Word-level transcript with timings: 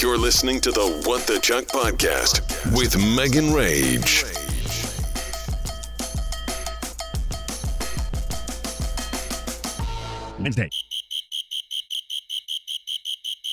You're 0.00 0.16
listening 0.16 0.62
to 0.62 0.70
the 0.70 1.02
What 1.04 1.26
the 1.26 1.38
Chuck 1.40 1.64
podcast 1.64 2.40
with 2.74 2.96
Megan 2.96 3.52
Rage. 3.52 4.24
Wednesday. 10.38 10.70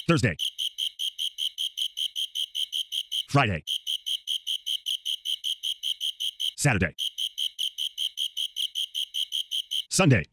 Thursday. 0.08 0.38
Friday. 3.28 3.66
Saturday. 6.56 6.96
Sunday. 9.90 10.24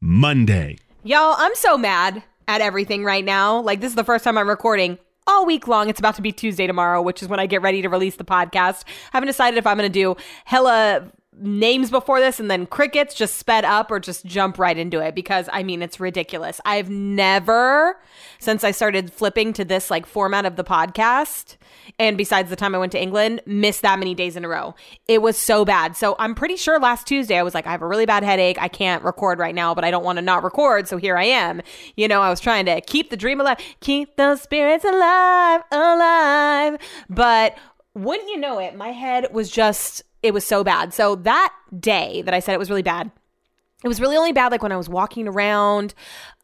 Monday. 0.00 0.78
Y'all, 1.04 1.34
I'm 1.36 1.54
so 1.54 1.76
mad 1.76 2.22
at 2.50 2.60
everything 2.60 3.04
right 3.04 3.24
now. 3.24 3.60
Like, 3.60 3.80
this 3.80 3.90
is 3.90 3.94
the 3.94 4.02
first 4.02 4.24
time 4.24 4.36
I'm 4.36 4.48
recording 4.48 4.98
all 5.24 5.46
week 5.46 5.68
long. 5.68 5.88
It's 5.88 6.00
about 6.00 6.16
to 6.16 6.22
be 6.22 6.32
Tuesday 6.32 6.66
tomorrow, 6.66 7.00
which 7.00 7.22
is 7.22 7.28
when 7.28 7.38
I 7.38 7.46
get 7.46 7.62
ready 7.62 7.80
to 7.80 7.88
release 7.88 8.16
the 8.16 8.24
podcast. 8.24 8.82
I 8.86 9.12
haven't 9.12 9.28
decided 9.28 9.56
if 9.56 9.68
I'm 9.68 9.76
going 9.78 9.90
to 9.90 9.92
do 9.92 10.16
hella 10.44 11.12
names 11.40 11.90
before 11.90 12.20
this 12.20 12.38
and 12.38 12.50
then 12.50 12.66
crickets 12.66 13.14
just 13.14 13.36
sped 13.36 13.64
up 13.64 13.90
or 13.90 13.98
just 13.98 14.24
jump 14.24 14.58
right 14.58 14.76
into 14.76 15.00
it 15.00 15.14
because 15.14 15.48
I 15.52 15.62
mean 15.62 15.82
it's 15.82 15.98
ridiculous. 15.98 16.60
I've 16.64 16.90
never 16.90 17.96
since 18.38 18.62
I 18.62 18.70
started 18.70 19.12
flipping 19.12 19.52
to 19.54 19.64
this 19.64 19.90
like 19.90 20.06
format 20.06 20.44
of 20.44 20.56
the 20.56 20.64
podcast 20.64 21.56
and 21.98 22.16
besides 22.18 22.50
the 22.50 22.56
time 22.56 22.74
I 22.74 22.78
went 22.78 22.92
to 22.92 23.00
England 23.00 23.40
missed 23.46 23.82
that 23.82 23.98
many 23.98 24.14
days 24.14 24.36
in 24.36 24.44
a 24.44 24.48
row. 24.48 24.74
It 25.08 25.22
was 25.22 25.36
so 25.36 25.64
bad. 25.64 25.96
So 25.96 26.14
I'm 26.18 26.34
pretty 26.34 26.56
sure 26.56 26.78
last 26.78 27.06
Tuesday 27.06 27.38
I 27.38 27.42
was 27.42 27.54
like 27.54 27.66
I 27.66 27.72
have 27.72 27.82
a 27.82 27.86
really 27.86 28.06
bad 28.06 28.22
headache. 28.22 28.60
I 28.60 28.68
can't 28.68 29.02
record 29.02 29.38
right 29.38 29.54
now, 29.54 29.74
but 29.74 29.84
I 29.84 29.90
don't 29.90 30.04
want 30.04 30.16
to 30.16 30.22
not 30.22 30.44
record, 30.44 30.88
so 30.88 30.96
here 30.96 31.16
I 31.16 31.24
am. 31.24 31.62
You 31.96 32.08
know, 32.08 32.20
I 32.20 32.30
was 32.30 32.40
trying 32.40 32.66
to 32.66 32.80
keep 32.82 33.10
the 33.10 33.16
dream 33.16 33.40
alive, 33.40 33.58
keep 33.80 34.16
those 34.16 34.42
spirits 34.42 34.84
alive, 34.84 35.62
alive. 35.72 36.78
But 37.08 37.56
wouldn't 37.94 38.28
you 38.28 38.38
know 38.38 38.58
it, 38.58 38.76
my 38.76 38.90
head 38.90 39.32
was 39.32 39.50
just 39.50 40.02
it 40.22 40.34
was 40.34 40.44
so 40.44 40.64
bad. 40.64 40.92
So 40.92 41.16
that 41.16 41.52
day 41.78 42.22
that 42.22 42.34
I 42.34 42.40
said 42.40 42.54
it 42.54 42.58
was 42.58 42.70
really 42.70 42.82
bad, 42.82 43.10
it 43.82 43.88
was 43.88 44.00
really 44.00 44.16
only 44.16 44.32
bad 44.32 44.52
like 44.52 44.62
when 44.62 44.72
I 44.72 44.76
was 44.76 44.88
walking 44.88 45.26
around, 45.26 45.94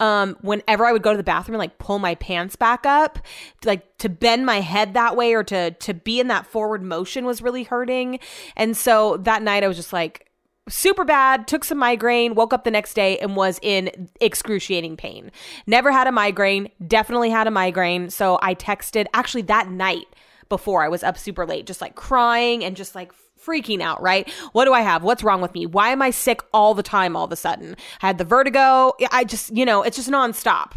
um, 0.00 0.36
whenever 0.40 0.86
I 0.86 0.92
would 0.92 1.02
go 1.02 1.10
to 1.10 1.16
the 1.16 1.22
bathroom 1.22 1.54
and 1.54 1.58
like 1.58 1.78
pull 1.78 1.98
my 1.98 2.14
pants 2.14 2.56
back 2.56 2.86
up, 2.86 3.18
like 3.64 3.98
to 3.98 4.08
bend 4.08 4.46
my 4.46 4.60
head 4.60 4.94
that 4.94 5.16
way 5.16 5.34
or 5.34 5.44
to 5.44 5.72
to 5.72 5.94
be 5.94 6.18
in 6.18 6.28
that 6.28 6.46
forward 6.46 6.82
motion 6.82 7.26
was 7.26 7.42
really 7.42 7.64
hurting. 7.64 8.20
And 8.56 8.76
so 8.76 9.18
that 9.18 9.42
night 9.42 9.64
I 9.64 9.68
was 9.68 9.76
just 9.76 9.92
like 9.92 10.26
super 10.68 11.04
bad, 11.04 11.46
took 11.46 11.62
some 11.62 11.78
migraine, 11.78 12.34
woke 12.34 12.52
up 12.52 12.64
the 12.64 12.70
next 12.70 12.94
day 12.94 13.18
and 13.18 13.36
was 13.36 13.60
in 13.62 14.08
excruciating 14.20 14.96
pain. 14.96 15.30
Never 15.66 15.92
had 15.92 16.06
a 16.06 16.12
migraine, 16.12 16.70
definitely 16.86 17.30
had 17.30 17.46
a 17.46 17.50
migraine. 17.50 18.10
So 18.10 18.38
I 18.42 18.54
texted 18.54 19.06
actually 19.14 19.42
that 19.42 19.70
night 19.70 20.06
before 20.48 20.82
I 20.82 20.88
was 20.88 21.02
up 21.02 21.18
super 21.18 21.46
late, 21.46 21.66
just 21.66 21.80
like 21.80 21.94
crying 21.94 22.64
and 22.64 22.76
just 22.76 22.94
like 22.94 23.12
freaking 23.46 23.80
out, 23.80 24.02
right? 24.02 24.28
What 24.52 24.64
do 24.64 24.72
I 24.72 24.80
have? 24.80 25.02
What's 25.02 25.22
wrong 25.22 25.40
with 25.40 25.54
me? 25.54 25.66
Why 25.66 25.90
am 25.90 26.02
I 26.02 26.10
sick 26.10 26.40
all 26.52 26.74
the 26.74 26.82
time 26.82 27.16
all 27.16 27.24
of 27.24 27.32
a 27.32 27.36
sudden? 27.36 27.76
I 28.02 28.08
had 28.08 28.18
the 28.18 28.24
vertigo. 28.24 28.92
I 29.12 29.24
just, 29.24 29.54
you 29.56 29.64
know, 29.64 29.82
it's 29.82 29.96
just 29.96 30.10
nonstop. 30.10 30.72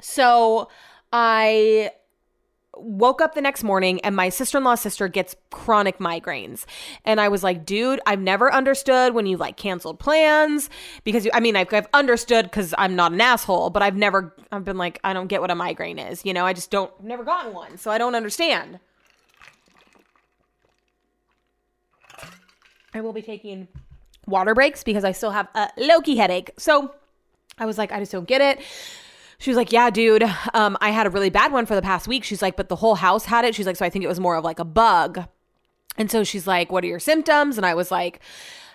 So 0.00 0.68
I 1.12 1.90
woke 2.76 3.20
up 3.20 3.34
the 3.34 3.40
next 3.40 3.62
morning 3.62 4.00
and 4.02 4.14
my 4.14 4.28
sister-in-law's 4.28 4.80
sister 4.80 5.08
gets 5.08 5.34
chronic 5.50 5.98
migraines 5.98 6.64
and 7.04 7.20
i 7.20 7.28
was 7.28 7.42
like 7.42 7.66
dude 7.66 8.00
i've 8.06 8.20
never 8.20 8.52
understood 8.52 9.12
when 9.12 9.26
you 9.26 9.36
like 9.36 9.56
canceled 9.56 9.98
plans 9.98 10.70
because 11.04 11.24
you, 11.24 11.30
i 11.34 11.40
mean 11.40 11.56
i've, 11.56 11.72
I've 11.74 11.88
understood 11.92 12.44
because 12.44 12.74
i'm 12.78 12.96
not 12.96 13.12
an 13.12 13.20
asshole 13.20 13.70
but 13.70 13.82
i've 13.82 13.96
never 13.96 14.34
i've 14.52 14.64
been 14.64 14.78
like 14.78 14.98
i 15.04 15.12
don't 15.12 15.26
get 15.26 15.40
what 15.40 15.50
a 15.50 15.54
migraine 15.54 15.98
is 15.98 16.24
you 16.24 16.32
know 16.32 16.46
i 16.46 16.52
just 16.52 16.70
don't 16.70 16.92
never 17.02 17.24
gotten 17.24 17.52
one 17.52 17.76
so 17.76 17.90
i 17.90 17.98
don't 17.98 18.14
understand 18.14 18.78
I 22.94 23.00
will 23.00 23.12
be 23.12 23.22
taking 23.22 23.68
water 24.26 24.54
breaks 24.54 24.82
because 24.82 25.04
I 25.04 25.12
still 25.12 25.30
have 25.30 25.48
a 25.54 25.68
lowkey 25.78 26.16
headache. 26.16 26.50
So 26.58 26.94
I 27.58 27.66
was 27.66 27.78
like, 27.78 27.92
I 27.92 27.98
just 27.98 28.12
don't 28.12 28.26
get 28.28 28.40
it. 28.40 28.64
She 29.38 29.50
was 29.50 29.56
like, 29.56 29.72
Yeah, 29.72 29.90
dude, 29.90 30.22
um, 30.54 30.76
I 30.80 30.90
had 30.90 31.06
a 31.06 31.10
really 31.10 31.30
bad 31.30 31.52
one 31.52 31.66
for 31.66 31.74
the 31.74 31.82
past 31.82 32.06
week. 32.06 32.24
She's 32.24 32.42
like, 32.42 32.56
But 32.56 32.68
the 32.68 32.76
whole 32.76 32.96
house 32.96 33.24
had 33.24 33.44
it. 33.44 33.54
She's 33.54 33.66
like, 33.66 33.76
So 33.76 33.84
I 33.84 33.90
think 33.90 34.04
it 34.04 34.08
was 34.08 34.20
more 34.20 34.36
of 34.36 34.44
like 34.44 34.58
a 34.58 34.64
bug. 34.64 35.24
And 35.96 36.10
so 36.10 36.24
she's 36.24 36.46
like, 36.46 36.70
What 36.70 36.84
are 36.84 36.88
your 36.88 37.00
symptoms? 37.00 37.56
And 37.56 37.66
I 37.66 37.74
was 37.74 37.90
like, 37.90 38.20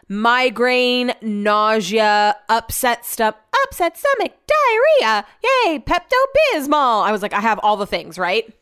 Migraine, 0.08 1.14
nausea, 1.22 2.36
upset 2.48 3.06
stomach, 3.06 3.38
upset 3.64 3.98
stomach, 3.98 4.34
diarrhea, 4.46 5.26
yay, 5.44 5.80
Pepto 5.80 6.16
Bismol. 6.54 7.04
I 7.04 7.12
was 7.12 7.24
like, 7.24 7.34
I 7.34 7.42
have 7.42 7.60
all 7.64 7.76
the 7.76 7.88
things, 7.88 8.20
right? 8.20 8.54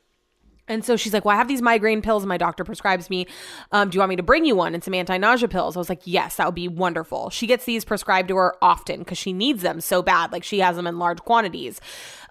And 0.68 0.86
so 0.86 0.96
she's 0.96 1.14
like, 1.14 1.26
Well, 1.26 1.36
I 1.36 1.38
have 1.38 1.48
these 1.48 1.62
migraine 1.62 2.02
pills 2.02 2.24
and 2.24 2.30
my 2.30 2.38
doctor 2.38 2.64
prescribes 2.64 3.10
me. 3.10 3.28
Um, 3.72 3.90
do 3.90 3.96
you 3.96 4.00
want 4.00 4.10
me 4.10 4.16
to 4.16 4.24
bring 4.24 4.46
you 4.46 4.56
one 4.56 4.74
and 4.74 4.84
some 4.84 4.94
anti 4.94 5.18
nausea 5.18 5.50
pills? 5.50 5.76
I 5.76 5.80
was 5.80 5.90
like, 5.90 6.02
Yes, 6.06 6.38
that 6.38 6.46
would 6.46 6.56
be 6.56 6.68
wonderful. 6.68 7.30
She 7.30 7.48
gets 7.48 7.66
these 7.66 7.84
prescribed 7.84 8.30
to 8.30 8.38
her 8.38 8.56
often 8.62 9.00
because 9.00 9.18
she 9.18 9.34
needs 9.34 9.62
them 9.62 9.82
so 9.82 10.02
bad. 10.02 10.32
Like 10.32 10.44
she 10.44 10.60
has 10.60 10.76
them 10.76 10.88
in 10.88 11.00
large 11.00 11.20
quantities, 11.20 11.82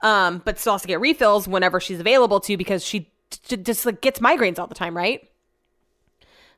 um, 0.03 0.41
but 0.45 0.59
still 0.59 0.75
has 0.75 0.83
to 0.83 0.89
get 0.89 1.01
refills 1.01 1.47
whenever 1.47 1.79
she's 1.79 2.01
available 2.01 2.41
to 2.41 2.57
because 2.57 2.85
she 2.85 3.11
t- 3.31 3.57
just 3.59 3.85
like 3.85 4.01
gets 4.01 4.21
migraines 4.21 4.59
all 4.59 4.67
the 4.67 4.75
time, 4.75 4.97
right? 4.97 5.29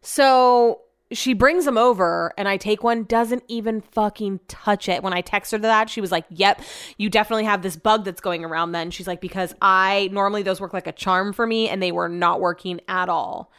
So 0.01 0.83
she 1.13 1.35
brings 1.35 1.65
them 1.65 1.79
over 1.79 2.33
and 2.37 2.49
I 2.49 2.57
take 2.57 2.83
one, 2.83 3.05
doesn't 3.05 3.45
even 3.49 3.81
fucking 3.81 4.41
touch 4.49 4.89
it. 4.89 5.03
When 5.03 5.13
I 5.13 5.21
text 5.21 5.53
her 5.53 5.59
that, 5.59 5.91
she 5.91 6.01
was 6.01 6.11
like, 6.11 6.25
Yep, 6.31 6.63
you 6.97 7.11
definitely 7.11 7.45
have 7.45 7.63
this 7.63 7.77
bug 7.77 8.05
that's 8.05 8.21
going 8.21 8.45
around 8.45 8.73
then. 8.73 8.91
She's 8.91 9.07
like, 9.07 9.21
Because 9.21 9.55
I 9.61 10.09
normally 10.13 10.43
those 10.43 10.61
work 10.61 10.73
like 10.73 10.87
a 10.87 10.93
charm 10.93 11.33
for 11.33 11.47
me 11.47 11.69
and 11.69 11.83
they 11.83 11.93
were 11.93 12.09
not 12.09 12.41
working 12.41 12.81
at 12.89 13.09
all. 13.09 13.53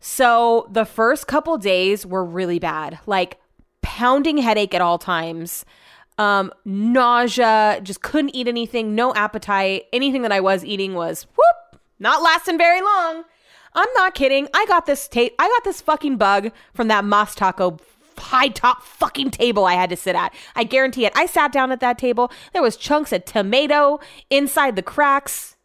So 0.00 0.68
the 0.70 0.84
first 0.84 1.28
couple 1.28 1.56
days 1.58 2.04
were 2.04 2.24
really 2.24 2.58
bad, 2.58 2.98
like 3.06 3.38
pounding 3.82 4.38
headache 4.38 4.74
at 4.74 4.80
all 4.80 4.98
times. 4.98 5.64
Um, 6.18 6.52
nausea, 6.64 7.80
just 7.82 8.02
couldn't 8.02 8.34
eat 8.34 8.48
anything, 8.48 8.94
no 8.94 9.14
appetite. 9.14 9.84
Anything 9.92 10.22
that 10.22 10.32
I 10.32 10.40
was 10.40 10.64
eating 10.64 10.94
was 10.94 11.26
whoop, 11.36 11.80
not 12.00 12.22
lasting 12.22 12.58
very 12.58 12.82
long. 12.82 13.24
I'm 13.74 13.88
not 13.94 14.14
kidding. 14.14 14.48
I 14.54 14.66
got 14.66 14.86
this 14.86 15.08
tape. 15.08 15.34
I 15.38 15.48
got 15.48 15.64
this 15.64 15.80
fucking 15.80 16.16
bug 16.16 16.50
from 16.74 16.88
that 16.88 17.04
Mas 17.04 17.34
Taco 17.34 17.78
high 18.18 18.48
top 18.48 18.82
fucking 18.82 19.30
table 19.30 19.64
I 19.64 19.74
had 19.74 19.90
to 19.90 19.96
sit 19.96 20.14
at. 20.14 20.34
I 20.54 20.64
guarantee 20.64 21.06
it. 21.06 21.12
I 21.14 21.26
sat 21.26 21.52
down 21.52 21.72
at 21.72 21.80
that 21.80 21.98
table. 21.98 22.30
There 22.52 22.62
was 22.62 22.76
chunks 22.76 23.12
of 23.12 23.24
tomato 23.24 24.00
inside 24.30 24.76
the 24.76 24.82
cracks. 24.82 25.56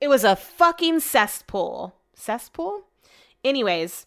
It 0.00 0.08
was 0.08 0.24
a 0.24 0.36
fucking 0.36 1.00
cesspool. 1.00 1.94
Cesspool? 2.14 2.82
Anyways, 3.44 4.06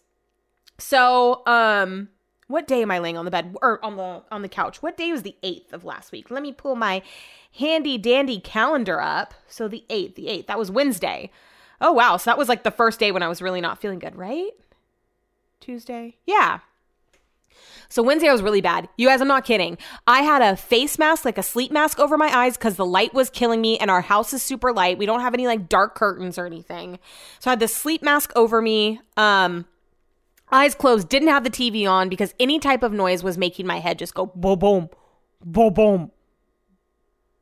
so 0.78 1.42
um 1.46 2.08
what 2.48 2.68
day 2.68 2.80
am 2.80 2.92
I 2.92 3.00
laying 3.00 3.16
on 3.16 3.24
the 3.24 3.30
bed 3.30 3.56
or 3.60 3.84
on 3.84 3.96
the 3.96 4.22
on 4.30 4.42
the 4.42 4.48
couch? 4.48 4.82
What 4.82 4.96
day 4.96 5.10
was 5.10 5.22
the 5.22 5.36
8th 5.42 5.72
of 5.72 5.84
last 5.84 6.12
week? 6.12 6.30
Let 6.30 6.42
me 6.42 6.52
pull 6.52 6.76
my 6.76 7.02
handy 7.58 7.98
dandy 7.98 8.38
calendar 8.38 9.00
up. 9.00 9.34
So 9.48 9.66
the 9.66 9.84
8th, 9.88 10.14
the 10.14 10.26
8th. 10.26 10.46
That 10.46 10.58
was 10.58 10.70
Wednesday. 10.70 11.30
Oh, 11.80 11.92
wow. 11.92 12.16
So 12.16 12.30
that 12.30 12.38
was 12.38 12.48
like 12.48 12.62
the 12.62 12.70
first 12.70 12.98
day 12.98 13.12
when 13.12 13.22
I 13.22 13.28
was 13.28 13.42
really 13.42 13.60
not 13.60 13.80
feeling 13.80 13.98
good, 13.98 14.16
right? 14.16 14.50
Tuesday? 15.60 16.16
Yeah. 16.26 16.60
So 17.88 18.02
Wednesday 18.02 18.28
I 18.28 18.32
was 18.32 18.42
really 18.42 18.60
bad. 18.60 18.88
You 18.96 19.08
guys, 19.08 19.20
I'm 19.20 19.28
not 19.28 19.44
kidding. 19.44 19.78
I 20.06 20.22
had 20.22 20.42
a 20.42 20.56
face 20.56 20.98
mask, 20.98 21.24
like 21.24 21.38
a 21.38 21.42
sleep 21.42 21.70
mask 21.70 21.98
over 21.98 22.16
my 22.16 22.34
eyes 22.36 22.56
because 22.56 22.76
the 22.76 22.86
light 22.86 23.14
was 23.14 23.30
killing 23.30 23.60
me 23.60 23.78
and 23.78 23.90
our 23.90 24.00
house 24.00 24.32
is 24.32 24.42
super 24.42 24.72
light. 24.72 24.98
We 24.98 25.06
don't 25.06 25.20
have 25.20 25.34
any 25.34 25.46
like 25.46 25.68
dark 25.68 25.94
curtains 25.94 26.38
or 26.38 26.46
anything. 26.46 26.98
So 27.38 27.50
I 27.50 27.52
had 27.52 27.60
this 27.60 27.74
sleep 27.74 28.02
mask 28.02 28.32
over 28.34 28.60
me. 28.60 29.00
Um 29.16 29.66
eyes 30.50 30.74
closed, 30.74 31.08
didn't 31.08 31.28
have 31.28 31.44
the 31.44 31.50
TV 31.50 31.88
on 31.90 32.08
because 32.08 32.34
any 32.38 32.58
type 32.58 32.82
of 32.82 32.92
noise 32.92 33.22
was 33.22 33.36
making 33.36 33.66
my 33.66 33.80
head 33.80 33.98
just 33.98 34.14
go 34.14 34.26
boom 34.26 34.58
boom. 34.58 34.90
Boom 35.44 35.72
boom. 35.72 36.10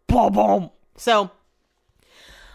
Boom 0.06 0.33
boom. 0.33 0.71
So 0.97 1.31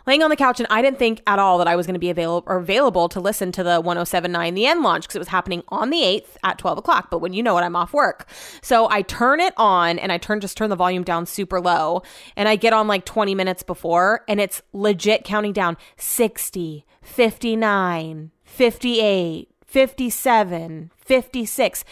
laying 0.10 0.24
on 0.24 0.32
the 0.32 0.36
couch 0.36 0.60
and 0.60 0.66
I 0.72 0.82
didn't 0.82 0.98
think 0.98 1.22
at 1.28 1.38
all 1.38 1.60
that 1.60 1.68
I 1.68 1.76
was 1.76 1.86
going 1.86 1.94
to 1.94 2.00
be 2.00 2.10
available 2.10 2.44
or 2.52 2.58
available 2.58 3.08
to 3.10 3.20
listen 3.20 3.52
to 3.54 3.64
the 3.64 3.80
1079 3.80 4.56
The 4.56 4.66
End 4.66 4.82
launch 4.82 5.04
because 5.04 5.16
it 5.16 5.20
was 5.20 5.28
happening 5.28 5.62
on 5.70 5.92
the 5.92 6.02
8th 6.02 6.36
at 6.44 6.58
12 6.58 6.80
o'clock. 6.80 7.12
But 7.12 7.20
when 7.20 7.34
you 7.34 7.44
know 7.44 7.54
what, 7.54 7.64
I'm 7.64 7.76
off 7.76 7.94
work. 7.94 8.28
So 8.64 8.90
I 8.90 9.04
turn 9.04 9.40
it 9.40 9.54
on 9.56 10.00
and 10.00 10.12
I 10.12 10.18
turn 10.18 10.40
just 10.40 10.58
turn 10.58 10.72
the 10.72 10.76
volume 10.76 11.04
down 11.04 11.28
super 11.28 11.62
low 11.62 12.02
and 12.36 12.50
I 12.50 12.56
get 12.56 12.74
on 12.74 12.88
like 12.88 13.06
20 13.06 13.36
minutes 13.36 13.62
before 13.62 14.24
and 14.28 14.42
it's 14.42 14.64
legit 14.74 15.24
counting 15.24 15.54
down 15.54 15.78
60, 15.98 16.86
59, 17.04 18.32
58, 18.44 19.50
57, 19.64 20.92
56 20.98 21.86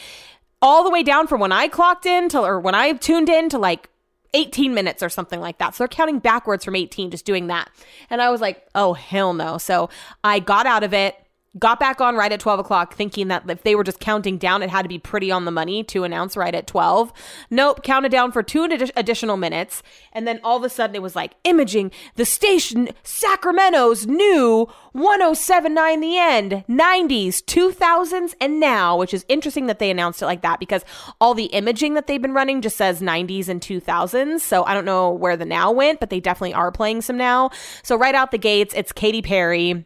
all 0.59 0.83
the 0.83 0.89
way 0.89 1.03
down 1.03 1.27
from 1.27 1.39
when 1.39 1.51
I 1.51 1.67
clocked 1.67 2.07
in 2.07 2.29
to 2.29 2.39
or 2.39 2.59
when 2.59 2.73
I 2.73 2.93
tuned 2.93 3.29
in 3.29 3.49
to 3.49 3.59
like 3.59 3.89
18 4.33 4.73
minutes 4.73 5.03
or 5.03 5.09
something 5.09 5.39
like 5.39 5.57
that. 5.57 5.75
So 5.75 5.83
they're 5.83 5.87
counting 5.87 6.19
backwards 6.19 6.65
from 6.65 6.75
18, 6.75 7.11
just 7.11 7.25
doing 7.25 7.47
that. 7.47 7.69
And 8.09 8.21
I 8.21 8.29
was 8.29 8.41
like, 8.41 8.67
oh, 8.75 8.93
hell 8.93 9.33
no. 9.33 9.57
So 9.57 9.89
I 10.23 10.39
got 10.39 10.65
out 10.65 10.83
of 10.83 10.93
it, 10.93 11.15
got 11.59 11.79
back 11.79 12.01
on 12.01 12.15
right 12.15 12.31
at 12.31 12.39
12 12.39 12.59
o'clock 12.59 12.93
thinking 12.93 13.27
that 13.27 13.49
if 13.49 13.63
they 13.63 13.75
were 13.75 13.83
just 13.83 13.99
counting 13.99 14.37
down 14.37 14.63
it 14.63 14.69
had 14.69 14.83
to 14.83 14.89
be 14.89 14.99
pretty 14.99 15.31
on 15.31 15.45
the 15.45 15.51
money 15.51 15.83
to 15.83 16.03
announce 16.03 16.37
right 16.37 16.55
at 16.55 16.67
12 16.67 17.13
nope 17.49 17.83
counted 17.83 18.09
down 18.09 18.31
for 18.31 18.43
two 18.43 18.67
addi- 18.67 18.91
additional 18.95 19.37
minutes. 19.37 19.83
And 20.13 20.27
then 20.27 20.39
all 20.43 20.57
of 20.57 20.63
a 20.63 20.69
sudden 20.69 20.95
it 20.95 21.01
was 21.01 21.15
like 21.15 21.35
imaging 21.43 21.91
the 22.15 22.25
station 22.25 22.89
sacramento's 23.03 24.07
new 24.07 24.67
1079 24.93 25.99
the 25.99 26.17
end 26.17 26.63
90s 26.67 27.43
2000s 27.43 28.33
and 28.41 28.59
now 28.59 28.97
which 28.97 29.13
is 29.13 29.25
interesting 29.27 29.67
that 29.67 29.79
they 29.79 29.91
announced 29.91 30.21
it 30.21 30.25
like 30.25 30.41
that 30.41 30.59
because 30.59 30.83
all 31.21 31.33
the 31.33 31.45
imaging 31.45 31.93
that 31.93 32.07
they've 32.07 32.21
been 32.21 32.33
running 32.33 32.61
just 32.61 32.77
says 32.77 33.01
90s 33.01 33.47
and 33.47 33.61
2000s 33.61 34.39
so 34.39 34.63
i 34.63 34.73
don't 34.73 34.85
know 34.85 35.11
where 35.11 35.37
the 35.37 35.45
now 35.45 35.71
went 35.71 35.99
but 35.99 36.09
they 36.09 36.19
definitely 36.19 36.53
are 36.53 36.71
playing 36.71 37.01
some 37.01 37.17
now. 37.17 37.49
So 37.83 37.95
right 37.95 38.15
out 38.15 38.31
the 38.31 38.37
gates 38.37 38.73
it's 38.75 38.91
Katy 38.91 39.21
Perry 39.21 39.85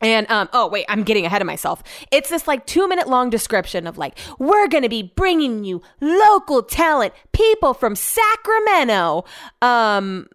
and 0.00 0.30
um 0.30 0.48
oh 0.52 0.68
wait, 0.68 0.86
I'm 0.88 1.02
getting 1.02 1.26
ahead 1.26 1.42
of 1.42 1.46
myself. 1.46 1.82
It's 2.10 2.30
this 2.30 2.46
like 2.46 2.66
2 2.66 2.88
minute 2.88 3.08
long 3.08 3.30
description 3.30 3.86
of 3.86 3.98
like 3.98 4.18
we're 4.38 4.68
to 4.68 4.88
be 4.88 5.02
bringing 5.02 5.64
you 5.64 5.82
local 6.00 6.62
talent, 6.62 7.14
people 7.32 7.74
from 7.74 7.94
Sacramento. 7.96 9.24
Um 9.62 10.26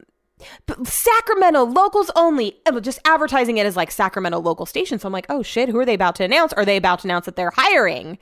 Sacramento 0.84 1.66
locals 1.66 2.10
only, 2.16 2.56
just 2.82 3.00
advertising 3.06 3.58
it 3.58 3.66
as 3.66 3.76
like 3.76 3.92
Sacramento 3.92 4.40
local 4.40 4.66
station. 4.66 4.98
So 4.98 5.08
I'm 5.08 5.14
like, 5.14 5.28
oh 5.30 5.44
shit, 5.44 5.70
who 5.70 5.80
are 5.80 5.86
they 5.86 5.94
about 5.94 6.16
to 6.16 6.24
announce? 6.24 6.52
Are 6.54 6.66
they 6.66 6.78
about 6.78 7.00
to 7.00 7.08
announce 7.08 7.26
that 7.26 7.36
they're 7.36 7.54
hiring? 7.56 8.18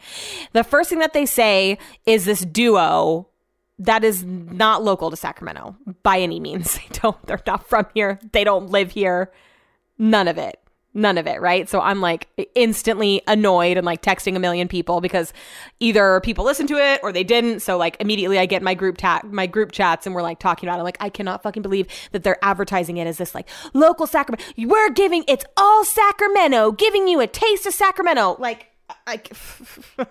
The 0.53 0.63
first 0.63 0.89
thing 0.89 0.99
that 0.99 1.13
they 1.13 1.25
say 1.25 1.77
is 2.05 2.25
this 2.25 2.41
duo 2.41 3.29
that 3.77 4.03
is 4.03 4.25
not 4.25 4.83
local 4.83 5.09
to 5.09 5.15
Sacramento 5.15 5.75
by 6.03 6.19
any 6.19 6.39
means. 6.39 6.77
They 6.89 6.99
don't, 6.99 7.25
they're 7.25 7.41
not 7.47 7.67
from 7.67 7.87
here. 7.93 8.19
They 8.33 8.43
don't 8.43 8.69
live 8.69 8.91
here. 8.91 9.31
None 9.97 10.27
of 10.27 10.37
it 10.37 10.58
none 10.93 11.17
of 11.17 11.27
it, 11.27 11.39
right? 11.39 11.69
So 11.69 11.79
I'm 11.79 12.01
like 12.01 12.27
instantly 12.55 13.21
annoyed 13.27 13.77
and 13.77 13.85
like 13.85 14.01
texting 14.01 14.35
a 14.35 14.39
million 14.39 14.67
people 14.67 15.01
because 15.01 15.33
either 15.79 16.19
people 16.21 16.45
listened 16.45 16.69
to 16.69 16.77
it 16.77 16.99
or 17.03 17.11
they 17.11 17.23
didn't. 17.23 17.61
So 17.61 17.77
like 17.77 17.95
immediately 17.99 18.39
I 18.39 18.45
get 18.45 18.63
my 18.63 18.73
group 18.73 18.97
ta- 18.97 19.21
my 19.23 19.45
group 19.45 19.71
chats 19.71 20.05
and 20.05 20.15
we're 20.15 20.23
like 20.23 20.39
talking 20.39 20.67
about 20.67 20.77
it. 20.77 20.79
I'm 20.79 20.85
like 20.85 20.97
I 20.99 21.09
cannot 21.09 21.43
fucking 21.43 21.61
believe 21.61 21.87
that 22.11 22.23
they're 22.23 22.43
advertising 22.43 22.97
it 22.97 23.05
as 23.05 23.17
this 23.17 23.35
like 23.35 23.47
local 23.73 24.07
Sacramento. 24.07 24.43
We're 24.57 24.89
giving 24.89 25.23
it's 25.27 25.45
all 25.57 25.83
Sacramento, 25.83 26.71
giving 26.71 27.07
you 27.07 27.19
a 27.19 27.27
taste 27.27 27.65
of 27.67 27.73
Sacramento. 27.73 28.37
Like 28.39 28.67
I 29.05 29.21
I 29.97 30.05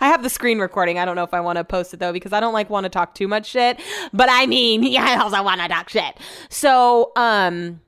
have 0.00 0.24
the 0.24 0.30
screen 0.30 0.58
recording. 0.58 0.98
I 0.98 1.04
don't 1.04 1.14
know 1.14 1.22
if 1.22 1.34
I 1.34 1.40
want 1.40 1.58
to 1.58 1.64
post 1.64 1.94
it 1.94 2.00
though 2.00 2.12
because 2.12 2.32
I 2.32 2.40
don't 2.40 2.52
like 2.52 2.68
want 2.68 2.84
to 2.84 2.90
talk 2.90 3.14
too 3.14 3.28
much 3.28 3.46
shit. 3.46 3.78
But 4.12 4.28
I 4.30 4.46
mean, 4.46 4.82
yeah, 4.82 5.04
I 5.08 5.22
also 5.22 5.42
want 5.42 5.60
to 5.60 5.68
talk 5.68 5.88
shit. 5.88 6.16
So, 6.48 7.12
um 7.14 7.80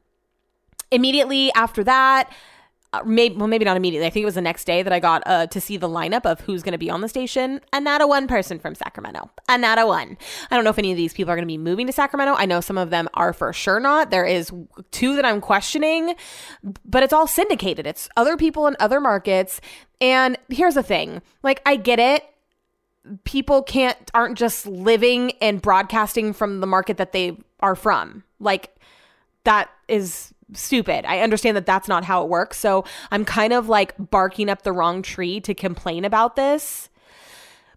immediately 0.94 1.52
after 1.52 1.84
that, 1.84 2.30
uh, 2.92 3.02
maybe 3.04 3.34
well 3.36 3.48
maybe 3.48 3.64
not 3.64 3.76
immediately. 3.76 4.06
I 4.06 4.10
think 4.10 4.22
it 4.22 4.26
was 4.26 4.36
the 4.36 4.40
next 4.40 4.66
day 4.66 4.82
that 4.82 4.92
I 4.92 5.00
got 5.00 5.22
uh, 5.26 5.46
to 5.48 5.60
see 5.60 5.76
the 5.76 5.88
lineup 5.88 6.24
of 6.24 6.40
who's 6.40 6.62
going 6.62 6.72
to 6.72 6.78
be 6.78 6.90
on 6.90 7.00
the 7.00 7.08
station, 7.08 7.60
and 7.72 7.84
not 7.84 8.00
a 8.00 8.06
one 8.06 8.28
person 8.28 8.58
from 8.60 8.74
Sacramento, 8.74 9.30
and 9.48 9.62
not 9.62 9.78
a 9.78 9.86
one. 9.86 10.16
I 10.50 10.54
don't 10.54 10.64
know 10.64 10.70
if 10.70 10.78
any 10.78 10.92
of 10.92 10.96
these 10.96 11.12
people 11.12 11.32
are 11.32 11.36
going 11.36 11.46
to 11.46 11.52
be 11.52 11.58
moving 11.58 11.86
to 11.88 11.92
Sacramento. 11.92 12.34
I 12.36 12.46
know 12.46 12.60
some 12.60 12.78
of 12.78 12.90
them 12.90 13.08
are 13.14 13.32
for 13.32 13.52
sure 13.52 13.80
not. 13.80 14.10
There 14.10 14.24
is 14.24 14.52
two 14.92 15.16
that 15.16 15.24
I'm 15.24 15.40
questioning, 15.40 16.14
but 16.84 17.02
it's 17.02 17.12
all 17.12 17.26
syndicated. 17.26 17.86
It's 17.86 18.08
other 18.16 18.36
people 18.36 18.68
in 18.68 18.76
other 18.78 19.00
markets. 19.00 19.60
And 20.00 20.38
here's 20.48 20.74
the 20.74 20.82
thing: 20.84 21.20
like 21.42 21.60
I 21.66 21.76
get 21.76 21.98
it 21.98 22.24
people 23.24 23.62
can't 23.62 24.10
aren't 24.14 24.38
just 24.38 24.66
living 24.66 25.32
and 25.42 25.60
broadcasting 25.60 26.32
from 26.32 26.60
the 26.60 26.66
market 26.66 26.96
that 26.96 27.12
they 27.12 27.36
are 27.60 27.74
from 27.74 28.24
like 28.40 28.74
that 29.44 29.70
is 29.88 30.32
stupid. 30.56 31.04
I 31.04 31.20
understand 31.20 31.56
that 31.56 31.66
that's 31.66 31.88
not 31.88 32.04
how 32.04 32.22
it 32.22 32.28
works. 32.28 32.58
So 32.58 32.84
I'm 33.10 33.24
kind 33.24 33.52
of 33.52 33.68
like 33.68 33.94
barking 33.98 34.48
up 34.48 34.62
the 34.62 34.72
wrong 34.72 35.02
tree 35.02 35.40
to 35.40 35.54
complain 35.54 36.04
about 36.04 36.36
this. 36.36 36.88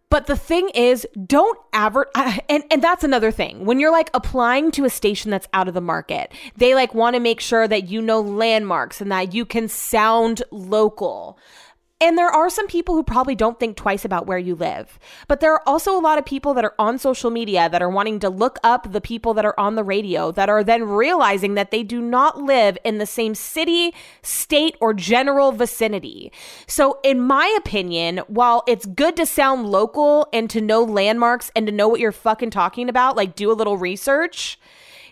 But 0.09 0.27
the 0.27 0.37
thing 0.37 0.69
is, 0.69 1.05
don't 1.25 1.59
advert 1.73 2.09
and 2.15 2.63
and 2.71 2.81
that's 2.81 3.03
another 3.03 3.31
thing. 3.31 3.65
When 3.65 3.79
you're 3.79 3.91
like 3.91 4.09
applying 4.13 4.71
to 4.71 4.85
a 4.85 4.89
station 4.89 5.31
that's 5.31 5.47
out 5.53 5.67
of 5.67 5.73
the 5.73 5.81
market, 5.81 6.31
they 6.55 6.75
like 6.75 6.93
want 6.93 7.15
to 7.15 7.19
make 7.19 7.41
sure 7.41 7.67
that 7.67 7.89
you 7.89 8.01
know 8.01 8.21
landmarks 8.21 9.01
and 9.01 9.11
that 9.11 9.33
you 9.33 9.45
can 9.45 9.67
sound 9.67 10.43
local. 10.49 11.37
And 11.99 12.15
there 12.15 12.29
are 12.29 12.47
some 12.49 12.67
people 12.67 12.93
who 12.93 13.01
probably 13.01 13.33
don't 13.33 13.59
think 13.59 13.75
twice 13.75 14.05
about 14.05 14.27
where 14.27 14.37
you 14.37 14.53
live. 14.53 14.99
But 15.27 15.39
there 15.39 15.51
are 15.53 15.63
also 15.67 15.97
a 15.97 15.99
lot 15.99 16.19
of 16.19 16.25
people 16.25 16.53
that 16.53 16.63
are 16.63 16.75
on 16.77 16.99
social 16.99 17.31
media 17.31 17.69
that 17.69 17.81
are 17.81 17.89
wanting 17.89 18.19
to 18.19 18.29
look 18.29 18.59
up 18.63 18.91
the 18.91 19.01
people 19.01 19.33
that 19.33 19.45
are 19.45 19.59
on 19.59 19.73
the 19.73 19.83
radio 19.83 20.31
that 20.33 20.47
are 20.47 20.63
then 20.63 20.83
realizing 20.83 21.55
that 21.55 21.71
they 21.71 21.81
do 21.81 21.99
not 21.99 22.39
live 22.39 22.77
in 22.83 22.99
the 22.99 23.07
same 23.07 23.33
city, 23.33 23.95
state, 24.21 24.77
or 24.79 24.93
general 24.93 25.51
vicinity. 25.51 26.31
So, 26.67 26.99
in 27.03 27.19
my 27.19 27.51
opinion, 27.57 28.19
while 28.27 28.63
it's 28.67 28.85
good 28.85 29.15
to 29.17 29.25
sound 29.25 29.65
local 29.65 30.27
and 30.31 30.51
to 30.51 30.61
know 30.61 30.83
landmarks 30.83 31.51
and 31.55 31.65
to 31.65 31.73
know 31.73 31.87
what 31.87 31.99
you're 31.99 32.11
fucking 32.11 32.51
talking 32.51 32.89
about, 32.89 33.17
like 33.17 33.35
do 33.35 33.51
a 33.51 33.53
little 33.53 33.77
research 33.77 34.59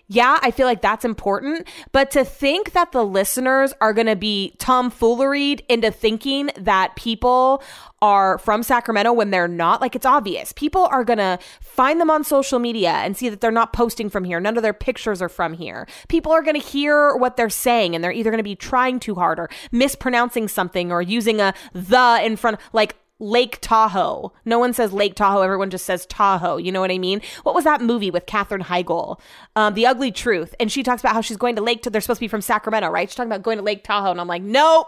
yeah, 0.07 0.39
I 0.41 0.51
feel 0.51 0.67
like 0.67 0.81
that's 0.81 1.05
important. 1.05 1.67
But 1.91 2.11
to 2.11 2.23
think 2.23 2.73
that 2.73 2.91
the 2.91 3.03
listeners 3.03 3.73
are 3.81 3.93
going 3.93 4.07
to 4.07 4.15
be 4.15 4.53
tomfooleried 4.59 5.61
into 5.67 5.91
thinking 5.91 6.51
that 6.57 6.95
people 6.95 7.63
are 8.01 8.37
from 8.37 8.61
Sacramento 8.61 9.13
when 9.13 9.31
they're 9.31 9.47
not, 9.47 9.81
like 9.81 9.95
it's 9.95 10.05
obvious. 10.05 10.53
People 10.53 10.85
are 10.85 11.03
going 11.03 11.17
to 11.17 11.39
find 11.59 11.99
them 11.99 12.11
on 12.11 12.23
social 12.23 12.59
media 12.59 12.91
and 12.91 13.17
see 13.17 13.29
that 13.29 13.41
they're 13.41 13.51
not 13.51 13.73
posting 13.73 14.09
from 14.09 14.23
here. 14.23 14.39
None 14.39 14.57
of 14.57 14.63
their 14.63 14.73
pictures 14.73 15.21
are 15.21 15.29
from 15.29 15.53
here. 15.53 15.87
People 16.07 16.31
are 16.31 16.43
going 16.43 16.59
to 16.59 16.65
hear 16.65 17.15
what 17.15 17.35
they're 17.35 17.49
saying 17.49 17.95
and 17.95 18.03
they're 18.03 18.11
either 18.11 18.29
going 18.29 18.37
to 18.37 18.43
be 18.43 18.55
trying 18.55 18.99
too 18.99 19.15
hard 19.15 19.39
or 19.39 19.49
mispronouncing 19.71 20.47
something 20.47 20.91
or 20.91 21.01
using 21.01 21.41
a 21.41 21.53
the 21.73 22.19
in 22.23 22.35
front, 22.35 22.59
like 22.73 22.95
Lake 23.19 23.59
Tahoe. 23.61 24.33
No 24.43 24.59
one 24.59 24.73
says 24.73 24.91
Lake 24.91 25.15
Tahoe. 25.15 25.41
Everyone 25.41 25.69
just 25.69 25.85
says 25.85 26.05
Tahoe. 26.05 26.57
You 26.57 26.71
know 26.71 26.81
what 26.81 26.91
I 26.91 26.97
mean? 26.97 27.21
What 27.43 27.55
was 27.55 27.63
that 27.63 27.81
movie 27.81 28.11
with 28.11 28.25
Katherine 28.25 28.63
Heigl? 28.63 29.19
Um, 29.55 29.73
the 29.73 29.85
Ugly 29.85 30.11
Truth. 30.11 30.53
And 30.59 30.71
she 30.71 30.83
talks 30.83 31.01
about 31.01 31.13
how 31.13 31.21
she's 31.21 31.37
going 31.37 31.55
to 31.55 31.61
Lake. 31.61 31.81
Tahoe. 31.81 31.91
They're 31.91 32.01
supposed 32.01 32.19
to 32.19 32.25
be 32.25 32.27
from 32.27 32.41
Sacramento, 32.41 32.89
right? 32.89 33.09
She's 33.09 33.15
talking 33.15 33.31
about 33.31 33.43
going 33.43 33.57
to 33.57 33.63
Lake 33.63 33.83
Tahoe, 33.83 34.11
and 34.11 34.19
I'm 34.19 34.27
like, 34.27 34.41
nope. 34.41 34.87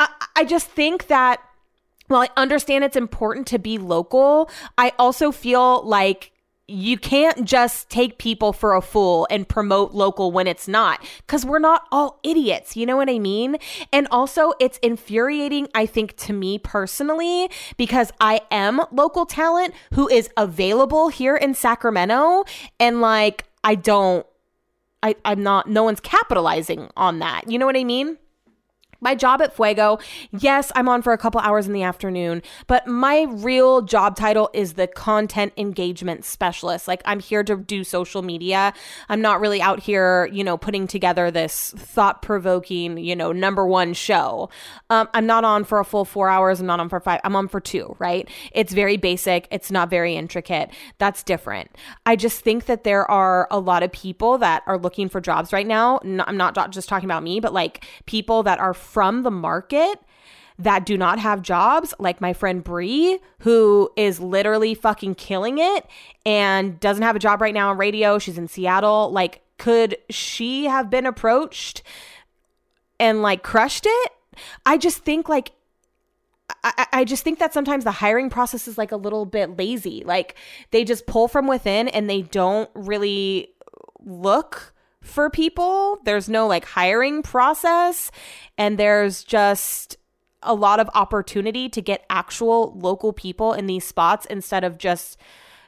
I, 0.00 0.08
I 0.36 0.44
just 0.44 0.68
think 0.68 1.08
that. 1.08 1.40
Well, 2.08 2.22
I 2.22 2.28
understand 2.36 2.84
it's 2.84 2.96
important 2.96 3.46
to 3.48 3.58
be 3.58 3.78
local. 3.78 4.50
I 4.76 4.92
also 4.98 5.30
feel 5.30 5.82
like 5.86 6.31
you 6.72 6.96
can't 6.96 7.44
just 7.44 7.90
take 7.90 8.16
people 8.16 8.52
for 8.52 8.74
a 8.74 8.80
fool 8.80 9.26
and 9.30 9.46
promote 9.46 9.92
local 9.92 10.32
when 10.32 10.46
it's 10.46 10.66
not 10.66 11.04
because 11.18 11.44
we're 11.44 11.58
not 11.58 11.86
all 11.92 12.18
idiots. 12.22 12.76
You 12.76 12.86
know 12.86 12.96
what 12.96 13.10
I 13.10 13.18
mean? 13.18 13.58
And 13.92 14.08
also, 14.10 14.54
it's 14.58 14.78
infuriating, 14.78 15.68
I 15.74 15.84
think, 15.84 16.16
to 16.18 16.32
me 16.32 16.58
personally, 16.58 17.50
because 17.76 18.10
I 18.20 18.40
am 18.50 18.80
local 18.90 19.26
talent 19.26 19.74
who 19.94 20.08
is 20.08 20.30
available 20.36 21.08
here 21.08 21.36
in 21.36 21.54
Sacramento. 21.54 22.44
And 22.80 23.02
like, 23.02 23.44
I 23.62 23.74
don't, 23.74 24.24
I, 25.02 25.14
I'm 25.26 25.42
not, 25.42 25.68
no 25.68 25.82
one's 25.82 26.00
capitalizing 26.00 26.90
on 26.96 27.18
that. 27.18 27.50
You 27.50 27.58
know 27.58 27.66
what 27.66 27.76
I 27.76 27.84
mean? 27.84 28.16
My 29.02 29.16
job 29.16 29.42
at 29.42 29.54
Fuego, 29.54 29.98
yes, 30.30 30.70
I'm 30.76 30.88
on 30.88 31.02
for 31.02 31.12
a 31.12 31.18
couple 31.18 31.40
hours 31.40 31.66
in 31.66 31.72
the 31.72 31.82
afternoon, 31.82 32.40
but 32.68 32.86
my 32.86 33.26
real 33.28 33.82
job 33.82 34.14
title 34.14 34.48
is 34.54 34.74
the 34.74 34.86
content 34.86 35.52
engagement 35.56 36.24
specialist. 36.24 36.86
Like 36.86 37.02
I'm 37.04 37.18
here 37.18 37.42
to 37.42 37.56
do 37.56 37.82
social 37.82 38.22
media. 38.22 38.72
I'm 39.08 39.20
not 39.20 39.40
really 39.40 39.60
out 39.60 39.80
here, 39.80 40.26
you 40.32 40.44
know, 40.44 40.56
putting 40.56 40.86
together 40.86 41.32
this 41.32 41.72
thought 41.76 42.22
provoking, 42.22 42.96
you 42.96 43.16
know, 43.16 43.32
number 43.32 43.66
one 43.66 43.92
show. 43.92 44.48
Um, 44.88 45.08
I'm 45.14 45.26
not 45.26 45.44
on 45.44 45.64
for 45.64 45.80
a 45.80 45.84
full 45.84 46.04
four 46.04 46.28
hours. 46.28 46.60
I'm 46.60 46.66
not 46.66 46.78
on 46.78 46.88
for 46.88 47.00
five. 47.00 47.20
I'm 47.24 47.34
on 47.34 47.48
for 47.48 47.60
two, 47.60 47.96
right? 47.98 48.28
It's 48.52 48.72
very 48.72 48.96
basic. 48.96 49.48
It's 49.50 49.72
not 49.72 49.90
very 49.90 50.14
intricate. 50.14 50.70
That's 50.98 51.24
different. 51.24 51.70
I 52.06 52.14
just 52.14 52.42
think 52.42 52.66
that 52.66 52.84
there 52.84 53.10
are 53.10 53.48
a 53.50 53.58
lot 53.58 53.82
of 53.82 53.90
people 53.90 54.38
that 54.38 54.62
are 54.68 54.78
looking 54.78 55.08
for 55.08 55.20
jobs 55.20 55.52
right 55.52 55.66
now. 55.66 55.98
I'm 56.04 56.36
not 56.36 56.70
just 56.70 56.88
talking 56.88 57.08
about 57.08 57.24
me, 57.24 57.40
but 57.40 57.52
like 57.52 57.84
people 58.06 58.44
that 58.44 58.60
are 58.60 58.74
from 58.92 59.22
the 59.22 59.30
market 59.30 59.98
that 60.58 60.84
do 60.84 60.98
not 60.98 61.18
have 61.18 61.42
jobs, 61.42 61.94
like 61.98 62.20
my 62.20 62.32
friend 62.32 62.62
Bree, 62.62 63.18
who 63.40 63.90
is 63.96 64.20
literally 64.20 64.74
fucking 64.74 65.14
killing 65.14 65.58
it 65.58 65.86
and 66.26 66.78
doesn't 66.78 67.02
have 67.02 67.16
a 67.16 67.18
job 67.18 67.40
right 67.40 67.54
now 67.54 67.70
on 67.70 67.78
radio. 67.78 68.18
She's 68.18 68.38
in 68.38 68.48
Seattle. 68.48 69.10
Like, 69.10 69.40
could 69.58 69.96
she 70.10 70.66
have 70.66 70.90
been 70.90 71.06
approached 71.06 71.82
and 73.00 73.22
like 73.22 73.42
crushed 73.42 73.86
it? 73.86 74.12
I 74.66 74.76
just 74.76 74.98
think 74.98 75.28
like 75.28 75.52
I, 76.64 76.86
I, 76.92 77.04
just 77.04 77.24
think 77.24 77.38
that 77.38 77.54
sometimes 77.54 77.84
the 77.84 77.92
hiring 77.92 78.28
process 78.28 78.68
is 78.68 78.76
like 78.76 78.92
a 78.92 78.96
little 78.96 79.24
bit 79.24 79.56
lazy. 79.56 80.02
Like 80.04 80.34
they 80.70 80.84
just 80.84 81.06
pull 81.06 81.26
from 81.26 81.46
within 81.46 81.88
and 81.88 82.10
they 82.10 82.22
don't 82.22 82.68
really 82.74 83.54
look 84.04 84.71
for 85.02 85.28
people. 85.28 85.98
There's 86.04 86.28
no 86.28 86.46
like 86.46 86.64
hiring 86.64 87.22
process, 87.22 88.10
and 88.56 88.78
there's 88.78 89.22
just 89.24 89.96
a 90.42 90.54
lot 90.54 90.80
of 90.80 90.90
opportunity 90.94 91.68
to 91.68 91.80
get 91.80 92.04
actual 92.10 92.76
local 92.78 93.12
people 93.12 93.52
in 93.52 93.66
these 93.66 93.84
spots 93.84 94.26
instead 94.26 94.64
of 94.64 94.78
just 94.78 95.16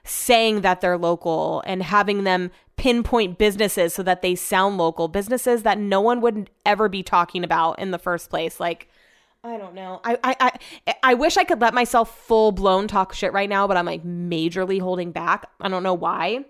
saying 0.02 0.60
that 0.62 0.80
they're 0.80 0.98
local 0.98 1.62
and 1.66 1.82
having 1.82 2.24
them 2.24 2.50
pinpoint 2.76 3.38
businesses 3.38 3.94
so 3.94 4.02
that 4.02 4.20
they 4.20 4.34
sound 4.34 4.78
local, 4.78 5.08
businesses 5.08 5.62
that 5.62 5.78
no 5.78 6.00
one 6.00 6.20
would 6.20 6.50
ever 6.66 6.88
be 6.88 7.02
talking 7.02 7.44
about 7.44 7.78
in 7.78 7.90
the 7.90 7.98
first 7.98 8.30
place. 8.30 8.58
Like, 8.58 8.88
I 9.42 9.58
don't 9.58 9.74
know. 9.74 10.00
I, 10.04 10.18
I 10.24 10.36
I 10.86 10.94
I 11.02 11.14
wish 11.14 11.36
I 11.36 11.44
could 11.44 11.60
let 11.60 11.74
myself 11.74 12.18
full 12.26 12.50
blown 12.50 12.88
talk 12.88 13.12
shit 13.12 13.32
right 13.32 13.48
now, 13.48 13.66
but 13.66 13.76
I'm 13.76 13.86
like 13.86 14.02
majorly 14.02 14.80
holding 14.80 15.12
back. 15.12 15.46
I 15.60 15.68
don't 15.68 15.82
know 15.82 15.94
why. 15.94 16.44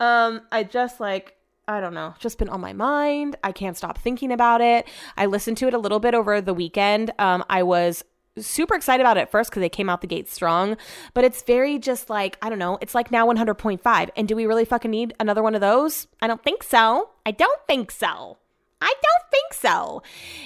Um, 0.00 0.40
I 0.50 0.64
just 0.64 1.00
like 1.00 1.36
I 1.70 1.80
don't 1.80 1.94
know, 1.94 2.14
just 2.18 2.38
been 2.38 2.48
on 2.48 2.60
my 2.60 2.72
mind. 2.72 3.36
I 3.44 3.52
can't 3.52 3.76
stop 3.76 3.96
thinking 3.96 4.32
about 4.32 4.60
it. 4.60 4.88
I 5.16 5.26
listened 5.26 5.56
to 5.58 5.68
it 5.68 5.74
a 5.74 5.78
little 5.78 6.00
bit 6.00 6.14
over 6.14 6.40
the 6.40 6.52
weekend. 6.52 7.12
Um, 7.20 7.44
I 7.48 7.62
was 7.62 8.04
super 8.36 8.74
excited 8.74 9.02
about 9.02 9.16
it 9.16 9.30
first 9.30 9.50
because 9.50 9.60
they 9.60 9.68
came 9.68 9.88
out 9.88 10.00
the 10.00 10.08
gate 10.08 10.28
strong, 10.28 10.76
but 11.14 11.22
it's 11.22 11.42
very 11.42 11.78
just 11.78 12.10
like, 12.10 12.38
I 12.42 12.48
don't 12.48 12.58
know, 12.58 12.76
it's 12.80 12.94
like 12.94 13.12
now 13.12 13.24
100.5. 13.26 14.10
And 14.16 14.26
do 14.26 14.34
we 14.34 14.46
really 14.46 14.64
fucking 14.64 14.90
need 14.90 15.14
another 15.20 15.44
one 15.44 15.54
of 15.54 15.60
those? 15.60 16.08
I 16.20 16.26
don't 16.26 16.42
think 16.42 16.64
so. 16.64 17.10
I 17.24 17.30
don't 17.30 17.60
think 17.68 17.92
so. 17.92 18.38
I 18.82 18.94
don't 19.02 19.30
think 19.30 19.52
so. 19.52 20.02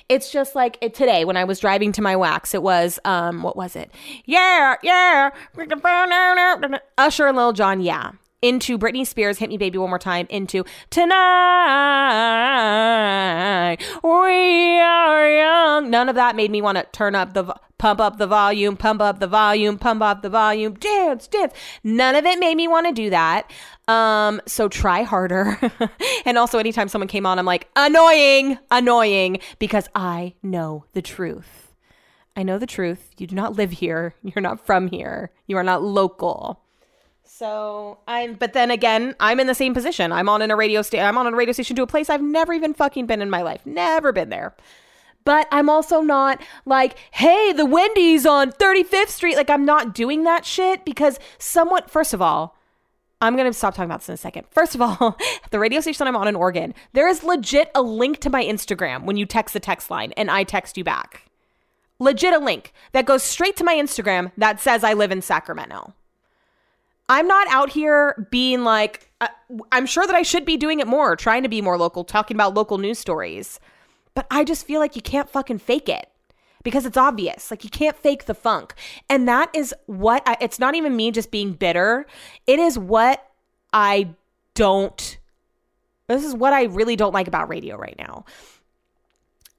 It's 0.08 0.30
just 0.30 0.54
like 0.54 0.76
it, 0.82 0.92
today 0.92 1.24
when 1.24 1.36
I 1.36 1.44
was 1.44 1.60
driving 1.60 1.92
to 1.92 2.02
my 2.02 2.16
wax, 2.16 2.52
it 2.52 2.62
was 2.62 2.98
um 3.04 3.42
what 3.42 3.56
was 3.56 3.76
it? 3.76 3.92
Yeah, 4.24 4.74
yeah. 4.82 5.30
Usher 6.98 7.28
and 7.28 7.36
Lil 7.36 7.52
Jon, 7.52 7.80
yeah. 7.80 8.10
Into 8.44 8.76
Britney 8.76 9.06
Spears, 9.06 9.38
Hit 9.38 9.48
Me 9.48 9.56
Baby 9.56 9.78
One 9.78 9.88
More 9.88 9.98
Time, 9.98 10.26
into 10.28 10.66
Tonight 10.90 11.16
We 14.02 14.80
Are 14.80 15.30
Young. 15.34 15.88
None 15.88 16.10
of 16.10 16.14
that 16.16 16.36
made 16.36 16.50
me 16.50 16.60
want 16.60 16.76
to 16.76 16.84
turn 16.92 17.14
up 17.14 17.32
the 17.32 17.54
pump 17.78 18.00
up 18.00 18.18
the 18.18 18.26
volume, 18.26 18.76
pump 18.76 19.00
up 19.00 19.18
the 19.18 19.26
volume, 19.26 19.78
pump 19.78 20.02
up 20.02 20.20
the 20.20 20.28
volume, 20.28 20.74
dance, 20.74 21.26
dance. 21.26 21.54
None 21.84 22.16
of 22.16 22.26
it 22.26 22.38
made 22.38 22.56
me 22.56 22.68
want 22.68 22.86
to 22.86 22.92
do 22.92 23.08
that. 23.08 23.50
Um, 23.88 24.42
so 24.44 24.68
try 24.68 25.04
harder. 25.04 25.58
and 26.26 26.36
also 26.36 26.58
anytime 26.58 26.88
someone 26.88 27.08
came 27.08 27.24
on, 27.24 27.38
I'm 27.38 27.46
like, 27.46 27.70
annoying, 27.76 28.58
annoying, 28.70 29.38
because 29.58 29.88
I 29.94 30.34
know 30.42 30.84
the 30.92 31.00
truth. 31.00 31.72
I 32.36 32.42
know 32.42 32.58
the 32.58 32.66
truth. 32.66 33.12
You 33.16 33.26
do 33.26 33.36
not 33.36 33.56
live 33.56 33.70
here. 33.70 34.14
You're 34.22 34.42
not 34.42 34.66
from 34.66 34.88
here. 34.88 35.30
You 35.46 35.56
are 35.56 35.64
not 35.64 35.82
local. 35.82 36.60
So 37.36 37.98
I'm, 38.06 38.34
but 38.34 38.52
then 38.52 38.70
again, 38.70 39.16
I'm 39.18 39.40
in 39.40 39.48
the 39.48 39.56
same 39.56 39.74
position. 39.74 40.12
I'm 40.12 40.28
on 40.28 40.40
in 40.40 40.52
a 40.52 40.56
radio 40.56 40.82
station. 40.82 41.04
I'm 41.04 41.18
on 41.18 41.26
a 41.26 41.34
radio 41.34 41.52
station 41.52 41.74
to 41.74 41.82
a 41.82 41.86
place 41.86 42.08
I've 42.08 42.22
never 42.22 42.52
even 42.52 42.74
fucking 42.74 43.06
been 43.06 43.20
in 43.20 43.28
my 43.28 43.42
life. 43.42 43.66
Never 43.66 44.12
been 44.12 44.28
there. 44.28 44.54
But 45.24 45.48
I'm 45.50 45.68
also 45.68 46.00
not 46.00 46.40
like, 46.64 46.96
hey, 47.10 47.52
the 47.52 47.66
Wendy's 47.66 48.24
on 48.24 48.52
35th 48.52 49.08
Street. 49.08 49.34
Like 49.34 49.50
I'm 49.50 49.64
not 49.64 49.96
doing 49.96 50.22
that 50.22 50.46
shit 50.46 50.84
because 50.84 51.18
somewhat. 51.38 51.90
First 51.90 52.14
of 52.14 52.22
all, 52.22 52.56
I'm 53.20 53.34
going 53.34 53.50
to 53.50 53.52
stop 53.52 53.74
talking 53.74 53.90
about 53.90 54.02
this 54.02 54.10
in 54.10 54.14
a 54.14 54.18
second. 54.18 54.46
First 54.52 54.76
of 54.76 54.80
all, 54.80 55.18
the 55.50 55.58
radio 55.58 55.80
station 55.80 56.06
I'm 56.06 56.14
on 56.14 56.28
in 56.28 56.36
Oregon, 56.36 56.72
there 56.92 57.08
is 57.08 57.24
legit 57.24 57.68
a 57.74 57.82
link 57.82 58.20
to 58.20 58.30
my 58.30 58.44
Instagram 58.44 59.06
when 59.06 59.16
you 59.16 59.26
text 59.26 59.54
the 59.54 59.60
text 59.60 59.90
line 59.90 60.12
and 60.16 60.30
I 60.30 60.44
text 60.44 60.76
you 60.76 60.84
back. 60.84 61.28
Legit 61.98 62.32
a 62.32 62.38
link 62.38 62.72
that 62.92 63.06
goes 63.06 63.24
straight 63.24 63.56
to 63.56 63.64
my 63.64 63.74
Instagram 63.74 64.30
that 64.36 64.60
says 64.60 64.84
I 64.84 64.92
live 64.92 65.10
in 65.10 65.20
Sacramento. 65.20 65.94
I'm 67.08 67.26
not 67.28 67.46
out 67.48 67.70
here 67.70 68.28
being 68.30 68.64
like, 68.64 69.10
uh, 69.20 69.28
I'm 69.72 69.86
sure 69.86 70.06
that 70.06 70.14
I 70.14 70.22
should 70.22 70.44
be 70.44 70.56
doing 70.56 70.80
it 70.80 70.86
more, 70.86 71.16
trying 71.16 71.42
to 71.42 71.48
be 71.48 71.60
more 71.60 71.76
local, 71.76 72.04
talking 72.04 72.36
about 72.36 72.54
local 72.54 72.78
news 72.78 72.98
stories. 72.98 73.60
But 74.14 74.26
I 74.30 74.44
just 74.44 74.66
feel 74.66 74.80
like 74.80 74.96
you 74.96 75.02
can't 75.02 75.28
fucking 75.28 75.58
fake 75.58 75.88
it 75.88 76.08
because 76.62 76.86
it's 76.86 76.96
obvious. 76.96 77.50
Like 77.50 77.62
you 77.62 77.70
can't 77.70 77.96
fake 77.96 78.24
the 78.24 78.34
funk. 78.34 78.74
And 79.10 79.28
that 79.28 79.54
is 79.54 79.74
what 79.86 80.22
I, 80.26 80.36
it's 80.40 80.58
not 80.58 80.74
even 80.74 80.96
me 80.96 81.10
just 81.10 81.30
being 81.30 81.52
bitter. 81.52 82.06
It 82.46 82.58
is 82.58 82.78
what 82.78 83.28
I 83.72 84.14
don't, 84.54 85.18
this 86.08 86.24
is 86.24 86.34
what 86.34 86.52
I 86.52 86.64
really 86.64 86.96
don't 86.96 87.12
like 87.12 87.28
about 87.28 87.48
radio 87.48 87.76
right 87.76 87.96
now. 87.98 88.24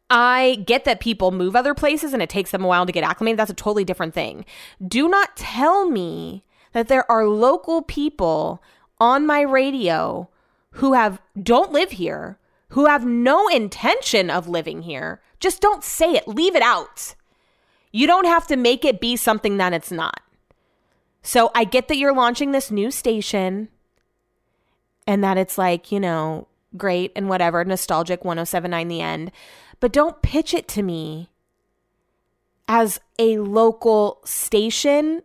I 0.09 0.63
get 0.65 0.85
that 0.85 0.99
people 0.99 1.31
move 1.31 1.55
other 1.55 1.73
places 1.73 2.13
and 2.13 2.21
it 2.21 2.29
takes 2.29 2.51
them 2.51 2.63
a 2.63 2.67
while 2.67 2.85
to 2.85 2.91
get 2.91 3.03
acclimated. 3.03 3.39
That's 3.39 3.51
a 3.51 3.55
totally 3.55 3.83
different 3.83 4.13
thing. 4.13 4.45
Do 4.87 5.07
not 5.07 5.35
tell 5.35 5.89
me 5.89 6.43
that 6.75 6.89
there 6.89 7.09
are 7.09 7.25
local 7.25 7.81
people 7.81 8.61
on 8.99 9.25
my 9.25 9.39
radio 9.39 10.27
who 10.71 10.91
have 10.91 11.21
don't 11.41 11.71
live 11.71 11.91
here 11.91 12.37
who 12.69 12.85
have 12.85 13.05
no 13.05 13.47
intention 13.47 14.29
of 14.29 14.49
living 14.49 14.81
here. 14.81 15.21
Just 15.39 15.61
don't 15.61 15.85
say 15.85 16.11
it, 16.11 16.27
leave 16.27 16.53
it 16.53 16.61
out. 16.61 17.15
You 17.93 18.07
don't 18.07 18.25
have 18.25 18.45
to 18.47 18.57
make 18.57 18.83
it 18.83 18.99
be 18.99 19.15
something 19.15 19.55
that 19.55 19.71
it's 19.71 19.89
not. 19.89 20.19
So 21.21 21.49
I 21.55 21.63
get 21.63 21.87
that 21.87 21.95
you're 21.95 22.13
launching 22.13 22.51
this 22.51 22.69
new 22.69 22.91
station 22.91 23.69
and 25.07 25.23
that 25.23 25.37
it's 25.37 25.57
like, 25.57 25.93
you 25.93 26.01
know, 26.01 26.49
great 26.75 27.13
and 27.15 27.29
whatever, 27.29 27.63
nostalgic 27.63 28.25
1079 28.25 28.89
the 28.89 28.99
end, 28.99 29.31
but 29.79 29.93
don't 29.93 30.21
pitch 30.21 30.53
it 30.53 30.67
to 30.67 30.83
me 30.83 31.29
as 32.67 32.99
a 33.17 33.37
local 33.37 34.19
station 34.25 35.21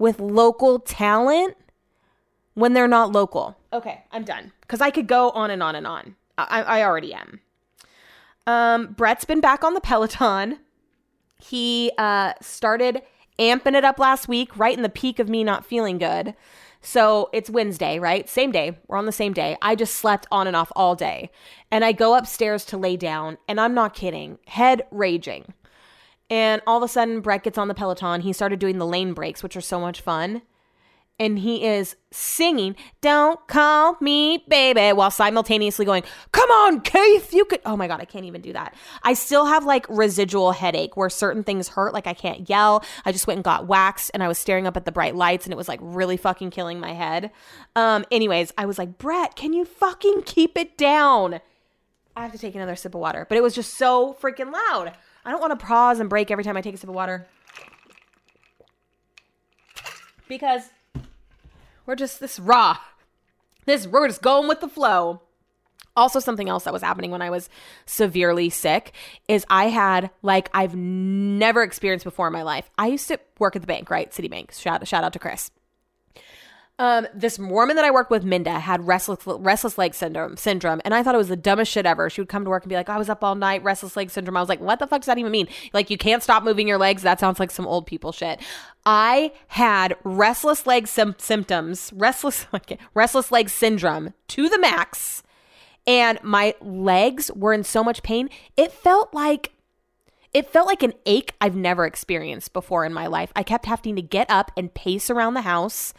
with 0.00 0.18
local 0.18 0.80
talent 0.80 1.56
when 2.54 2.72
they're 2.72 2.88
not 2.88 3.12
local. 3.12 3.56
Okay, 3.72 4.02
I'm 4.10 4.24
done 4.24 4.50
because 4.62 4.80
I 4.80 4.90
could 4.90 5.06
go 5.06 5.30
on 5.30 5.50
and 5.50 5.62
on 5.62 5.76
and 5.76 5.86
on. 5.86 6.16
I, 6.36 6.62
I 6.62 6.82
already 6.82 7.14
am. 7.14 7.40
Um, 8.46 8.94
Brett's 8.94 9.26
been 9.26 9.40
back 9.40 9.62
on 9.62 9.74
the 9.74 9.80
Peloton. 9.80 10.58
He 11.38 11.92
uh, 11.98 12.32
started 12.40 13.02
amping 13.38 13.74
it 13.74 13.84
up 13.84 13.98
last 13.98 14.26
week, 14.26 14.56
right 14.56 14.76
in 14.76 14.82
the 14.82 14.88
peak 14.88 15.18
of 15.18 15.28
me 15.28 15.44
not 15.44 15.64
feeling 15.66 15.98
good. 15.98 16.34
So 16.80 17.28
it's 17.34 17.50
Wednesday, 17.50 17.98
right? 17.98 18.26
Same 18.26 18.50
day. 18.50 18.78
We're 18.88 18.96
on 18.96 19.04
the 19.04 19.12
same 19.12 19.34
day. 19.34 19.58
I 19.60 19.74
just 19.74 19.96
slept 19.96 20.26
on 20.32 20.46
and 20.46 20.56
off 20.56 20.72
all 20.74 20.94
day. 20.94 21.30
And 21.70 21.84
I 21.84 21.92
go 21.92 22.16
upstairs 22.16 22.64
to 22.66 22.78
lay 22.78 22.96
down, 22.96 23.36
and 23.46 23.60
I'm 23.60 23.74
not 23.74 23.94
kidding, 23.94 24.38
head 24.46 24.82
raging. 24.90 25.52
And 26.30 26.62
all 26.66 26.78
of 26.78 26.88
a 26.88 26.88
sudden, 26.88 27.20
Brett 27.20 27.42
gets 27.42 27.58
on 27.58 27.68
the 27.68 27.74
Peloton. 27.74 28.20
He 28.20 28.32
started 28.32 28.60
doing 28.60 28.78
the 28.78 28.86
lane 28.86 29.12
breaks, 29.12 29.42
which 29.42 29.56
are 29.56 29.60
so 29.60 29.80
much 29.80 30.00
fun. 30.00 30.42
And 31.18 31.40
he 31.40 31.66
is 31.66 31.96
singing 32.10 32.76
don't 33.02 33.46
call 33.46 33.96
me 34.00 34.42
baby 34.48 34.92
while 34.92 35.10
simultaneously 35.10 35.84
going 35.84 36.02
come 36.32 36.50
on 36.50 36.80
keith 36.80 37.32
you 37.32 37.44
could 37.44 37.60
oh 37.64 37.76
my 37.76 37.86
god 37.86 38.00
i 38.00 38.04
can't 38.04 38.24
even 38.24 38.40
do 38.40 38.52
that. 38.52 38.74
I 39.02 39.12
still 39.12 39.44
have 39.44 39.64
like 39.64 39.86
residual 39.88 40.50
headache 40.52 40.96
where 40.96 41.10
certain 41.10 41.44
things 41.44 41.68
hurt 41.68 41.92
like 41.92 42.06
i 42.06 42.14
can't 42.14 42.48
yell. 42.48 42.82
I 43.04 43.12
just 43.12 43.26
went 43.26 43.36
and 43.36 43.44
got 43.44 43.66
waxed 43.66 44.10
and 44.12 44.22
i 44.24 44.28
was 44.28 44.38
staring 44.38 44.66
up 44.66 44.76
at 44.76 44.86
the 44.86 44.92
bright 44.92 45.14
lights 45.14 45.44
and 45.44 45.52
it 45.52 45.56
was 45.56 45.68
like 45.68 45.78
really 45.82 46.16
fucking 46.16 46.50
killing 46.50 46.80
my 46.80 46.94
head. 46.94 47.30
Um 47.76 48.06
anyways 48.10 48.52
i 48.56 48.64
was 48.64 48.78
like 48.78 48.96
brett 48.98 49.36
can 49.36 49.52
you 49.52 49.64
fucking 49.66 50.22
keep 50.22 50.56
it 50.56 50.76
down? 50.78 51.40
I 52.16 52.22
have 52.22 52.32
to 52.32 52.38
take 52.38 52.54
another 52.54 52.76
sip 52.76 52.94
of 52.94 53.00
water 53.00 53.26
but 53.28 53.36
it 53.36 53.42
was 53.42 53.54
just 53.54 53.74
so 53.74 54.16
freaking 54.20 54.52
loud 54.52 54.94
i 55.24 55.30
don't 55.30 55.40
want 55.40 55.58
to 55.58 55.64
pause 55.64 56.00
and 56.00 56.08
break 56.08 56.30
every 56.30 56.44
time 56.44 56.56
i 56.56 56.60
take 56.60 56.74
a 56.74 56.78
sip 56.78 56.88
of 56.88 56.94
water 56.94 57.26
because 60.30 60.70
we're 61.84 61.96
just 61.96 62.20
this 62.20 62.38
raw. 62.38 62.78
This 63.66 63.86
we're 63.86 64.08
just 64.08 64.22
going 64.22 64.48
with 64.48 64.60
the 64.60 64.68
flow. 64.68 65.20
Also, 65.96 66.20
something 66.20 66.48
else 66.48 66.64
that 66.64 66.72
was 66.72 66.82
happening 66.82 67.10
when 67.10 67.20
I 67.20 67.30
was 67.30 67.50
severely 67.84 68.48
sick 68.48 68.92
is 69.28 69.44
I 69.50 69.64
had 69.64 70.10
like 70.22 70.48
I've 70.54 70.74
never 70.74 71.62
experienced 71.62 72.04
before 72.04 72.28
in 72.28 72.32
my 72.32 72.42
life. 72.42 72.70
I 72.78 72.86
used 72.86 73.08
to 73.08 73.18
work 73.38 73.56
at 73.56 73.62
the 73.62 73.66
bank, 73.66 73.90
right? 73.90 74.10
Citibank. 74.10 74.52
Shout 74.58 74.86
shout 74.86 75.04
out 75.04 75.12
to 75.12 75.18
Chris. 75.18 75.50
Um, 76.80 77.06
this 77.12 77.38
woman 77.38 77.76
that 77.76 77.84
I 77.84 77.90
worked 77.90 78.10
with, 78.10 78.24
Minda, 78.24 78.58
had 78.58 78.86
restless 78.86 79.18
restless 79.26 79.76
leg 79.76 79.94
syndrome 79.94 80.38
syndrome, 80.38 80.80
and 80.82 80.94
I 80.94 81.02
thought 81.02 81.14
it 81.14 81.18
was 81.18 81.28
the 81.28 81.36
dumbest 81.36 81.70
shit 81.70 81.84
ever. 81.84 82.08
She 82.08 82.22
would 82.22 82.30
come 82.30 82.42
to 82.42 82.48
work 82.48 82.62
and 82.62 82.70
be 82.70 82.74
like, 82.74 82.88
"I 82.88 82.96
was 82.96 83.10
up 83.10 83.22
all 83.22 83.34
night, 83.34 83.62
restless 83.62 83.96
leg 83.96 84.08
syndrome." 84.08 84.34
I 84.34 84.40
was 84.40 84.48
like, 84.48 84.62
"What 84.62 84.78
the 84.78 84.86
fuck 84.86 85.02
does 85.02 85.06
that 85.06 85.18
even 85.18 85.30
mean? 85.30 85.46
Like, 85.74 85.90
you 85.90 85.98
can't 85.98 86.22
stop 86.22 86.42
moving 86.42 86.66
your 86.66 86.78
legs? 86.78 87.02
That 87.02 87.20
sounds 87.20 87.38
like 87.38 87.50
some 87.50 87.66
old 87.66 87.86
people 87.86 88.12
shit." 88.12 88.40
I 88.86 89.32
had 89.48 89.94
restless 90.04 90.66
leg 90.66 90.88
sim- 90.88 91.16
symptoms, 91.18 91.92
restless 91.94 92.46
restless 92.94 93.30
leg 93.30 93.50
syndrome 93.50 94.14
to 94.28 94.48
the 94.48 94.58
max, 94.58 95.22
and 95.86 96.18
my 96.22 96.54
legs 96.62 97.30
were 97.36 97.52
in 97.52 97.62
so 97.62 97.84
much 97.84 98.02
pain. 98.02 98.30
It 98.56 98.72
felt 98.72 99.12
like 99.12 99.52
it 100.32 100.48
felt 100.48 100.66
like 100.66 100.82
an 100.82 100.94
ache 101.06 101.34
I've 101.40 101.56
never 101.56 101.84
experienced 101.86 102.52
before 102.52 102.84
in 102.84 102.92
my 102.92 103.06
life. 103.06 103.32
I 103.34 103.42
kept 103.42 103.66
having 103.66 103.96
to 103.96 104.02
get 104.02 104.30
up 104.30 104.52
and 104.56 104.72
pace 104.72 105.10
around 105.10 105.34
the 105.34 105.42
house. 105.42 105.92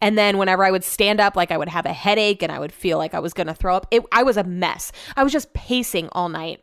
And 0.00 0.16
then 0.16 0.38
whenever 0.38 0.64
I 0.64 0.70
would 0.70 0.84
stand 0.84 1.20
up, 1.20 1.36
like 1.36 1.50
I 1.50 1.58
would 1.58 1.68
have 1.68 1.84
a 1.84 1.92
headache 1.92 2.42
and 2.42 2.50
I 2.50 2.58
would 2.58 2.72
feel 2.72 2.96
like 2.96 3.14
I 3.14 3.20
was 3.20 3.34
going 3.34 3.46
to 3.46 3.54
throw 3.54 3.76
up. 3.76 3.86
It, 3.90 4.02
I 4.10 4.22
was 4.22 4.36
a 4.36 4.44
mess. 4.44 4.90
I 5.16 5.22
was 5.22 5.32
just 5.32 5.52
pacing 5.52 6.08
all 6.12 6.28
night. 6.28 6.62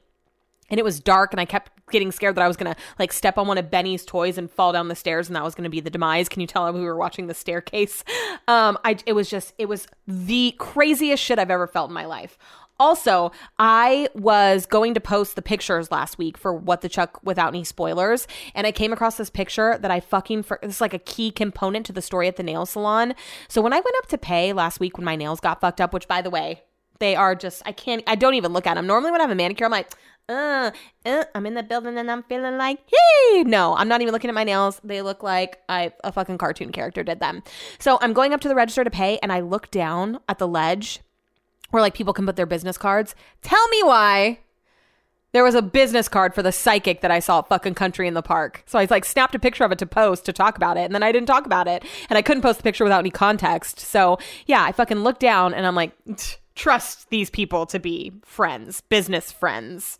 And 0.69 0.79
it 0.79 0.83
was 0.83 1.01
dark 1.01 1.33
and 1.33 1.39
I 1.39 1.45
kept 1.45 1.69
getting 1.91 2.13
scared 2.13 2.35
that 2.35 2.41
I 2.41 2.47
was 2.47 2.55
to 2.73 2.81
like 2.97 3.11
step 3.11 3.37
on 3.37 3.45
one 3.45 3.57
of 3.57 3.69
Benny's 3.69 4.05
toys 4.05 4.37
and 4.37 4.49
fall 4.49 4.71
down 4.71 4.87
the 4.87 4.95
stairs 4.95 5.27
and 5.27 5.35
that 5.35 5.43
was 5.43 5.53
to 5.65 5.69
be 5.69 5.81
the 5.81 5.89
demise. 5.89 6.29
Can 6.29 6.39
you 6.39 6.47
tell 6.47 6.71
we 6.71 6.81
were 6.81 6.95
watching 6.95 7.27
the 7.27 7.33
staircase? 7.33 8.03
Um 8.47 8.77
I 8.83 8.97
it 9.05 9.13
was 9.13 9.29
just 9.29 9.53
it 9.57 9.67
was 9.67 9.87
the 10.07 10.55
craziest 10.57 11.21
shit 11.21 11.37
I've 11.37 11.51
ever 11.51 11.67
felt 11.67 11.89
in 11.89 11.93
my 11.93 12.05
life. 12.05 12.37
Also, 12.81 13.31
I 13.59 14.09
was 14.15 14.65
going 14.65 14.95
to 14.95 14.99
post 14.99 15.35
the 15.35 15.43
pictures 15.43 15.91
last 15.91 16.17
week 16.17 16.35
for 16.35 16.51
What 16.51 16.81
the 16.81 16.89
Chuck 16.89 17.19
without 17.23 17.49
any 17.49 17.63
spoilers, 17.63 18.27
and 18.55 18.65
I 18.65 18.71
came 18.71 18.91
across 18.91 19.17
this 19.17 19.29
picture 19.29 19.77
that 19.77 19.91
I 19.91 19.99
fucking 19.99 20.41
for 20.41 20.57
it's 20.63 20.81
like 20.81 20.95
a 20.95 20.99
key 21.13 21.29
component 21.29 21.85
to 21.85 21.93
the 21.93 22.01
story 22.01 22.27
at 22.27 22.37
the 22.37 22.43
nail 22.43 22.65
salon. 22.65 23.13
So 23.47 23.61
when 23.61 23.71
I 23.71 23.75
went 23.75 23.95
up 23.99 24.07
to 24.07 24.17
pay 24.17 24.51
last 24.51 24.79
week 24.79 24.97
when 24.97 25.05
my 25.05 25.15
nails 25.15 25.39
got 25.39 25.61
fucked 25.61 25.79
up, 25.79 25.93
which 25.93 26.07
by 26.07 26.23
the 26.23 26.31
way, 26.31 26.63
They 27.01 27.15
are 27.15 27.35
just 27.35 27.63
I 27.65 27.71
can't 27.71 28.03
I 28.05 28.15
don't 28.15 28.35
even 28.35 28.53
look 28.53 28.67
at 28.67 28.75
them. 28.75 28.87
Normally 28.87 29.11
when 29.11 29.21
I 29.21 29.23
have 29.25 29.31
a 29.31 29.35
manicure, 29.35 29.65
I'm 29.65 29.71
like, 29.71 29.91
uh, 30.29 30.71
uh, 31.05 31.23
I'm 31.33 31.45
in 31.47 31.55
the 31.55 31.63
building 31.63 31.97
and 31.97 32.09
I'm 32.09 32.23
feeling 32.23 32.57
like, 32.57 32.79
hey, 32.87 33.43
no, 33.43 33.75
I'm 33.75 33.87
not 33.87 34.01
even 34.01 34.13
looking 34.13 34.29
at 34.29 34.35
my 34.35 34.43
nails. 34.43 34.79
They 34.83 35.01
look 35.01 35.23
like 35.23 35.59
I 35.67 35.93
a 36.03 36.11
fucking 36.11 36.37
cartoon 36.37 36.71
character 36.71 37.03
did 37.03 37.19
them. 37.19 37.41
So 37.79 37.97
I'm 38.01 38.13
going 38.13 38.33
up 38.33 38.41
to 38.41 38.47
the 38.47 38.55
register 38.55 38.83
to 38.83 38.91
pay, 38.91 39.17
and 39.23 39.31
I 39.33 39.39
look 39.39 39.71
down 39.71 40.19
at 40.29 40.37
the 40.37 40.47
ledge 40.47 40.99
where 41.71 41.81
like 41.81 41.93
people 41.93 42.13
can 42.13 42.25
put 42.25 42.35
their 42.35 42.45
business 42.45 42.77
cards. 42.77 43.15
Tell 43.41 43.67
me 43.69 43.83
why. 43.83 44.39
There 45.33 45.45
was 45.45 45.55
a 45.55 45.61
business 45.61 46.09
card 46.09 46.35
for 46.35 46.43
the 46.43 46.51
psychic 46.51 46.99
that 47.01 47.11
I 47.11 47.19
saw 47.19 47.39
at 47.39 47.47
fucking 47.47 47.75
Country 47.75 48.05
in 48.05 48.13
the 48.13 48.21
Park. 48.21 48.63
So 48.65 48.77
I 48.77 48.85
like 48.89 49.05
snapped 49.05 49.33
a 49.33 49.39
picture 49.39 49.63
of 49.63 49.71
it 49.71 49.79
to 49.79 49.85
post 49.85 50.25
to 50.25 50.33
talk 50.33 50.57
about 50.57 50.75
it, 50.75 50.81
and 50.81 50.93
then 50.93 51.03
I 51.03 51.13
didn't 51.13 51.27
talk 51.27 51.45
about 51.45 51.69
it, 51.69 51.83
and 52.09 52.17
I 52.17 52.21
couldn't 52.21 52.43
post 52.43 52.57
the 52.57 52.63
picture 52.63 52.83
without 52.83 52.99
any 52.99 53.11
context. 53.11 53.79
So 53.79 54.19
yeah, 54.45 54.63
I 54.63 54.73
fucking 54.73 54.99
looked 54.99 55.21
down 55.21 55.53
and 55.53 55.65
I'm 55.65 55.75
like, 55.75 55.93
trust 56.55 57.09
these 57.09 57.29
people 57.29 57.65
to 57.67 57.79
be 57.79 58.11
friends, 58.25 58.81
business 58.81 59.31
friends 59.31 59.99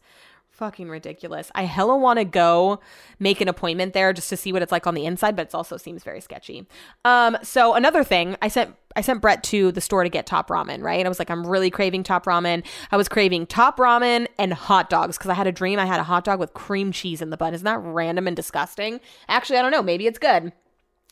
fucking 0.61 0.89
ridiculous. 0.89 1.49
I 1.55 1.63
hella 1.63 1.97
want 1.97 2.19
to 2.19 2.23
go 2.23 2.79
make 3.17 3.41
an 3.41 3.47
appointment 3.47 3.93
there 3.93 4.13
just 4.13 4.29
to 4.29 4.37
see 4.37 4.53
what 4.53 4.61
it's 4.61 4.71
like 4.71 4.85
on 4.85 4.93
the 4.93 5.07
inside, 5.07 5.35
but 5.35 5.47
it 5.47 5.55
also 5.55 5.75
seems 5.75 6.03
very 6.03 6.21
sketchy. 6.21 6.67
Um, 7.03 7.35
so 7.41 7.73
another 7.73 8.03
thing, 8.03 8.37
I 8.43 8.47
sent 8.47 8.75
I 8.95 9.01
sent 9.01 9.21
Brett 9.21 9.41
to 9.45 9.71
the 9.71 9.81
store 9.81 10.03
to 10.03 10.09
get 10.09 10.27
top 10.27 10.49
ramen, 10.49 10.83
right? 10.83 11.03
I 11.03 11.09
was 11.09 11.17
like, 11.17 11.31
I'm 11.31 11.47
really 11.47 11.71
craving 11.71 12.03
top 12.03 12.25
ramen. 12.25 12.63
I 12.91 12.97
was 12.97 13.09
craving 13.09 13.47
top 13.47 13.77
ramen 13.77 14.27
and 14.37 14.53
hot 14.53 14.91
dogs 14.91 15.17
because 15.17 15.31
I 15.31 15.33
had 15.33 15.47
a 15.47 15.51
dream 15.51 15.79
I 15.79 15.87
had 15.87 15.99
a 15.99 16.03
hot 16.03 16.25
dog 16.25 16.39
with 16.39 16.53
cream 16.53 16.91
cheese 16.91 17.23
in 17.23 17.31
the 17.31 17.37
bun. 17.37 17.55
Isn't 17.55 17.65
that 17.65 17.79
random 17.79 18.27
and 18.27 18.35
disgusting? 18.35 18.99
Actually, 19.27 19.57
I 19.57 19.63
don't 19.63 19.71
know. 19.71 19.81
Maybe 19.81 20.05
it's 20.05 20.19
good. 20.19 20.53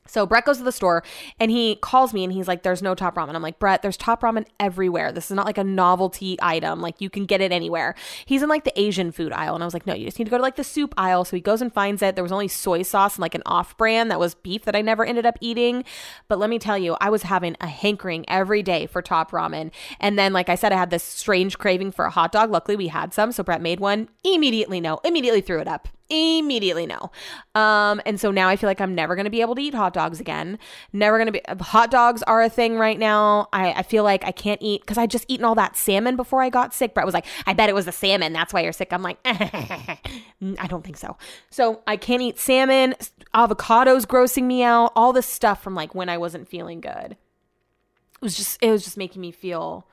So 0.10 0.26
Brett 0.26 0.46
goes 0.46 0.58
to 0.58 0.64
the 0.64 0.72
store 0.72 1.04
and 1.40 1.52
he 1.52 1.76
calls 1.76 2.14
me 2.14 2.24
and 2.24 2.34
he's 2.34 2.48
like, 2.48 2.64
There's 2.64 2.82
no 2.82 2.96
top 2.96 3.16
ramen. 3.16 3.36
I'm 3.36 3.42
like, 3.42 3.60
Brett, 3.60 3.82
there's 3.82 3.98
top 3.98 4.22
ramen 4.22 4.46
everywhere. 4.60 5.12
This 5.12 5.30
is 5.30 5.36
not 5.36 5.46
like 5.46 5.58
a 5.58 5.64
novelty 5.64 6.38
item. 6.42 6.82
Like 6.82 7.00
you 7.00 7.10
can 7.10 7.26
get 7.26 7.42
it 7.42 7.52
anywhere. 7.52 7.96
He's 8.26 8.42
in 8.42 8.50
like 8.50 8.64
the 8.64 8.80
Asian 8.80 9.12
food 9.12 9.32
aisle. 9.32 9.56
And 9.56 9.64
I 9.64 9.68
was 9.68 9.74
like, 9.74 9.86
No, 9.86 9.94
you 9.94 10.06
just 10.06 10.20
need 10.20 10.26
to 10.26 10.32
go 10.32 10.38
to 10.38 10.44
like 10.44 10.56
the 10.56 10.64
soup 10.64 10.94
aisle. 10.98 11.26
So 11.26 11.36
he 11.36 11.42
goes 11.42 11.62
and 11.62 11.74
finds 11.74 12.02
it. 12.02 12.16
There 12.16 12.24
was 12.24 12.32
only 12.32 12.48
soy 12.48 12.82
sauce 12.82 13.16
and 13.16 13.22
like 13.22 13.36
an 13.36 13.44
off 13.46 13.78
brand 13.78 14.10
that 14.12 14.20
was 14.20 14.36
beef 14.36 14.66
that 14.66 14.76
I 14.76 14.82
never 14.82 15.06
ended 15.06 15.26
up 15.26 15.38
eating. 15.42 15.84
But 16.28 16.40
let 16.40 16.50
me 16.50 16.60
tell 16.60 16.78
you, 16.78 16.98
I 17.00 17.10
was 17.10 17.24
having 17.24 17.56
a 17.62 17.68
hankering 17.68 18.26
every 18.28 18.64
day 18.64 18.88
for 18.88 19.02
top 19.02 19.32
ramen. 19.32 19.72
And 20.00 20.18
then, 20.18 20.34
like 20.34 20.50
I 20.50 20.56
said, 20.56 20.72
I 20.72 20.78
had 20.78 20.90
this 20.90 21.04
strange 21.04 21.58
craving 21.58 21.92
for 21.92 22.06
a 22.06 22.10
hot 22.10 22.32
dog. 22.32 22.52
Luckily, 22.52 22.76
we 22.76 22.88
had 22.88 23.14
some. 23.14 23.32
So 23.32 23.44
Brett 23.44 23.62
made 23.62 23.80
one. 23.80 24.10
Immediately, 24.24 24.82
no. 24.82 25.00
Immediately 25.04 25.42
threw 25.42 25.60
it 25.60 25.68
up 25.68 25.88
immediately 26.10 26.86
no. 26.86 27.12
Um, 27.56 28.02
and 28.06 28.20
so 28.20 28.32
now 28.32 28.50
I 28.50 28.56
feel 28.56 28.68
like 28.68 28.82
I'm 28.82 28.96
never 28.96 29.16
to 29.16 29.30
be 29.30 29.42
able 29.42 29.56
to 29.56 29.62
eat 29.62 29.74
hot 29.74 29.94
dogs 29.94 30.20
again. 30.20 30.58
Never 30.92 31.24
to 31.24 31.32
be. 31.32 31.42
Hot 31.62 31.92
dogs 31.92 32.24
are 32.24 32.42
a 32.42 32.50
thing 32.50 32.78
right 32.78 32.98
now. 32.98 33.48
I, 33.54 33.74
I 33.74 33.84
feel 33.84 34.04
like 34.04 34.24
I 34.26 34.32
can't 34.32 34.62
eat 34.62 34.82
because 34.82 34.98
I 34.98 35.06
just 35.08 35.26
eaten 35.28 35.46
all 35.46 35.56
that 35.56 35.76
salmon 35.76 36.16
before 36.16 36.42
I 36.42 36.50
got 36.50 36.74
sick. 36.74 36.94
Brett 36.94 37.06
was 37.06 37.14
like, 37.14 37.26
I 37.46 37.54
bet 37.54 37.70
it 37.70 37.76
was 37.76 37.86
the 37.86 37.92
salmon. 37.92 38.34
That's 38.34 38.54
why 38.54 38.62
you're 38.62 38.74
sick. 38.74 38.92
I'm 38.92 39.04
like, 39.04 39.20
I 39.26 40.68
don't 40.68 40.84
think 40.84 40.98
so. 40.98 41.18
So 41.50 41.82
I 41.86 41.98
can't 41.98 42.22
eat 42.22 42.40
salmon. 42.40 42.96
Avocados 43.34 44.06
grossing 44.06 44.44
me 44.44 44.64
out. 44.64 44.92
All 44.96 45.14
this 45.14 45.28
stuff 45.28 45.64
from 45.64 45.76
like 45.76 45.94
when 45.94 46.10
I 46.10 46.18
wasn't 46.18 46.48
feeling 46.48 46.82
good. 46.82 47.12
It 47.12 48.22
was 48.22 48.36
just, 48.36 48.62
it 48.62 48.70
was 48.70 48.84
just 48.84 48.98
making 48.98 49.22
me 49.22 49.32
feel 49.32 49.88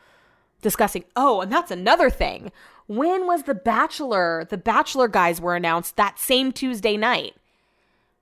disgusting. 0.62 1.04
Oh, 1.14 1.42
and 1.42 1.52
that's 1.52 1.70
another 1.70 2.10
thing. 2.10 2.50
When 2.86 3.26
was 3.26 3.42
The 3.44 3.54
Bachelor? 3.54 4.46
The 4.48 4.58
Bachelor 4.58 5.08
guys 5.08 5.40
were 5.40 5.56
announced 5.56 5.96
that 5.96 6.18
same 6.18 6.52
Tuesday 6.52 6.96
night. 6.96 7.34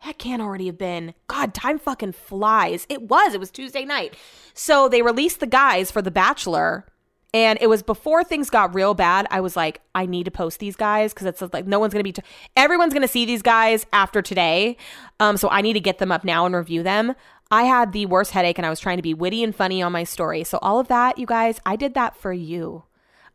That 0.05 0.19
can't 0.19 0.43
already 0.43 0.67
have 0.67 0.79
been. 0.79 1.15
God, 1.29 1.55
time 1.55 1.79
fucking 1.79 2.13
flies. 2.13 2.87
It 2.89 3.03
was. 3.03 3.35
It 3.35 3.41
was 3.41 3.51
Tuesday 3.51 3.85
night. 3.85 4.17
So 4.53 4.89
they 4.89 5.03
released 5.03 5.41
the 5.41 5.47
guys 5.47 5.91
for 5.91 6.03
The 6.03 6.11
Bachelor. 6.11 6.87
And 7.33 7.59
it 7.61 7.67
was 7.67 7.83
before 7.83 8.23
things 8.23 8.49
got 8.49 8.75
real 8.75 8.95
bad. 8.95 9.27
I 9.31 9.41
was 9.41 9.57
like, 9.57 9.81
I 9.95 10.07
need 10.07 10.25
to 10.25 10.31
post 10.31 10.61
these 10.61 10.77
guys 10.77 11.13
because 11.13 11.27
it's 11.27 11.43
like 11.53 11.67
no 11.67 11.81
one's 11.81 11.93
gonna 11.93 12.05
be, 12.05 12.13
t- 12.13 12.23
everyone's 12.57 12.95
gonna 12.95 13.09
see 13.09 13.25
these 13.25 13.43
guys 13.43 13.87
after 13.93 14.23
today. 14.23 14.77
Um, 15.19 15.37
so 15.37 15.49
I 15.49 15.61
need 15.61 15.73
to 15.73 15.81
get 15.81 15.99
them 15.99 16.13
up 16.13 16.25
now 16.25 16.47
and 16.47 16.55
review 16.55 16.83
them. 16.85 17.15
I 17.51 17.65
had 17.65 17.93
the 17.93 18.07
worst 18.07 18.31
headache 18.31 18.59
and 18.59 18.65
I 18.65 18.71
was 18.71 18.79
trying 18.79 18.99
to 18.99 19.03
be 19.03 19.15
witty 19.15 19.43
and 19.43 19.55
funny 19.55 19.83
on 19.83 19.91
my 19.91 20.05
story. 20.05 20.45
So 20.45 20.59
all 20.63 20.79
of 20.79 20.87
that, 20.89 21.19
you 21.19 21.27
guys, 21.27 21.61
I 21.67 21.75
did 21.75 21.95
that 21.95 22.17
for 22.17 22.33
you. 22.33 22.85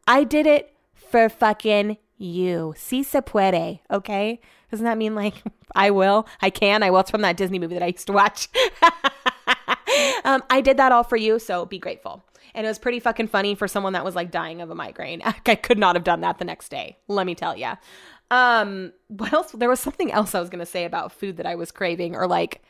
I 0.07 0.23
did 0.23 0.47
it 0.47 0.73
for 1.09 1.29
fucking 1.29 1.97
you. 2.17 2.73
Si 2.77 3.03
se 3.03 3.21
puede, 3.21 3.79
okay? 3.89 4.39
Doesn't 4.71 4.85
that 4.85 4.97
mean 4.97 5.15
like 5.15 5.35
I 5.75 5.91
will? 5.91 6.27
I 6.41 6.49
can? 6.49 6.83
I 6.83 6.91
will. 6.91 6.99
It's 6.99 7.11
from 7.11 7.21
that 7.21 7.37
Disney 7.37 7.59
movie 7.59 7.75
that 7.75 7.83
I 7.83 7.87
used 7.87 8.07
to 8.07 8.13
watch. 8.13 8.49
um, 10.23 10.43
I 10.49 10.61
did 10.61 10.77
that 10.77 10.91
all 10.91 11.03
for 11.03 11.17
you, 11.17 11.39
so 11.39 11.65
be 11.65 11.79
grateful. 11.79 12.23
And 12.55 12.65
it 12.65 12.69
was 12.69 12.79
pretty 12.79 12.99
fucking 12.99 13.27
funny 13.27 13.55
for 13.55 13.67
someone 13.67 13.93
that 13.93 14.03
was 14.03 14.15
like 14.15 14.31
dying 14.31 14.61
of 14.61 14.69
a 14.69 14.75
migraine. 14.75 15.21
I 15.45 15.55
could 15.55 15.77
not 15.77 15.95
have 15.95 16.03
done 16.03 16.21
that 16.21 16.39
the 16.39 16.45
next 16.45 16.69
day. 16.69 16.97
Let 17.07 17.25
me 17.25 17.35
tell 17.35 17.55
you. 17.55 17.71
Um, 18.31 18.93
what 19.07 19.33
else? 19.33 19.51
There 19.51 19.69
was 19.69 19.79
something 19.79 20.11
else 20.11 20.35
I 20.35 20.39
was 20.39 20.49
gonna 20.49 20.65
say 20.65 20.85
about 20.85 21.11
food 21.11 21.37
that 21.37 21.45
I 21.45 21.55
was 21.55 21.71
craving, 21.71 22.15
or 22.15 22.27
like 22.27 22.61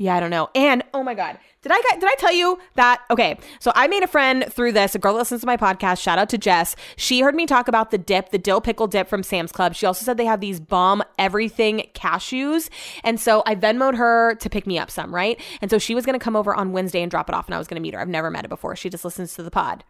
yeah, 0.00 0.16
I 0.16 0.20
don't 0.20 0.30
know. 0.30 0.48
And 0.54 0.82
oh 0.94 1.02
my 1.02 1.12
god, 1.12 1.38
did 1.60 1.72
I 1.74 1.82
did 1.92 2.04
I 2.04 2.14
tell 2.18 2.32
you 2.32 2.58
that? 2.74 3.02
Okay, 3.10 3.38
so 3.58 3.70
I 3.74 3.86
made 3.86 4.02
a 4.02 4.06
friend 4.06 4.46
through 4.50 4.72
this. 4.72 4.94
A 4.94 4.98
girl 4.98 5.12
that 5.12 5.18
listens 5.18 5.42
to 5.42 5.46
my 5.46 5.58
podcast. 5.58 6.00
Shout 6.00 6.18
out 6.18 6.30
to 6.30 6.38
Jess. 6.38 6.74
She 6.96 7.20
heard 7.20 7.34
me 7.34 7.44
talk 7.44 7.68
about 7.68 7.90
the 7.90 7.98
dip, 7.98 8.30
the 8.30 8.38
dill 8.38 8.62
pickle 8.62 8.86
dip 8.86 9.08
from 9.08 9.22
Sam's 9.22 9.52
Club. 9.52 9.74
She 9.74 9.84
also 9.84 10.02
said 10.02 10.16
they 10.16 10.24
have 10.24 10.40
these 10.40 10.58
bomb 10.58 11.02
everything 11.18 11.86
cashews, 11.92 12.70
and 13.04 13.20
so 13.20 13.42
I 13.44 13.54
Venmoed 13.54 13.94
her 13.96 14.36
to 14.36 14.48
pick 14.48 14.66
me 14.66 14.78
up 14.78 14.90
some. 14.90 15.14
Right, 15.14 15.38
and 15.60 15.70
so 15.70 15.78
she 15.78 15.94
was 15.94 16.06
gonna 16.06 16.18
come 16.18 16.34
over 16.34 16.54
on 16.54 16.72
Wednesday 16.72 17.02
and 17.02 17.10
drop 17.10 17.28
it 17.28 17.34
off, 17.34 17.44
and 17.44 17.54
I 17.54 17.58
was 17.58 17.68
gonna 17.68 17.82
meet 17.82 17.92
her. 17.92 18.00
I've 18.00 18.08
never 18.08 18.30
met 18.30 18.46
her 18.46 18.48
before. 18.48 18.74
She 18.76 18.88
just 18.88 19.04
listens 19.04 19.34
to 19.34 19.42
the 19.42 19.50
pod. 19.50 19.84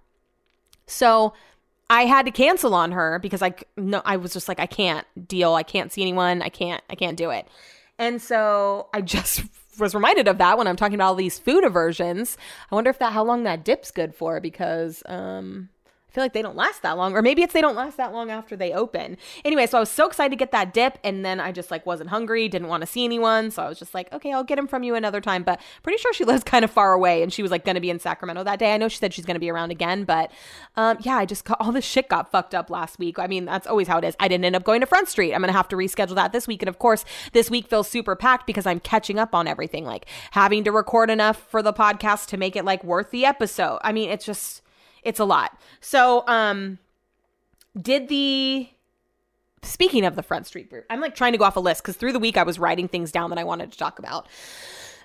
So 0.89 1.35
I 1.89 2.07
had 2.07 2.27
to 2.27 2.33
cancel 2.33 2.75
on 2.75 2.91
her 2.91 3.21
because 3.21 3.43
I 3.43 3.55
no, 3.77 4.03
I 4.05 4.17
was 4.17 4.33
just 4.33 4.49
like 4.49 4.59
I 4.59 4.67
can't 4.67 5.07
deal. 5.29 5.55
I 5.55 5.63
can't 5.63 5.93
see 5.93 6.03
anyone. 6.03 6.43
I 6.43 6.49
can't. 6.49 6.83
I 6.91 6.97
can't 6.97 7.17
do 7.17 7.31
it. 7.31 7.47
And 7.97 8.21
so 8.21 8.89
I 8.93 9.01
just 9.03 9.45
was 9.79 9.95
reminded 9.95 10.29
of 10.29 10.39
that 10.39 10.59
when 10.59 10.67
I'm 10.67 10.77
talking 10.77 10.95
about 10.95 11.09
all 11.09 11.15
these 11.15 11.39
food 11.39 11.65
aversions. 11.65 12.37
I 12.71 12.75
wonder 12.75 12.91
if 12.91 12.99
that 12.99 13.13
how 13.13 13.25
long 13.25 13.45
that 13.45 13.65
dip's 13.65 13.91
good 13.91 14.15
for 14.15 14.41
because 14.41 15.03
um 15.07 15.69
I 16.11 16.13
feel 16.13 16.25
like 16.25 16.33
they 16.33 16.43
don't 16.43 16.57
last 16.57 16.83
that 16.83 16.97
long, 16.97 17.15
or 17.15 17.23
maybe 17.23 17.43
it's 17.43 17.53
they 17.53 17.61
don't 17.61 17.77
last 17.77 17.97
that 17.99 18.13
long 18.13 18.31
after 18.31 18.57
they 18.57 18.73
open. 18.73 19.17
Anyway, 19.45 19.67
so 19.67 19.77
I 19.77 19.81
was 19.81 19.91
so 19.91 20.09
excited 20.09 20.31
to 20.31 20.37
get 20.37 20.51
that 20.51 20.75
dip, 20.75 20.99
and 21.05 21.25
then 21.25 21.39
I 21.39 21.53
just 21.53 21.71
like 21.71 21.87
wasn't 21.87 22.11
hungry, 22.11 22.49
didn't 22.49 22.67
want 22.67 22.81
to 22.81 22.87
see 22.87 23.05
anyone, 23.05 23.53
so 23.53 23.63
I 23.63 23.69
was 23.69 23.79
just 23.79 23.95
like, 23.95 24.13
okay, 24.13 24.33
I'll 24.33 24.43
get 24.43 24.59
him 24.59 24.67
from 24.67 24.83
you 24.83 24.97
another 24.97 25.21
time. 25.21 25.45
But 25.45 25.61
pretty 25.85 25.99
sure 25.99 26.13
she 26.13 26.25
lives 26.31 26.43
kind 26.43 26.65
of 26.65 26.71
far 26.71 26.93
away, 26.95 27.23
and 27.23 27.33
she 27.33 27.43
was 27.43 27.53
like 27.53 27.65
going 27.65 27.77
to 27.77 27.81
be 27.81 27.91
in 27.91 28.01
Sacramento 28.01 28.43
that 28.43 28.59
day. 28.59 28.75
I 28.75 28.77
know 28.77 28.89
she 28.89 28.97
said 28.97 29.15
she's 29.15 29.25
going 29.25 29.37
to 29.37 29.41
be 29.41 29.51
around 29.51 29.71
again, 29.71 30.03
but 30.03 30.33
um, 30.77 30.99
yeah, 31.03 31.17
I 31.17 31.27
just 31.27 31.45
got 31.45 31.59
all 31.61 31.71
this 31.71 31.85
shit 31.85 32.09
got 32.09 32.33
fucked 32.33 32.57
up 32.57 32.71
last 32.71 32.99
week. 32.99 33.21
I 33.21 33.29
mean, 33.29 33.45
that's 33.45 33.69
always 33.69 33.87
how 33.87 33.99
it 33.99 34.05
is. 34.05 34.17
I 34.19 34.27
didn't 34.27 34.45
end 34.45 34.57
up 34.57 34.65
going 34.65 34.81
to 34.81 34.87
Front 34.89 35.09
Street. 35.09 35.33
I'm 35.33 35.43
gonna 35.43 35.53
have 35.53 35.69
to 35.69 35.77
reschedule 35.77 36.17
that 36.17 36.33
this 36.33 36.49
week, 36.49 36.61
and 36.61 36.69
of 36.69 36.81
course, 36.81 37.05
this 37.33 37.51
week 37.51 37.69
feels 37.69 37.89
super 37.89 38.17
packed 38.17 38.49
because 38.49 38.67
I'm 38.67 38.81
catching 38.81 39.21
up 39.21 39.33
on 39.33 39.47
everything, 39.47 39.85
like 39.85 40.07
having 40.33 40.65
to 40.65 40.73
record 40.73 41.09
enough 41.09 41.41
for 41.49 41.63
the 41.63 41.73
podcast 41.73 42.27
to 42.31 42.37
make 42.37 42.57
it 42.57 42.65
like 42.65 42.83
worth 42.83 43.13
the 43.13 43.25
episode. 43.25 43.79
I 43.85 43.93
mean, 43.93 44.11
it's 44.11 44.25
just 44.25 44.63
it's 45.03 45.21
a 45.21 45.25
lot. 45.25 45.59
So, 45.81 46.25
um, 46.27 46.79
did 47.81 48.09
the 48.09 48.69
speaking 49.63 50.05
of 50.05 50.17
the 50.17 50.23
Front 50.23 50.47
Street 50.47 50.71
group, 50.71 50.87
I'm 50.91 51.01
like 51.01 51.15
trying 51.15 51.33
to 51.33 51.39
go 51.39 51.45
off 51.45 51.57
a 51.57 51.61
list 51.61 51.83
because 51.83 51.97
through 51.97 52.13
the 52.13 52.19
week 52.19 52.37
I 52.37 52.43
was 52.43 52.59
writing 52.59 52.89
things 52.89 53.13
down 53.13 53.31
that 53.31 53.39
I 53.39 53.45
wanted 53.45 53.73
to 53.73 53.79
talk 53.79 53.99
about. 53.99 54.27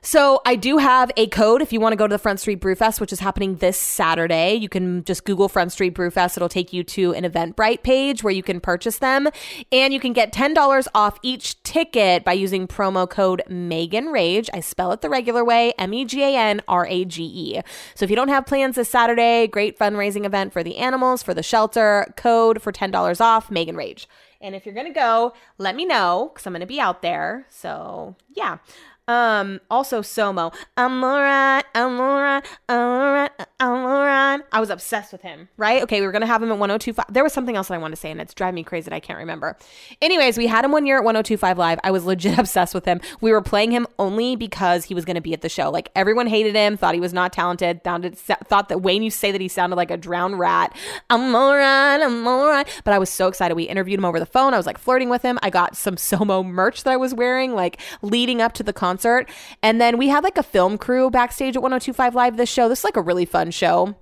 So 0.05 0.39
I 0.45 0.55
do 0.55 0.77
have 0.77 1.11
a 1.17 1.25
code 1.25 1.63
if 1.63 1.73
you 1.73 1.79
want 1.79 1.93
to 1.93 1.97
go 1.97 2.05
to 2.05 2.13
the 2.13 2.19
Front 2.19 2.39
Street 2.39 2.61
Brewfest, 2.61 3.01
which 3.01 3.11
is 3.11 3.21
happening 3.21 3.55
this 3.55 3.81
Saturday. 3.81 4.53
You 4.53 4.69
can 4.69 5.03
just 5.03 5.25
Google 5.25 5.49
Front 5.49 5.71
Street 5.71 5.95
Brewfest. 5.95 6.37
It'll 6.37 6.47
take 6.47 6.71
you 6.71 6.83
to 6.83 7.15
an 7.15 7.23
Eventbrite 7.23 7.81
page 7.81 8.23
where 8.23 8.31
you 8.31 8.43
can 8.43 8.59
purchase 8.59 8.99
them. 8.99 9.27
And 9.71 9.95
you 9.95 9.99
can 9.99 10.13
get 10.13 10.31
$10 10.31 10.87
off 10.93 11.17
each 11.23 11.61
ticket 11.63 12.23
by 12.23 12.33
using 12.33 12.67
promo 12.67 13.09
code 13.09 13.41
Megan 13.49 14.09
Rage. 14.09 14.47
I 14.53 14.59
spell 14.59 14.91
it 14.91 15.01
the 15.01 15.09
regular 15.09 15.43
way, 15.43 15.73
M-E-G-A-N-R-A-G-E. 15.79 17.61
So 17.95 18.03
if 18.03 18.11
you 18.11 18.15
don't 18.15 18.29
have 18.29 18.45
plans 18.45 18.75
this 18.75 18.89
Saturday, 18.89 19.47
great 19.47 19.79
fundraising 19.79 20.23
event 20.23 20.53
for 20.53 20.61
the 20.61 20.77
animals, 20.77 21.23
for 21.23 21.33
the 21.33 21.41
shelter, 21.41 22.13
code 22.15 22.61
for 22.61 22.71
$10 22.71 23.19
off, 23.19 23.49
Megan 23.49 23.75
Rage. 23.75 24.07
And 24.39 24.53
if 24.53 24.67
you're 24.67 24.75
going 24.75 24.85
to 24.85 24.93
go, 24.93 25.33
let 25.57 25.75
me 25.75 25.83
know 25.85 26.29
because 26.31 26.45
I'm 26.45 26.53
going 26.53 26.59
to 26.59 26.67
be 26.67 26.79
out 26.79 27.01
there. 27.01 27.47
So, 27.49 28.15
yeah. 28.35 28.59
Um, 29.07 29.59
also 29.69 30.01
Somo. 30.01 30.53
I'm 30.77 31.03
alright, 31.03 31.65
I'm 31.75 31.99
alright, 31.99 32.45
I'm 32.67 32.79
alright, 32.79 33.31
I'm. 33.59 34.43
I 34.51 34.59
was 34.59 34.69
obsessed 34.69 35.13
with 35.13 35.21
him, 35.21 35.47
right? 35.55 35.81
Okay, 35.83 36.01
we 36.01 36.05
were 36.05 36.11
gonna 36.11 36.25
have 36.25 36.43
him 36.43 36.51
at 36.51 36.57
1025. 36.57 37.05
There 37.09 37.23
was 37.23 37.31
something 37.31 37.55
else 37.55 37.69
that 37.69 37.75
I 37.75 37.77
wanted 37.77 37.95
to 37.95 38.01
say, 38.01 38.11
and 38.11 38.19
it's 38.19 38.33
driving 38.33 38.55
me 38.55 38.63
crazy 38.63 38.89
that 38.89 38.95
I 38.95 38.99
can't 38.99 39.17
remember. 39.17 39.55
Anyways, 40.01 40.37
we 40.37 40.47
had 40.47 40.65
him 40.65 40.73
one 40.73 40.85
year 40.85 40.97
at 40.97 41.05
1025 41.05 41.57
Live. 41.57 41.79
I 41.83 41.91
was 41.91 42.03
legit 42.03 42.37
obsessed 42.37 42.73
with 42.73 42.83
him. 42.83 42.99
We 43.21 43.31
were 43.31 43.41
playing 43.41 43.71
him 43.71 43.87
only 43.97 44.35
because 44.35 44.85
he 44.85 44.93
was 44.93 45.05
gonna 45.05 45.21
be 45.21 45.31
at 45.33 45.41
the 45.41 45.47
show. 45.47 45.69
Like 45.69 45.89
everyone 45.95 46.27
hated 46.27 46.53
him, 46.53 46.75
thought 46.75 46.95
he 46.95 46.99
was 46.99 47.13
not 47.13 47.31
talented, 47.31 47.81
thought 47.83 48.69
that 48.69 48.81
Wayne 48.81 49.03
you 49.03 49.09
say 49.09 49.31
that 49.31 49.39
he 49.39 49.47
sounded 49.47 49.77
like 49.77 49.91
a 49.91 49.97
drowned 49.97 50.37
rat. 50.37 50.75
I'm 51.09 51.33
I'm. 51.33 52.65
But 52.83 52.93
I 52.93 52.99
was 52.99 53.09
so 53.09 53.27
excited. 53.27 53.55
We 53.55 53.63
interviewed 53.63 53.99
him 53.99 54.05
over 54.05 54.19
the 54.19 54.25
phone. 54.25 54.53
I 54.53 54.57
was 54.57 54.65
like 54.65 54.77
flirting 54.77 55.07
with 55.07 55.21
him. 55.21 55.39
I 55.41 55.49
got 55.49 55.77
some 55.77 55.95
Somo 56.05 56.45
merch 56.45 56.83
that 56.83 56.91
I 56.91 56.97
was 56.97 57.13
wearing, 57.13 57.53
like 57.53 57.79
leading 58.01 58.41
up 58.41 58.51
to 58.53 58.63
the 58.63 58.73
concert. 58.73 59.29
And 59.63 59.79
then 59.79 59.97
we 59.97 60.09
had 60.09 60.25
like 60.25 60.37
a 60.37 60.43
film 60.43 60.77
crew 60.77 61.09
backstage 61.09 61.55
at 61.55 61.61
1025 61.61 62.15
Live 62.15 62.35
this 62.35 62.49
show. 62.49 62.67
This 62.67 62.79
is 62.79 62.83
like 62.83 62.97
a 62.97 63.01
really 63.01 63.25
fun 63.25 63.44
show. 63.51 63.95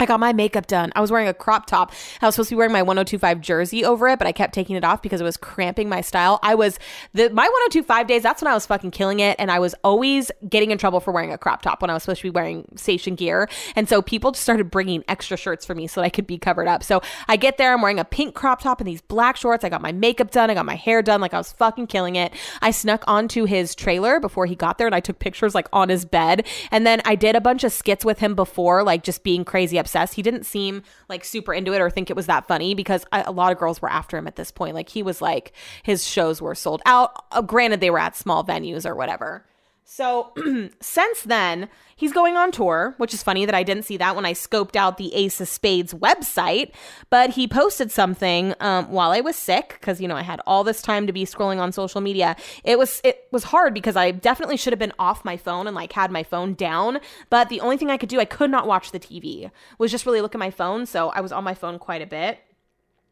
I 0.00 0.06
got 0.06 0.18
my 0.18 0.32
makeup 0.32 0.66
done. 0.66 0.92
I 0.96 1.00
was 1.00 1.12
wearing 1.12 1.28
a 1.28 1.34
crop 1.34 1.66
top. 1.66 1.92
I 2.20 2.26
was 2.26 2.34
supposed 2.34 2.48
to 2.48 2.56
be 2.56 2.58
wearing 2.58 2.72
my 2.72 2.82
1025 2.82 3.40
jersey 3.40 3.84
over 3.84 4.08
it, 4.08 4.18
but 4.18 4.26
I 4.26 4.32
kept 4.32 4.52
taking 4.52 4.74
it 4.74 4.82
off 4.82 5.02
because 5.02 5.20
it 5.20 5.24
was 5.24 5.36
cramping 5.36 5.88
my 5.88 6.00
style. 6.00 6.40
I 6.42 6.56
was 6.56 6.80
the 7.12 7.30
my 7.30 7.44
1025 7.44 8.06
days, 8.08 8.22
that's 8.22 8.42
when 8.42 8.50
I 8.50 8.54
was 8.54 8.66
fucking 8.66 8.90
killing 8.90 9.20
it 9.20 9.36
and 9.38 9.52
I 9.52 9.60
was 9.60 9.74
always 9.84 10.32
getting 10.48 10.72
in 10.72 10.78
trouble 10.78 10.98
for 10.98 11.12
wearing 11.12 11.32
a 11.32 11.38
crop 11.38 11.62
top 11.62 11.80
when 11.80 11.90
I 11.90 11.94
was 11.94 12.02
supposed 12.02 12.22
to 12.22 12.26
be 12.26 12.30
wearing 12.30 12.66
station 12.74 13.14
gear. 13.14 13.48
And 13.76 13.88
so 13.88 14.02
people 14.02 14.32
just 14.32 14.42
started 14.42 14.68
bringing 14.68 15.04
extra 15.06 15.36
shirts 15.36 15.64
for 15.64 15.76
me 15.76 15.86
so 15.86 16.00
that 16.00 16.06
I 16.06 16.10
could 16.10 16.26
be 16.26 16.38
covered 16.38 16.66
up. 16.66 16.82
So 16.82 17.00
I 17.28 17.36
get 17.36 17.56
there, 17.56 17.72
I'm 17.72 17.80
wearing 17.80 18.00
a 18.00 18.04
pink 18.04 18.34
crop 18.34 18.62
top 18.62 18.80
and 18.80 18.88
these 18.88 19.00
black 19.00 19.36
shorts. 19.36 19.64
I 19.64 19.68
got 19.68 19.80
my 19.80 19.92
makeup 19.92 20.32
done, 20.32 20.50
I 20.50 20.54
got 20.54 20.66
my 20.66 20.74
hair 20.74 21.02
done, 21.02 21.20
like 21.20 21.34
I 21.34 21.38
was 21.38 21.52
fucking 21.52 21.86
killing 21.86 22.16
it. 22.16 22.32
I 22.60 22.72
snuck 22.72 23.04
onto 23.06 23.44
his 23.44 23.76
trailer 23.76 24.18
before 24.18 24.46
he 24.46 24.56
got 24.56 24.78
there 24.78 24.88
and 24.88 24.94
I 24.94 25.00
took 25.00 25.20
pictures 25.20 25.54
like 25.54 25.68
on 25.72 25.88
his 25.88 26.04
bed. 26.04 26.48
And 26.72 26.84
then 26.84 27.00
I 27.04 27.14
did 27.14 27.36
a 27.36 27.40
bunch 27.40 27.62
of 27.62 27.72
skits 27.72 28.04
with 28.04 28.18
him 28.18 28.34
before, 28.34 28.82
like 28.82 29.04
just 29.04 29.22
being 29.22 29.44
crazy 29.44 29.78
obsessed. 29.84 30.14
He 30.14 30.22
didn't 30.22 30.44
seem 30.44 30.82
like 31.08 31.24
super 31.24 31.52
into 31.52 31.74
it 31.74 31.80
or 31.80 31.90
think 31.90 32.08
it 32.08 32.16
was 32.16 32.26
that 32.26 32.48
funny 32.48 32.74
because 32.74 33.04
a 33.12 33.30
lot 33.30 33.52
of 33.52 33.58
girls 33.58 33.82
were 33.82 33.90
after 33.90 34.16
him 34.16 34.26
at 34.26 34.36
this 34.36 34.50
point. 34.50 34.74
Like 34.74 34.88
he 34.88 35.02
was 35.02 35.20
like 35.20 35.52
his 35.82 36.06
shows 36.06 36.40
were 36.40 36.54
sold 36.54 36.80
out. 36.86 37.24
Uh, 37.30 37.42
granted, 37.42 37.80
they 37.80 37.90
were 37.90 37.98
at 37.98 38.16
small 38.16 38.42
venues 38.42 38.86
or 38.86 38.94
whatever. 38.94 39.44
So 39.86 40.32
since 40.80 41.22
then, 41.22 41.68
he's 41.94 42.12
going 42.12 42.36
on 42.36 42.50
tour, 42.50 42.94
which 42.96 43.12
is 43.12 43.22
funny 43.22 43.44
that 43.44 43.54
I 43.54 43.62
didn't 43.62 43.84
see 43.84 43.98
that 43.98 44.16
when 44.16 44.24
I 44.24 44.32
scoped 44.32 44.76
out 44.76 44.96
the 44.96 45.14
Ace 45.14 45.40
of 45.42 45.48
Spades 45.48 45.92
website. 45.92 46.72
But 47.10 47.30
he 47.30 47.46
posted 47.46 47.92
something 47.92 48.54
um, 48.60 48.90
while 48.90 49.10
I 49.10 49.20
was 49.20 49.36
sick 49.36 49.76
because 49.78 50.00
you 50.00 50.08
know 50.08 50.16
I 50.16 50.22
had 50.22 50.40
all 50.46 50.64
this 50.64 50.80
time 50.80 51.06
to 51.06 51.12
be 51.12 51.26
scrolling 51.26 51.58
on 51.58 51.70
social 51.70 52.00
media. 52.00 52.34
It 52.64 52.78
was 52.78 53.02
it 53.04 53.28
was 53.30 53.44
hard 53.44 53.74
because 53.74 53.94
I 53.94 54.10
definitely 54.10 54.56
should 54.56 54.72
have 54.72 54.78
been 54.78 54.94
off 54.98 55.24
my 55.24 55.36
phone 55.36 55.66
and 55.66 55.76
like 55.76 55.92
had 55.92 56.10
my 56.10 56.22
phone 56.22 56.54
down. 56.54 56.98
But 57.28 57.50
the 57.50 57.60
only 57.60 57.76
thing 57.76 57.90
I 57.90 57.98
could 57.98 58.08
do, 58.08 58.18
I 58.18 58.24
could 58.24 58.50
not 58.50 58.66
watch 58.66 58.90
the 58.90 59.00
TV. 59.00 59.50
Was 59.78 59.90
just 59.90 60.06
really 60.06 60.22
look 60.22 60.34
at 60.34 60.38
my 60.38 60.50
phone. 60.50 60.86
So 60.86 61.10
I 61.10 61.20
was 61.20 61.30
on 61.30 61.44
my 61.44 61.54
phone 61.54 61.78
quite 61.78 62.00
a 62.02 62.06
bit. 62.06 62.38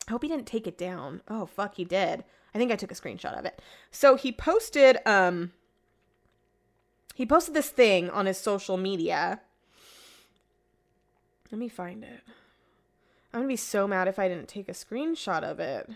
I 0.08 0.10
hope 0.10 0.22
he 0.22 0.28
didn't 0.28 0.46
take 0.46 0.66
it 0.66 0.78
down. 0.78 1.20
Oh 1.28 1.44
fuck, 1.44 1.74
he 1.74 1.84
did. 1.84 2.24
I 2.54 2.58
think 2.58 2.72
I 2.72 2.76
took 2.76 2.90
a 2.90 2.94
screenshot 2.94 3.38
of 3.38 3.44
it. 3.44 3.60
So 3.90 4.16
he 4.16 4.32
posted 4.32 4.98
um 5.04 5.52
he 7.14 7.26
posted 7.26 7.54
this 7.54 7.70
thing 7.70 8.10
on 8.10 8.26
his 8.26 8.38
social 8.38 8.76
media. 8.76 9.40
Let 11.50 11.58
me 11.58 11.68
find 11.68 12.02
it. 12.02 12.20
I'm 13.32 13.40
gonna 13.40 13.48
be 13.48 13.56
so 13.56 13.86
mad 13.86 14.08
if 14.08 14.18
I 14.18 14.28
didn't 14.28 14.48
take 14.48 14.68
a 14.68 14.72
screenshot 14.72 15.42
of 15.42 15.60
it. 15.60 15.88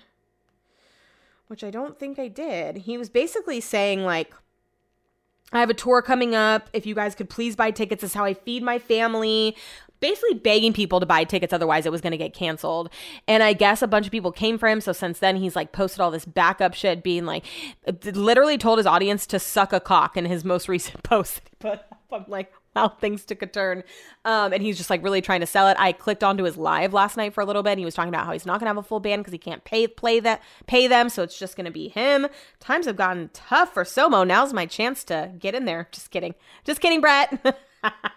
Which 1.49 1.63
I 1.63 1.71
don't 1.71 1.99
think 1.99 2.19
I 2.19 2.29
did. 2.29 2.79
He 2.79 2.99
was 2.99 3.09
basically 3.09 3.61
saying, 3.61 4.05
like, 4.05 4.35
I 5.53 5.61
have 5.61 5.71
a 5.71 5.75
tour 5.75 6.03
coming 6.03 6.35
up. 6.35 6.69
If 6.73 6.87
you 6.87 6.95
guys 6.95 7.15
could 7.15 7.31
please 7.31 7.55
buy 7.55 7.71
tickets, 7.71 8.01
this 8.01 8.11
is 8.11 8.15
how 8.15 8.25
I 8.25 8.35
feed 8.35 8.63
my 8.63 8.79
family. 8.79 9.57
Basically 10.01 10.35
begging 10.35 10.73
people 10.73 11.01
to 11.01 11.07
buy 11.07 11.25
tickets, 11.25 11.53
otherwise 11.53 11.87
it 11.87 11.93
was 11.93 12.01
going 12.01 12.13
to 12.13 12.17
get 12.17 12.35
canceled. 12.35 12.91
And 13.27 13.43
I 13.43 13.53
guess 13.53 13.83
a 13.83 13.87
bunch 13.87 14.07
of 14.07 14.13
people 14.13 14.33
came 14.33 14.59
for 14.59 14.69
him. 14.69 14.81
So 14.81 14.93
since 14.93 15.19
then, 15.19 15.37
he's 15.37 15.57
like 15.57 15.73
posted 15.73 16.01
all 16.01 16.11
this 16.11 16.25
backup 16.25 16.75
shit, 16.75 17.03
being 17.03 17.25
like, 17.25 17.45
literally 18.05 18.59
told 18.59 18.79
his 18.79 18.87
audience 18.87 19.27
to 19.29 19.39
suck 19.39 19.73
a 19.73 19.81
cock 19.81 20.17
in 20.17 20.25
his 20.25 20.45
most 20.45 20.69
recent 20.69 21.03
post 21.03 21.37
that 21.37 21.49
he 21.49 21.57
put 21.59 21.73
up. 21.73 22.03
I'm 22.13 22.25
like, 22.29 22.53
how 22.77 22.89
things 22.89 23.25
took 23.25 23.43
a 23.43 23.47
turn. 23.47 23.83
Um, 24.25 24.53
and 24.53 24.63
he's 24.63 24.77
just 24.77 24.91
like 24.91 25.03
really 25.03 25.23
trying 25.23 25.41
to 25.41 25.47
sell 25.47 25.67
it. 25.69 25.77
I 25.81 25.93
clicked 25.93 26.23
onto 26.23 26.45
his 26.45 26.57
live 26.57 26.93
last 26.93 27.17
night 27.17 27.33
for 27.33 27.41
a 27.41 27.45
little 27.45 27.63
bit. 27.63 27.71
And 27.71 27.79
he 27.79 27.85
was 27.85 27.95
talking 27.95 28.11
about 28.11 28.27
how 28.27 28.33
he's 28.33 28.47
not 28.47 28.61
gonna 28.61 28.69
have 28.69 28.77
a 28.77 28.83
full 28.83 29.01
band 29.01 29.23
because 29.23 29.33
he 29.33 29.39
can't 29.39 29.65
pay 29.65 29.89
play 29.89 30.21
that 30.21 30.43
pay 30.67 30.87
them, 30.87 31.09
so 31.09 31.23
it's 31.23 31.39
just 31.39 31.57
gonna 31.57 31.71
be 31.71 31.89
him. 31.89 32.29
Times 32.61 32.87
have 32.87 32.97
gotten 32.97 33.31
tough 33.33 33.73
for 33.73 33.85
Somo. 33.85 34.27
Now's 34.27 34.53
my 34.53 34.67
chance 34.67 35.03
to 35.05 35.33
get 35.39 35.55
in 35.55 35.65
there. 35.65 35.89
Just 35.91 36.11
kidding. 36.11 36.35
Just 36.65 36.81
kidding, 36.81 37.01
Brett. 37.01 37.59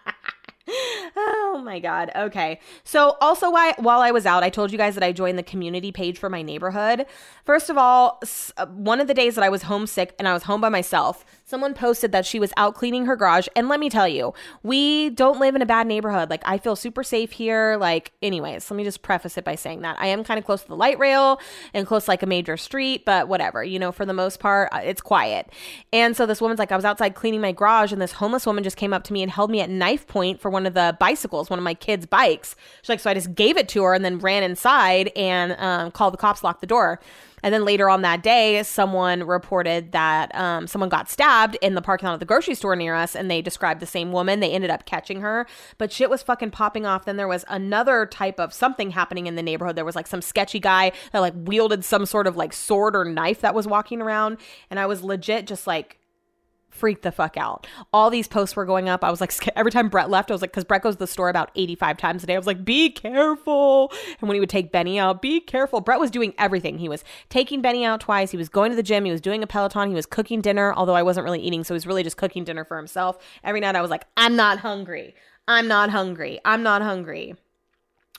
oh 1.15 1.61
my 1.63 1.79
god. 1.79 2.11
Okay. 2.15 2.59
So 2.83 3.17
also 3.21 3.49
why 3.49 3.73
while 3.77 4.01
I 4.01 4.11
was 4.11 4.25
out, 4.25 4.43
I 4.43 4.49
told 4.49 4.71
you 4.71 4.77
guys 4.77 4.95
that 4.95 5.03
I 5.03 5.11
joined 5.11 5.37
the 5.37 5.43
community 5.43 5.91
page 5.91 6.17
for 6.17 6.29
my 6.29 6.41
neighborhood. 6.41 7.05
First 7.43 7.69
of 7.69 7.77
all, 7.77 8.21
uh, 8.57 8.65
one 8.67 9.01
of 9.01 9.07
the 9.07 9.13
days 9.13 9.35
that 9.35 9.43
I 9.43 9.49
was 9.49 9.63
homesick 9.63 10.15
and 10.19 10.27
I 10.27 10.33
was 10.33 10.43
home 10.43 10.61
by 10.61 10.69
myself, 10.69 11.25
someone 11.49 11.73
posted 11.73 12.11
that 12.11 12.27
she 12.27 12.39
was 12.39 12.53
out 12.57 12.75
cleaning 12.75 13.07
her 13.07 13.15
garage 13.15 13.47
and 13.55 13.67
let 13.67 13.79
me 13.79 13.89
tell 13.89 14.07
you, 14.07 14.33
we 14.61 15.09
don't 15.09 15.39
live 15.39 15.55
in 15.55 15.63
a 15.63 15.65
bad 15.65 15.87
neighborhood. 15.87 16.29
Like 16.29 16.43
I 16.45 16.59
feel 16.59 16.75
super 16.75 17.03
safe 17.03 17.31
here. 17.31 17.75
Like 17.79 18.11
anyways, 18.21 18.69
let 18.69 18.77
me 18.77 18.83
just 18.83 19.01
preface 19.01 19.35
it 19.35 19.43
by 19.43 19.55
saying 19.55 19.81
that 19.81 19.97
I 19.99 20.07
am 20.07 20.23
kind 20.23 20.37
of 20.37 20.45
close 20.45 20.61
to 20.61 20.67
the 20.67 20.75
light 20.75 20.99
rail 20.99 21.39
and 21.73 21.87
close 21.87 22.05
to 22.05 22.11
like 22.11 22.21
a 22.21 22.27
major 22.27 22.55
street, 22.55 23.03
but 23.03 23.27
whatever. 23.27 23.63
You 23.63 23.79
know, 23.79 23.91
for 23.91 24.05
the 24.05 24.13
most 24.13 24.39
part, 24.39 24.69
uh, 24.71 24.81
it's 24.83 25.01
quiet. 25.01 25.49
And 25.91 26.15
so 26.15 26.27
this 26.27 26.39
woman's 26.39 26.59
like 26.59 26.71
I 26.71 26.75
was 26.75 26.85
outside 26.85 27.15
cleaning 27.15 27.41
my 27.41 27.51
garage 27.51 27.91
and 27.91 27.99
this 27.99 28.11
homeless 28.11 28.45
woman 28.45 28.63
just 28.63 28.77
came 28.77 28.93
up 28.93 29.03
to 29.05 29.13
me 29.13 29.23
and 29.23 29.31
held 29.31 29.49
me 29.49 29.59
at 29.61 29.71
knife 29.71 30.05
point 30.05 30.39
for 30.39 30.51
one 30.51 30.67
of 30.67 30.75
the 30.75 30.95
bicycles, 30.99 31.49
one 31.49 31.57
of 31.57 31.63
my 31.63 31.73
kids' 31.73 32.05
bikes. 32.05 32.55
She's 32.83 32.89
like, 32.89 32.99
so 32.99 33.09
I 33.09 33.15
just 33.15 33.33
gave 33.33 33.57
it 33.57 33.67
to 33.69 33.83
her 33.83 33.95
and 33.95 34.05
then 34.05 34.19
ran 34.19 34.43
inside 34.43 35.11
and 35.15 35.53
um, 35.53 35.89
called 35.89 36.13
the 36.13 36.17
cops, 36.17 36.43
locked 36.43 36.61
the 36.61 36.67
door. 36.67 36.99
And 37.43 37.53
then 37.53 37.65
later 37.65 37.89
on 37.89 38.01
that 38.01 38.23
day, 38.23 38.61
someone 38.63 39.23
reported 39.23 39.91
that 39.91 40.33
um, 40.35 40.67
someone 40.67 40.89
got 40.89 41.09
stabbed 41.09 41.57
in 41.61 41.75
the 41.75 41.81
parking 41.81 42.07
lot 42.07 42.13
of 42.13 42.19
the 42.19 42.25
grocery 42.25 42.55
store 42.55 42.75
near 42.75 42.95
us, 42.95 43.15
and 43.15 43.29
they 43.29 43.41
described 43.41 43.79
the 43.79 43.85
same 43.85 44.11
woman. 44.11 44.39
They 44.39 44.51
ended 44.51 44.69
up 44.69 44.85
catching 44.85 45.21
her, 45.21 45.45
but 45.77 45.91
shit 45.91 46.09
was 46.09 46.21
fucking 46.21 46.51
popping 46.51 46.85
off. 46.85 47.05
Then 47.05 47.17
there 47.17 47.27
was 47.27 47.45
another 47.47 48.05
type 48.05 48.39
of 48.39 48.53
something 48.53 48.91
happening 48.91 49.27
in 49.27 49.35
the 49.35 49.43
neighborhood. 49.43 49.75
There 49.75 49.85
was 49.85 49.95
like 49.95 50.07
some 50.07 50.21
sketchy 50.21 50.59
guy 50.59 50.91
that 51.11 51.19
like 51.19 51.33
wielded 51.35 51.85
some 51.85 52.05
sort 52.05 52.27
of 52.27 52.35
like 52.35 52.53
sword 52.53 52.95
or 52.95 53.05
knife 53.05 53.41
that 53.41 53.53
was 53.55 53.67
walking 53.67 54.01
around, 54.01 54.37
and 54.69 54.79
I 54.79 54.85
was 54.85 55.03
legit 55.03 55.47
just 55.47 55.67
like 55.67 55.98
freaked 56.69 57.03
the 57.03 57.11
fuck 57.11 57.37
out. 57.37 57.67
All 57.91 58.09
these 58.09 58.27
posts 58.27 58.55
were 58.55 58.65
going 58.65 58.89
up. 58.89 59.03
I 59.03 59.11
was 59.11 59.21
like, 59.21 59.33
every 59.55 59.71
time 59.71 59.89
Brett 59.89 60.09
left, 60.09 60.31
I 60.31 60.33
was 60.33 60.41
like, 60.41 60.51
because 60.51 60.63
Brett 60.63 60.81
goes 60.81 60.95
to 60.95 60.99
the 60.99 61.07
store 61.07 61.29
about 61.29 61.51
85 61.55 61.97
times 61.97 62.23
a 62.23 62.27
day. 62.27 62.35
I 62.35 62.37
was 62.37 62.47
like, 62.47 62.63
be 62.63 62.89
careful. 62.89 63.91
And 64.19 64.27
when 64.27 64.35
he 64.35 64.39
would 64.39 64.49
take 64.49 64.71
Benny 64.71 64.99
out, 64.99 65.21
be 65.21 65.39
careful. 65.39 65.81
Brett 65.81 65.99
was 65.99 66.11
doing 66.11 66.33
everything. 66.37 66.77
He 66.77 66.89
was 66.89 67.03
taking 67.29 67.61
Benny 67.61 67.85
out 67.85 68.01
twice. 68.01 68.31
He 68.31 68.37
was 68.37 68.49
going 68.49 68.71
to 68.71 68.75
the 68.75 68.83
gym. 68.83 69.05
He 69.05 69.11
was 69.11 69.21
doing 69.21 69.43
a 69.43 69.47
Peloton. 69.47 69.89
He 69.89 69.95
was 69.95 70.05
cooking 70.05 70.41
dinner, 70.41 70.73
although 70.73 70.95
I 70.95 71.03
wasn't 71.03 71.25
really 71.25 71.41
eating. 71.41 71.63
So 71.63 71.73
he 71.73 71.77
was 71.77 71.87
really 71.87 72.03
just 72.03 72.17
cooking 72.17 72.43
dinner 72.43 72.63
for 72.63 72.77
himself. 72.77 73.17
Every 73.43 73.59
night 73.59 73.75
I 73.75 73.81
was 73.81 73.91
like, 73.91 74.05
I'm 74.15 74.35
not 74.35 74.59
hungry. 74.59 75.15
I'm 75.47 75.67
not 75.67 75.89
hungry. 75.89 76.39
I'm 76.45 76.63
not 76.63 76.81
hungry. 76.81 77.35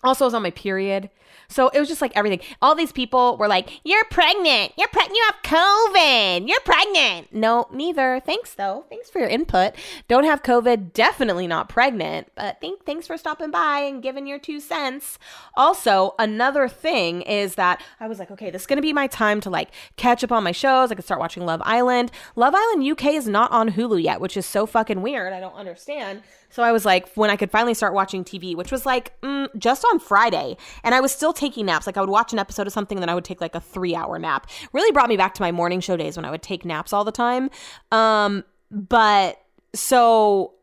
Also, 0.03 0.25
I 0.25 0.27
was 0.27 0.35
on 0.35 0.43
my 0.43 0.51
period. 0.51 1.11
So 1.51 1.69
it 1.69 1.79
was 1.79 1.89
just 1.89 2.01
like 2.01 2.13
everything. 2.17 2.41
All 2.63 2.75
these 2.75 2.93
people 2.93 3.37
were 3.37 3.49
like, 3.49 3.81
You're 3.85 4.05
pregnant. 4.05 4.73
You're 4.77 4.89
pregnant. 4.89 5.17
You 5.17 5.31
have 5.31 5.43
COVID. 5.43 6.49
You're 6.49 6.61
pregnant. 6.61 7.33
No, 7.33 7.67
neither. 7.73 8.21
Thanks, 8.25 8.55
though. 8.55 8.85
Thanks 8.89 9.11
for 9.11 9.19
your 9.19 9.29
input. 9.29 9.75
Don't 10.09 10.25
have 10.25 10.43
COVID. 10.43 10.93
Definitely 10.93 11.47
not 11.47 11.69
pregnant. 11.69 12.29
But 12.35 12.61
think, 12.61 12.85
thanks 12.85 13.07
for 13.07 13.17
stopping 13.17 13.51
by 13.51 13.81
and 13.81 14.03
giving 14.03 14.27
your 14.27 14.39
two 14.39 14.61
cents. 14.61 15.19
Also, 15.55 16.15
another 16.19 16.69
thing 16.69 17.23
is 17.23 17.55
that 17.55 17.83
I 18.01 18.09
was 18.09 18.19
like, 18.19 18.31
Okay, 18.31 18.51
this 18.51 18.63
is 18.63 18.67
to 18.67 18.83
be 18.83 18.93
my 18.93 19.07
time 19.07 19.41
to 19.43 19.51
like 19.51 19.71
catch 19.97 20.25
up 20.25 20.33
on 20.33 20.45
my 20.45 20.53
shows. 20.53 20.91
I 20.91 20.95
could 20.95 21.05
start 21.05 21.21
watching 21.21 21.45
Love 21.45 21.63
Island. 21.65 22.11
Love 22.37 22.55
Island 22.55 22.89
UK 22.89 23.07
is 23.15 23.29
not 23.29 23.51
on 23.51 23.71
Hulu 23.71 24.03
yet, 24.03 24.21
which 24.21 24.37
is 24.37 24.47
so 24.47 24.67
fucking 24.67 25.03
weird. 25.03 25.33
I 25.33 25.41
don't 25.41 25.55
understand. 25.55 26.23
So 26.51 26.63
I 26.63 26.73
was 26.73 26.85
like, 26.85 27.09
when 27.15 27.31
I 27.31 27.37
could 27.37 27.51
finally 27.51 27.75
start 27.75 27.95
watching 27.95 28.25
TV, 28.25 28.55
which 28.55 28.71
was 28.71 28.85
like 28.85 29.19
mm, 29.23 29.49
just 29.57 29.85
on 29.93 29.99
Friday, 29.99 30.57
and 30.85 30.95
I 30.95 31.01
was 31.01 31.13
still 31.13 31.33
taking 31.33 31.67
naps. 31.67 31.87
Like 31.87 31.97
I 31.97 32.01
would 32.01 32.11
watch 32.11 32.33
an 32.33 32.39
episode 32.39 32.67
of 32.67 32.73
something, 32.73 32.99
and 32.99 33.03
then 33.03 33.09
I 33.09 33.15
would 33.15 33.25
take 33.25 33.41
like 33.41 33.55
a 33.55 33.61
three 33.61 33.95
hour 33.95 34.19
nap. 34.19 34.49
Really 34.73 34.93
brought 34.93 35.09
me 35.09 35.17
back 35.17 35.35
to 35.35 35.43
my 35.43 35.53
morning 35.53 35.81
show 35.81 35.97
days 35.97 36.17
when 36.17 36.25
I 36.25 36.31
would 36.31 36.43
take 36.43 36.65
naps 36.65 36.93
all 36.93 37.05
the 37.05 37.13
time. 37.13 37.51
Um, 37.93 38.45
but 38.71 39.41
so 39.75 40.55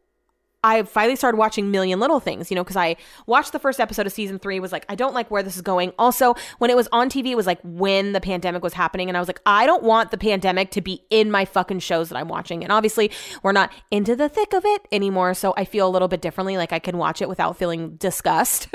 I 0.63 0.83
finally 0.83 1.15
started 1.15 1.37
watching 1.37 1.69
Million 1.69 1.99
Little 1.99 2.19
Things, 2.19 2.49
you 2.49 2.55
know, 2.55 2.63
because 2.63 2.75
I 2.75 2.95
watched 3.27 3.51
the 3.51 3.59
first 3.59 3.79
episode 3.79 4.07
of 4.07 4.11
season 4.11 4.39
three, 4.39 4.59
was 4.59 4.71
like, 4.71 4.85
I 4.89 4.95
don't 4.95 5.13
like 5.13 5.29
where 5.29 5.43
this 5.43 5.55
is 5.55 5.61
going. 5.61 5.93
Also, 5.99 6.35
when 6.57 6.71
it 6.71 6.75
was 6.75 6.87
on 6.91 7.09
TV, 7.09 7.27
it 7.27 7.35
was 7.35 7.45
like 7.45 7.59
when 7.63 8.13
the 8.13 8.19
pandemic 8.19 8.63
was 8.63 8.73
happening. 8.73 9.07
And 9.07 9.15
I 9.15 9.19
was 9.19 9.29
like, 9.29 9.39
I 9.45 9.67
don't 9.67 9.83
want 9.83 10.09
the 10.09 10.17
pandemic 10.17 10.71
to 10.71 10.81
be 10.81 11.03
in 11.09 11.29
my 11.29 11.45
fucking 11.45 11.79
shows 11.79 12.09
that 12.09 12.17
I'm 12.17 12.27
watching. 12.27 12.63
And 12.63 12.71
obviously, 12.71 13.11
we're 13.43 13.51
not 13.51 13.71
into 13.91 14.15
the 14.15 14.29
thick 14.29 14.53
of 14.53 14.65
it 14.65 14.87
anymore. 14.91 15.35
So 15.35 15.53
I 15.57 15.63
feel 15.63 15.87
a 15.87 15.91
little 15.91 16.07
bit 16.07 16.21
differently. 16.21 16.57
Like 16.57 16.73
I 16.73 16.79
can 16.79 16.97
watch 16.97 17.21
it 17.21 17.29
without 17.29 17.55
feeling 17.55 17.95
disgust. 17.95 18.67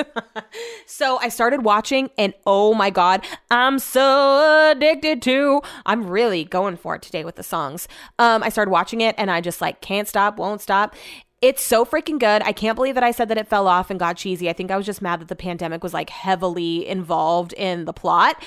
so 0.86 1.18
I 1.18 1.28
started 1.28 1.64
watching, 1.64 2.10
and 2.16 2.32
oh 2.46 2.74
my 2.74 2.90
God, 2.90 3.24
I'm 3.50 3.80
so 3.80 4.70
addicted 4.70 5.20
to. 5.22 5.60
I'm 5.84 6.06
really 6.06 6.44
going 6.44 6.76
for 6.76 6.94
it 6.94 7.02
today 7.02 7.24
with 7.24 7.34
the 7.34 7.42
songs. 7.42 7.88
Um, 8.20 8.42
I 8.42 8.50
started 8.50 8.70
watching 8.70 9.00
it, 9.00 9.16
and 9.18 9.30
I 9.30 9.40
just 9.40 9.60
like 9.60 9.80
can't 9.80 10.06
stop, 10.06 10.38
won't 10.38 10.60
stop. 10.60 10.94
It's 11.42 11.64
so 11.64 11.84
freaking 11.84 12.20
good. 12.20 12.40
I 12.42 12.52
can't 12.52 12.76
believe 12.76 12.94
that 12.94 13.02
I 13.02 13.10
said 13.10 13.26
that 13.28 13.36
it 13.36 13.48
fell 13.48 13.66
off 13.66 13.90
and 13.90 13.98
got 13.98 14.16
cheesy. 14.16 14.48
I 14.48 14.52
think 14.52 14.70
I 14.70 14.76
was 14.76 14.86
just 14.86 15.02
mad 15.02 15.20
that 15.20 15.26
the 15.26 15.34
pandemic 15.34 15.82
was 15.82 15.92
like 15.92 16.08
heavily 16.08 16.86
involved 16.86 17.52
in 17.54 17.84
the 17.84 17.92
plot. 17.92 18.40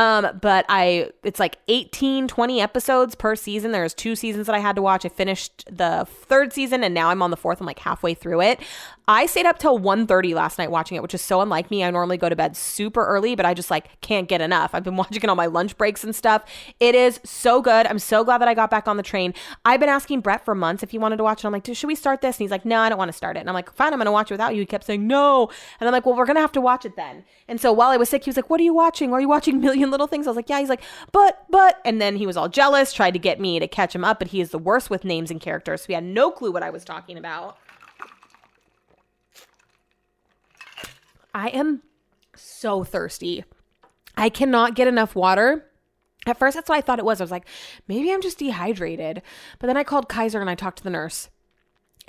Um, 0.00 0.38
but 0.40 0.64
I 0.70 1.10
it's 1.22 1.38
like 1.38 1.58
18, 1.68 2.26
20 2.26 2.58
episodes 2.58 3.14
per 3.14 3.36
season. 3.36 3.72
There's 3.72 3.92
two 3.92 4.16
seasons 4.16 4.46
that 4.46 4.56
I 4.56 4.58
had 4.58 4.74
to 4.76 4.82
watch. 4.82 5.04
I 5.04 5.10
finished 5.10 5.66
the 5.70 6.08
third 6.08 6.54
season 6.54 6.82
and 6.82 6.94
now 6.94 7.10
I'm 7.10 7.20
on 7.20 7.30
the 7.30 7.36
fourth. 7.36 7.60
I'm 7.60 7.66
like 7.66 7.80
halfway 7.80 8.14
through 8.14 8.40
it. 8.40 8.60
I 9.06 9.26
stayed 9.26 9.44
up 9.44 9.58
till 9.58 9.78
1:30 9.78 10.34
last 10.34 10.56
night 10.56 10.70
watching 10.70 10.96
it, 10.96 11.02
which 11.02 11.12
is 11.12 11.20
so 11.20 11.42
unlike 11.42 11.70
me. 11.70 11.84
I 11.84 11.90
normally 11.90 12.16
go 12.16 12.30
to 12.30 12.36
bed 12.36 12.56
super 12.56 13.04
early, 13.04 13.34
but 13.34 13.44
I 13.44 13.52
just 13.52 13.70
like 13.70 14.00
can't 14.00 14.26
get 14.26 14.40
enough. 14.40 14.70
I've 14.72 14.84
been 14.84 14.96
watching 15.02 15.22
it 15.22 15.28
on 15.28 15.36
my 15.36 15.44
lunch 15.46 15.76
breaks 15.76 16.02
and 16.02 16.14
stuff. 16.14 16.44
It 16.80 16.94
is 16.94 17.20
so 17.22 17.60
good. 17.60 17.86
I'm 17.86 17.98
so 17.98 18.24
glad 18.24 18.38
that 18.38 18.48
I 18.48 18.54
got 18.54 18.70
back 18.70 18.88
on 18.88 18.96
the 18.96 19.02
train. 19.02 19.34
I've 19.66 19.80
been 19.80 19.90
asking 19.90 20.22
Brett 20.22 20.46
for 20.46 20.54
months 20.54 20.82
if 20.82 20.92
he 20.92 20.98
wanted 20.98 21.18
to 21.18 21.24
watch 21.24 21.44
it. 21.44 21.46
I'm 21.46 21.52
like, 21.52 21.66
should 21.66 21.88
we 21.88 21.94
start 21.94 22.22
this? 22.22 22.36
And 22.36 22.44
he's 22.44 22.50
like, 22.50 22.64
no, 22.64 22.78
I 22.78 22.88
don't 22.88 22.96
want 22.96 23.10
to 23.10 23.16
start 23.16 23.36
it. 23.36 23.40
And 23.40 23.50
I'm 23.50 23.54
like, 23.54 23.70
fine, 23.74 23.92
I'm 23.92 24.00
to 24.00 24.12
watch 24.12 24.30
it 24.30 24.34
without 24.34 24.54
you. 24.54 24.60
He 24.60 24.66
kept 24.66 24.84
saying, 24.84 25.06
no. 25.06 25.50
And 25.78 25.86
I'm 25.86 25.92
like, 25.92 26.06
well, 26.06 26.16
we're 26.16 26.24
to 26.24 26.40
have 26.40 26.52
to 26.52 26.60
watch 26.62 26.86
it 26.86 26.96
then. 26.96 27.24
And 27.48 27.60
so 27.60 27.70
while 27.70 27.90
I 27.90 27.98
was 27.98 28.08
sick, 28.08 28.24
he 28.24 28.30
was 28.30 28.36
like, 28.36 28.48
what 28.48 28.60
are 28.60 28.64
you 28.64 28.72
watching? 28.72 29.12
Are 29.12 29.20
you 29.20 29.28
watching 29.28 29.60
Million 29.60 29.89
Little 29.90 30.06
Things? 30.06 30.26
I 30.26 30.30
was 30.30 30.36
like, 30.36 30.48
yeah. 30.48 30.60
He's 30.60 30.68
like, 30.68 30.82
but, 31.12 31.44
but. 31.50 31.80
And 31.84 32.00
then 32.00 32.16
he 32.16 32.26
was 32.26 32.36
all 32.36 32.48
jealous, 32.48 32.92
tried 32.92 33.12
to 33.12 33.18
get 33.18 33.40
me 33.40 33.58
to 33.58 33.68
catch 33.68 33.94
him 33.94 34.04
up, 34.04 34.18
but 34.18 34.28
he 34.28 34.40
is 34.40 34.50
the 34.50 34.58
worst 34.58 34.90
with 34.90 35.04
names 35.04 35.30
and 35.30 35.40
characters. 35.40 35.82
So 35.82 35.86
he 35.88 35.92
had 35.94 36.04
no 36.04 36.30
clue 36.30 36.52
what 36.52 36.62
I 36.62 36.70
was 36.70 36.84
talking 36.84 37.18
about. 37.18 37.56
I 41.34 41.48
am 41.48 41.82
so 42.34 42.84
thirsty. 42.84 43.44
I 44.16 44.28
cannot 44.28 44.74
get 44.74 44.88
enough 44.88 45.14
water. 45.14 45.66
At 46.26 46.38
first, 46.38 46.54
that's 46.54 46.68
what 46.68 46.76
I 46.76 46.80
thought 46.82 46.98
it 46.98 47.04
was. 47.04 47.20
I 47.20 47.24
was 47.24 47.30
like, 47.30 47.46
maybe 47.88 48.12
I'm 48.12 48.20
just 48.20 48.38
dehydrated. 48.38 49.22
But 49.58 49.68
then 49.68 49.76
I 49.76 49.84
called 49.84 50.08
Kaiser 50.08 50.40
and 50.40 50.50
I 50.50 50.54
talked 50.54 50.78
to 50.78 50.84
the 50.84 50.90
nurse. 50.90 51.30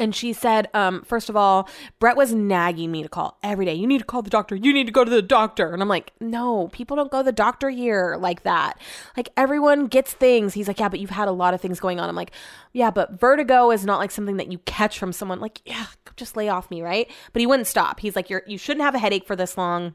And 0.01 0.15
she 0.15 0.33
said, 0.33 0.67
um, 0.73 1.03
first 1.03 1.29
of 1.29 1.35
all, 1.35 1.69
Brett 1.99 2.17
was 2.17 2.33
nagging 2.33 2.91
me 2.91 3.03
to 3.03 3.07
call 3.07 3.37
every 3.43 3.65
day. 3.65 3.75
You 3.75 3.85
need 3.85 3.99
to 3.99 4.03
call 4.03 4.23
the 4.23 4.31
doctor. 4.31 4.55
You 4.55 4.73
need 4.73 4.87
to 4.87 4.91
go 4.91 5.05
to 5.05 5.11
the 5.11 5.21
doctor. 5.21 5.71
And 5.71 5.79
I'm 5.79 5.87
like, 5.87 6.11
no, 6.19 6.69
people 6.69 6.97
don't 6.97 7.11
go 7.11 7.19
to 7.19 7.23
the 7.23 7.31
doctor 7.31 7.69
here 7.69 8.17
like 8.19 8.41
that. 8.41 8.79
Like 9.15 9.29
everyone 9.37 9.85
gets 9.85 10.11
things. 10.13 10.55
He's 10.55 10.67
like, 10.67 10.79
yeah, 10.79 10.89
but 10.89 10.99
you've 10.99 11.11
had 11.11 11.27
a 11.27 11.31
lot 11.31 11.53
of 11.53 11.61
things 11.61 11.79
going 11.79 11.99
on. 11.99 12.09
I'm 12.09 12.15
like, 12.15 12.31
yeah, 12.73 12.89
but 12.89 13.19
vertigo 13.19 13.69
is 13.69 13.85
not 13.85 13.99
like 13.99 14.09
something 14.09 14.37
that 14.37 14.51
you 14.51 14.57
catch 14.59 14.97
from 14.97 15.13
someone. 15.13 15.39
Like, 15.39 15.61
yeah, 15.65 15.85
just 16.15 16.35
lay 16.35 16.49
off 16.49 16.71
me, 16.71 16.81
right? 16.81 17.07
But 17.31 17.41
he 17.41 17.45
wouldn't 17.45 17.67
stop. 17.67 17.99
He's 17.99 18.15
like, 18.15 18.27
you're 18.27 18.41
you 18.47 18.57
shouldn't 18.57 18.83
have 18.83 18.95
a 18.95 18.99
headache 18.99 19.27
for 19.27 19.35
this 19.35 19.55
long 19.55 19.93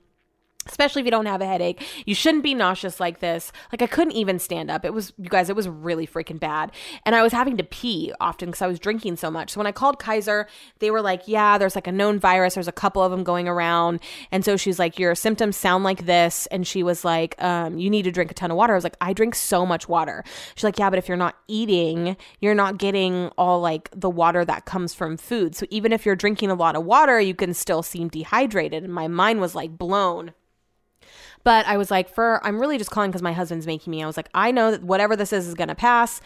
especially 0.68 1.00
if 1.00 1.06
you 1.06 1.10
don't 1.10 1.26
have 1.26 1.40
a 1.40 1.46
headache. 1.46 1.82
You 2.06 2.14
shouldn't 2.14 2.42
be 2.42 2.54
nauseous 2.54 3.00
like 3.00 3.20
this. 3.20 3.52
Like 3.72 3.82
I 3.82 3.86
couldn't 3.86 4.12
even 4.12 4.38
stand 4.38 4.70
up. 4.70 4.84
It 4.84 4.94
was 4.94 5.12
you 5.18 5.28
guys, 5.28 5.48
it 5.48 5.56
was 5.56 5.68
really 5.68 6.06
freaking 6.06 6.40
bad. 6.40 6.72
And 7.04 7.14
I 7.14 7.22
was 7.22 7.32
having 7.32 7.56
to 7.56 7.64
pee 7.64 8.12
often 8.20 8.52
cuz 8.52 8.62
I 8.62 8.66
was 8.66 8.78
drinking 8.78 9.16
so 9.16 9.30
much. 9.30 9.50
So 9.50 9.58
when 9.60 9.66
I 9.66 9.72
called 9.72 9.98
Kaiser, 9.98 10.46
they 10.78 10.90
were 10.90 11.02
like, 11.02 11.22
"Yeah, 11.26 11.58
there's 11.58 11.74
like 11.74 11.86
a 11.86 11.92
known 11.92 12.18
virus. 12.18 12.54
There's 12.54 12.68
a 12.68 12.72
couple 12.72 13.02
of 13.02 13.10
them 13.10 13.24
going 13.24 13.48
around." 13.48 14.00
And 14.30 14.44
so 14.44 14.56
she's 14.56 14.78
like, 14.78 14.98
"Your 14.98 15.14
symptoms 15.14 15.56
sound 15.56 15.84
like 15.84 16.06
this." 16.06 16.46
And 16.46 16.66
she 16.66 16.82
was 16.82 17.04
like, 17.04 17.40
um, 17.42 17.78
"You 17.78 17.90
need 17.90 18.02
to 18.02 18.10
drink 18.12 18.30
a 18.30 18.34
ton 18.34 18.50
of 18.50 18.56
water." 18.56 18.72
I 18.74 18.76
was 18.76 18.84
like, 18.84 18.96
"I 19.00 19.12
drink 19.12 19.34
so 19.34 19.64
much 19.66 19.88
water." 19.88 20.24
She's 20.54 20.64
like, 20.64 20.78
"Yeah, 20.78 20.90
but 20.90 20.98
if 20.98 21.08
you're 21.08 21.16
not 21.16 21.36
eating, 21.48 22.16
you're 22.40 22.54
not 22.54 22.78
getting 22.78 23.30
all 23.38 23.60
like 23.60 23.90
the 23.94 24.10
water 24.10 24.44
that 24.44 24.64
comes 24.64 24.94
from 24.94 25.16
food. 25.16 25.54
So 25.54 25.66
even 25.70 25.92
if 25.92 26.04
you're 26.06 26.16
drinking 26.16 26.50
a 26.50 26.54
lot 26.54 26.76
of 26.76 26.84
water, 26.84 27.20
you 27.20 27.34
can 27.34 27.54
still 27.54 27.82
seem 27.82 28.08
dehydrated." 28.08 28.84
And 28.84 28.92
my 28.92 29.08
mind 29.08 29.40
was 29.40 29.54
like 29.54 29.76
blown. 29.78 30.32
But 31.46 31.64
I 31.68 31.76
was 31.76 31.92
like, 31.92 32.12
for 32.12 32.44
I'm 32.44 32.58
really 32.58 32.76
just 32.76 32.90
calling 32.90 33.12
because 33.12 33.22
my 33.22 33.32
husband's 33.32 33.68
making 33.68 33.92
me. 33.92 34.02
I 34.02 34.06
was 34.08 34.16
like, 34.16 34.28
I 34.34 34.50
know 34.50 34.72
that 34.72 34.82
whatever 34.82 35.14
this 35.14 35.32
is 35.32 35.46
is 35.46 35.54
gonna 35.54 35.76
pass. 35.76 36.20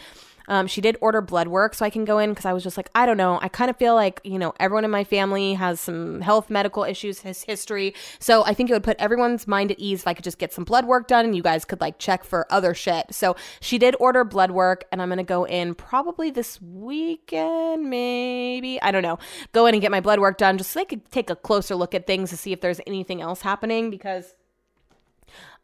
Um, 0.48 0.66
she 0.66 0.80
did 0.80 0.96
order 1.02 1.20
blood 1.20 1.46
work 1.46 1.74
so 1.74 1.85
I 1.85 1.90
can 1.90 2.06
go 2.06 2.18
in 2.18 2.30
because 2.30 2.46
I 2.46 2.54
was 2.54 2.62
just 2.64 2.78
like, 2.78 2.88
I 2.94 3.04
don't 3.04 3.18
know. 3.18 3.38
I 3.42 3.48
kind 3.48 3.68
of 3.68 3.76
feel 3.76 3.94
like, 3.94 4.22
you 4.24 4.38
know, 4.38 4.54
everyone 4.59 4.87
in 4.87 4.90
my 4.90 5.04
family 5.04 5.52
has 5.52 5.78
some 5.78 6.22
health, 6.22 6.48
medical 6.48 6.85
issues, 6.85 7.20
his 7.20 7.42
history. 7.42 7.94
So 8.18 8.46
I 8.46 8.54
think 8.54 8.70
it 8.70 8.72
would 8.72 8.83
put 8.83 8.96
everyone's 8.98 9.46
mind 9.46 9.70
at 9.70 9.78
ease 9.78 10.00
if 10.00 10.06
I 10.09 10.14
could 10.14 10.24
just 10.24 10.38
get 10.38 10.54
some 10.54 10.64
blood 10.64 10.87
work 10.87 11.06
done 11.06 11.26
and 11.26 11.37
you 11.37 11.42
guys 11.42 11.66
could 11.66 11.83
like 11.83 11.98
check 11.98 12.24
for 12.24 12.50
other 12.50 12.72
shit. 12.72 13.14
So 13.14 13.37
she 13.61 13.76
did 13.76 13.94
order 14.00 14.24
blood 14.24 14.52
work 14.52 14.87
and 14.90 15.02
I'm 15.02 15.09
going 15.09 15.18
to 15.18 15.22
go 15.22 15.44
in 15.44 15.74
probably 15.74 16.30
this 16.30 16.61
weekend, 16.62 17.90
maybe. 17.90 18.80
I 18.80 18.90
don't 18.90 19.02
know. 19.02 19.18
Go 19.52 19.66
in 19.66 19.74
and 19.74 19.83
get 19.83 19.90
my 19.90 20.00
blood 20.00 20.18
work 20.18 20.38
done 20.38 20.56
just 20.56 20.70
so 20.70 20.80
they 20.80 20.87
could 20.87 21.11
take 21.11 21.28
a 21.28 21.37
closer 21.37 21.74
look 21.74 21.94
at 21.94 22.06
things 22.06 22.30
to 22.30 22.38
see 22.38 22.52
if 22.52 22.62
there's 22.62 22.80
anything 22.87 23.20
else 23.20 23.42
happening 23.42 23.90
because 23.90 24.35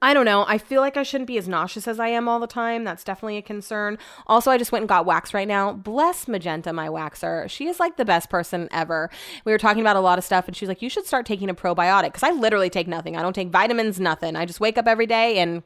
I 0.03 0.13
don't 0.13 0.27
know. 0.27 0.45
I 0.47 0.59
feel 0.59 0.83
like 0.83 0.99
I 0.99 1.03
shouldn't 1.03 1.27
be 1.27 1.39
as 1.39 1.49
nauseous 1.49 1.89
as 1.89 1.99
I 1.99 2.09
am 2.09 2.29
all 2.29 2.39
the 2.39 2.47
time. 2.47 2.85
That's 2.85 3.03
definitely 3.03 3.39
a 3.39 3.43
concern. 3.43 3.97
Also, 4.27 4.51
I 4.51 4.59
just 4.59 4.71
went 4.71 4.83
and 4.83 4.89
got 4.89 5.07
waxed 5.07 5.33
right 5.33 5.49
now. 5.49 5.73
Bless 5.73 6.29
Magenta, 6.29 6.73
my 6.73 6.89
waxer. 6.89 7.49
She 7.49 7.67
is 7.67 7.81
like 7.81 7.97
the 7.97 8.05
best 8.05 8.29
person 8.29 8.69
ever. 8.73 9.11
We 9.47 9.53
were 9.53 9.59
talking 9.59 9.81
about 9.81 9.97
a 9.97 10.01
lot 10.01 10.19
of 10.19 10.25
stuff, 10.25 10.47
and 10.47 10.57
she's 10.57 10.69
like, 10.69 10.83
You 10.83 10.91
should 10.91 11.07
start 11.07 11.25
taking 11.25 11.49
a 11.49 11.55
probiotic 11.55 12.07
because 12.07 12.23
I 12.23 12.31
literally 12.31 12.69
take 12.69 12.87
nothing. 12.87 13.17
I 13.17 13.23
don't 13.23 13.33
take 13.33 13.49
vitamins, 13.49 13.99
nothing. 13.99 14.37
I 14.37 14.45
just 14.45 14.61
wake 14.61 14.77
up 14.77 14.87
every 14.87 15.07
day 15.07 15.39
and 15.39 15.63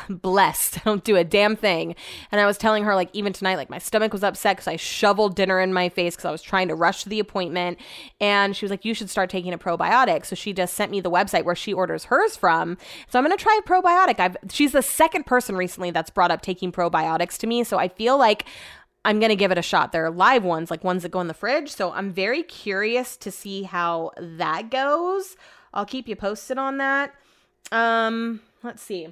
blessed. 0.08 0.78
I 0.78 0.80
don't 0.84 1.04
do 1.04 1.16
a 1.16 1.24
damn 1.24 1.56
thing. 1.56 1.94
And 2.30 2.40
I 2.40 2.46
was 2.46 2.58
telling 2.58 2.84
her, 2.84 2.94
like, 2.94 3.10
even 3.12 3.32
tonight, 3.32 3.56
like, 3.56 3.70
my 3.70 3.78
stomach 3.78 4.12
was 4.12 4.22
upset 4.22 4.56
because 4.56 4.68
I 4.68 4.76
shoveled 4.76 5.36
dinner 5.36 5.60
in 5.60 5.72
my 5.72 5.88
face 5.88 6.14
because 6.14 6.26
I 6.26 6.30
was 6.30 6.42
trying 6.42 6.68
to 6.68 6.74
rush 6.74 7.02
to 7.02 7.08
the 7.08 7.20
appointment. 7.20 7.78
And 8.20 8.56
she 8.56 8.64
was 8.64 8.70
like, 8.70 8.84
you 8.84 8.94
should 8.94 9.10
start 9.10 9.30
taking 9.30 9.52
a 9.52 9.58
probiotic. 9.58 10.26
So 10.26 10.34
she 10.34 10.52
just 10.52 10.74
sent 10.74 10.90
me 10.90 11.00
the 11.00 11.10
website 11.10 11.44
where 11.44 11.54
she 11.54 11.72
orders 11.72 12.04
hers 12.04 12.36
from. 12.36 12.78
So 13.08 13.18
I'm 13.18 13.24
going 13.24 13.36
to 13.36 13.42
try 13.42 13.58
a 13.62 13.68
probiotic. 13.68 14.20
I've, 14.20 14.36
she's 14.50 14.72
the 14.72 14.82
second 14.82 15.26
person 15.26 15.56
recently 15.56 15.90
that's 15.90 16.10
brought 16.10 16.30
up 16.30 16.42
taking 16.42 16.72
probiotics 16.72 17.38
to 17.38 17.46
me. 17.46 17.64
So 17.64 17.78
I 17.78 17.88
feel 17.88 18.18
like 18.18 18.46
I'm 19.04 19.18
going 19.18 19.30
to 19.30 19.36
give 19.36 19.50
it 19.50 19.58
a 19.58 19.62
shot. 19.62 19.92
They're 19.92 20.10
live 20.10 20.44
ones, 20.44 20.70
like 20.70 20.84
ones 20.84 21.02
that 21.02 21.10
go 21.10 21.20
in 21.20 21.26
the 21.26 21.34
fridge. 21.34 21.70
So 21.70 21.92
I'm 21.92 22.12
very 22.12 22.42
curious 22.42 23.16
to 23.18 23.30
see 23.30 23.64
how 23.64 24.12
that 24.18 24.70
goes. 24.70 25.36
I'll 25.74 25.86
keep 25.86 26.06
you 26.06 26.16
posted 26.16 26.58
on 26.58 26.78
that. 26.78 27.14
Um, 27.72 28.40
let's 28.62 28.82
see. 28.82 29.08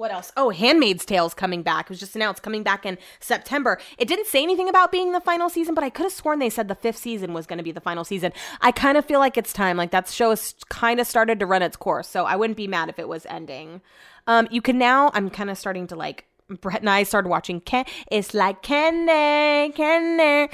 What 0.00 0.12
else? 0.12 0.32
Oh, 0.34 0.48
Handmaid's 0.48 1.04
Tale's 1.04 1.34
coming 1.34 1.62
back. 1.62 1.84
It 1.84 1.90
was 1.90 2.00
just 2.00 2.16
announced 2.16 2.42
coming 2.42 2.62
back 2.62 2.86
in 2.86 2.96
September. 3.20 3.78
It 3.98 4.08
didn't 4.08 4.28
say 4.28 4.42
anything 4.42 4.66
about 4.66 4.90
being 4.90 5.12
the 5.12 5.20
final 5.20 5.50
season, 5.50 5.74
but 5.74 5.84
I 5.84 5.90
could 5.90 6.04
have 6.04 6.12
sworn 6.12 6.38
they 6.38 6.48
said 6.48 6.68
the 6.68 6.74
fifth 6.74 6.96
season 6.96 7.34
was 7.34 7.46
going 7.46 7.58
to 7.58 7.62
be 7.62 7.70
the 7.70 7.82
final 7.82 8.02
season. 8.02 8.32
I 8.62 8.72
kind 8.72 8.96
of 8.96 9.04
feel 9.04 9.18
like 9.18 9.36
it's 9.36 9.52
time. 9.52 9.76
Like 9.76 9.90
that 9.90 10.08
show 10.08 10.30
has 10.30 10.54
kind 10.70 11.00
of 11.00 11.06
started 11.06 11.38
to 11.40 11.44
run 11.44 11.60
its 11.60 11.76
course, 11.76 12.08
so 12.08 12.24
I 12.24 12.36
wouldn't 12.36 12.56
be 12.56 12.66
mad 12.66 12.88
if 12.88 12.98
it 12.98 13.08
was 13.08 13.26
ending. 13.26 13.82
Um, 14.26 14.48
you 14.50 14.62
can 14.62 14.78
now. 14.78 15.10
I'm 15.12 15.28
kind 15.28 15.50
of 15.50 15.58
starting 15.58 15.86
to 15.88 15.96
like 15.96 16.24
Brett 16.50 16.80
and 16.80 16.90
I 16.90 17.04
started 17.04 17.28
watching 17.28 17.60
Ken. 17.60 17.84
It's 18.10 18.34
like 18.34 18.62
Kenny, 18.62 19.72
Kenny, 19.72 20.48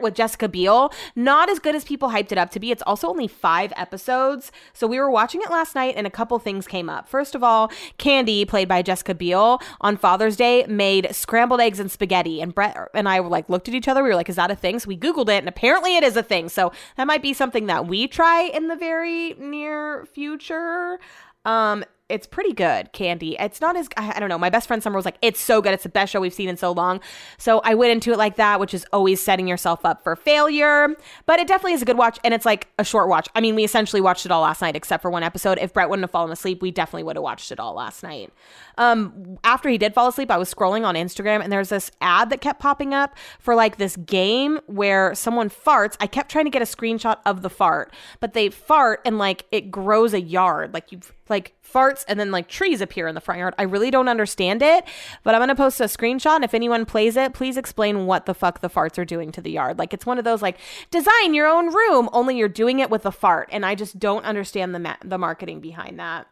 with 0.00 0.14
Jessica 0.14 0.48
Biel. 0.48 0.92
Not 1.16 1.50
as 1.50 1.58
good 1.58 1.74
as 1.74 1.84
people 1.84 2.10
hyped 2.10 2.32
it 2.32 2.38
up 2.38 2.50
to 2.50 2.60
be. 2.60 2.70
It's 2.70 2.82
also 2.86 3.08
only 3.08 3.26
five 3.26 3.72
episodes. 3.76 4.52
So 4.72 4.86
we 4.86 4.98
were 4.98 5.10
watching 5.10 5.40
it 5.42 5.50
last 5.50 5.74
night 5.74 5.94
and 5.96 6.06
a 6.06 6.10
couple 6.10 6.38
things 6.38 6.66
came 6.66 6.88
up. 6.88 7.08
First 7.08 7.34
of 7.34 7.42
all, 7.42 7.72
Candy, 7.98 8.44
played 8.44 8.68
by 8.68 8.82
Jessica 8.82 9.14
Biel, 9.14 9.60
on 9.80 9.96
Father's 9.96 10.36
Day 10.36 10.64
made 10.68 11.14
scrambled 11.14 11.60
eggs 11.60 11.80
and 11.80 11.90
spaghetti. 11.90 12.40
And 12.40 12.54
Brett 12.54 12.76
and 12.94 13.08
I 13.08 13.20
were 13.20 13.28
like, 13.28 13.48
looked 13.48 13.68
at 13.68 13.74
each 13.74 13.88
other. 13.88 14.02
We 14.02 14.10
were 14.10 14.14
like, 14.14 14.28
is 14.28 14.36
that 14.36 14.50
a 14.50 14.56
thing? 14.56 14.78
So 14.78 14.88
we 14.88 14.96
Googled 14.96 15.28
it 15.28 15.38
and 15.38 15.48
apparently 15.48 15.96
it 15.96 16.04
is 16.04 16.16
a 16.16 16.22
thing. 16.22 16.48
So 16.48 16.72
that 16.96 17.06
might 17.06 17.22
be 17.22 17.32
something 17.32 17.66
that 17.66 17.86
we 17.86 18.06
try 18.06 18.42
in 18.42 18.68
the 18.68 18.76
very 18.76 19.34
near 19.34 20.06
future. 20.06 20.98
Um, 21.44 21.84
it's 22.10 22.26
pretty 22.26 22.52
good, 22.52 22.92
Candy. 22.92 23.34
It's 23.40 23.62
not 23.62 23.76
as 23.76 23.88
I, 23.96 24.20
don't 24.20 24.28
know. 24.28 24.36
My 24.36 24.50
best 24.50 24.68
friend 24.68 24.82
Summer 24.82 24.96
was 24.96 25.06
like, 25.06 25.16
"It's 25.22 25.40
so 25.40 25.62
good. 25.62 25.72
It's 25.72 25.84
the 25.84 25.88
best 25.88 26.12
show 26.12 26.20
we've 26.20 26.34
seen 26.34 26.50
in 26.50 26.58
so 26.58 26.70
long." 26.70 27.00
So 27.38 27.62
I 27.64 27.74
went 27.74 27.92
into 27.92 28.12
it 28.12 28.18
like 28.18 28.36
that, 28.36 28.60
which 28.60 28.74
is 28.74 28.84
always 28.92 29.22
setting 29.22 29.48
yourself 29.48 29.86
up 29.86 30.04
for 30.04 30.14
failure. 30.14 30.94
But 31.24 31.40
it 31.40 31.48
definitely 31.48 31.72
is 31.72 31.80
a 31.80 31.86
good 31.86 31.96
watch, 31.96 32.18
and 32.22 32.34
it's 32.34 32.44
like 32.44 32.68
a 32.78 32.84
short 32.84 33.08
watch. 33.08 33.28
I 33.34 33.40
mean, 33.40 33.54
we 33.54 33.64
essentially 33.64 34.02
watched 34.02 34.26
it 34.26 34.32
all 34.32 34.42
last 34.42 34.60
night, 34.60 34.76
except 34.76 35.00
for 35.00 35.10
one 35.10 35.22
episode. 35.22 35.58
If 35.58 35.72
Brett 35.72 35.88
wouldn't 35.88 36.04
have 36.04 36.10
fallen 36.10 36.30
asleep, 36.30 36.60
we 36.60 36.70
definitely 36.70 37.04
would 37.04 37.16
have 37.16 37.22
watched 37.22 37.50
it 37.50 37.58
all 37.58 37.74
last 37.74 38.02
night. 38.02 38.30
Um, 38.76 39.38
after 39.42 39.70
he 39.70 39.78
did 39.78 39.94
fall 39.94 40.08
asleep, 40.08 40.30
I 40.30 40.36
was 40.36 40.52
scrolling 40.52 40.84
on 40.84 40.96
Instagram, 40.96 41.42
and 41.42 41.50
there's 41.50 41.70
this 41.70 41.90
ad 42.02 42.28
that 42.30 42.42
kept 42.42 42.60
popping 42.60 42.92
up 42.92 43.16
for 43.38 43.54
like 43.54 43.78
this 43.78 43.96
game 43.96 44.60
where 44.66 45.14
someone 45.14 45.48
farts. 45.48 45.96
I 46.00 46.06
kept 46.06 46.30
trying 46.30 46.44
to 46.44 46.50
get 46.50 46.60
a 46.60 46.66
screenshot 46.66 47.16
of 47.24 47.40
the 47.40 47.50
fart, 47.50 47.94
but 48.20 48.34
they 48.34 48.50
fart 48.50 49.00
and 49.06 49.16
like 49.16 49.46
it 49.50 49.70
grows 49.70 50.12
a 50.12 50.20
yard, 50.20 50.74
like 50.74 50.92
you 50.92 51.00
like 51.28 51.54
farts 51.62 52.04
and 52.08 52.18
then 52.18 52.30
like 52.30 52.48
trees 52.48 52.80
appear 52.80 53.08
in 53.08 53.14
the 53.14 53.20
front 53.20 53.38
yard. 53.38 53.54
I 53.58 53.62
really 53.62 53.90
don't 53.90 54.08
understand 54.08 54.62
it, 54.62 54.84
but 55.22 55.34
I'm 55.34 55.40
going 55.40 55.48
to 55.48 55.54
post 55.54 55.80
a 55.80 55.84
screenshot. 55.84 56.36
And 56.36 56.44
if 56.44 56.54
anyone 56.54 56.84
plays 56.86 57.16
it, 57.16 57.34
please 57.34 57.56
explain 57.56 58.06
what 58.06 58.26
the 58.26 58.34
fuck 58.34 58.60
the 58.60 58.70
farts 58.70 58.98
are 58.98 59.04
doing 59.04 59.32
to 59.32 59.40
the 59.40 59.50
yard. 59.50 59.78
Like 59.78 59.92
it's 59.92 60.06
one 60.06 60.18
of 60.18 60.24
those 60.24 60.42
like 60.42 60.58
design 60.90 61.34
your 61.34 61.46
own 61.46 61.74
room, 61.74 62.08
only 62.12 62.36
you're 62.36 62.48
doing 62.48 62.80
it 62.80 62.90
with 62.90 63.06
a 63.06 63.12
fart. 63.12 63.48
And 63.52 63.64
I 63.64 63.74
just 63.74 63.98
don't 63.98 64.24
understand 64.24 64.74
the, 64.74 64.78
ma- 64.78 64.96
the 65.04 65.18
marketing 65.18 65.60
behind 65.60 65.98
that. 65.98 66.26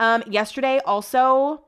Um, 0.00 0.22
yesterday 0.28 0.80
also 0.84 1.64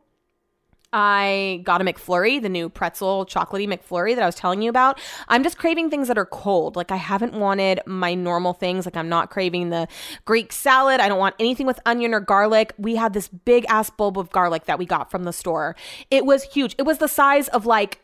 I 0.92 1.60
got 1.64 1.80
a 1.80 1.84
McFlurry, 1.84 2.42
the 2.42 2.48
new 2.48 2.68
pretzel 2.68 3.24
chocolatey 3.26 3.68
McFlurry 3.68 4.14
that 4.14 4.22
I 4.22 4.26
was 4.26 4.34
telling 4.34 4.62
you 4.62 4.70
about. 4.70 4.98
I'm 5.28 5.42
just 5.42 5.58
craving 5.58 5.90
things 5.90 6.08
that 6.08 6.18
are 6.18 6.26
cold. 6.26 6.76
Like 6.76 6.90
I 6.90 6.96
haven't 6.96 7.34
wanted 7.34 7.80
my 7.86 8.14
normal 8.14 8.52
things. 8.52 8.86
Like 8.86 8.96
I'm 8.96 9.08
not 9.08 9.30
craving 9.30 9.70
the 9.70 9.86
Greek 10.24 10.52
salad. 10.52 11.00
I 11.00 11.08
don't 11.08 11.18
want 11.18 11.36
anything 11.38 11.66
with 11.66 11.78
onion 11.86 12.12
or 12.12 12.20
garlic. 12.20 12.72
We 12.76 12.96
had 12.96 13.12
this 13.12 13.28
big 13.28 13.64
ass 13.68 13.90
bulb 13.90 14.18
of 14.18 14.30
garlic 14.30 14.64
that 14.64 14.78
we 14.78 14.86
got 14.86 15.10
from 15.10 15.24
the 15.24 15.32
store. 15.32 15.76
It 16.10 16.26
was 16.26 16.42
huge. 16.42 16.74
It 16.78 16.82
was 16.82 16.98
the 16.98 17.08
size 17.08 17.48
of 17.48 17.66
like 17.66 18.00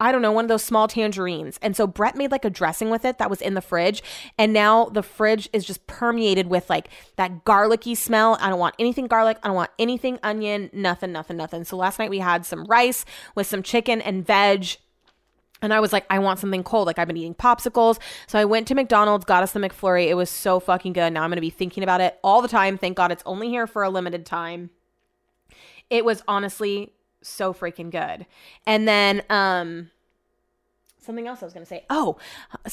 I 0.00 0.12
don't 0.12 0.22
know, 0.22 0.30
one 0.30 0.44
of 0.44 0.48
those 0.48 0.62
small 0.62 0.86
tangerines. 0.86 1.58
And 1.60 1.76
so 1.76 1.86
Brett 1.86 2.14
made 2.14 2.30
like 2.30 2.44
a 2.44 2.50
dressing 2.50 2.88
with 2.88 3.04
it 3.04 3.18
that 3.18 3.28
was 3.28 3.40
in 3.40 3.54
the 3.54 3.60
fridge. 3.60 4.02
And 4.38 4.52
now 4.52 4.84
the 4.86 5.02
fridge 5.02 5.48
is 5.52 5.64
just 5.64 5.86
permeated 5.88 6.46
with 6.46 6.70
like 6.70 6.88
that 7.16 7.44
garlicky 7.44 7.96
smell. 7.96 8.38
I 8.40 8.48
don't 8.48 8.60
want 8.60 8.76
anything 8.78 9.08
garlic. 9.08 9.38
I 9.42 9.48
don't 9.48 9.56
want 9.56 9.70
anything 9.78 10.20
onion, 10.22 10.70
nothing, 10.72 11.10
nothing, 11.10 11.36
nothing. 11.36 11.64
So 11.64 11.76
last 11.76 11.98
night 11.98 12.10
we 12.10 12.20
had 12.20 12.46
some 12.46 12.64
rice 12.66 13.04
with 13.34 13.48
some 13.48 13.62
chicken 13.62 14.00
and 14.00 14.24
veg. 14.24 14.76
And 15.60 15.74
I 15.74 15.80
was 15.80 15.92
like, 15.92 16.06
I 16.08 16.20
want 16.20 16.38
something 16.38 16.62
cold. 16.62 16.86
Like 16.86 17.00
I've 17.00 17.08
been 17.08 17.16
eating 17.16 17.34
popsicles. 17.34 17.98
So 18.28 18.38
I 18.38 18.44
went 18.44 18.68
to 18.68 18.76
McDonald's, 18.76 19.24
got 19.24 19.42
us 19.42 19.50
the 19.50 19.58
McFlurry. 19.58 20.06
It 20.06 20.14
was 20.14 20.30
so 20.30 20.60
fucking 20.60 20.92
good. 20.92 21.12
Now 21.12 21.24
I'm 21.24 21.30
going 21.30 21.38
to 21.38 21.40
be 21.40 21.50
thinking 21.50 21.82
about 21.82 22.00
it 22.00 22.20
all 22.22 22.40
the 22.40 22.46
time. 22.46 22.78
Thank 22.78 22.96
God 22.96 23.10
it's 23.10 23.24
only 23.26 23.48
here 23.48 23.66
for 23.66 23.82
a 23.82 23.90
limited 23.90 24.24
time. 24.24 24.70
It 25.90 26.04
was 26.04 26.22
honestly 26.28 26.92
so 27.28 27.52
freaking 27.52 27.90
good. 27.90 28.26
And 28.66 28.88
then 28.88 29.22
um 29.30 29.90
something 31.08 31.26
else 31.26 31.42
I 31.42 31.46
was 31.46 31.54
going 31.54 31.64
to 31.64 31.68
say. 31.68 31.86
Oh, 31.88 32.18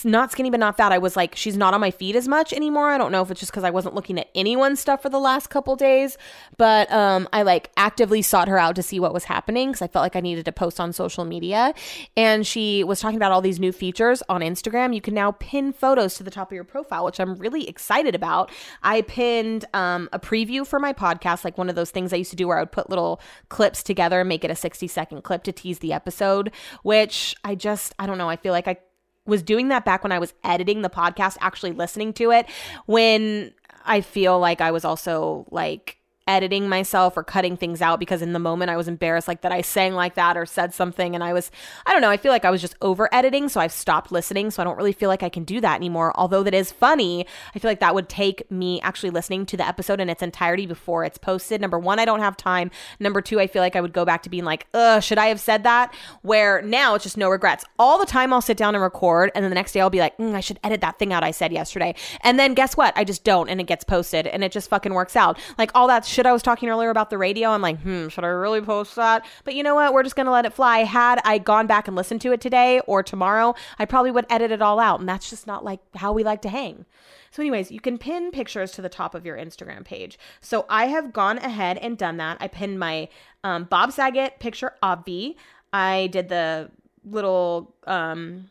not 0.04 0.30
skinny 0.30 0.50
but 0.50 0.60
not 0.60 0.76
fat. 0.76 0.92
I 0.92 0.98
was 0.98 1.16
like, 1.16 1.38
she's 1.38 1.56
not 1.56 1.74
on 1.74 1.80
my 1.80 1.90
feed 1.90 2.18
as 2.18 2.28
much 2.28 2.52
anymore. 2.52 2.90
I 2.90 2.98
don't 2.98 3.14
know 3.14 3.22
if 3.22 3.32
it's 3.32 3.40
just 3.40 3.52
because 3.54 3.64
I 3.64 3.70
wasn't 3.70 3.96
looking 3.96 4.20
at 4.20 4.30
anyone's 4.36 4.82
stuff 4.82 5.02
for 5.02 5.08
the 5.08 5.20
last 5.20 5.50
couple 5.50 5.78
days, 5.78 6.18
but 6.58 6.92
um, 6.92 7.30
I 7.32 7.44
like 7.44 7.72
actively 7.78 8.22
sought 8.22 8.50
her 8.50 8.58
out 8.58 8.76
to 8.76 8.84
see 8.84 9.00
what 9.00 9.14
was 9.14 9.24
happening 9.24 9.70
because 9.70 9.82
I 9.82 9.88
felt 9.88 10.04
like 10.04 10.18
I 10.18 10.20
needed 10.20 10.44
to 10.46 10.52
post 10.52 10.82
on 10.82 10.92
social 10.92 11.24
media. 11.24 11.74
And 12.18 12.46
she 12.46 12.84
was 12.84 13.00
talking 13.00 13.16
about 13.16 13.32
all 13.32 13.42
these 13.42 13.58
new 13.58 13.72
features 13.72 14.22
on 14.28 14.42
Instagram. 14.42 14.94
You 14.94 15.00
can 15.00 15.14
now 15.14 15.32
pin 15.32 15.72
photos 15.72 16.16
to 16.16 16.24
the 16.24 16.32
top 16.32 16.52
of 16.52 16.56
your 16.56 16.66
profile, 16.66 17.06
which 17.06 17.22
I'm 17.22 17.36
really 17.36 17.70
excited 17.70 18.16
about. 18.16 18.52
I 18.84 19.02
pinned 19.02 19.64
um, 19.74 20.10
a 20.12 20.20
preview 20.20 20.68
for 20.68 20.78
my 20.78 20.92
podcast, 20.92 21.46
like 21.46 21.58
one 21.58 21.70
of 21.70 21.76
those 21.76 21.90
things 21.90 22.12
I 22.12 22.18
used 22.18 22.32
to 22.32 22.36
do 22.36 22.50
where 22.50 22.58
I 22.58 22.62
would 22.62 22.74
put 22.74 22.90
little 22.90 23.22
clips 23.48 23.82
together 23.82 24.20
and 24.20 24.28
make 24.28 24.44
it 24.44 24.52
a 24.52 24.56
60 24.56 24.88
second 24.88 25.24
clip 25.24 25.44
to 25.44 25.54
tease 25.54 25.80
the 25.80 25.94
episode, 25.94 26.52
which 26.84 27.34
I 27.46 27.56
just, 27.56 27.94
I 27.98 28.08
don't 28.08 28.18
know, 28.18 28.25
I 28.30 28.36
feel 28.36 28.54
like 28.54 28.68
I 28.68 28.78
was 29.26 29.42
doing 29.42 29.70
that 29.70 29.86
back 29.86 30.04
when 30.04 30.12
I 30.12 30.20
was 30.20 30.34
editing 30.44 30.82
the 30.82 30.90
podcast, 30.90 31.38
actually 31.42 31.72
listening 31.72 32.14
to 32.14 32.32
it, 32.32 32.48
when 32.86 33.54
I 33.86 34.02
feel 34.02 34.40
like 34.40 34.62
I 34.62 34.72
was 34.72 34.86
also 34.86 35.46
like 35.52 35.98
editing 36.28 36.68
myself 36.68 37.16
or 37.16 37.24
cutting 37.24 37.56
things 37.56 37.84
out 37.84 38.00
because 38.00 38.24
in 38.24 38.34
the 38.34 38.40
moment 38.40 38.72
I 38.72 38.78
was 38.78 38.88
embarrassed 38.88 39.28
like 39.28 39.42
that 39.42 39.52
I 39.52 39.62
sang 39.62 39.94
like 39.94 40.16
that 40.16 40.36
or 40.36 40.48
said 40.48 40.74
something 40.74 41.14
and 41.14 41.24
I 41.24 41.34
was 41.34 41.52
I 41.86 41.92
don't 41.92 42.02
know 42.02 42.10
I 42.10 42.18
feel 42.18 42.32
like 42.32 42.46
I 42.46 42.50
was 42.50 42.62
just 42.62 42.76
over 42.82 43.08
editing 43.14 43.48
so 43.48 43.60
I've 43.62 43.72
stopped 43.72 44.12
listening 44.12 44.50
so 44.50 44.62
I 44.62 44.66
don't 44.66 44.76
really 44.76 44.92
feel 44.92 45.08
like 45.08 45.22
I 45.22 45.30
can 45.30 45.44
do 45.44 45.62
that 45.62 45.76
anymore. 45.76 46.12
Although 46.16 46.42
that 46.42 46.56
is 46.56 46.72
funny 46.72 47.28
I 47.54 47.60
feel 47.60 47.70
like 47.70 47.80
that 47.80 47.94
would 47.94 48.10
take 48.10 48.50
me 48.50 48.82
actually 48.82 49.12
listening 49.12 49.46
to 49.46 49.58
the 49.58 49.68
episode 49.68 50.00
in 50.00 50.10
its 50.10 50.24
entirety 50.24 50.66
before 50.66 51.04
it's 51.06 51.20
posted. 51.20 51.62
Number 51.62 51.78
1 51.78 52.00
I 52.00 52.06
don't 52.06 52.22
have 52.22 52.36
time. 52.36 52.72
Number 53.00 53.22
2 53.22 53.40
I 53.40 53.46
feel 53.46 53.62
like 53.62 53.76
I 53.76 53.82
would 53.82 53.94
go 53.94 54.04
back 54.04 54.24
to 54.24 54.30
being 54.30 54.46
like 54.46 54.66
ugh 54.74 55.04
should 55.04 55.20
I 55.20 55.28
have 55.28 55.40
said 55.40 55.62
that? 55.64 55.94
Where 56.24 56.64
now 56.64 56.96
it's 56.96 57.04
just 57.04 57.18
no 57.18 57.30
regrets. 57.30 57.66
All 57.78 58.00
the 58.00 58.06
time 58.06 58.34
I'll 58.34 58.42
sit 58.42 58.58
down 58.58 58.74
and 58.74 58.82
record 58.82 59.32
and 59.36 59.44
then 59.44 59.52
the 59.52 59.56
next 59.56 59.74
day 59.74 59.82
I'll 59.82 59.92
be 59.92 60.00
like 60.00 60.18
mm, 60.18 60.34
I 60.34 60.40
should 60.40 60.60
edit 60.64 60.82
that 60.82 60.98
thing 60.98 61.14
out 61.14 61.24
I 61.24 61.30
said 61.30 61.52
yesterday. 61.52 61.94
And 62.22 62.40
then 62.40 62.56
guess 62.56 62.76
what? 62.76 62.94
I 62.98 63.04
just 63.04 63.24
don't 63.24 63.48
and 63.48 63.62
it 63.62 63.68
gets 63.68 63.84
posted 63.84 64.26
and 64.26 64.44
it 64.44 64.52
just 64.52 64.72
fucking 64.72 64.96
works 64.96 65.16
out. 65.16 65.38
Like 65.60 65.70
all 65.76 65.88
that 65.88 66.04
shit 66.16 66.26
I 66.26 66.32
was 66.32 66.42
talking 66.42 66.70
earlier 66.70 66.90
about 66.90 67.10
the 67.10 67.18
radio, 67.18 67.50
I'm 67.50 67.62
like, 67.62 67.82
hmm, 67.82 68.08
should 68.08 68.24
I 68.24 68.28
really 68.28 68.62
post 68.62 68.96
that? 68.96 69.26
But 69.44 69.54
you 69.54 69.64
know 69.64 69.76
what? 69.76 69.94
We're 69.94 70.04
just 70.04 70.16
going 70.16 70.26
to 70.26 70.32
let 70.32 70.46
it 70.46 70.54
fly. 70.54 70.80
Had 70.80 71.20
I 71.26 71.38
gone 71.38 71.68
back 71.68 71.88
and 71.88 71.96
listened 71.96 72.22
to 72.22 72.32
it 72.32 72.42
today 72.42 72.80
or 72.88 73.04
tomorrow, 73.04 73.54
I 73.78 73.86
probably 73.86 74.12
would 74.12 74.26
edit 74.30 74.52
it 74.52 74.62
all 74.62 74.80
out. 74.80 75.00
And 75.00 75.10
that's 75.10 75.30
just 75.30 75.46
not 75.46 75.64
like 75.64 75.82
how 75.96 76.14
we 76.14 76.24
like 76.24 76.42
to 76.44 76.50
hang. 76.50 76.86
So, 77.32 77.44
anyways, 77.44 77.70
you 77.70 77.82
can 77.82 77.98
pin 77.98 78.32
pictures 78.32 78.72
to 78.74 78.82
the 78.82 78.88
top 78.88 79.14
of 79.14 79.26
your 79.26 79.36
Instagram 79.36 79.84
page. 79.84 80.18
So, 80.40 80.66
I 80.70 80.86
have 80.88 81.12
gone 81.12 81.38
ahead 81.40 81.78
and 81.80 81.98
done 81.98 82.16
that. 82.18 82.38
I 82.40 82.48
pinned 82.48 82.80
my 82.80 83.10
um, 83.44 83.66
Bob 83.66 83.92
Saget 83.92 84.40
picture, 84.40 84.72
Obvi. 84.82 85.36
I 85.74 86.08
did 86.08 86.30
the 86.30 86.72
little 87.04 87.76
um, 87.86 88.50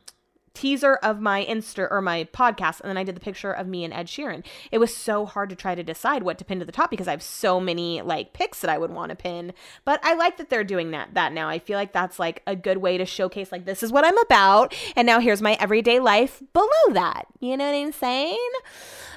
teaser 0.54 0.94
of 0.96 1.20
my 1.20 1.44
Insta 1.44 1.88
or 1.90 2.00
my 2.00 2.24
podcast, 2.32 2.80
and 2.80 2.88
then 2.88 2.96
I 2.96 3.04
did 3.04 3.16
the 3.16 3.20
picture 3.20 3.52
of 3.52 3.66
me 3.66 3.84
and 3.84 3.92
Ed 3.92 4.06
Sheeran. 4.06 4.44
It 4.70 4.78
was 4.78 4.96
so 4.96 5.26
hard 5.26 5.50
to 5.50 5.56
try 5.56 5.74
to 5.74 5.82
decide 5.82 6.22
what 6.22 6.38
to 6.38 6.44
pin 6.44 6.60
to 6.60 6.64
the 6.64 6.72
top 6.72 6.90
because 6.90 7.08
I 7.08 7.12
have 7.12 7.22
so 7.22 7.60
many 7.60 8.00
like 8.02 8.32
pics 8.32 8.60
that 8.60 8.70
I 8.70 8.78
would 8.78 8.90
want 8.90 9.10
to 9.10 9.16
pin. 9.16 9.52
But 9.84 10.00
I 10.04 10.14
like 10.14 10.36
that 10.38 10.50
they're 10.50 10.64
doing 10.64 10.92
that 10.92 11.14
that 11.14 11.32
now. 11.32 11.48
I 11.48 11.58
feel 11.58 11.76
like 11.76 11.92
that's 11.92 12.18
like 12.18 12.42
a 12.46 12.56
good 12.56 12.78
way 12.78 12.96
to 12.96 13.04
showcase 13.04 13.52
like 13.52 13.64
this 13.64 13.82
is 13.82 13.92
what 13.92 14.04
I'm 14.04 14.18
about, 14.18 14.74
and 14.96 15.06
now 15.06 15.20
here's 15.20 15.42
my 15.42 15.54
everyday 15.60 16.00
life 16.00 16.42
below 16.52 16.68
that. 16.92 17.26
You 17.40 17.56
know 17.56 17.66
what 17.66 17.76
I'm 17.76 17.92
saying? 17.92 18.50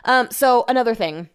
Um, 0.03 0.29
so 0.31 0.65
another 0.67 0.95
thing. 0.95 1.29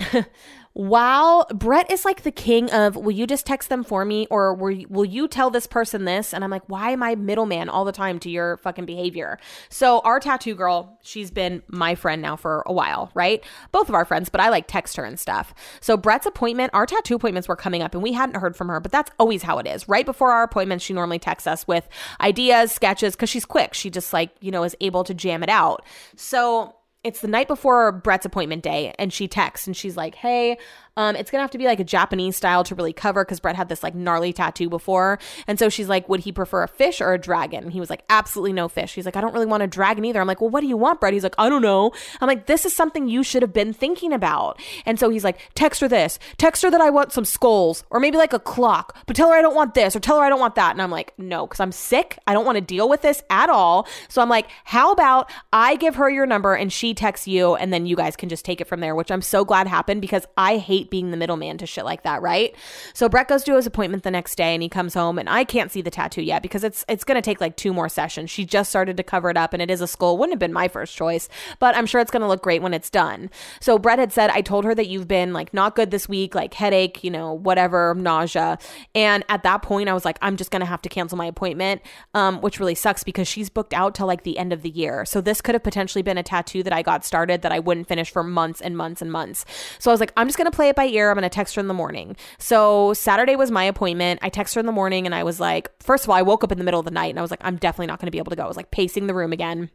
Wow, 0.78 1.44
Brett 1.52 1.90
is 1.90 2.04
like 2.04 2.22
the 2.22 2.30
king 2.30 2.70
of 2.70 2.94
will 2.94 3.10
you 3.10 3.26
just 3.26 3.44
text 3.44 3.68
them 3.68 3.82
for 3.82 4.04
me 4.04 4.28
or 4.30 4.54
will 4.54 5.04
you 5.04 5.26
tell 5.26 5.50
this 5.50 5.66
person 5.66 6.04
this? 6.04 6.32
And 6.32 6.44
I'm 6.44 6.52
like, 6.52 6.62
why 6.68 6.90
am 6.90 7.02
I 7.02 7.16
middleman 7.16 7.68
all 7.68 7.84
the 7.84 7.90
time 7.90 8.20
to 8.20 8.30
your 8.30 8.58
fucking 8.58 8.86
behavior? 8.86 9.40
So, 9.70 9.98
our 10.04 10.20
tattoo 10.20 10.54
girl, 10.54 10.96
she's 11.02 11.32
been 11.32 11.64
my 11.66 11.96
friend 11.96 12.22
now 12.22 12.36
for 12.36 12.62
a 12.64 12.72
while, 12.72 13.10
right? 13.14 13.42
Both 13.72 13.88
of 13.88 13.96
our 13.96 14.04
friends, 14.04 14.28
but 14.28 14.40
I 14.40 14.50
like 14.50 14.68
text 14.68 14.96
her 14.98 15.04
and 15.04 15.18
stuff. 15.18 15.52
So, 15.80 15.96
Brett's 15.96 16.26
appointment, 16.26 16.70
our 16.74 16.86
tattoo 16.86 17.16
appointments 17.16 17.48
were 17.48 17.56
coming 17.56 17.82
up 17.82 17.92
and 17.92 18.00
we 18.00 18.12
hadn't 18.12 18.36
heard 18.36 18.54
from 18.54 18.68
her, 18.68 18.78
but 18.78 18.92
that's 18.92 19.10
always 19.18 19.42
how 19.42 19.58
it 19.58 19.66
is. 19.66 19.88
Right 19.88 20.06
before 20.06 20.30
our 20.30 20.44
appointments, 20.44 20.84
she 20.84 20.92
normally 20.92 21.18
texts 21.18 21.48
us 21.48 21.66
with 21.66 21.88
ideas, 22.20 22.70
sketches, 22.70 23.16
because 23.16 23.30
she's 23.30 23.44
quick. 23.44 23.74
She 23.74 23.90
just 23.90 24.12
like, 24.12 24.30
you 24.40 24.52
know, 24.52 24.62
is 24.62 24.76
able 24.80 25.02
to 25.02 25.12
jam 25.12 25.42
it 25.42 25.48
out. 25.48 25.84
So, 26.14 26.76
it's 27.08 27.20
the 27.20 27.28
night 27.28 27.48
before 27.48 27.90
Brett's 27.90 28.26
appointment 28.26 28.62
day, 28.62 28.94
and 28.98 29.10
she 29.10 29.26
texts 29.26 29.66
and 29.66 29.74
she's 29.74 29.96
like, 29.96 30.14
Hey, 30.14 30.58
um, 30.98 31.14
it's 31.14 31.30
gonna 31.30 31.42
have 31.42 31.52
to 31.52 31.58
be 31.58 31.66
like 31.66 31.78
a 31.78 31.84
Japanese 31.84 32.36
style 32.36 32.64
to 32.64 32.74
really 32.74 32.92
cover 32.92 33.24
because 33.24 33.38
Brett 33.38 33.54
had 33.54 33.68
this 33.68 33.84
like 33.84 33.94
gnarly 33.94 34.32
tattoo 34.32 34.68
before. 34.68 35.20
And 35.46 35.56
so 35.56 35.68
she's 35.68 35.88
like, 35.88 36.08
Would 36.08 36.20
he 36.20 36.32
prefer 36.32 36.64
a 36.64 36.68
fish 36.68 37.00
or 37.00 37.14
a 37.14 37.18
dragon? 37.18 37.62
And 37.62 37.72
he 37.72 37.78
was 37.78 37.88
like, 37.88 38.02
Absolutely 38.10 38.52
no 38.52 38.68
fish. 38.68 38.94
He's 38.94 39.06
like, 39.06 39.14
I 39.14 39.20
don't 39.20 39.32
really 39.32 39.46
want 39.46 39.62
a 39.62 39.68
dragon 39.68 40.04
either. 40.04 40.20
I'm 40.20 40.26
like, 40.26 40.40
Well, 40.40 40.50
what 40.50 40.60
do 40.60 40.66
you 40.66 40.76
want, 40.76 40.98
Brett? 40.98 41.12
He's 41.12 41.22
like, 41.22 41.36
I 41.38 41.48
don't 41.48 41.62
know. 41.62 41.92
I'm 42.20 42.26
like, 42.26 42.46
This 42.46 42.66
is 42.66 42.74
something 42.74 43.08
you 43.08 43.22
should 43.22 43.42
have 43.42 43.52
been 43.52 43.72
thinking 43.72 44.12
about. 44.12 44.60
And 44.84 44.98
so 44.98 45.08
he's 45.08 45.22
like, 45.22 45.38
Text 45.54 45.80
her 45.82 45.88
this, 45.88 46.18
text 46.36 46.64
her 46.64 46.70
that 46.70 46.80
I 46.80 46.90
want 46.90 47.12
some 47.12 47.24
skulls 47.24 47.84
or 47.90 48.00
maybe 48.00 48.18
like 48.18 48.32
a 48.32 48.40
clock, 48.40 48.96
but 49.06 49.14
tell 49.14 49.30
her 49.30 49.36
I 49.36 49.42
don't 49.42 49.54
want 49.54 49.74
this 49.74 49.94
or 49.94 50.00
tell 50.00 50.18
her 50.18 50.24
I 50.24 50.28
don't 50.28 50.40
want 50.40 50.56
that. 50.56 50.72
And 50.72 50.82
I'm 50.82 50.90
like, 50.90 51.16
No, 51.16 51.46
because 51.46 51.60
I'm 51.60 51.70
sick. 51.70 52.18
I 52.26 52.32
don't 52.32 52.44
want 52.44 52.56
to 52.56 52.60
deal 52.60 52.88
with 52.88 53.02
this 53.02 53.22
at 53.30 53.50
all. 53.50 53.86
So 54.08 54.20
I'm 54.20 54.28
like, 54.28 54.48
How 54.64 54.90
about 54.90 55.30
I 55.52 55.76
give 55.76 55.94
her 55.94 56.10
your 56.10 56.26
number 56.26 56.54
and 56.54 56.72
she 56.72 56.92
texts 56.92 57.28
you 57.28 57.54
and 57.54 57.72
then 57.72 57.86
you 57.86 57.94
guys 57.94 58.16
can 58.16 58.28
just 58.28 58.44
take 58.44 58.60
it 58.60 58.66
from 58.66 58.80
there, 58.80 58.96
which 58.96 59.12
I'm 59.12 59.22
so 59.22 59.44
glad 59.44 59.68
happened 59.68 60.00
because 60.00 60.26
I 60.36 60.56
hate 60.56 60.87
hate 60.88 60.90
being 60.90 61.10
the 61.10 61.16
middleman 61.16 61.58
to 61.58 61.66
shit 61.66 61.84
like 61.84 62.02
that, 62.02 62.22
right? 62.22 62.54
So 62.94 63.08
Brett 63.08 63.28
goes 63.28 63.44
to 63.44 63.56
his 63.56 63.66
appointment 63.66 64.02
the 64.02 64.10
next 64.10 64.36
day 64.36 64.54
and 64.54 64.62
he 64.62 64.68
comes 64.68 64.94
home 64.94 65.18
and 65.18 65.28
I 65.28 65.44
can't 65.44 65.70
see 65.70 65.82
the 65.82 65.90
tattoo 65.90 66.22
yet 66.22 66.42
because 66.42 66.64
it's 66.64 66.84
it's 66.88 67.04
gonna 67.04 67.22
take 67.22 67.40
like 67.40 67.56
two 67.56 67.72
more 67.72 67.88
sessions. 67.88 68.30
She 68.30 68.44
just 68.44 68.70
started 68.70 68.96
to 68.96 69.02
cover 69.02 69.30
it 69.30 69.36
up 69.36 69.52
and 69.52 69.62
it 69.62 69.70
is 69.70 69.80
a 69.80 69.86
skull. 69.86 70.18
Wouldn't 70.18 70.34
have 70.34 70.38
been 70.38 70.52
my 70.52 70.68
first 70.68 70.96
choice, 70.96 71.28
but 71.58 71.76
I'm 71.76 71.86
sure 71.86 72.00
it's 72.00 72.10
gonna 72.10 72.28
look 72.28 72.42
great 72.42 72.62
when 72.62 72.74
it's 72.74 72.90
done. 72.90 73.30
So 73.60 73.78
Brett 73.78 73.98
had 73.98 74.12
said, 74.12 74.30
I 74.30 74.40
told 74.40 74.64
her 74.64 74.74
that 74.74 74.88
you've 74.88 75.08
been 75.08 75.32
like 75.32 75.52
not 75.52 75.76
good 75.76 75.90
this 75.90 76.08
week, 76.08 76.34
like 76.34 76.54
headache, 76.54 77.04
you 77.04 77.10
know, 77.10 77.32
whatever, 77.32 77.94
nausea. 77.94 78.58
And 78.94 79.24
at 79.28 79.42
that 79.42 79.62
point 79.62 79.88
I 79.88 79.94
was 79.94 80.04
like, 80.04 80.18
I'm 80.22 80.36
just 80.36 80.50
gonna 80.50 80.66
have 80.66 80.82
to 80.82 80.88
cancel 80.88 81.18
my 81.18 81.26
appointment, 81.26 81.82
um, 82.14 82.40
which 82.40 82.60
really 82.60 82.74
sucks 82.74 83.04
because 83.04 83.28
she's 83.28 83.50
booked 83.50 83.74
out 83.74 83.94
till 83.94 84.06
like 84.06 84.22
the 84.22 84.38
end 84.38 84.52
of 84.52 84.62
the 84.62 84.70
year. 84.70 85.04
So 85.04 85.20
this 85.20 85.40
could 85.40 85.54
have 85.54 85.62
potentially 85.62 86.02
been 86.02 86.18
a 86.18 86.22
tattoo 86.22 86.62
that 86.62 86.72
I 86.72 86.82
got 86.82 87.04
started 87.04 87.42
that 87.42 87.52
I 87.52 87.58
wouldn't 87.58 87.88
finish 87.88 88.10
for 88.10 88.22
months 88.22 88.60
and 88.60 88.76
months 88.76 89.02
and 89.02 89.12
months. 89.12 89.44
So 89.78 89.90
I 89.90 89.94
was 89.94 90.00
like, 90.00 90.12
I'm 90.16 90.26
just 90.26 90.38
gonna 90.38 90.50
play 90.50 90.68
it 90.68 90.76
by 90.78 90.86
ear. 90.86 91.10
I'm 91.10 91.16
going 91.16 91.24
to 91.24 91.28
text 91.28 91.56
her 91.56 91.60
in 91.60 91.68
the 91.68 91.74
morning. 91.74 92.16
So 92.38 92.94
Saturday 92.94 93.36
was 93.36 93.50
my 93.50 93.64
appointment. 93.64 94.20
I 94.22 94.28
text 94.28 94.54
her 94.54 94.60
in 94.60 94.66
the 94.66 94.72
morning 94.72 95.06
and 95.06 95.14
I 95.14 95.24
was 95.24 95.40
like, 95.40 95.70
first 95.82 96.04
of 96.04 96.10
all, 96.10 96.16
I 96.16 96.22
woke 96.22 96.44
up 96.44 96.52
in 96.52 96.58
the 96.58 96.64
middle 96.64 96.80
of 96.80 96.86
the 96.86 96.92
night 96.92 97.10
and 97.10 97.18
I 97.18 97.22
was 97.22 97.30
like, 97.30 97.40
I'm 97.42 97.56
definitely 97.56 97.88
not 97.88 97.98
going 97.98 98.06
to 98.06 98.12
be 98.12 98.18
able 98.18 98.30
to 98.30 98.36
go. 98.36 98.44
I 98.44 98.48
was 98.48 98.56
like 98.56 98.70
pacing 98.70 99.08
the 99.08 99.14
room 99.14 99.32
again. 99.32 99.70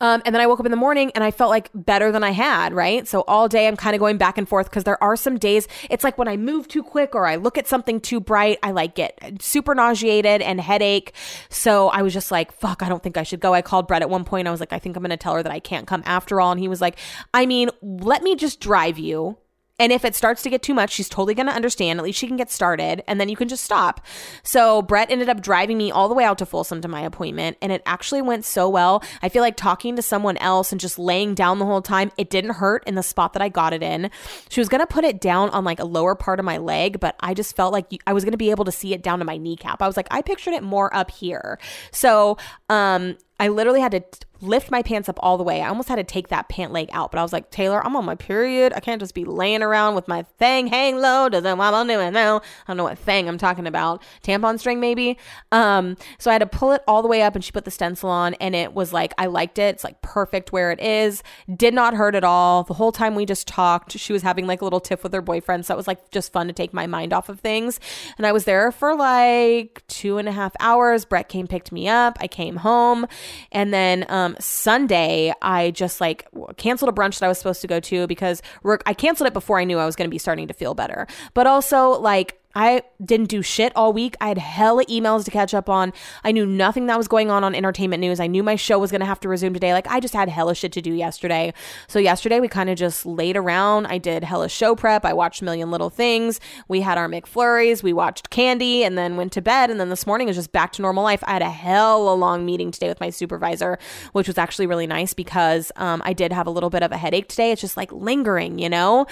Um, 0.00 0.20
and 0.26 0.34
then 0.34 0.42
I 0.42 0.46
woke 0.46 0.60
up 0.60 0.66
in 0.66 0.70
the 0.70 0.76
morning 0.76 1.10
and 1.14 1.24
I 1.24 1.30
felt 1.30 1.50
like 1.50 1.70
better 1.74 2.12
than 2.12 2.22
I 2.22 2.30
had, 2.30 2.74
right? 2.74 3.08
So 3.08 3.24
all 3.26 3.48
day 3.48 3.66
I'm 3.66 3.76
kind 3.76 3.94
of 3.94 4.00
going 4.00 4.18
back 4.18 4.36
and 4.36 4.48
forth 4.48 4.68
because 4.68 4.84
there 4.84 5.02
are 5.02 5.16
some 5.16 5.38
days 5.38 5.68
it's 5.88 6.04
like 6.04 6.18
when 6.18 6.28
I 6.28 6.36
move 6.36 6.68
too 6.68 6.82
quick 6.82 7.14
or 7.14 7.26
I 7.26 7.36
look 7.36 7.56
at 7.56 7.66
something 7.66 8.00
too 8.00 8.20
bright, 8.20 8.58
I 8.62 8.72
like 8.72 8.94
get 8.94 9.18
super 9.40 9.74
nauseated 9.74 10.42
and 10.42 10.60
headache. 10.60 11.14
So 11.48 11.88
I 11.88 12.02
was 12.02 12.12
just 12.12 12.30
like, 12.30 12.52
fuck, 12.52 12.82
I 12.82 12.88
don't 12.88 13.02
think 13.02 13.16
I 13.16 13.22
should 13.22 13.40
go. 13.40 13.54
I 13.54 13.62
called 13.62 13.88
Brett 13.88 14.02
at 14.02 14.10
one 14.10 14.24
point. 14.24 14.48
I 14.48 14.50
was 14.50 14.60
like, 14.60 14.72
I 14.72 14.78
think 14.78 14.96
I'm 14.96 15.02
going 15.02 15.10
to 15.10 15.16
tell 15.16 15.34
her 15.34 15.42
that 15.42 15.52
I 15.52 15.60
can't 15.60 15.86
come 15.86 16.02
after 16.04 16.40
all. 16.40 16.50
And 16.50 16.60
he 16.60 16.68
was 16.68 16.80
like, 16.80 16.98
I 17.32 17.46
mean, 17.46 17.70
let 17.80 18.22
me 18.22 18.36
just 18.36 18.60
drive 18.60 18.98
you 18.98 19.38
and 19.78 19.92
if 19.92 20.04
it 20.04 20.14
starts 20.14 20.42
to 20.42 20.50
get 20.50 20.62
too 20.62 20.72
much, 20.72 20.92
she's 20.92 21.08
totally 21.08 21.34
going 21.34 21.46
to 21.46 21.52
understand. 21.52 21.98
At 21.98 22.04
least 22.04 22.18
she 22.18 22.26
can 22.26 22.36
get 22.36 22.50
started 22.50 23.02
and 23.06 23.20
then 23.20 23.28
you 23.28 23.36
can 23.36 23.48
just 23.48 23.62
stop. 23.64 24.00
So 24.42 24.80
Brett 24.80 25.10
ended 25.10 25.28
up 25.28 25.42
driving 25.42 25.76
me 25.76 25.90
all 25.90 26.08
the 26.08 26.14
way 26.14 26.24
out 26.24 26.38
to 26.38 26.46
Folsom 26.46 26.80
to 26.80 26.88
my 26.88 27.02
appointment 27.02 27.58
and 27.60 27.70
it 27.70 27.82
actually 27.84 28.22
went 28.22 28.44
so 28.44 28.68
well. 28.68 29.02
I 29.22 29.28
feel 29.28 29.42
like 29.42 29.56
talking 29.56 29.94
to 29.96 30.02
someone 30.02 30.38
else 30.38 30.72
and 30.72 30.80
just 30.80 30.98
laying 30.98 31.34
down 31.34 31.58
the 31.58 31.66
whole 31.66 31.82
time, 31.82 32.10
it 32.16 32.30
didn't 32.30 32.54
hurt 32.54 32.84
in 32.86 32.94
the 32.94 33.02
spot 33.02 33.34
that 33.34 33.42
I 33.42 33.50
got 33.50 33.74
it 33.74 33.82
in. 33.82 34.10
She 34.48 34.60
was 34.60 34.68
going 34.68 34.80
to 34.80 34.86
put 34.86 35.04
it 35.04 35.20
down 35.20 35.50
on 35.50 35.64
like 35.64 35.78
a 35.78 35.84
lower 35.84 36.14
part 36.14 36.38
of 36.38 36.46
my 36.46 36.56
leg, 36.56 36.98
but 36.98 37.14
I 37.20 37.34
just 37.34 37.54
felt 37.54 37.72
like 37.72 37.86
I 38.06 38.14
was 38.14 38.24
going 38.24 38.32
to 38.32 38.38
be 38.38 38.50
able 38.50 38.64
to 38.64 38.72
see 38.72 38.94
it 38.94 39.02
down 39.02 39.18
to 39.18 39.26
my 39.26 39.36
kneecap. 39.36 39.82
I 39.82 39.86
was 39.86 39.96
like, 39.96 40.08
I 40.10 40.22
pictured 40.22 40.54
it 40.54 40.62
more 40.62 40.94
up 40.94 41.10
here. 41.10 41.58
So, 41.90 42.38
um, 42.70 43.16
I 43.38 43.48
literally 43.48 43.80
had 43.80 43.92
to 43.92 44.02
lift 44.40 44.70
my 44.70 44.82
pants 44.82 45.08
up 45.08 45.18
all 45.22 45.38
the 45.38 45.44
way. 45.44 45.62
I 45.62 45.68
almost 45.68 45.88
had 45.88 45.96
to 45.96 46.04
take 46.04 46.28
that 46.28 46.48
pant 46.48 46.72
leg 46.72 46.88
out, 46.92 47.10
but 47.10 47.18
I 47.18 47.22
was 47.22 47.32
like, 47.32 47.50
Taylor, 47.50 47.84
I'm 47.84 47.96
on 47.96 48.04
my 48.04 48.14
period. 48.14 48.72
I 48.74 48.80
can't 48.80 49.00
just 49.00 49.14
be 49.14 49.24
laying 49.24 49.62
around 49.62 49.94
with 49.94 50.08
my 50.08 50.22
thing 50.38 50.66
hang 50.66 50.96
low. 50.96 51.28
Doesn't 51.28 51.58
what 51.58 51.74
I'm 51.74 51.86
doing 51.86 52.12
now. 52.12 52.38
I 52.38 52.42
don't 52.68 52.76
know 52.76 52.84
what 52.84 52.98
thing 52.98 53.28
I'm 53.28 53.38
talking 53.38 53.66
about. 53.66 54.02
Tampon 54.22 54.58
string, 54.58 54.80
maybe. 54.80 55.18
Um, 55.52 55.96
so 56.18 56.30
I 56.30 56.34
had 56.34 56.40
to 56.40 56.46
pull 56.46 56.72
it 56.72 56.82
all 56.86 57.02
the 57.02 57.08
way 57.08 57.22
up 57.22 57.34
and 57.34 57.44
she 57.44 57.52
put 57.52 57.64
the 57.64 57.70
stencil 57.70 58.10
on 58.10 58.34
and 58.34 58.54
it 58.54 58.74
was 58.74 58.92
like, 58.92 59.14
I 59.18 59.26
liked 59.26 59.58
it. 59.58 59.74
It's 59.74 59.84
like 59.84 60.02
perfect 60.02 60.52
where 60.52 60.70
it 60.70 60.80
is. 60.80 61.22
Did 61.54 61.74
not 61.74 61.94
hurt 61.94 62.14
at 62.14 62.24
all. 62.24 62.64
The 62.64 62.74
whole 62.74 62.92
time 62.92 63.14
we 63.14 63.26
just 63.26 63.48
talked, 63.48 63.98
she 63.98 64.12
was 64.12 64.22
having 64.22 64.46
like 64.46 64.60
a 64.60 64.64
little 64.64 64.80
tiff 64.80 65.02
with 65.02 65.12
her 65.12 65.22
boyfriend. 65.22 65.66
So 65.66 65.74
it 65.74 65.76
was 65.76 65.86
like 65.86 66.10
just 66.10 66.32
fun 66.32 66.46
to 66.46 66.52
take 66.52 66.72
my 66.72 66.86
mind 66.86 67.12
off 67.12 67.28
of 67.28 67.40
things. 67.40 67.80
And 68.18 68.26
I 68.26 68.32
was 68.32 68.44
there 68.44 68.70
for 68.72 68.94
like 68.94 69.82
two 69.88 70.18
and 70.18 70.28
a 70.28 70.32
half 70.32 70.54
hours. 70.60 71.04
Brett 71.04 71.28
came, 71.28 71.46
picked 71.46 71.72
me 71.72 71.88
up. 71.88 72.16
I 72.20 72.28
came 72.28 72.56
home. 72.56 73.06
And 73.52 73.72
then 73.72 74.06
um, 74.08 74.36
Sunday, 74.40 75.32
I 75.42 75.70
just 75.70 76.00
like 76.00 76.26
canceled 76.56 76.88
a 76.88 76.92
brunch 76.92 77.18
that 77.18 77.26
I 77.26 77.28
was 77.28 77.38
supposed 77.38 77.60
to 77.62 77.66
go 77.66 77.80
to 77.80 78.06
because 78.06 78.42
I 78.86 78.94
canceled 78.94 79.26
it 79.26 79.32
before 79.32 79.58
I 79.58 79.64
knew 79.64 79.78
I 79.78 79.86
was 79.86 79.96
going 79.96 80.08
to 80.08 80.14
be 80.14 80.18
starting 80.18 80.48
to 80.48 80.54
feel 80.54 80.74
better. 80.74 81.06
But 81.34 81.46
also, 81.46 81.90
like, 81.90 82.40
I 82.56 82.82
didn't 83.04 83.28
do 83.28 83.42
shit 83.42 83.70
all 83.76 83.92
week. 83.92 84.16
I 84.18 84.28
had 84.28 84.38
hella 84.38 84.86
emails 84.86 85.26
to 85.26 85.30
catch 85.30 85.52
up 85.52 85.68
on. 85.68 85.92
I 86.24 86.32
knew 86.32 86.46
nothing 86.46 86.86
that 86.86 86.96
was 86.96 87.06
going 87.06 87.30
on 87.30 87.44
on 87.44 87.54
entertainment 87.54 88.00
news. 88.00 88.18
I 88.18 88.28
knew 88.28 88.42
my 88.42 88.56
show 88.56 88.78
was 88.78 88.90
going 88.90 89.02
to 89.02 89.06
have 89.06 89.20
to 89.20 89.28
resume 89.28 89.52
today. 89.52 89.74
Like 89.74 89.86
I 89.88 90.00
just 90.00 90.14
had 90.14 90.30
hella 90.30 90.54
shit 90.54 90.72
to 90.72 90.80
do 90.80 90.94
yesterday. 90.94 91.52
So 91.86 91.98
yesterday 91.98 92.40
we 92.40 92.48
kind 92.48 92.70
of 92.70 92.78
just 92.78 93.04
laid 93.04 93.36
around. 93.36 93.88
I 93.88 93.98
did 93.98 94.24
hella 94.24 94.48
show 94.48 94.74
prep. 94.74 95.04
I 95.04 95.12
watched 95.12 95.42
Million 95.42 95.70
Little 95.70 95.90
Things. 95.90 96.40
We 96.66 96.80
had 96.80 96.96
our 96.96 97.08
McFlurries. 97.08 97.82
We 97.82 97.92
watched 97.92 98.30
Candy 98.30 98.84
and 98.84 98.96
then 98.96 99.18
went 99.18 99.32
to 99.32 99.42
bed. 99.42 99.70
And 99.70 99.78
then 99.78 99.90
this 99.90 100.06
morning 100.06 100.26
was 100.26 100.36
just 100.36 100.50
back 100.50 100.72
to 100.72 100.82
normal 100.82 101.04
life. 101.04 101.22
I 101.26 101.34
had 101.34 101.42
a 101.42 101.50
hella 101.50 102.14
long 102.14 102.46
meeting 102.46 102.70
today 102.70 102.88
with 102.88 103.00
my 103.00 103.10
supervisor, 103.10 103.78
which 104.12 104.28
was 104.28 104.38
actually 104.38 104.66
really 104.66 104.86
nice 104.86 105.12
because 105.12 105.70
um, 105.76 106.00
I 106.06 106.14
did 106.14 106.32
have 106.32 106.46
a 106.46 106.50
little 106.50 106.70
bit 106.70 106.82
of 106.82 106.90
a 106.90 106.96
headache 106.96 107.28
today. 107.28 107.52
It's 107.52 107.60
just 107.60 107.76
like 107.76 107.92
lingering, 107.92 108.58
you 108.58 108.70
know? 108.70 109.06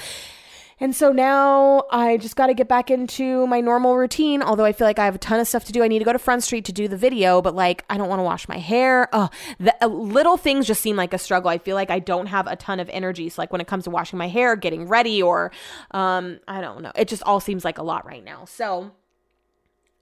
And 0.81 0.95
so 0.95 1.12
now 1.12 1.85
I 1.91 2.16
just 2.16 2.37
got 2.37 2.47
to 2.47 2.55
get 2.55 2.68
back 2.68 2.91
into 2.91 3.47
my 3.47 3.61
normal 3.61 3.97
routine. 3.97 4.43
Although 4.43 4.64
I 4.64 4.72
feel 4.72 4.87
like 4.87 4.99
I 4.99 5.05
have 5.05 5.14
a 5.14 5.18
ton 5.18 5.41
of 5.41 5.49
stuff 5.49 5.64
to 5.64 5.72
do. 5.72 5.83
I 5.83 5.89
need 5.89 6.01
to 6.01 6.05
go 6.05 6.12
to 6.12 6.18
Front 6.18 6.43
Street 6.43 6.64
to 6.66 6.72
do 6.72 6.89
the 6.89 6.97
video, 6.97 7.41
but 7.41 7.55
like 7.55 7.85
I 7.89 7.97
don't 7.97 8.09
want 8.09 8.20
to 8.20 8.25
wash 8.25 8.49
my 8.49 8.59
hair. 8.59 9.09
Oh, 9.12 9.31
the 9.59 9.75
uh, 9.83 9.87
little 9.87 10.37
things 10.37 10.66
just 10.66 10.81
seem 10.81 10.97
like 10.97 11.12
a 11.12 11.18
struggle. 11.18 11.51
I 11.51 11.59
feel 11.59 11.77
like 11.77 11.91
I 11.91 11.99
don't 11.99 12.27
have 12.27 12.47
a 12.47 12.57
ton 12.57 12.81
of 12.81 12.89
energy. 12.91 13.29
So 13.29 13.41
like 13.43 13.53
when 13.53 13.61
it 13.61 13.66
comes 13.66 13.85
to 13.85 13.91
washing 13.91 14.18
my 14.18 14.29
hair, 14.29 14.57
getting 14.57 14.89
ready, 14.89 15.22
or 15.22 15.53
um, 15.93 16.41
I 16.49 16.61
don't 16.61 16.83
know, 16.83 16.93
it 16.97 17.09
just 17.09 17.22
all 17.22 17.41
seems 17.41 17.64
like 17.64 17.79
a 17.79 17.83
lot 17.83 18.07
right 18.07 18.25
now. 18.25 18.45
So 18.45 18.93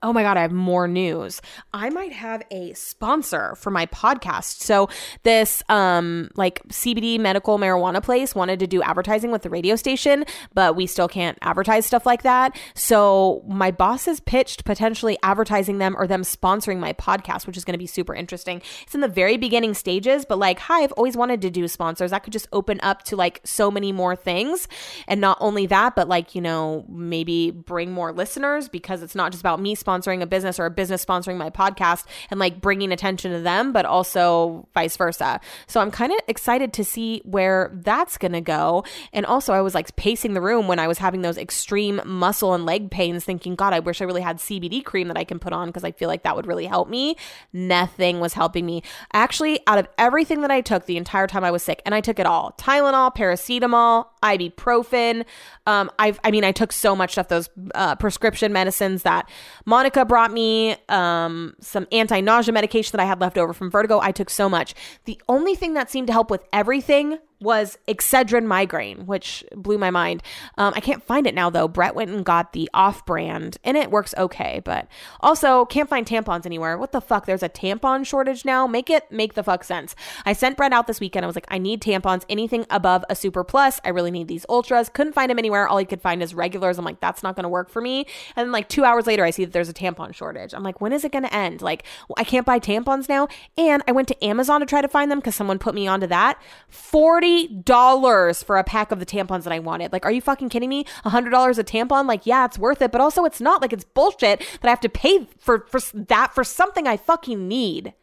Oh 0.05 0.13
my 0.13 0.23
God, 0.23 0.37
I 0.37 0.43
have 0.43 0.53
more 0.53 0.89
news. 0.89 1.41
I 1.73 1.89
might 1.89 2.13
have 2.13 2.43
a 2.51 2.73
sponsor 2.73 3.55
for 3.55 3.71
my 3.71 3.87
podcast. 3.87 4.61
So 4.61 4.89
this 5.23 5.63
um 5.69 6.29
like 6.35 6.61
CBD 6.69 7.21
medical 7.21 7.57
marijuana 7.57 8.03
place 8.03 8.35
wanted 8.35 8.59
to 8.61 8.67
do 8.67 8.83
advertising 8.83 9.31
with 9.31 9.43
the 9.43 9.51
radio 9.51 9.77
station, 9.77 10.25
but 10.55 10.75
we 10.75 10.89
still 10.89 11.07
can't 11.07 11.39
advertise 11.41 11.87
stuff 11.87 12.05
like 12.05 12.23
that. 12.23 12.59
So 12.75 13.45
my 13.47 13.71
boss 13.71 14.07
has 14.07 14.19
pitched 14.19 14.65
potentially 14.65 15.17
advertising 15.23 15.79
them 15.79 15.95
or 15.97 16.09
them 16.09 16.23
sponsoring 16.23 16.81
my 16.81 16.93
podcast, 16.95 17.47
which 17.47 17.57
is 17.57 17.65
going 17.65 17.75
to 17.75 17.79
be 17.79 17.87
super 17.87 18.13
interesting. 18.15 18.61
It's 18.83 18.97
in 18.97 19.03
the 19.03 19.09
very 19.09 19.37
beginning 19.37 19.75
stages, 19.75 20.25
but 20.25 20.39
like, 20.39 20.59
hi, 20.59 20.83
I've 20.83 20.93
always 20.93 21.17
wanted 21.17 21.41
to 21.43 21.51
do 21.51 21.69
sponsors. 21.69 22.11
That 22.11 22.25
could 22.25 22.33
just 22.33 22.49
open 22.53 22.81
up 22.83 23.05
to 23.05 23.15
like 23.15 23.41
so 23.45 23.71
many 23.71 23.93
more 23.93 24.17
things. 24.17 24.67
And 25.07 25.21
not 25.21 25.39
only 25.41 25.67
that, 25.67 25.95
but 25.95 26.09
like, 26.09 26.35
you 26.35 26.41
know, 26.41 26.85
maybe 26.89 27.53
bring 27.53 27.93
more 27.93 28.13
listeners 28.13 28.69
because 28.69 29.01
it's 29.03 29.15
not 29.15 29.31
just 29.31 29.43
about 29.43 29.61
me 29.61 29.77
sponsoring 29.77 29.92
sponsoring 29.93 30.23
a 30.23 30.27
business 30.27 30.59
or 30.59 30.67
a 30.67 30.71
business 30.71 31.05
sponsoring 31.05 31.37
my 31.37 31.51
podcast 31.51 32.05
and 32.31 32.41
like 32.41 32.61
bringing 32.61 32.93
attention 32.93 33.33
to 33.33 33.41
them, 33.41 33.73
but 33.73 33.85
also 33.85 34.69
vice 34.75 34.97
versa. 34.97 35.41
So 35.67 35.81
I'm 35.81 35.91
kind 35.91 36.13
of 36.13 36.19
excited 36.29 36.73
to 36.75 36.85
see 36.85 37.21
where 37.25 37.71
that's 37.75 38.19
going 38.19 38.33
to 38.33 38.41
go. 38.41 38.85
And 39.13 39.27
also, 39.27 39.53
I 39.53 39.61
was 39.61 39.75
like 39.75 39.95
pacing 39.97 40.35
the 40.35 40.41
room 40.41 40.69
when 40.69 40.79
I 40.79 40.89
was 40.89 40.99
having 40.99 41.23
those 41.23 41.39
extreme 41.39 42.01
muscle 42.05 42.55
and 42.55 42.65
leg 42.65 42.91
pains, 42.91 43.25
thinking, 43.25 43.55
God, 43.55 43.73
I 43.73 43.81
wish 43.81 44.01
I 44.01 44.05
really 44.05 44.23
had 44.23 44.39
CBD 44.39 44.85
cream 44.85 45.09
that 45.09 45.19
I 45.19 45.25
can 45.25 45.39
put 45.39 45.53
on 45.53 45.69
because 45.69 45.85
I 45.85 45.93
feel 45.93 46.09
like 46.09 46.23
that 46.23 46.37
would 46.37 46.47
really 46.47 46.67
help 46.67 46.89
me. 46.89 47.17
Nothing 47.53 48.21
was 48.21 48.35
helping 48.35 48.67
me. 48.67 48.83
Actually, 49.13 49.61
out 49.67 49.79
of 49.79 49.89
everything 49.99 50.43
that 50.43 50.51
I 50.51 50.61
took 50.61 50.87
the 50.87 50.97
entire 50.97 51.27
time 51.27 51.45
I 51.45 51.51
was 51.51 51.63
sick, 51.63 51.83
and 51.85 51.95
I 51.95 52.01
took 52.01 52.19
it 52.19 52.27
all 52.27 52.55
Tylenol, 52.59 53.15
paracetamol, 53.15 54.07
ibuprofen. 54.23 55.25
Um, 55.67 55.91
I've, 55.99 56.19
I 56.25 56.31
mean, 56.31 56.45
I 56.45 56.53
took 56.53 56.73
so 56.73 56.97
much 56.97 57.13
stuff, 57.13 57.29
those 57.29 57.51
uh, 57.75 57.97
prescription 57.97 58.53
medicines 58.53 59.03
that 59.03 59.29
Monica 59.67 60.05
brought 60.05 60.33
me, 60.33 60.77
um, 60.89 61.55
some 61.61 61.87
anti 61.93 62.21
nausea 62.21 62.53
medication 62.53 62.97
that 62.97 63.03
I 63.03 63.07
had 63.07 63.21
left 63.21 63.39
over 63.39 63.53
from 63.53 63.71
vertigo. 63.71 64.01
I 64.01 64.13
took 64.13 64.31
so 64.31 64.49
much. 64.49 64.75
The 65.05 65.21
only 65.29 65.55
thing 65.55 65.75
that 65.75 65.91
seemed 65.91 66.07
to 66.07 66.13
help 66.13 66.31
with 66.31 66.45
everything 66.53 67.19
was 67.43 67.79
Excedrin 67.89 68.47
migraine, 68.47 69.07
which 69.07 69.45
blew 69.55 69.79
my 69.79 69.91
mind. 69.91 70.23
Um, 70.57 70.73
I 70.77 70.81
can't 70.81 71.03
find 71.03 71.27
it 71.27 71.35
now 71.35 71.51
though. 71.51 71.69
Brett 71.69 71.95
went 71.95 72.11
and 72.11 72.25
got 72.25 72.53
the 72.53 72.71
off 72.73 73.05
brand 73.05 73.59
and 73.65 73.77
it 73.77 73.91
works 73.91 74.15
okay, 74.17 74.63
but 74.65 74.87
also 75.21 75.65
can't 75.67 75.89
find 75.89 76.07
tampons 76.07 76.47
anywhere. 76.47 76.79
What 76.79 76.93
the 76.93 77.01
fuck? 77.01 77.27
There's 77.27 77.43
a 77.43 77.49
tampon 77.49 78.07
shortage 78.07 78.45
now. 78.45 78.67
Make 78.67 78.89
it 78.91 79.11
make 79.11 79.35
the 79.35 79.43
fuck 79.43 79.65
sense. 79.65 79.95
I 80.25 80.33
sent 80.33 80.57
Brett 80.57 80.73
out 80.73 80.87
this 80.87 81.01
weekend. 81.01 81.25
I 81.25 81.27
was 81.27 81.37
like, 81.37 81.47
I 81.49 81.59
need 81.59 81.83
tampons, 81.83 82.25
anything 82.29 82.67
above 82.71 83.05
a 83.11 83.17
super 83.17 83.45
plus. 83.45 83.81
I 83.85 83.89
really 83.89 84.11
need 84.11 84.29
these 84.29 84.47
ultras. 84.49 84.89
Couldn't 84.89 85.15
find 85.15 85.31
them 85.31 85.39
anywhere. 85.39 85.67
All 85.67 85.79
he 85.79 85.85
could 85.85 86.03
find 86.03 86.23
is 86.23 86.35
regulars. 86.35 86.79
I'm 86.79 86.85
like, 86.85 87.01
that's 87.01 87.23
not 87.23 87.35
going 87.37 87.45
to 87.45 87.49
work 87.49 87.69
for 87.69 87.81
me. 87.81 88.07
And 88.37 88.47
then 88.47 88.53
like 88.53 88.69
two 88.69 88.85
hours 88.85 89.07
later, 89.07 89.25
I 89.25 89.31
see 89.31 89.45
that 89.45 89.53
there's 89.53 89.69
a 89.69 89.75
tampon 89.75 90.15
shortage. 90.15 90.55
I'm 90.55 90.63
like, 90.63 90.81
when 90.81 90.93
is 90.93 91.05
it 91.05 91.13
going 91.13 91.25
to 91.25 91.35
end? 91.35 91.63
Like, 91.63 91.85
I 92.17 92.25
can't 92.25 92.47
buy 92.47 92.59
tampons 92.61 93.09
now. 93.09 93.29
And 93.57 93.83
I 93.89 93.93
went 93.93 94.09
to 94.09 94.25
Amazon 94.25 94.61
to 94.61 94.67
try 94.67 94.81
to 94.81 94.89
find 94.89 95.11
them 95.11 95.19
because 95.19 95.35
someone 95.35 95.59
put 95.59 95.75
me 95.75 95.87
onto 95.87 96.07
that. 96.07 96.41
40 96.69 97.32
$40 97.33 98.45
for 98.45 98.57
a 98.57 98.65
pack 98.65 98.93
of 98.93 98.99
the 98.99 99.07
tampons 99.07 99.45
that 99.45 99.53
I 99.53 99.59
wanted. 99.59 99.93
Like, 99.93 100.05
are 100.05 100.13
you 100.13 100.21
fucking 100.21 100.49
kidding 100.49 100.69
me? 100.69 100.85
$100 101.05 101.59
a 101.59 101.65
tampon? 101.65 102.07
Like, 102.07 102.27
yeah, 102.27 102.45
it's 102.45 102.59
worth 102.59 102.83
it, 102.83 102.93
but 102.93 103.01
also 103.01 103.25
it's 103.25 103.41
not. 103.41 103.63
Like, 103.63 103.73
it's 103.73 103.85
bullshit 103.85 104.41
that 104.41 104.65
I 104.65 104.71
have 104.71 104.81
to 104.81 104.89
pay 104.89 105.27
for, 105.39 105.67
for 105.69 105.81
that 105.95 106.35
for 106.35 106.45
something 106.45 106.87
I 106.87 106.97
fucking 106.97 107.49
need. 107.49 107.95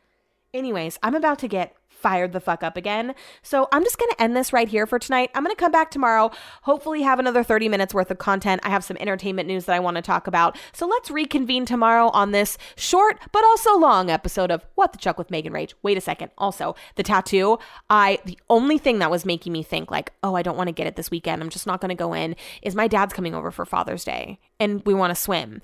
Anyways, 0.54 0.98
I'm 1.04 1.16
about 1.16 1.40
to 1.40 1.48
get 1.48 1.76
fired 2.02 2.34
the 2.34 2.40
fuck 2.40 2.64
up 2.64 2.78
again. 2.78 3.14
So 3.42 3.68
I'm 3.72 3.84
just 3.84 3.98
going 3.98 4.12
to 4.12 4.22
end 4.22 4.36
this 4.36 4.54
right 4.54 4.68
here 4.68 4.86
for 4.86 5.00
tonight. 5.00 5.30
I'm 5.36 5.44
going 5.44 5.56
to 5.56 5.60
come 5.60 5.72
back 5.72 5.92
tomorrow, 5.92 6.32
hopefully 6.64 7.02
have 7.02 7.20
another 7.20 7.44
30 7.44 7.70
minutes 7.70 7.94
worth 7.94 8.12
of 8.12 8.18
content. 8.18 8.62
I 8.64 8.70
have 8.70 8.84
some 8.84 8.98
entertainment 9.00 9.48
news 9.48 9.66
that 9.66 9.76
I 9.76 9.80
want 9.80 9.96
to 9.96 10.02
talk 10.02 10.28
about. 10.28 10.58
So 10.72 10.88
let's 10.88 11.12
reconvene 11.12 11.66
tomorrow 11.66 12.10
on 12.10 12.32
this 12.32 12.58
short 12.76 13.20
but 13.32 13.44
also 13.44 13.78
long 13.78 14.10
episode 14.10 14.52
of 14.52 14.66
What 14.76 14.92
the 14.92 14.98
Chuck 14.98 15.18
with 15.18 15.32
Megan 15.32 15.54
Rage. 15.54 15.76
Wait 15.84 15.98
a 15.98 16.02
second. 16.02 16.32
Also, 16.38 16.76
the 16.96 17.04
tattoo, 17.04 17.58
I 17.90 18.20
the 18.26 18.38
only 18.50 18.78
thing 18.78 19.00
that 19.00 19.12
was 19.12 19.26
making 19.26 19.54
me 19.54 19.64
think 19.64 19.92
like, 19.92 20.14
"Oh, 20.24 20.36
I 20.36 20.42
don't 20.42 20.58
want 20.58 20.68
to 20.68 20.74
get 20.74 20.88
it 20.88 20.96
this 20.96 21.12
weekend. 21.12 21.42
I'm 21.42 21.50
just 21.50 21.68
not 21.68 21.82
going 21.82 21.90
to 21.90 21.96
go 21.96 22.14
in." 22.14 22.36
Is 22.62 22.76
my 22.76 22.88
dad's 22.88 23.14
coming 23.14 23.36
over 23.36 23.52
for 23.52 23.66
Father's 23.66 24.04
Day 24.04 24.40
and 24.60 24.86
we 24.86 24.94
want 24.94 25.12
to 25.12 25.22
swim. 25.22 25.62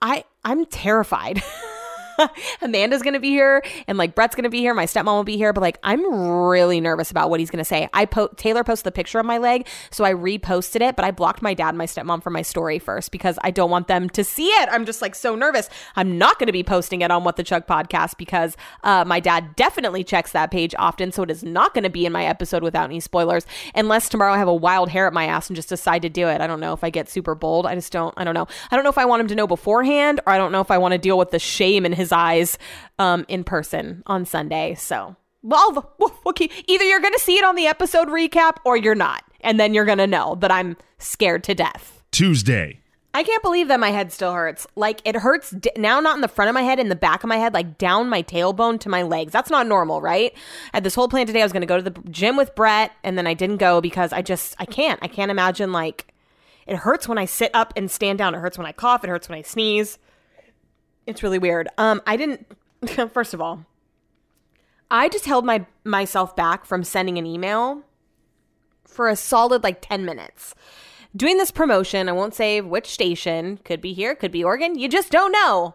I 0.00 0.24
I'm 0.44 0.66
terrified. 0.66 1.42
Amanda's 2.62 3.02
gonna 3.02 3.20
be 3.20 3.30
here 3.30 3.62
and 3.86 3.98
like 3.98 4.14
Brett's 4.14 4.34
gonna 4.34 4.50
be 4.50 4.60
here. 4.60 4.74
My 4.74 4.86
stepmom 4.86 5.06
will 5.06 5.24
be 5.24 5.36
here, 5.36 5.52
but 5.52 5.60
like 5.60 5.78
I'm 5.82 6.04
really 6.04 6.80
nervous 6.80 7.10
about 7.10 7.30
what 7.30 7.40
he's 7.40 7.50
gonna 7.50 7.64
say. 7.64 7.88
I 7.92 8.06
po- 8.06 8.30
Taylor 8.36 8.64
posted 8.64 8.84
the 8.84 8.92
picture 8.92 9.18
of 9.18 9.26
my 9.26 9.38
leg, 9.38 9.66
so 9.90 10.04
I 10.04 10.12
reposted 10.12 10.80
it, 10.86 10.96
but 10.96 11.04
I 11.04 11.10
blocked 11.10 11.42
my 11.42 11.54
dad 11.54 11.70
and 11.70 11.78
my 11.78 11.86
stepmom 11.86 12.22
from 12.22 12.32
my 12.32 12.42
story 12.42 12.78
first 12.78 13.10
because 13.10 13.38
I 13.42 13.50
don't 13.50 13.70
want 13.70 13.88
them 13.88 14.08
to 14.10 14.24
see 14.24 14.48
it. 14.48 14.68
I'm 14.70 14.86
just 14.86 15.02
like 15.02 15.14
so 15.14 15.34
nervous. 15.34 15.68
I'm 15.96 16.18
not 16.18 16.38
gonna 16.38 16.52
be 16.52 16.62
posting 16.62 17.02
it 17.02 17.10
on 17.10 17.24
What 17.24 17.36
the 17.36 17.44
Chuck 17.44 17.66
podcast 17.66 18.16
because 18.16 18.56
uh, 18.84 19.04
my 19.06 19.20
dad 19.20 19.56
definitely 19.56 20.04
checks 20.04 20.32
that 20.32 20.50
page 20.50 20.74
often, 20.78 21.12
so 21.12 21.22
it 21.22 21.30
is 21.30 21.42
not 21.42 21.74
gonna 21.74 21.90
be 21.90 22.06
in 22.06 22.12
my 22.12 22.24
episode 22.24 22.62
without 22.62 22.84
any 22.84 23.00
spoilers, 23.00 23.46
unless 23.74 24.08
tomorrow 24.08 24.32
I 24.32 24.38
have 24.38 24.48
a 24.48 24.54
wild 24.54 24.88
hair 24.88 25.06
at 25.06 25.12
my 25.12 25.26
ass 25.26 25.48
and 25.48 25.56
just 25.56 25.68
decide 25.68 26.02
to 26.02 26.08
do 26.08 26.28
it. 26.28 26.40
I 26.40 26.46
don't 26.46 26.60
know 26.60 26.72
if 26.72 26.82
I 26.84 26.90
get 26.90 27.08
super 27.08 27.34
bold. 27.34 27.66
I 27.66 27.74
just 27.74 27.92
don't. 27.92 28.14
I 28.16 28.24
don't 28.24 28.34
know. 28.34 28.46
I 28.70 28.76
don't 28.76 28.84
know 28.84 28.90
if 28.90 28.98
I 28.98 29.04
want 29.04 29.20
him 29.20 29.28
to 29.28 29.34
know 29.34 29.46
beforehand, 29.46 30.20
or 30.26 30.32
I 30.32 30.38
don't 30.38 30.52
know 30.52 30.60
if 30.60 30.70
I 30.70 30.78
want 30.78 30.92
to 30.92 30.98
deal 30.98 31.18
with 31.18 31.30
the 31.30 31.38
shame 31.38 31.84
in 31.86 31.92
his 31.92 32.05
his 32.06 32.12
eyes 32.12 32.58
um, 32.98 33.24
in 33.28 33.42
person 33.42 34.02
on 34.06 34.24
Sunday. 34.24 34.74
So, 34.74 35.16
well, 35.42 35.92
okay. 36.26 36.48
Either 36.66 36.84
you're 36.84 37.00
going 37.00 37.12
to 37.12 37.18
see 37.20 37.36
it 37.36 37.44
on 37.44 37.56
the 37.56 37.66
episode 37.66 38.08
recap 38.08 38.58
or 38.64 38.76
you're 38.76 38.94
not. 38.94 39.24
And 39.40 39.58
then 39.58 39.74
you're 39.74 39.84
going 39.84 39.98
to 39.98 40.06
know 40.06 40.36
that 40.36 40.50
I'm 40.50 40.76
scared 40.98 41.44
to 41.44 41.54
death. 41.54 42.02
Tuesday. 42.12 42.80
I 43.16 43.22
can't 43.22 43.42
believe 43.42 43.68
that 43.68 43.80
my 43.80 43.90
head 43.90 44.12
still 44.12 44.32
hurts. 44.32 44.66
Like 44.76 45.00
it 45.04 45.16
hurts 45.16 45.50
d- 45.50 45.70
now, 45.76 46.00
not 46.00 46.16
in 46.16 46.20
the 46.20 46.28
front 46.28 46.50
of 46.50 46.54
my 46.54 46.62
head, 46.62 46.78
in 46.78 46.90
the 46.90 46.94
back 46.94 47.24
of 47.24 47.28
my 47.28 47.38
head, 47.38 47.54
like 47.54 47.78
down 47.78 48.10
my 48.10 48.22
tailbone 48.22 48.78
to 48.80 48.90
my 48.90 49.02
legs. 49.02 49.32
That's 49.32 49.48
not 49.48 49.66
normal, 49.66 50.02
right? 50.02 50.32
I 50.74 50.76
had 50.76 50.84
this 50.84 50.94
whole 50.94 51.08
plan 51.08 51.26
today. 51.26 51.40
I 51.40 51.44
was 51.44 51.52
going 51.52 51.62
to 51.62 51.66
go 51.66 51.80
to 51.80 51.90
the 51.90 51.98
gym 52.10 52.36
with 52.36 52.54
Brett, 52.54 52.92
and 53.02 53.16
then 53.16 53.26
I 53.26 53.32
didn't 53.32 53.56
go 53.56 53.80
because 53.80 54.12
I 54.12 54.20
just 54.20 54.54
I 54.58 54.66
can't. 54.66 54.98
I 55.02 55.08
can't 55.08 55.30
imagine 55.30 55.72
like 55.72 56.12
it 56.66 56.76
hurts 56.76 57.08
when 57.08 57.16
I 57.16 57.24
sit 57.24 57.50
up 57.54 57.72
and 57.74 57.90
stand 57.90 58.18
down. 58.18 58.34
It 58.34 58.38
hurts 58.38 58.58
when 58.58 58.66
I 58.66 58.72
cough. 58.72 59.02
It 59.02 59.08
hurts 59.08 59.30
when 59.30 59.38
I 59.38 59.42
sneeze. 59.42 59.98
It's 61.06 61.22
really 61.22 61.38
weird. 61.38 61.68
Um, 61.78 62.02
I 62.06 62.16
didn't. 62.16 62.46
First 63.12 63.34
of 63.34 63.40
all, 63.40 63.64
I 64.90 65.08
just 65.08 65.24
held 65.24 65.44
my 65.44 65.66
myself 65.84 66.36
back 66.36 66.64
from 66.66 66.84
sending 66.84 67.18
an 67.18 67.26
email 67.26 67.82
for 68.84 69.08
a 69.08 69.16
solid 69.16 69.62
like 69.62 69.80
ten 69.80 70.04
minutes. 70.04 70.54
Doing 71.14 71.38
this 71.38 71.50
promotion, 71.50 72.08
I 72.08 72.12
won't 72.12 72.34
say 72.34 72.60
which 72.60 72.88
station. 72.88 73.58
Could 73.64 73.80
be 73.80 73.92
here, 73.92 74.14
could 74.14 74.32
be 74.32 74.44
Oregon. 74.44 74.78
You 74.78 74.88
just 74.88 75.10
don't 75.10 75.32
know. 75.32 75.74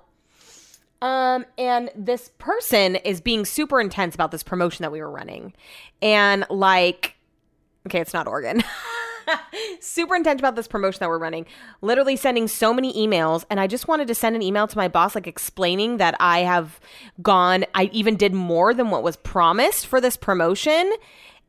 Um, 1.01 1.45
and 1.57 1.89
this 1.95 2.29
person 2.37 2.95
is 2.97 3.21
being 3.21 3.43
super 3.43 3.81
intense 3.81 4.13
about 4.13 4.29
this 4.29 4.43
promotion 4.43 4.83
that 4.83 4.91
we 4.91 5.01
were 5.01 5.09
running, 5.09 5.53
and 6.01 6.45
like, 6.49 7.15
okay, 7.87 7.99
it's 7.99 8.13
not 8.13 8.27
Oregon. 8.27 8.63
super 9.79 10.15
intense 10.15 10.39
about 10.39 10.55
this 10.55 10.67
promotion 10.67 10.99
that 10.99 11.09
we're 11.09 11.17
running. 11.17 11.45
Literally 11.81 12.15
sending 12.15 12.47
so 12.47 12.73
many 12.73 12.93
emails. 12.93 13.45
And 13.49 13.59
I 13.59 13.67
just 13.67 13.87
wanted 13.87 14.07
to 14.07 14.15
send 14.15 14.35
an 14.35 14.41
email 14.41 14.67
to 14.67 14.77
my 14.77 14.87
boss, 14.87 15.15
like 15.15 15.27
explaining 15.27 15.97
that 15.97 16.15
I 16.19 16.39
have 16.39 16.79
gone, 17.21 17.65
I 17.75 17.89
even 17.93 18.15
did 18.15 18.33
more 18.33 18.73
than 18.73 18.89
what 18.89 19.03
was 19.03 19.15
promised 19.17 19.87
for 19.87 20.01
this 20.01 20.17
promotion. 20.17 20.91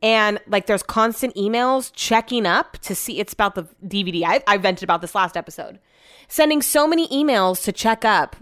And 0.01 0.39
like 0.47 0.65
there's 0.65 0.83
constant 0.83 1.33
emails 1.35 1.91
checking 1.93 2.45
up 2.45 2.77
to 2.79 2.93
see 2.93 3.19
it's 3.19 3.33
about 3.33 3.55
the 3.55 3.63
DVD. 3.85 4.23
I, 4.25 4.43
I 4.47 4.57
vented 4.57 4.83
about 4.83 5.01
this 5.01 5.15
last 5.15 5.37
episode. 5.37 5.79
Sending 6.27 6.61
so 6.61 6.87
many 6.87 7.07
emails 7.07 7.63
to 7.63 7.71
check 7.71 8.03
up. 8.03 8.35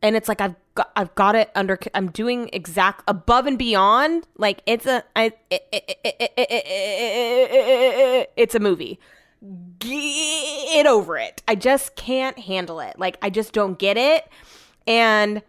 And 0.00 0.14
it's 0.14 0.28
like 0.28 0.40
I've 0.40 0.54
got, 0.74 0.90
I've 0.94 1.14
got 1.14 1.34
it 1.34 1.50
under. 1.54 1.78
I'm 1.94 2.10
doing 2.10 2.50
exact 2.52 3.02
above 3.08 3.46
and 3.46 3.58
beyond. 3.58 4.26
Like 4.36 4.62
it's 4.66 4.86
a, 4.86 5.02
I, 5.16 5.32
it, 5.50 5.66
it, 5.72 5.84
it, 6.36 8.32
it's 8.36 8.54
a 8.54 8.60
movie. 8.60 9.00
get 9.80 10.86
over 10.86 11.16
it. 11.16 11.42
I 11.48 11.54
just 11.54 11.96
can't 11.96 12.38
handle 12.38 12.80
it. 12.80 12.98
Like 12.98 13.18
I 13.22 13.30
just 13.30 13.52
don't 13.52 13.78
get 13.78 13.96
it. 13.96 14.28
And 14.86 15.42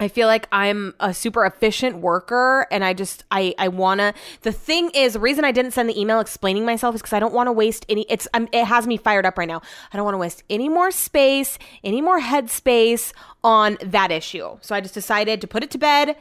I 0.00 0.08
feel 0.08 0.26
like 0.26 0.48
I'm 0.52 0.94
a 1.00 1.12
super 1.12 1.44
efficient 1.44 1.98
worker 1.98 2.66
and 2.70 2.84
I 2.84 2.94
just 2.94 3.24
I 3.30 3.54
I 3.58 3.68
want 3.68 4.00
to 4.00 4.14
the 4.42 4.52
thing 4.52 4.90
is 4.90 5.14
the 5.14 5.20
reason 5.20 5.44
I 5.44 5.52
didn't 5.52 5.72
send 5.72 5.88
the 5.88 6.00
email 6.00 6.20
explaining 6.20 6.64
myself 6.64 6.94
is 6.94 7.02
cuz 7.02 7.12
I 7.12 7.20
don't 7.20 7.34
want 7.34 7.48
to 7.48 7.52
waste 7.52 7.84
any 7.88 8.06
it's 8.08 8.28
I'm, 8.34 8.48
it 8.52 8.64
has 8.64 8.86
me 8.86 8.96
fired 8.96 9.26
up 9.26 9.38
right 9.38 9.48
now. 9.48 9.62
I 9.92 9.96
don't 9.96 10.04
want 10.04 10.14
to 10.14 10.18
waste 10.18 10.42
any 10.48 10.68
more 10.68 10.90
space, 10.90 11.58
any 11.82 12.00
more 12.00 12.20
headspace 12.20 13.12
on 13.42 13.78
that 13.84 14.10
issue. 14.10 14.58
So 14.60 14.74
I 14.74 14.80
just 14.80 14.94
decided 14.94 15.40
to 15.40 15.46
put 15.46 15.62
it 15.62 15.70
to 15.72 15.78
bed, 15.78 16.16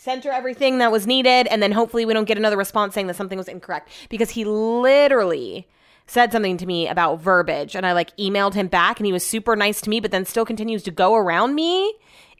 center 0.00 0.30
everything 0.30 0.78
that 0.78 0.90
was 0.90 1.06
needed 1.06 1.46
and 1.48 1.62
then 1.62 1.72
hopefully 1.72 2.06
we 2.06 2.14
don't 2.14 2.24
get 2.24 2.38
another 2.38 2.56
response 2.56 2.94
saying 2.94 3.06
that 3.06 3.16
something 3.16 3.36
was 3.36 3.48
incorrect 3.48 3.90
because 4.08 4.30
he 4.30 4.44
literally 4.44 5.68
said 6.06 6.32
something 6.32 6.56
to 6.56 6.64
me 6.64 6.88
about 6.88 7.20
verbiage 7.20 7.76
and 7.76 7.84
I 7.84 7.92
like 7.92 8.16
emailed 8.16 8.54
him 8.54 8.66
back 8.66 8.98
and 8.98 9.04
he 9.04 9.12
was 9.12 9.26
super 9.26 9.54
nice 9.56 9.82
to 9.82 9.90
me 9.90 10.00
but 10.00 10.10
then 10.10 10.24
still 10.24 10.46
continues 10.46 10.82
to 10.84 10.90
go 10.90 11.14
around 11.14 11.54
me 11.54 11.92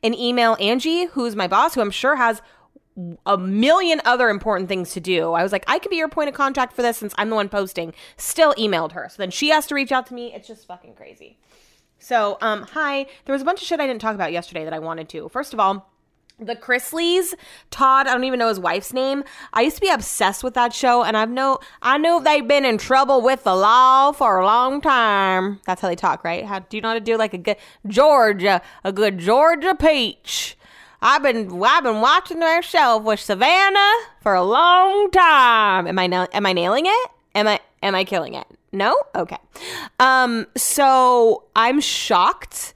and 0.03 0.15
email 0.15 0.57
Angie, 0.59 1.05
who's 1.05 1.35
my 1.35 1.47
boss, 1.47 1.75
who 1.75 1.81
I'm 1.81 1.91
sure 1.91 2.15
has 2.15 2.41
a 3.25 3.37
million 3.37 4.01
other 4.05 4.29
important 4.29 4.67
things 4.67 4.91
to 4.91 4.99
do. 4.99 5.33
I 5.33 5.43
was 5.43 5.51
like, 5.51 5.63
I 5.67 5.79
could 5.79 5.89
be 5.89 5.95
your 5.95 6.09
point 6.09 6.29
of 6.29 6.35
contact 6.35 6.73
for 6.73 6.81
this 6.81 6.97
since 6.97 7.13
I'm 7.17 7.29
the 7.29 7.35
one 7.35 7.49
posting. 7.49 7.93
Still 8.17 8.53
emailed 8.55 8.91
her. 8.91 9.07
So 9.09 9.15
then 9.17 9.31
she 9.31 9.49
has 9.49 9.65
to 9.67 9.75
reach 9.75 9.91
out 9.91 10.07
to 10.07 10.13
me. 10.13 10.33
It's 10.33 10.47
just 10.47 10.67
fucking 10.67 10.95
crazy. 10.95 11.37
So, 11.99 12.37
um, 12.41 12.63
hi. 12.63 13.05
There 13.25 13.33
was 13.33 13.41
a 13.41 13.45
bunch 13.45 13.61
of 13.61 13.67
shit 13.67 13.79
I 13.79 13.87
didn't 13.87 14.01
talk 14.01 14.15
about 14.15 14.31
yesterday 14.31 14.63
that 14.63 14.73
I 14.73 14.79
wanted 14.79 15.07
to. 15.09 15.29
First 15.29 15.53
of 15.53 15.59
all, 15.59 15.90
the 16.41 16.55
Chrisleys, 16.55 17.33
Todd, 17.69 18.07
I 18.07 18.13
don't 18.13 18.23
even 18.23 18.39
know 18.39 18.49
his 18.49 18.59
wife's 18.59 18.93
name. 18.93 19.23
I 19.53 19.61
used 19.61 19.75
to 19.75 19.81
be 19.81 19.89
obsessed 19.89 20.43
with 20.43 20.55
that 20.55 20.73
show, 20.73 21.03
and 21.03 21.15
I've 21.15 21.29
know 21.29 21.59
I 21.81 21.97
know 21.97 22.19
they've 22.19 22.47
been 22.47 22.65
in 22.65 22.77
trouble 22.77 23.21
with 23.21 23.43
the 23.43 23.55
law 23.55 24.11
for 24.11 24.39
a 24.39 24.45
long 24.45 24.81
time. 24.81 25.59
That's 25.65 25.81
how 25.81 25.87
they 25.87 25.95
talk, 25.95 26.23
right? 26.23 26.43
How 26.45 26.59
do 26.59 26.77
you 26.77 26.81
know 26.81 26.89
how 26.89 26.93
to 26.95 26.99
do 26.99 27.15
like 27.15 27.33
a 27.33 27.37
good 27.37 27.57
Georgia, 27.87 28.61
a 28.83 28.91
good 28.91 29.19
Georgia 29.19 29.75
peach? 29.75 30.57
I've 31.01 31.23
been 31.23 31.61
I've 31.63 31.83
been 31.83 32.01
watching 32.01 32.39
their 32.39 32.61
show 32.61 32.97
with 32.97 33.19
Savannah 33.19 33.93
for 34.21 34.33
a 34.33 34.43
long 34.43 35.11
time. 35.11 35.87
Am 35.87 35.97
I 35.99 36.05
am 36.33 36.45
I 36.45 36.53
nailing 36.53 36.85
it? 36.87 37.11
Am 37.35 37.47
I 37.47 37.59
am 37.83 37.95
I 37.95 38.03
killing 38.03 38.33
it? 38.33 38.47
No? 38.71 38.95
Okay. 39.15 39.37
Um 39.99 40.47
so 40.55 41.43
I'm 41.55 41.79
shocked 41.79 42.73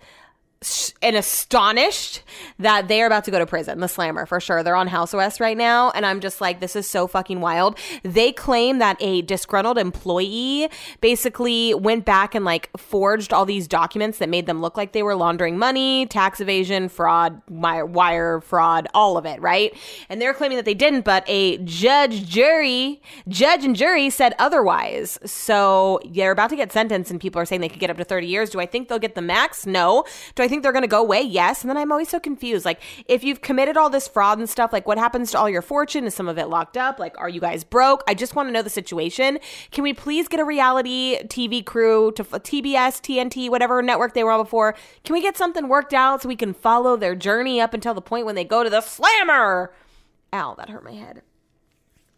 and 1.01 1.15
astonished 1.15 2.23
that 2.59 2.87
they 2.87 3.01
are 3.01 3.07
about 3.07 3.23
to 3.25 3.31
go 3.31 3.39
to 3.39 3.45
prison, 3.45 3.79
the 3.79 3.87
slammer 3.87 4.25
for 4.25 4.39
sure. 4.39 4.63
They're 4.63 4.75
on 4.75 4.87
house 4.87 5.13
arrest 5.13 5.39
right 5.39 5.57
now. 5.57 5.91
And 5.91 6.05
I'm 6.05 6.19
just 6.19 6.41
like, 6.41 6.59
this 6.59 6.75
is 6.75 6.89
so 6.89 7.07
fucking 7.07 7.41
wild. 7.41 7.77
They 8.03 8.31
claim 8.31 8.79
that 8.79 8.97
a 8.99 9.21
disgruntled 9.23 9.77
employee 9.77 10.69
basically 11.01 11.73
went 11.73 12.05
back 12.05 12.35
and 12.35 12.45
like 12.45 12.69
forged 12.77 13.33
all 13.33 13.45
these 13.45 13.67
documents 13.67 14.17
that 14.19 14.29
made 14.29 14.45
them 14.45 14.61
look 14.61 14.77
like 14.77 14.91
they 14.91 15.03
were 15.03 15.15
laundering 15.15 15.57
money, 15.57 16.05
tax 16.07 16.39
evasion, 16.39 16.89
fraud, 16.89 17.41
wire 17.49 18.41
fraud, 18.41 18.87
all 18.93 19.17
of 19.17 19.25
it, 19.25 19.41
right? 19.41 19.75
And 20.09 20.21
they're 20.21 20.33
claiming 20.33 20.57
that 20.57 20.65
they 20.65 20.73
didn't, 20.73 21.05
but 21.05 21.23
a 21.27 21.57
judge, 21.59 22.27
jury, 22.27 23.01
judge 23.27 23.65
and 23.65 23.75
jury 23.75 24.09
said 24.09 24.33
otherwise. 24.39 25.19
So 25.25 25.99
they're 26.09 26.31
about 26.31 26.49
to 26.51 26.55
get 26.55 26.71
sentenced 26.71 27.11
and 27.11 27.19
people 27.19 27.41
are 27.41 27.45
saying 27.45 27.61
they 27.61 27.69
could 27.69 27.79
get 27.79 27.89
up 27.89 27.97
to 27.97 28.03
30 28.03 28.27
years. 28.27 28.49
Do 28.49 28.59
I 28.59 28.65
think 28.65 28.87
they'll 28.87 28.99
get 28.99 29.15
the 29.15 29.21
max? 29.21 29.65
No. 29.65 30.05
Do 30.35 30.43
I 30.43 30.47
think 30.47 30.54
they're 30.63 30.71
going 30.71 30.83
to 30.83 30.87
go 30.87 31.01
away? 31.01 31.21
Yes. 31.21 31.61
And 31.61 31.69
then 31.69 31.77
I'm 31.77 31.91
always 31.91 32.09
so 32.09 32.19
confused. 32.19 32.65
Like, 32.65 32.81
if 33.07 33.23
you've 33.23 33.41
committed 33.41 33.77
all 33.77 33.89
this 33.89 34.07
fraud 34.07 34.37
and 34.37 34.49
stuff, 34.49 34.73
like, 34.73 34.87
what 34.87 34.97
happens 34.97 35.31
to 35.31 35.39
all 35.39 35.49
your 35.49 35.61
fortune? 35.61 36.05
Is 36.05 36.13
some 36.13 36.27
of 36.27 36.37
it 36.37 36.47
locked 36.47 36.77
up? 36.77 36.99
Like, 36.99 37.17
are 37.17 37.29
you 37.29 37.39
guys 37.39 37.63
broke? 37.63 38.03
I 38.07 38.13
just 38.13 38.35
want 38.35 38.47
to 38.49 38.53
know 38.53 38.61
the 38.61 38.69
situation. 38.69 39.39
Can 39.71 39.83
we 39.83 39.93
please 39.93 40.27
get 40.27 40.39
a 40.39 40.45
reality 40.45 41.17
TV 41.25 41.65
crew 41.65 42.11
to 42.13 42.23
TBS, 42.23 43.01
TNT, 43.01 43.49
whatever 43.49 43.81
network 43.81 44.13
they 44.13 44.23
were 44.23 44.31
on 44.31 44.43
before? 44.43 44.75
Can 45.03 45.13
we 45.13 45.21
get 45.21 45.37
something 45.37 45.67
worked 45.67 45.93
out 45.93 46.21
so 46.21 46.27
we 46.27 46.35
can 46.35 46.53
follow 46.53 46.95
their 46.95 47.15
journey 47.15 47.61
up 47.61 47.73
until 47.73 47.93
the 47.93 48.01
point 48.01 48.25
when 48.25 48.35
they 48.35 48.45
go 48.45 48.63
to 48.63 48.69
the 48.69 48.81
slammer? 48.81 49.73
Ow, 50.33 50.55
that 50.57 50.69
hurt 50.69 50.83
my 50.83 50.93
head. 50.93 51.21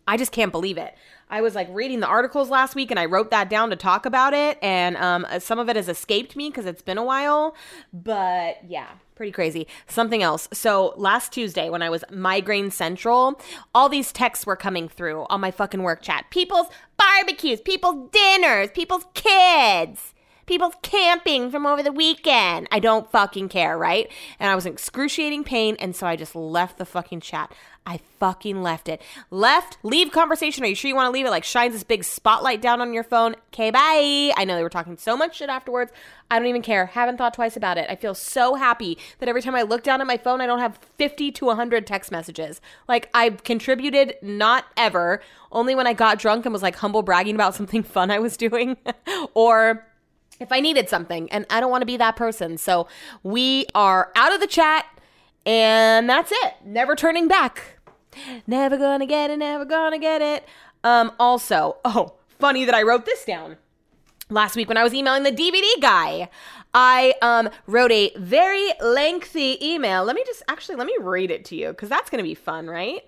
I 0.07 0.17
just 0.17 0.31
can't 0.31 0.51
believe 0.51 0.77
it. 0.77 0.95
I 1.30 1.41
was 1.41 1.55
like 1.55 1.67
reading 1.71 1.99
the 1.99 2.07
articles 2.07 2.49
last 2.49 2.75
week 2.75 2.91
and 2.91 2.99
I 2.99 3.05
wrote 3.05 3.32
that 3.32 3.49
down 3.49 3.69
to 3.69 3.75
talk 3.75 4.05
about 4.05 4.34
it. 4.34 4.57
And 4.61 4.95
um, 4.97 5.25
uh, 5.30 5.39
some 5.39 5.59
of 5.59 5.69
it 5.69 5.75
has 5.75 5.89
escaped 5.89 6.36
me 6.36 6.49
because 6.49 6.65
it's 6.65 6.82
been 6.82 6.97
a 6.97 7.03
while. 7.03 7.55
But 7.91 8.57
yeah, 8.67 8.88
pretty 9.15 9.32
crazy. 9.32 9.67
Something 9.88 10.23
else. 10.23 10.47
So 10.53 10.93
last 10.95 11.34
Tuesday, 11.34 11.69
when 11.69 11.82
I 11.82 11.89
was 11.89 12.03
Migraine 12.11 12.71
Central, 12.71 13.41
all 13.75 13.89
these 13.89 14.11
texts 14.11 14.45
were 14.45 14.55
coming 14.55 14.88
through 14.88 15.25
on 15.30 15.41
my 15.41 15.51
fucking 15.51 15.84
work 15.84 16.01
chat. 16.01 16.25
People's 16.30 16.67
barbecues, 16.97 17.61
people's 17.61 18.09
dinners, 18.11 18.69
people's 18.71 19.05
kids 19.13 20.13
people's 20.47 20.73
camping 20.81 21.51
from 21.51 21.65
over 21.65 21.83
the 21.83 21.91
weekend. 21.91 22.67
I 22.71 22.79
don't 22.79 23.11
fucking 23.11 23.49
care, 23.49 23.77
right? 23.77 24.09
And 24.39 24.49
I 24.49 24.55
was 24.55 24.65
in 24.65 24.73
excruciating 24.73 25.43
pain, 25.43 25.75
and 25.79 25.95
so 25.95 26.07
I 26.07 26.15
just 26.15 26.35
left 26.35 26.77
the 26.77 26.85
fucking 26.85 27.19
chat. 27.19 27.53
I 27.85 28.01
fucking 28.19 28.61
left 28.61 28.89
it. 28.89 29.01
Left, 29.31 29.77
leave 29.81 30.11
conversation. 30.11 30.63
Are 30.63 30.67
you 30.67 30.75
sure 30.75 30.89
you 30.89 30.95
want 30.95 31.07
to 31.07 31.11
leave 31.11 31.25
it? 31.25 31.29
Like 31.29 31.45
shines 31.45 31.73
this 31.73 31.83
big 31.83 32.03
spotlight 32.03 32.61
down 32.61 32.81
on 32.81 32.93
your 32.93 33.03
phone. 33.03 33.35
Okay, 33.53 33.71
bye. 33.71 34.33
I 34.35 34.43
know 34.43 34.57
they 34.57 34.63
were 34.63 34.69
talking 34.69 34.97
so 34.97 35.15
much 35.15 35.37
shit 35.37 35.49
afterwards. 35.49 35.93
I 36.29 36.37
don't 36.37 36.49
even 36.49 36.61
care. 36.61 36.87
Haven't 36.87 37.15
thought 37.15 37.33
twice 37.33 37.55
about 37.55 37.77
it. 37.77 37.89
I 37.89 37.95
feel 37.95 38.13
so 38.13 38.55
happy 38.55 38.97
that 39.19 39.29
every 39.29 39.41
time 39.41 39.55
I 39.55 39.61
look 39.61 39.83
down 39.83 40.01
at 40.01 40.07
my 40.07 40.17
phone, 40.17 40.41
I 40.41 40.47
don't 40.47 40.59
have 40.59 40.77
50 40.97 41.31
to 41.31 41.45
100 41.45 41.87
text 41.87 42.11
messages. 42.11 42.59
Like 42.89 43.09
I've 43.13 43.45
contributed 43.45 44.15
not 44.21 44.65
ever, 44.75 45.21
only 45.49 45.73
when 45.73 45.87
I 45.87 45.93
got 45.93 46.19
drunk 46.19 46.45
and 46.45 46.51
was 46.51 46.61
like 46.61 46.75
humble 46.75 47.03
bragging 47.03 47.35
about 47.35 47.55
something 47.55 47.83
fun 47.83 48.11
I 48.11 48.19
was 48.19 48.35
doing 48.35 48.75
or 49.33 49.85
if 50.39 50.51
I 50.51 50.59
needed 50.59 50.89
something, 50.89 51.31
and 51.31 51.45
I 51.49 51.59
don't 51.59 51.71
want 51.71 51.81
to 51.81 51.88
be 51.88 51.97
that 51.97 52.15
person. 52.15 52.57
So 52.57 52.88
we 53.23 53.65
are 53.73 54.11
out 54.15 54.33
of 54.33 54.39
the 54.39 54.47
chat, 54.47 54.85
and 55.45 56.09
that's 56.09 56.31
it. 56.31 56.55
Never 56.65 56.95
turning 56.95 57.27
back. 57.27 57.77
Never 58.45 58.77
gonna 58.77 59.05
get 59.05 59.29
it, 59.29 59.38
never 59.38 59.65
gonna 59.65 59.99
get 59.99 60.21
it. 60.21 60.45
Um, 60.83 61.11
also, 61.19 61.77
oh, 61.85 62.13
funny 62.39 62.65
that 62.65 62.75
I 62.75 62.83
wrote 62.83 63.05
this 63.05 63.25
down. 63.25 63.57
Last 64.29 64.57
week 64.57 64.67
when 64.67 64.77
I 64.77 64.83
was 64.83 64.93
emailing 64.93 65.23
the 65.23 65.31
DVD 65.31 65.81
guy, 65.81 66.29
I 66.73 67.13
um 67.21 67.49
wrote 67.65 67.91
a 67.91 68.11
very 68.17 68.71
lengthy 68.81 69.57
email. 69.65 70.03
Let 70.03 70.15
me 70.15 70.23
just 70.25 70.43
actually 70.49 70.75
let 70.75 70.88
me 70.88 70.97
read 70.99 71.31
it 71.31 71.45
to 71.45 71.55
you 71.55 71.69
because 71.69 71.88
that's 71.89 72.09
gonna 72.09 72.23
be 72.23 72.35
fun, 72.35 72.67
right? 72.67 73.03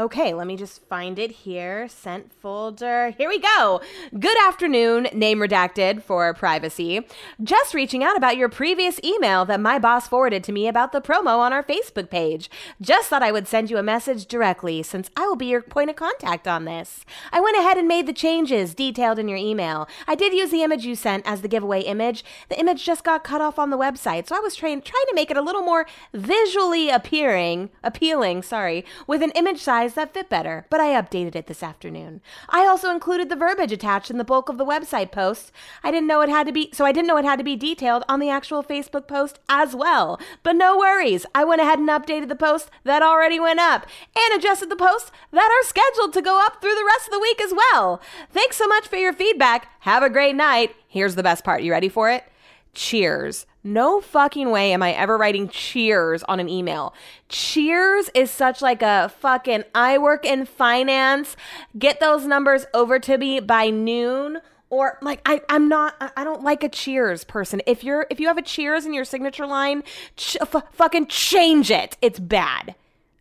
Okay, 0.00 0.32
let 0.32 0.46
me 0.46 0.56
just 0.56 0.82
find 0.88 1.18
it 1.18 1.30
here. 1.30 1.86
Sent 1.86 2.32
folder. 2.32 3.10
Here 3.18 3.28
we 3.28 3.38
go. 3.38 3.82
Good 4.18 4.38
afternoon, 4.48 5.08
name 5.12 5.40
redacted 5.40 6.02
for 6.02 6.32
privacy. 6.32 7.06
Just 7.44 7.74
reaching 7.74 8.02
out 8.02 8.16
about 8.16 8.38
your 8.38 8.48
previous 8.48 8.98
email 9.04 9.44
that 9.44 9.60
my 9.60 9.78
boss 9.78 10.08
forwarded 10.08 10.42
to 10.44 10.52
me 10.52 10.66
about 10.68 10.92
the 10.92 11.02
promo 11.02 11.36
on 11.40 11.52
our 11.52 11.62
Facebook 11.62 12.08
page. 12.08 12.50
Just 12.80 13.10
thought 13.10 13.22
I 13.22 13.30
would 13.30 13.46
send 13.46 13.68
you 13.68 13.76
a 13.76 13.82
message 13.82 14.24
directly 14.24 14.82
since 14.82 15.10
I 15.18 15.26
will 15.26 15.36
be 15.36 15.48
your 15.48 15.60
point 15.60 15.90
of 15.90 15.96
contact 15.96 16.48
on 16.48 16.64
this. 16.64 17.04
I 17.30 17.40
went 17.42 17.58
ahead 17.58 17.76
and 17.76 17.86
made 17.86 18.06
the 18.06 18.14
changes 18.14 18.74
detailed 18.74 19.18
in 19.18 19.28
your 19.28 19.36
email. 19.36 19.86
I 20.08 20.14
did 20.14 20.32
use 20.32 20.50
the 20.50 20.62
image 20.62 20.86
you 20.86 20.94
sent 20.94 21.26
as 21.26 21.42
the 21.42 21.48
giveaway 21.48 21.82
image. 21.82 22.24
The 22.48 22.58
image 22.58 22.86
just 22.86 23.04
got 23.04 23.22
cut 23.22 23.42
off 23.42 23.58
on 23.58 23.68
the 23.68 23.76
website, 23.76 24.28
so 24.28 24.34
I 24.34 24.40
was 24.40 24.56
trying 24.56 24.80
trying 24.80 25.06
to 25.10 25.14
make 25.14 25.30
it 25.30 25.36
a 25.36 25.42
little 25.42 25.60
more 25.60 25.84
visually 26.14 26.88
appearing, 26.88 27.68
appealing, 27.84 28.40
sorry, 28.42 28.82
with 29.06 29.22
an 29.22 29.32
image 29.32 29.60
size 29.60 29.89
that 29.94 30.14
fit 30.14 30.28
better, 30.28 30.66
but 30.70 30.80
I 30.80 31.00
updated 31.00 31.34
it 31.34 31.46
this 31.46 31.62
afternoon. 31.62 32.20
I 32.48 32.66
also 32.66 32.90
included 32.90 33.28
the 33.28 33.36
verbiage 33.36 33.72
attached 33.72 34.10
in 34.10 34.18
the 34.18 34.24
bulk 34.24 34.48
of 34.48 34.58
the 34.58 34.64
website 34.64 35.12
post. 35.12 35.52
I 35.82 35.90
didn't 35.90 36.06
know 36.06 36.20
it 36.20 36.28
had 36.28 36.46
to 36.46 36.52
be, 36.52 36.70
so 36.72 36.84
I 36.84 36.92
didn't 36.92 37.08
know 37.08 37.16
it 37.16 37.24
had 37.24 37.38
to 37.38 37.44
be 37.44 37.56
detailed 37.56 38.04
on 38.08 38.20
the 38.20 38.30
actual 38.30 38.62
Facebook 38.62 39.06
post 39.06 39.38
as 39.48 39.74
well. 39.74 40.20
But 40.42 40.56
no 40.56 40.78
worries, 40.78 41.26
I 41.34 41.44
went 41.44 41.60
ahead 41.60 41.78
and 41.78 41.88
updated 41.88 42.28
the 42.28 42.36
post 42.36 42.70
that 42.84 43.02
already 43.02 43.40
went 43.40 43.60
up 43.60 43.86
and 44.16 44.38
adjusted 44.38 44.70
the 44.70 44.76
posts 44.76 45.10
that 45.32 45.50
are 45.50 45.68
scheduled 45.68 46.12
to 46.14 46.22
go 46.22 46.44
up 46.44 46.60
through 46.60 46.74
the 46.74 46.86
rest 46.86 47.08
of 47.08 47.12
the 47.12 47.20
week 47.20 47.40
as 47.40 47.52
well. 47.52 48.00
Thanks 48.30 48.56
so 48.56 48.66
much 48.66 48.88
for 48.88 48.96
your 48.96 49.12
feedback. 49.12 49.68
Have 49.80 50.02
a 50.02 50.10
great 50.10 50.36
night. 50.36 50.74
Here's 50.88 51.14
the 51.14 51.22
best 51.22 51.44
part. 51.44 51.62
You 51.62 51.72
ready 51.72 51.88
for 51.88 52.10
it? 52.10 52.24
Cheers. 52.72 53.46
No 53.62 54.00
fucking 54.00 54.50
way 54.50 54.72
am 54.72 54.82
I 54.82 54.92
ever 54.92 55.18
writing 55.18 55.48
cheers 55.48 56.22
on 56.24 56.40
an 56.40 56.48
email. 56.48 56.94
Cheers 57.28 58.10
is 58.14 58.30
such 58.30 58.62
like 58.62 58.80
a 58.80 59.12
fucking 59.20 59.64
I 59.74 59.98
work 59.98 60.24
in 60.24 60.46
finance. 60.46 61.36
Get 61.78 62.00
those 62.00 62.26
numbers 62.26 62.66
over 62.72 62.98
to 63.00 63.18
me 63.18 63.40
by 63.40 63.68
noon 63.70 64.38
or 64.70 64.98
like 65.02 65.20
I 65.26 65.42
I'm 65.48 65.68
not 65.68 65.94
I 66.16 66.24
don't 66.24 66.42
like 66.42 66.62
a 66.62 66.68
cheers 66.68 67.24
person. 67.24 67.60
If 67.66 67.84
you're 67.84 68.06
if 68.08 68.18
you 68.20 68.28
have 68.28 68.38
a 68.38 68.42
cheers 68.42 68.86
in 68.86 68.94
your 68.94 69.04
signature 69.04 69.46
line, 69.46 69.82
ch- 70.16 70.38
f- 70.40 70.64
fucking 70.72 71.08
change 71.08 71.70
it. 71.70 71.96
It's 72.00 72.18
bad. 72.20 72.74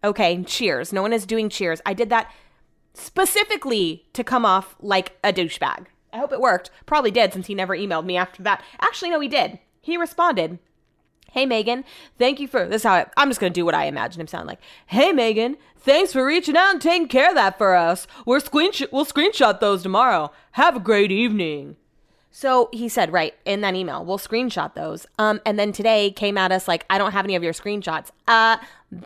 Okay, 0.04 0.42
cheers. 0.44 0.94
No 0.94 1.02
one 1.02 1.12
is 1.12 1.26
doing 1.26 1.50
cheers. 1.50 1.82
I 1.86 1.94
did 1.94 2.10
that 2.12 2.32
specifically 2.94 4.06
to 4.14 4.24
come 4.24 4.46
off 4.46 4.76
like 4.80 5.18
a 5.24 5.34
douchebag. 5.34 5.88
I 6.12 6.18
hope 6.18 6.32
it 6.32 6.42
worked. 6.42 6.72
Probably 6.86 7.12
did 7.12 7.34
since 7.34 7.48
he 7.48 7.56
never 7.56 7.76
emailed 7.76 8.06
me 8.06 8.18
after 8.18 8.44
that. 8.44 8.64
Actually, 8.82 9.12
no, 9.12 9.20
he 9.20 9.28
did. 9.28 9.60
He 9.82 9.98
responded, 9.98 10.60
Hey 11.32 11.46
Megan, 11.46 11.86
thank 12.18 12.40
you 12.40 12.48
for 12.48 12.66
this. 12.66 12.84
How 12.84 12.94
I, 12.94 13.06
I'm 13.16 13.30
just 13.30 13.40
gonna 13.40 13.52
do 13.52 13.66
what 13.66 13.76
I 13.76 13.86
imagine 13.86 14.20
him 14.20 14.28
sound 14.28 14.48
like. 14.48 14.60
Hey 14.88 15.12
Megan, 15.12 15.58
thanks 15.78 16.12
for 16.12 16.26
reaching 16.26 16.58
out 16.58 16.74
and 16.74 16.82
taking 16.82 17.08
care 17.08 17.30
of 17.30 17.36
that 17.36 17.58
for 17.58 17.76
us. 17.76 18.08
We're 18.26 18.40
screenshot. 18.40 18.92
We'll 18.92 19.06
screenshot 19.06 19.60
those 19.60 19.84
tomorrow. 19.84 20.32
Have 20.54 20.76
a 20.76 20.80
great 20.80 21.12
evening. 21.12 21.76
So 22.32 22.70
he 22.72 22.90
said, 22.90 23.12
right, 23.12 23.34
in 23.44 23.62
that 23.62 23.76
email, 23.76 24.06
we'll 24.06 24.20
screenshot 24.20 24.76
those. 24.76 25.08
Um, 25.18 25.42
and 25.46 25.58
then 25.58 25.72
today 25.72 26.12
came 26.12 26.38
at 26.38 26.52
us 26.52 26.68
like, 26.68 26.86
I 26.90 26.98
don't 26.98 27.12
have 27.12 27.26
any 27.26 27.36
of 27.36 27.44
your 27.44 27.54
screenshots. 27.54 28.12
Uh, 28.28 28.58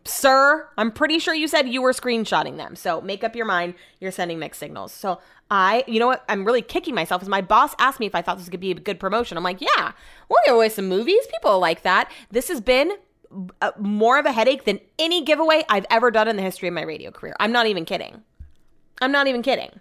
sir, 0.04 0.68
I'm 0.78 0.92
pretty 0.92 1.20
sure 1.20 1.34
you 1.34 1.48
said 1.48 1.70
you 1.70 1.82
were 1.82 1.94
screenshotting 1.94 2.58
them. 2.58 2.76
So 2.76 3.02
make 3.02 3.24
up 3.24 3.36
your 3.36 3.46
mind. 3.46 3.76
You're 4.00 4.12
sending 4.12 4.40
mixed 4.40 4.60
signals. 4.60 4.92
So 4.92 5.20
I, 5.50 5.84
you 5.88 6.00
know 6.00 6.08
what, 6.08 6.26
I'm 6.28 6.44
really 6.44 6.62
kicking 6.62 6.96
myself 6.96 7.22
because 7.22 7.30
my 7.30 7.42
boss 7.42 7.74
asked 7.80 8.00
me 8.00 8.08
if 8.08 8.16
I 8.16 8.22
thought 8.22 8.38
this 8.38 8.50
could 8.50 8.60
be 8.60 8.72
a 8.72 8.76
good 8.76 9.00
promotion. 9.00 9.38
I'm 9.38 9.44
like, 9.44 9.62
yeah, 9.62 9.94
we'll 10.30 10.40
give 10.46 10.56
away 10.56 10.70
some 10.70 10.90
movies. 10.90 11.26
People 11.32 11.60
like 11.60 11.84
that. 11.84 12.12
This 12.30 12.50
has 12.50 12.60
been 12.60 12.92
uh, 13.62 13.72
more 13.80 14.20
of 14.20 14.26
a 14.26 14.32
headache 14.32 14.66
than 14.66 14.80
any 15.00 15.24
giveaway 15.24 15.64
I've 15.70 15.86
ever 15.90 16.12
done 16.12 16.28
in 16.28 16.36
the 16.36 16.44
history 16.44 16.68
of 16.68 16.74
my 16.74 16.84
radio 16.84 17.10
career. 17.10 17.36
I'm 17.40 17.52
not 17.52 17.68
even 17.68 17.86
kidding. 17.86 18.22
I'm 19.02 19.12
not 19.12 19.28
even 19.28 19.42
kidding. 19.42 19.80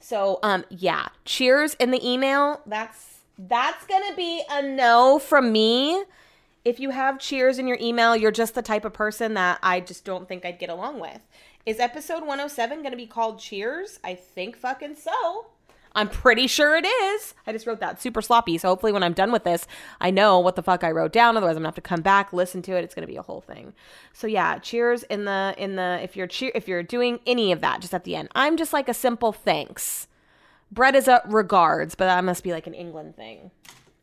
So, 0.00 0.38
um, 0.42 0.64
yeah, 0.70 1.08
cheers 1.24 1.74
in 1.74 1.90
the 1.90 2.06
email. 2.06 2.60
That's 2.66 3.18
that's 3.38 3.86
gonna 3.86 4.16
be 4.16 4.42
a 4.50 4.62
no 4.62 5.18
from 5.18 5.52
me. 5.52 6.04
If 6.64 6.80
you 6.80 6.90
have 6.90 7.18
cheers 7.18 7.58
in 7.58 7.66
your 7.66 7.78
email, 7.80 8.16
you're 8.16 8.30
just 8.30 8.54
the 8.54 8.62
type 8.62 8.84
of 8.84 8.92
person 8.92 9.34
that 9.34 9.58
I 9.62 9.80
just 9.80 10.04
don't 10.04 10.28
think 10.28 10.44
I'd 10.44 10.58
get 10.58 10.70
along 10.70 11.00
with. 11.00 11.20
Is 11.64 11.80
episode 11.80 12.20
107 12.20 12.82
gonna 12.82 12.96
be 12.96 13.06
called 13.06 13.38
Cheers? 13.38 14.00
I 14.02 14.14
think 14.14 14.56
fucking 14.56 14.96
so. 14.96 15.46
I'm 15.98 16.08
pretty 16.08 16.46
sure 16.46 16.76
it 16.76 16.86
is. 16.86 17.34
I 17.44 17.50
just 17.50 17.66
wrote 17.66 17.80
that 17.80 18.00
super 18.00 18.22
sloppy. 18.22 18.56
So 18.56 18.68
hopefully 18.68 18.92
when 18.92 19.02
I'm 19.02 19.14
done 19.14 19.32
with 19.32 19.42
this, 19.42 19.66
I 20.00 20.12
know 20.12 20.38
what 20.38 20.54
the 20.54 20.62
fuck 20.62 20.84
I 20.84 20.92
wrote 20.92 21.12
down. 21.12 21.36
Otherwise 21.36 21.56
I'm 21.56 21.62
gonna 21.62 21.68
have 21.68 21.74
to 21.74 21.80
come 21.80 22.02
back, 22.02 22.32
listen 22.32 22.62
to 22.62 22.76
it. 22.76 22.84
It's 22.84 22.94
gonna 22.94 23.08
be 23.08 23.16
a 23.16 23.22
whole 23.22 23.40
thing. 23.40 23.74
So 24.12 24.28
yeah, 24.28 24.60
cheers 24.60 25.02
in 25.02 25.24
the 25.24 25.56
in 25.58 25.74
the 25.74 25.98
if 26.00 26.16
you're 26.16 26.28
cheer 26.28 26.52
if 26.54 26.68
you're 26.68 26.84
doing 26.84 27.18
any 27.26 27.50
of 27.50 27.60
that 27.62 27.80
just 27.80 27.92
at 27.92 28.04
the 28.04 28.14
end. 28.14 28.28
I'm 28.36 28.56
just 28.56 28.72
like 28.72 28.88
a 28.88 28.94
simple 28.94 29.32
thanks. 29.32 30.06
Brett 30.70 30.94
is 30.94 31.08
a 31.08 31.20
regards, 31.26 31.96
but 31.96 32.04
that 32.04 32.22
must 32.22 32.44
be 32.44 32.52
like 32.52 32.68
an 32.68 32.74
England 32.74 33.16
thing. 33.16 33.50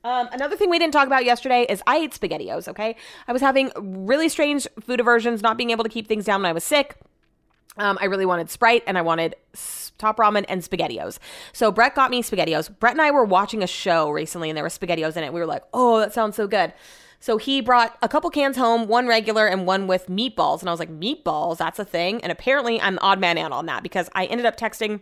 Um, 0.04 0.28
another 0.34 0.58
thing 0.58 0.70
we 0.70 0.78
didn't 0.78 0.93
talk 0.93 1.08
about 1.08 1.24
yesterday 1.24 1.66
is 1.70 1.82
I 1.88 1.98
ate 1.98 2.12
SpaghettiOs, 2.12 2.68
okay? 2.68 2.98
I 3.28 3.32
was 3.32 3.41
having 3.41 3.72
really 3.78 4.28
strange 4.28 4.68
food 4.82 5.00
aversions, 5.00 5.41
not 5.41 5.58
being 5.58 5.72
able 5.72 5.84
to 5.84 5.89
keep 5.89 6.08
things 6.08 6.26
down 6.26 6.41
when 6.41 6.50
I 6.50 6.54
was 6.54 6.64
sick. 6.64 6.98
Um, 7.78 7.98
I 8.00 8.06
really 8.06 8.26
wanted 8.26 8.50
Sprite 8.50 8.84
and 8.88 8.98
I 8.98 9.02
wanted 9.02 9.36
top 9.98 10.18
ramen 10.18 10.46
and 10.48 10.62
SpaghettiOs. 10.62 11.20
So 11.54 11.72
Brett 11.72 11.96
got 11.96 12.12
me 12.12 12.22
SpaghettiOs. 12.22 12.80
Brett 12.80 12.94
and 12.94 13.02
I 13.02 13.12
were 13.12 13.26
watching 13.26 13.64
a 13.64 13.68
show 13.68 14.10
recently 14.10 14.50
and 14.50 14.58
there 14.58 14.64
were 14.64 14.70
SpaghettiOs 14.70 15.18
in 15.18 15.24
it. 15.24 15.34
We 15.34 15.40
were 15.40 15.46
like, 15.46 15.64
oh, 15.74 16.00
that 16.00 16.14
sounds 16.14 16.36
so 16.36 16.48
good. 16.48 16.74
So 17.20 17.38
he 17.38 17.62
brought 17.62 17.98
a 18.02 18.10
couple 18.10 18.30
cans 18.30 18.58
home, 18.58 18.88
one 18.88 19.08
regular 19.08 19.48
and 19.48 19.66
one 19.66 19.88
with 19.88 20.08
meatballs. 20.08 20.60
And 20.60 20.70
I 20.70 20.72
was 20.72 20.80
like, 20.80 20.92
meatballs? 20.92 21.58
That's 21.58 21.80
a 21.80 21.86
thing. 21.86 22.22
And 22.22 22.32
apparently 22.32 22.80
I'm 22.80 22.96
the 22.96 23.02
odd 23.02 23.20
man 23.20 23.38
out 23.38 23.52
on 23.52 23.66
that 23.66 23.84
because 23.84 24.10
I 24.14 24.26
ended 24.26 24.46
up 24.46 24.58
texting 24.58 25.02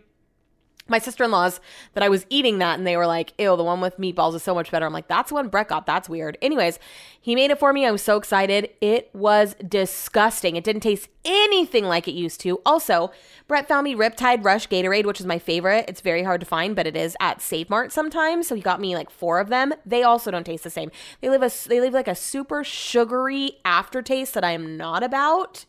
my 0.86 0.98
sister-in-laws 0.98 1.60
that 1.94 2.02
I 2.02 2.08
was 2.08 2.26
eating 2.28 2.58
that 2.58 2.78
and 2.78 2.86
they 2.86 2.96
were 2.96 3.06
like, 3.06 3.32
ew, 3.38 3.56
the 3.56 3.64
one 3.64 3.80
with 3.80 3.96
meatballs 3.96 4.34
is 4.34 4.42
so 4.42 4.54
much 4.54 4.70
better. 4.70 4.84
I'm 4.84 4.92
like, 4.92 5.08
that's 5.08 5.32
one 5.32 5.48
Brett 5.48 5.68
got. 5.68 5.86
That's 5.86 6.08
weird. 6.08 6.36
Anyways, 6.42 6.78
he 7.18 7.34
made 7.34 7.50
it 7.50 7.58
for 7.58 7.72
me. 7.72 7.86
I 7.86 7.90
was 7.90 8.02
so 8.02 8.16
excited. 8.16 8.70
It 8.80 9.08
was 9.14 9.54
disgusting. 9.66 10.56
It 10.56 10.64
didn't 10.64 10.82
taste 10.82 11.08
anything 11.24 11.84
like 11.84 12.06
it 12.06 12.12
used 12.12 12.40
to. 12.42 12.60
Also, 12.66 13.10
Brett 13.48 13.66
found 13.66 13.84
me 13.84 13.94
Riptide 13.94 14.44
Rush 14.44 14.68
Gatorade, 14.68 15.06
which 15.06 15.20
is 15.20 15.26
my 15.26 15.38
favorite. 15.38 15.86
It's 15.88 16.02
very 16.02 16.22
hard 16.22 16.40
to 16.40 16.46
find, 16.46 16.76
but 16.76 16.86
it 16.86 16.96
is 16.96 17.16
at 17.18 17.40
Save 17.40 17.70
Mart 17.70 17.90
sometimes. 17.90 18.46
So 18.46 18.54
he 18.54 18.60
got 18.60 18.80
me 18.80 18.94
like 18.94 19.10
four 19.10 19.40
of 19.40 19.48
them. 19.48 19.72
They 19.86 20.02
also 20.02 20.30
don't 20.30 20.44
taste 20.44 20.64
the 20.64 20.70
same. 20.70 20.90
They 21.22 21.30
leave 21.30 21.42
a 21.42 21.50
they 21.68 21.80
leave 21.80 21.94
like 21.94 22.08
a 22.08 22.14
super 22.14 22.62
sugary 22.62 23.56
aftertaste 23.64 24.34
that 24.34 24.44
I 24.44 24.52
am 24.52 24.76
not 24.76 25.02
about 25.02 25.64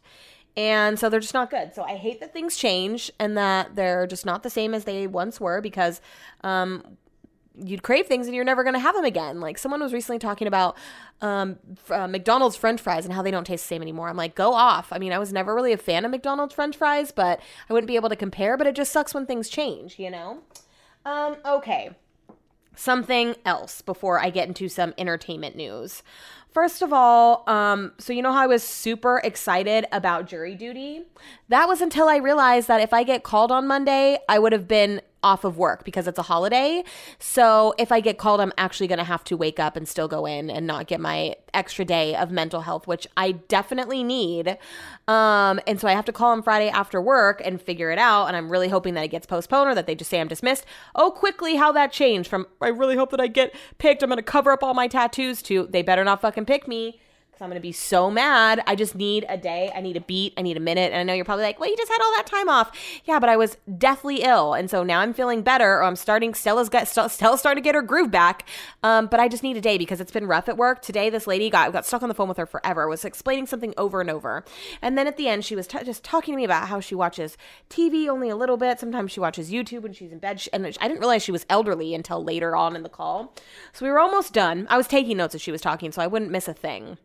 and 0.58 0.98
so 0.98 1.10
they're 1.10 1.20
just 1.20 1.34
not 1.34 1.50
good. 1.50 1.74
So 1.74 1.84
I 1.84 1.96
hate 1.96 2.20
that 2.22 2.34
things 2.34 2.56
change 2.56 3.12
and 3.20 3.38
that 3.38 3.76
they're 3.76 4.08
just 4.08 4.26
not 4.26 4.44
the 4.44 4.50
same 4.50 4.74
as 4.74 4.86
they 4.86 5.06
once 5.06 5.40
were 5.40 5.60
because 5.60 6.00
um, 6.42 6.98
you'd 7.62 7.84
crave 7.84 8.08
things 8.08 8.28
and 8.28 8.36
you're 8.36 8.46
never 8.46 8.64
going 8.64 8.74
to 8.74 8.80
have 8.80 8.96
them 8.96 9.06
again. 9.06 9.40
Like 9.42 9.58
someone 9.58 9.82
was 9.82 9.94
recently 9.94 10.20
talking 10.20 10.48
about 10.48 10.78
um, 11.22 11.58
uh, 11.90 12.08
McDonald's 12.08 12.56
French 12.56 12.80
fries 12.80 13.06
and 13.06 13.14
how 13.14 13.22
they 13.22 13.32
don't 13.32 13.46
taste 13.46 13.66
the 13.66 13.68
same 13.68 13.82
anymore. 13.82 14.10
I'm 14.10 14.18
like, 14.18 14.36
go 14.36 14.54
off. 14.54 14.88
I 14.92 14.98
mean, 14.98 15.12
I 15.12 15.20
was 15.20 15.34
never 15.34 15.54
really 15.54 15.74
a 15.74 15.78
fan 15.78 16.06
of 16.06 16.12
McDonald's 16.12 16.54
French 16.54 16.78
fries, 16.78 17.12
but 17.12 17.40
I 17.70 17.74
wouldn't 17.74 17.88
be 17.88 17.96
able 17.96 18.10
to 18.10 18.16
compare. 18.16 18.56
But 18.58 18.68
it 18.68 18.76
just 18.76 18.92
sucks 18.92 19.14
when 19.14 19.26
things 19.26 19.50
change, 19.50 20.00
you 20.00 20.10
know. 20.10 20.40
Um, 21.06 21.38
okay, 21.46 21.92
something 22.76 23.36
else 23.46 23.82
before 23.82 24.20
I 24.20 24.30
get 24.30 24.48
into 24.48 24.70
some 24.70 24.94
entertainment 24.98 25.56
news. 25.56 26.04
First 26.56 26.82
of 26.82 26.94
all, 26.94 27.44
um, 27.48 27.92
so 27.98 28.14
you 28.14 28.22
know 28.22 28.32
how 28.32 28.44
I 28.44 28.48
was 28.48 28.64
super 28.64 29.20
excited 29.26 29.86
about 29.92 30.26
jury 30.26 30.56
duty? 30.56 31.04
That 31.50 31.68
was 31.68 31.82
until 31.82 32.08
I 32.08 32.16
realized 32.16 32.70
that 32.70 32.80
if 32.80 32.94
I 32.94 33.04
get 33.04 33.24
called 33.24 33.52
on 33.52 33.68
Monday, 33.68 34.20
I 34.30 34.40
would 34.40 34.54
have 34.54 34.68
been 34.68 35.02
off 35.26 35.44
of 35.44 35.58
work 35.58 35.84
because 35.84 36.08
it's 36.08 36.20
a 36.20 36.22
holiday. 36.22 36.84
So 37.18 37.74
if 37.80 37.92
I 37.92 38.00
get 38.00 38.20
called, 38.20 38.40
I'm 38.40 38.54
actually 38.60 38.86
going 38.86 39.00
to 39.00 39.04
have 39.04 39.24
to 39.26 39.36
wake 39.36 39.60
up 39.60 39.76
and 39.76 39.88
still 39.88 40.08
go 40.08 40.28
in 40.28 40.52
and 40.52 40.68
not 40.68 40.86
get 40.86 41.02
my 41.02 41.36
extra 41.52 41.84
day 41.84 42.16
of 42.16 42.30
mental 42.30 42.62
health, 42.62 42.86
which 42.86 43.08
I 43.18 43.32
definitely 43.32 44.04
need. 44.04 44.58
Um, 45.08 45.60
and 45.66 45.82
so 45.82 45.88
I 45.88 45.94
have 45.94 46.06
to 46.06 46.12
call 46.12 46.32
on 46.32 46.44
Friday 46.44 46.70
after 46.70 47.02
work 47.02 47.42
and 47.44 47.60
figure 47.60 47.90
it 47.90 47.98
out. 47.98 48.28
And 48.28 48.38
I'm 48.38 48.52
really 48.52 48.70
hoping 48.70 48.94
that 48.94 49.04
it 49.04 49.08
gets 49.08 49.26
postponed 49.26 49.72
or 49.72 49.76
that 49.76 49.88
they 49.88 49.96
just 49.96 50.12
say 50.12 50.22
I'm 50.22 50.28
dismissed. 50.28 50.66
Oh, 50.94 51.10
quickly, 51.10 51.56
how 51.56 51.72
that 51.72 51.92
changed 51.92 52.30
from 52.30 52.46
I 52.62 52.68
really 52.68 52.96
hope 52.96 53.10
that 53.10 53.20
I 53.20 53.28
get 53.28 53.56
picked. 53.80 54.04
I'm 54.04 54.10
going 54.10 54.18
to 54.18 54.24
cover 54.24 54.52
up 54.52 54.64
all 54.64 54.76
my 54.76 54.88
tattoos 54.88 55.42
to 55.44 55.68
they 55.72 55.82
better 55.82 56.04
not 56.04 56.22
fucking 56.22 56.46
pick 56.46 56.68
me 56.68 57.00
because 57.36 57.44
I'm 57.44 57.50
going 57.50 57.60
to 57.60 57.62
be 57.62 57.74
so 57.74 58.10
mad. 58.10 58.64
I 58.66 58.76
just 58.76 58.96
need 58.96 59.26
a 59.28 59.38
day. 59.38 59.70
I 59.76 59.82
need 59.82 59.98
a 59.98 60.02
beat. 60.02 60.34
I 60.38 60.42
need 60.42 60.56
a 60.56 60.62
minute. 60.62 60.94
And 60.94 60.96
I 60.96 61.04
know 61.04 61.14
you're 61.14 61.26
probably 61.26 61.44
like, 61.44 61.60
well, 61.60 61.70
you 61.70 61.76
just 61.76 61.92
had 61.92 62.02
all 62.02 62.12
that 62.14 62.26
time 62.26 62.48
off. 62.48 62.72
Yeah, 63.04 63.20
but 63.20 63.28
I 63.28 63.36
was 63.36 63.58
deathly 63.78 64.22
ill. 64.22 64.54
And 64.54 64.70
so 64.70 64.84
now 64.84 65.02
I'm 65.02 65.14
feeling 65.14 65.42
better 65.42 65.80
or 65.80 65.84
I'm 65.84 65.98
starting, 65.98 66.34
Stella's 66.34 66.70
got, 66.70 66.88
Stella's 66.88 67.40
starting 67.40 67.62
to 67.62 67.68
get 67.68 67.76
her 67.76 67.82
groove 67.82 68.10
back. 68.10 68.48
Um, 68.84 69.08
but 69.08 69.20
I 69.20 69.28
just 69.28 69.44
need 69.44 69.58
a 69.58 69.62
day 69.62 69.78
because 69.78 70.00
it's 70.00 70.14
been 70.14 70.28
rough 70.28 70.48
at 70.48 70.56
work. 70.56 70.82
Today, 70.82 71.10
this 71.10 71.28
lady 71.28 71.50
got, 71.50 71.74
got 71.74 71.86
stuck 71.86 72.04
on 72.04 72.08
the 72.08 72.16
phone 72.16 72.30
with 72.30 72.38
her 72.38 72.46
forever, 72.46 72.88
was 72.88 73.04
explaining 73.04 73.48
something 73.48 73.74
over 73.76 74.00
and 74.00 74.10
over. 74.10 74.46
And 74.82 74.98
then 74.98 75.06
at 75.06 75.18
the 75.18 75.28
end, 75.28 75.44
she 75.44 75.58
was 75.58 75.68
t- 75.68 75.84
just 75.84 76.06
talking 76.06 76.34
to 76.34 76.38
me 76.38 76.46
about 76.46 76.70
how 76.70 76.80
she 76.80 76.96
watches 76.96 77.38
TV 77.70 78.08
only 78.08 78.30
a 78.30 78.36
little 78.38 78.58
bit. 78.58 78.80
Sometimes 78.80 79.12
she 79.12 79.20
watches 79.20 79.52
YouTube 79.52 79.82
when 79.82 79.92
she's 79.92 80.14
in 80.14 80.20
bed. 80.20 80.42
And 80.54 80.66
I 80.66 80.88
didn't 80.88 81.00
realize 81.00 81.24
she 81.24 81.34
was 81.34 81.46
elderly 81.50 81.94
until 81.94 82.24
later 82.24 82.56
on 82.56 82.78
in 82.78 82.84
the 82.84 82.90
call. 82.90 83.34
So 83.74 83.86
we 83.86 83.92
were 83.92 84.00
almost 84.00 84.32
done. 84.32 84.68
I 84.70 84.78
was 84.78 84.88
taking 84.88 85.18
notes 85.18 85.36
as 85.36 85.42
she 85.42 85.52
was 85.52 85.60
talking, 85.60 85.92
so 85.92 86.02
I 86.02 86.08
wouldn't 86.08 86.32
miss 86.32 86.48
a 86.48 86.54
thing 86.54 86.98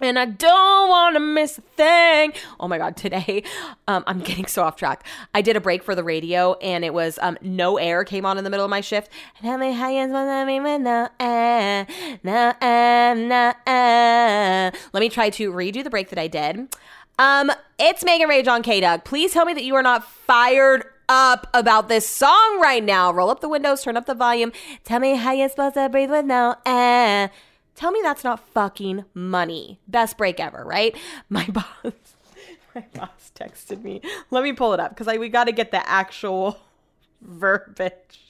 and 0.00 0.18
I 0.18 0.24
don't 0.24 0.88
want 0.88 1.14
to 1.16 1.20
miss 1.20 1.58
a 1.58 1.60
thing. 1.60 2.32
Oh 2.58 2.68
my 2.68 2.78
God, 2.78 2.96
today, 2.96 3.42
um, 3.86 4.04
I'm 4.06 4.20
getting 4.20 4.46
so 4.46 4.62
off 4.62 4.76
track. 4.76 5.04
I 5.34 5.42
did 5.42 5.56
a 5.56 5.60
break 5.60 5.82
for 5.82 5.94
the 5.94 6.04
radio 6.04 6.54
and 6.54 6.84
it 6.84 6.94
was 6.94 7.18
um, 7.22 7.38
No 7.42 7.76
Air 7.76 8.04
came 8.04 8.24
on 8.24 8.38
in 8.38 8.44
the 8.44 8.50
middle 8.50 8.64
of 8.64 8.70
my 8.70 8.80
shift. 8.80 9.10
Tell 9.40 9.58
me 9.58 9.72
how 9.72 9.90
you 9.90 10.08
want 10.08 10.46
me 10.46 10.60
with 10.60 10.80
no 10.80 11.08
air, 11.20 11.86
no 12.22 12.54
air, 12.60 13.14
no 13.14 13.52
air. 13.66 14.72
Let 14.92 15.00
me 15.00 15.08
try 15.08 15.30
to 15.30 15.52
redo 15.52 15.84
the 15.84 15.90
break 15.90 16.08
that 16.10 16.18
I 16.18 16.26
did. 16.26 16.74
Um, 17.18 17.52
it's 17.78 18.02
Megan 18.04 18.28
Rage 18.28 18.48
on 18.48 18.62
K 18.62 18.80
Doug. 18.80 19.04
Please 19.04 19.32
tell 19.32 19.44
me 19.44 19.52
that 19.54 19.64
you 19.64 19.74
are 19.74 19.82
not 19.82 20.04
fired 20.10 20.84
up 21.08 21.46
about 21.52 21.88
this 21.88 22.08
song 22.08 22.58
right 22.60 22.82
now. 22.82 23.12
Roll 23.12 23.28
up 23.28 23.40
the 23.40 23.48
windows, 23.48 23.82
turn 23.82 23.96
up 23.96 24.06
the 24.06 24.14
volume. 24.14 24.50
Tell 24.84 24.98
me 24.98 25.16
how 25.16 25.32
you're 25.32 25.50
supposed 25.50 25.74
to 25.74 25.88
breathe 25.88 26.10
with 26.10 26.24
no 26.24 26.56
air. 26.64 27.30
Tell 27.74 27.90
me 27.90 28.00
that's 28.02 28.24
not 28.24 28.46
fucking 28.48 29.04
money. 29.14 29.80
Best 29.88 30.18
break 30.18 30.38
ever, 30.40 30.64
right? 30.64 30.96
My 31.28 31.46
boss, 31.46 31.66
my 32.74 32.84
boss 32.94 33.32
texted 33.34 33.82
me. 33.82 34.00
Let 34.30 34.42
me 34.42 34.52
pull 34.52 34.72
it 34.72 34.80
up 34.80 34.90
because 34.90 35.08
I 35.08 35.16
we 35.16 35.28
got 35.28 35.44
to 35.44 35.52
get 35.52 35.70
the 35.70 35.88
actual 35.88 36.58
verbiage. 37.20 38.20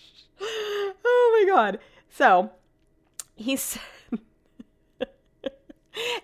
Oh 0.40 1.44
my 1.46 1.52
god! 1.52 1.78
So 2.10 2.50
he 3.34 3.56
said. 3.56 3.82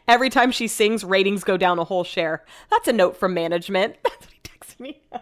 Every 0.08 0.30
time 0.30 0.50
she 0.50 0.66
sings, 0.66 1.04
ratings 1.04 1.44
go 1.44 1.58
down 1.58 1.78
a 1.78 1.84
whole 1.84 2.02
share. 2.02 2.42
That's 2.70 2.88
a 2.88 2.92
note 2.92 3.18
from 3.18 3.34
management. 3.34 3.96
That's 4.02 4.16
what 4.16 4.32
he 4.32 4.40
texted 4.42 4.80
me. 4.80 5.02
Oh 5.12 5.20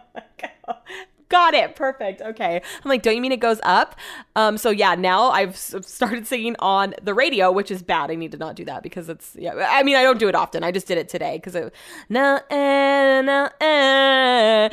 Got 1.29 1.53
it. 1.53 1.75
Perfect. 1.75 2.21
Okay. 2.21 2.61
I'm 2.83 2.89
like, 2.89 3.01
don't 3.01 3.15
you 3.15 3.21
mean 3.21 3.33
it 3.33 3.41
goes 3.41 3.59
up? 3.63 3.95
Um, 4.35 4.57
so 4.57 4.69
yeah, 4.69 4.95
now 4.95 5.29
I've 5.29 5.57
started 5.57 6.25
singing 6.25 6.55
on 6.59 6.95
the 7.01 7.13
radio, 7.13 7.51
which 7.51 7.69
is 7.69 7.83
bad. 7.83 8.09
I 8.11 8.15
need 8.15 8.31
to 8.31 8.37
not 8.37 8.55
do 8.55 8.63
that 8.65 8.81
because 8.81 9.09
it's, 9.09 9.35
yeah, 9.37 9.67
I 9.69 9.83
mean, 9.83 9.97
I 9.97 10.03
don't 10.03 10.19
do 10.19 10.29
it 10.29 10.35
often. 10.35 10.63
I 10.63 10.71
just 10.71 10.87
did 10.87 10.97
it 10.97 11.09
today 11.09 11.37
because 11.37 11.53
it, 11.55 11.73
no, 12.07 12.39
eh, 12.49 13.49
eh, 13.59 14.69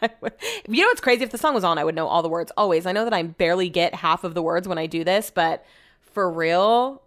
you 0.68 0.82
know 0.82 0.88
what's 0.88 1.00
crazy? 1.00 1.24
If 1.24 1.30
the 1.30 1.38
song 1.38 1.54
was 1.54 1.64
on, 1.64 1.78
I 1.78 1.84
would 1.84 1.94
know 1.94 2.06
all 2.06 2.22
the 2.22 2.28
words 2.28 2.52
always. 2.56 2.86
I 2.86 2.92
know 2.92 3.04
that 3.04 3.14
I 3.14 3.22
barely 3.22 3.68
get 3.68 3.94
half 3.96 4.24
of 4.24 4.34
the 4.34 4.42
words 4.42 4.66
when 4.66 4.78
I 4.78 4.86
do 4.86 5.04
this, 5.04 5.30
but 5.30 5.64
for 6.00 6.30
real, 6.30 7.02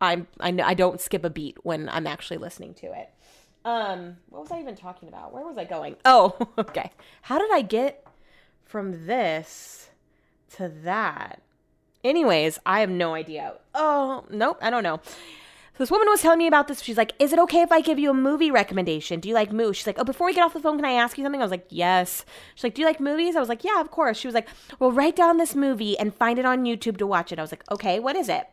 I'm 0.00 0.26
I, 0.40 0.56
I 0.62 0.74
don't 0.74 1.00
skip 1.00 1.24
a 1.24 1.30
beat 1.30 1.64
when 1.64 1.88
I'm 1.88 2.06
actually 2.06 2.38
listening 2.38 2.74
to 2.74 2.86
it. 2.86 3.10
Um, 3.64 4.16
what 4.28 4.42
was 4.42 4.52
I 4.52 4.60
even 4.60 4.76
talking 4.76 5.08
about? 5.08 5.32
Where 5.32 5.44
was 5.44 5.56
I 5.56 5.64
going? 5.64 5.96
Oh, 6.04 6.36
okay. 6.58 6.90
How 7.22 7.38
did 7.38 7.50
I 7.52 7.62
get 7.62 8.06
from 8.64 9.06
this 9.06 9.90
to 10.56 10.70
that? 10.84 11.40
Anyways, 12.02 12.58
I 12.66 12.80
have 12.80 12.90
no 12.90 13.14
idea. 13.14 13.54
Oh, 13.74 14.24
nope, 14.28 14.58
I 14.60 14.68
don't 14.68 14.82
know. 14.82 15.00
So 15.76 15.78
this 15.78 15.90
woman 15.90 16.08
was 16.08 16.20
telling 16.20 16.38
me 16.38 16.46
about 16.46 16.68
this. 16.68 16.82
She's 16.82 16.98
like, 16.98 17.14
"Is 17.18 17.32
it 17.32 17.38
okay 17.40 17.62
if 17.62 17.72
I 17.72 17.80
give 17.80 17.98
you 17.98 18.10
a 18.10 18.14
movie 18.14 18.50
recommendation? 18.50 19.18
Do 19.18 19.28
you 19.28 19.34
like 19.34 19.50
movies?" 19.50 19.78
She's 19.78 19.86
like, 19.88 19.98
"Oh, 19.98 20.04
before 20.04 20.26
we 20.26 20.34
get 20.34 20.44
off 20.44 20.52
the 20.52 20.60
phone, 20.60 20.76
can 20.76 20.84
I 20.84 20.92
ask 20.92 21.18
you 21.18 21.24
something?" 21.24 21.40
I 21.40 21.44
was 21.44 21.50
like, 21.50 21.66
"Yes." 21.68 22.24
She's 22.54 22.62
like, 22.62 22.74
"Do 22.74 22.82
you 22.82 22.86
like 22.86 23.00
movies?" 23.00 23.34
I 23.34 23.40
was 23.40 23.48
like, 23.48 23.64
"Yeah, 23.64 23.80
of 23.80 23.90
course." 23.90 24.16
She 24.16 24.28
was 24.28 24.34
like, 24.34 24.46
"Well, 24.78 24.92
write 24.92 25.16
down 25.16 25.38
this 25.38 25.56
movie 25.56 25.98
and 25.98 26.14
find 26.14 26.38
it 26.38 26.44
on 26.44 26.62
YouTube 26.64 26.98
to 26.98 27.08
watch 27.08 27.32
it." 27.32 27.40
I 27.40 27.42
was 27.42 27.50
like, 27.50 27.64
"Okay, 27.72 27.98
what 27.98 28.14
is 28.14 28.28
it?" 28.28 28.46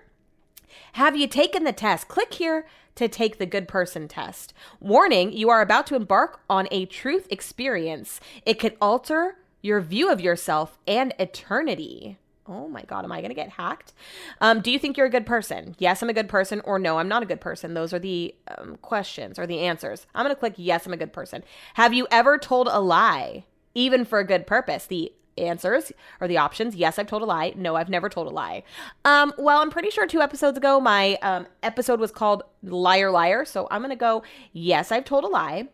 Have 0.94 1.18
you 1.18 1.28
taken 1.28 1.64
the 1.64 1.74
test? 1.74 2.08
Click 2.08 2.36
here 2.36 2.68
to 2.96 3.08
take 3.08 3.40
the 3.40 3.48
good 3.48 3.68
person 3.68 4.08
test. 4.08 4.54
Warning, 4.80 5.34
you 5.34 5.50
are 5.50 5.62
about 5.62 5.88
to 5.88 5.96
embark 5.96 6.42
on 6.48 6.68
a 6.70 6.86
truth 6.86 7.26
experience. 7.32 8.20
It 8.46 8.60
could 8.60 8.78
alter 8.80 9.38
your 9.64 9.82
view 9.82 10.12
of 10.12 10.22
yourself 10.22 10.78
and 10.88 11.12
eternity. 11.18 12.20
Oh 12.46 12.68
my 12.68 12.84
God, 12.84 13.06
am 13.06 13.12
I 13.12 13.22
going 13.22 13.32
to 13.32 13.36
get 13.36 13.50
hacked? 13.50 13.94
Um, 14.40 14.62
do 14.62 14.70
you 14.70 14.78
think 14.78 14.96
you're 14.96 15.08
a 15.08 15.10
good 15.10 15.26
person? 15.26 15.76
Yes, 15.80 16.04
I'm 16.04 16.10
a 16.10 16.14
good 16.14 16.30
person, 16.30 16.62
or 16.64 16.78
no, 16.78 17.00
I'm 17.00 17.08
not 17.08 17.24
a 17.24 17.26
good 17.26 17.42
person. 17.42 17.74
Those 17.74 17.92
are 17.92 18.00
the 18.00 18.36
um, 18.56 18.78
questions 18.84 19.40
or 19.40 19.48
the 19.48 19.62
answers. 19.62 20.06
I'm 20.14 20.26
going 20.26 20.36
to 20.36 20.40
click 20.40 20.54
yes, 20.58 20.86
I'm 20.86 20.94
a 20.94 20.98
good 20.98 21.14
person. 21.14 21.44
Have 21.74 21.96
you 21.96 22.06
ever 22.12 22.38
told 22.38 22.68
a 22.70 22.80
lie, 22.80 23.46
even 23.74 24.06
for 24.06 24.20
a 24.20 24.28
good 24.28 24.46
purpose? 24.46 24.86
The 24.86 25.12
answers 25.38 25.92
or 26.22 26.28
the 26.28 26.38
options. 26.38 26.76
Yes 26.76 27.00
i've 27.00 27.08
told 27.08 27.22
a 27.22 27.26
lie. 27.26 27.54
No 27.56 27.76
i've 27.76 27.90
never 27.90 28.10
told 28.10 28.28
a 28.28 28.32
lie. 28.32 28.64
Um 29.06 29.34
well 29.38 29.60
i'm 29.62 29.70
pretty 29.70 29.90
sure 29.90 30.08
two 30.08 30.22
episodes 30.22 30.58
ago 30.58 30.80
my 30.80 31.16
um 31.22 31.48
episode 31.62 32.00
was 32.00 32.12
called 32.12 32.44
liar 32.64 33.12
liar. 33.12 33.46
So 33.46 33.68
i'm 33.72 33.82
gonna 33.82 33.96
go 33.96 34.24
yes 34.52 34.92
i've 34.92 35.06
told 35.06 35.24
a 35.24 35.28
lie. 35.28 35.70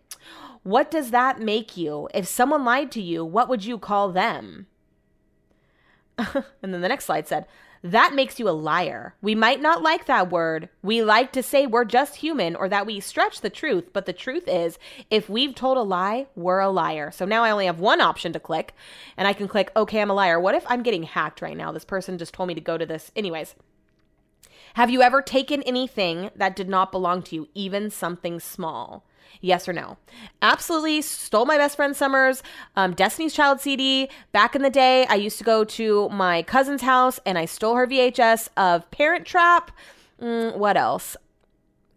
What 0.64 0.92
does 0.92 1.12
that 1.12 1.40
make 1.40 1.78
you? 1.78 2.10
If 2.14 2.28
someone 2.28 2.66
lied 2.66 2.92
to 2.94 3.02
you 3.02 3.24
what 3.26 3.50
would 3.50 3.66
you 3.66 3.78
call 3.78 4.12
them? 4.12 4.68
And 6.62 6.74
then 6.74 6.82
the 6.82 6.90
next 6.90 7.06
slide 7.06 7.28
said 7.28 7.46
that 7.84 8.14
makes 8.14 8.40
you 8.40 8.50
a 8.50 8.52
liar. 8.52 9.16
We 9.22 9.36
might 9.36 9.62
not 9.62 9.82
like 9.82 10.06
that 10.06 10.32
word. 10.32 10.70
We 10.82 11.02
like 11.02 11.32
to 11.34 11.44
say 11.44 11.66
we're 11.66 11.86
just 11.86 12.18
human 12.18 12.56
or 12.56 12.68
that 12.70 12.86
we 12.86 13.00
stretch 13.00 13.42
the 13.42 13.50
truth, 13.50 13.94
but 13.94 14.06
the 14.06 14.14
truth 14.14 14.48
is, 14.48 14.78
if 15.10 15.30
we've 15.30 15.56
told 15.56 15.78
a 15.78 15.82
lie, 15.82 16.28
we're 16.36 16.60
a 16.60 16.70
liar. 16.70 17.12
So 17.12 17.26
now 17.26 17.44
I 17.44 17.52
only 17.52 17.68
have 17.68 17.80
one 17.80 18.02
option 18.02 18.34
to 18.34 18.40
click, 18.40 18.74
and 19.16 19.28
I 19.28 19.34
can 19.34 19.48
click, 19.48 19.72
okay, 19.76 20.02
I'm 20.02 20.10
a 20.10 20.14
liar. 20.14 20.40
What 20.40 20.56
if 20.56 20.66
I'm 20.68 20.84
getting 20.84 21.04
hacked 21.04 21.42
right 21.42 21.56
now? 21.56 21.72
This 21.72 21.86
person 21.86 22.18
just 22.18 22.34
told 22.34 22.48
me 22.48 22.56
to 22.56 22.62
go 22.62 22.78
to 22.78 22.86
this. 22.86 23.12
Anyways, 23.16 23.56
have 24.74 24.90
you 24.90 25.02
ever 25.02 25.22
taken 25.22 25.64
anything 25.64 26.32
that 26.36 26.56
did 26.56 26.70
not 26.70 26.92
belong 26.92 27.22
to 27.24 27.36
you, 27.36 27.48
even 27.54 27.90
something 27.90 28.40
small? 28.40 29.06
Yes 29.42 29.68
or 29.68 29.74
no? 29.74 29.98
Absolutely 30.42 31.02
stole 31.02 31.46
my 31.46 31.58
best 31.58 31.76
friend 31.76 31.96
Summer's 31.96 32.44
um, 32.76 32.94
Destiny's 32.94 33.34
Child 33.34 33.62
CD. 33.62 34.10
Back 34.32 34.56
in 34.56 34.62
the 34.62 34.70
day, 34.70 35.06
I 35.08 35.16
used 35.16 35.38
to 35.38 35.44
go 35.44 35.64
to 35.64 36.10
my 36.10 36.44
cousin's 36.44 36.82
house 36.82 37.20
and 37.26 37.38
I 37.38 37.46
stole 37.46 37.76
her 37.76 37.88
VHS 37.88 38.50
of 38.58 38.90
Parent 38.92 39.26
Trap. 39.26 39.72
Mm, 40.22 40.58
what 40.58 40.78
else? 40.78 41.16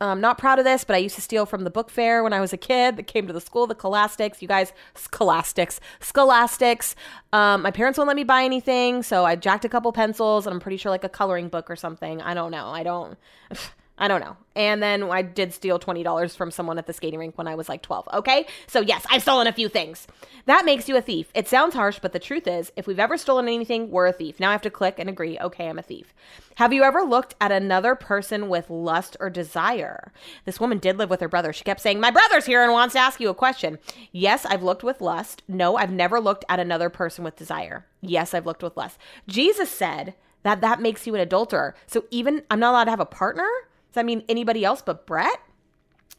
I'm 0.00 0.20
not 0.20 0.36
proud 0.36 0.58
of 0.58 0.64
this, 0.64 0.82
but 0.84 0.96
I 0.96 0.98
used 0.98 1.14
to 1.14 1.20
steal 1.20 1.46
from 1.46 1.62
the 1.62 1.70
book 1.70 1.88
fair 1.88 2.22
when 2.24 2.32
I 2.32 2.40
was 2.40 2.52
a 2.52 2.56
kid 2.56 2.96
that 2.96 3.04
came 3.04 3.26
to 3.28 3.32
the 3.32 3.40
school, 3.40 3.66
the 3.66 3.74
Scholastics. 3.74 4.42
You 4.42 4.48
guys, 4.48 4.72
Scholastics, 4.94 5.78
Scholastics. 6.00 6.96
Um, 7.32 7.62
my 7.62 7.70
parents 7.70 7.98
won't 7.98 8.08
let 8.08 8.16
me 8.16 8.24
buy 8.24 8.42
anything, 8.42 9.02
so 9.02 9.24
I 9.24 9.36
jacked 9.36 9.64
a 9.64 9.68
couple 9.68 9.92
pencils 9.92 10.46
and 10.46 10.54
I'm 10.54 10.60
pretty 10.60 10.76
sure 10.76 10.90
like 10.90 11.04
a 11.04 11.08
coloring 11.08 11.48
book 11.48 11.70
or 11.70 11.76
something. 11.76 12.20
I 12.20 12.34
don't 12.34 12.50
know. 12.50 12.66
I 12.66 12.82
don't. 12.82 13.16
I 14.02 14.08
don't 14.08 14.20
know. 14.20 14.36
And 14.56 14.82
then 14.82 15.04
I 15.04 15.22
did 15.22 15.54
steal 15.54 15.78
$20 15.78 16.36
from 16.36 16.50
someone 16.50 16.76
at 16.76 16.88
the 16.88 16.92
skating 16.92 17.20
rink 17.20 17.38
when 17.38 17.46
I 17.46 17.54
was 17.54 17.68
like 17.68 17.82
12. 17.82 18.08
Okay? 18.14 18.46
So, 18.66 18.80
yes, 18.80 19.06
I've 19.08 19.22
stolen 19.22 19.46
a 19.46 19.52
few 19.52 19.68
things. 19.68 20.08
That 20.46 20.64
makes 20.64 20.88
you 20.88 20.96
a 20.96 21.00
thief. 21.00 21.30
It 21.36 21.46
sounds 21.46 21.76
harsh, 21.76 22.00
but 22.02 22.12
the 22.12 22.18
truth 22.18 22.48
is, 22.48 22.72
if 22.74 22.88
we've 22.88 22.98
ever 22.98 23.16
stolen 23.16 23.46
anything, 23.46 23.92
we're 23.92 24.08
a 24.08 24.12
thief. 24.12 24.40
Now 24.40 24.48
I 24.48 24.52
have 24.52 24.62
to 24.62 24.70
click 24.70 24.98
and 24.98 25.08
agree, 25.08 25.38
okay, 25.38 25.68
I'm 25.68 25.78
a 25.78 25.82
thief. 25.82 26.12
Have 26.56 26.72
you 26.72 26.82
ever 26.82 27.02
looked 27.02 27.36
at 27.40 27.52
another 27.52 27.94
person 27.94 28.48
with 28.48 28.68
lust 28.68 29.16
or 29.20 29.30
desire? 29.30 30.10
This 30.46 30.58
woman 30.58 30.78
did 30.78 30.98
live 30.98 31.08
with 31.08 31.20
her 31.20 31.28
brother. 31.28 31.52
She 31.52 31.62
kept 31.62 31.80
saying, 31.80 32.00
My 32.00 32.10
brother's 32.10 32.46
here 32.46 32.64
and 32.64 32.72
wants 32.72 32.94
to 32.94 32.98
ask 32.98 33.20
you 33.20 33.28
a 33.28 33.34
question. 33.34 33.78
Yes, 34.10 34.44
I've 34.44 34.64
looked 34.64 34.82
with 34.82 35.00
lust. 35.00 35.44
No, 35.46 35.76
I've 35.76 35.92
never 35.92 36.20
looked 36.20 36.44
at 36.48 36.58
another 36.58 36.90
person 36.90 37.22
with 37.22 37.36
desire. 37.36 37.86
Yes, 38.00 38.34
I've 38.34 38.46
looked 38.46 38.64
with 38.64 38.76
lust. 38.76 38.98
Jesus 39.28 39.70
said 39.70 40.14
that 40.42 40.60
that 40.60 40.80
makes 40.80 41.06
you 41.06 41.14
an 41.14 41.20
adulterer. 41.20 41.76
So, 41.86 42.04
even 42.10 42.42
I'm 42.50 42.58
not 42.58 42.72
allowed 42.72 42.84
to 42.84 42.90
have 42.90 43.00
a 43.00 43.06
partner? 43.06 43.48
Does 43.92 43.96
that 43.96 44.06
mean 44.06 44.24
anybody 44.28 44.64
else 44.64 44.80
but 44.80 45.06
Brett? 45.06 45.38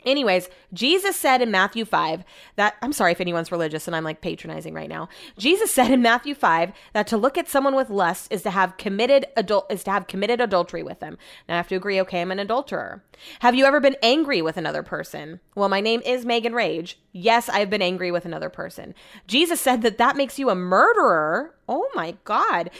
Anyways, 0.06 0.50
Jesus 0.74 1.16
said 1.16 1.42
in 1.42 1.50
Matthew 1.50 1.86
5 1.86 2.26
that, 2.58 2.76
I'm 2.82 2.92
sorry 2.92 3.14
if 3.14 3.22
anyone's 3.22 3.54
religious 3.54 3.88
and 3.88 3.96
I'm 3.96 4.04
like 4.04 4.20
patronizing 4.20 4.74
right 4.74 4.90
now. 4.90 5.08
Jesus 5.38 5.72
said 5.72 5.92
in 5.92 6.02
Matthew 6.02 6.36
5 6.36 6.74
that 6.92 7.08
to 7.08 7.16
look 7.16 7.38
at 7.38 7.48
someone 7.48 7.74
with 7.74 7.90
lust 7.90 8.30
is 8.30 8.42
to 8.44 8.52
have 8.52 8.76
committed 8.76 9.26
adult, 9.38 9.72
is 9.72 9.82
to 9.86 9.92
have 9.92 10.08
committed 10.08 10.42
adultery 10.42 10.84
with 10.84 11.00
them. 11.00 11.18
Now 11.48 11.54
I 11.54 11.58
have 11.58 11.70
to 11.70 11.76
agree, 11.76 12.02
okay, 12.02 12.20
I'm 12.20 12.32
an 12.32 12.40
adulterer. 12.40 13.02
Have 13.40 13.56
you 13.56 13.64
ever 13.64 13.80
been 13.80 13.96
angry 14.04 14.42
with 14.42 14.58
another 14.58 14.84
person? 14.84 15.40
Well, 15.56 15.70
my 15.70 15.80
name 15.80 16.02
is 16.06 16.26
Megan 16.26 16.54
Rage. 16.54 17.00
Yes, 17.14 17.48
I've 17.48 17.70
been 17.70 17.82
angry 17.82 18.12
with 18.12 18.26
another 18.26 18.50
person. 18.50 18.94
Jesus 19.28 19.62
said 19.62 19.84
that 19.84 20.00
that 20.00 20.18
makes 20.18 20.38
you 20.38 20.50
a 20.50 20.56
murderer. 20.56 21.56
Oh 21.70 21.90
my 21.96 22.18
God. 22.26 22.72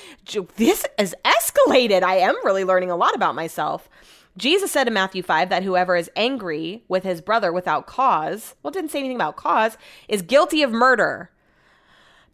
This 0.58 0.86
is 1.00 1.16
escalated. 1.24 2.04
I 2.04 2.18
am 2.18 2.36
really 2.44 2.66
learning 2.66 2.92
a 2.92 2.98
lot 2.98 3.16
about 3.16 3.34
myself. 3.34 3.88
Jesus 4.38 4.72
said 4.72 4.88
in 4.88 4.94
Matthew 4.94 5.22
5 5.22 5.50
that 5.50 5.64
whoever 5.64 5.96
is 5.96 6.10
angry 6.16 6.84
with 6.88 7.04
his 7.04 7.22
brother 7.22 7.54
without 7.54 7.86
cause, 7.86 8.56
well, 8.64 8.72
didn't 8.72 8.92
say 8.92 9.00
anything 9.00 9.16
about 9.16 9.36
cause, 9.36 9.78
is 10.08 10.22
guilty 10.22 10.64
of 10.64 10.72
murder. 10.72 11.30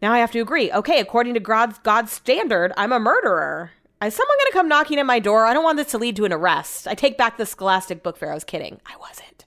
Now 0.00 0.12
I 0.12 0.18
have 0.18 0.32
to 0.32 0.40
agree. 0.40 0.72
Okay, 0.72 0.98
according 0.98 1.34
to 1.34 1.40
God's, 1.40 1.78
God's 1.80 2.10
standard, 2.10 2.72
I'm 2.76 2.92
a 2.92 2.98
murderer. 2.98 3.72
Is 4.02 4.14
someone 4.14 4.36
going 4.38 4.50
to 4.52 4.56
come 4.56 4.68
knocking 4.68 4.98
at 4.98 5.04
my 5.04 5.18
door? 5.18 5.44
I 5.44 5.52
don't 5.52 5.64
want 5.64 5.76
this 5.76 5.90
to 5.90 5.98
lead 5.98 6.16
to 6.16 6.24
an 6.24 6.32
arrest. 6.32 6.88
I 6.88 6.94
take 6.94 7.18
back 7.18 7.36
the 7.36 7.44
scholastic 7.44 8.02
book 8.02 8.16
fair. 8.16 8.30
I 8.30 8.34
was 8.34 8.44
kidding. 8.44 8.80
I 8.86 8.96
wasn't. 8.96 9.44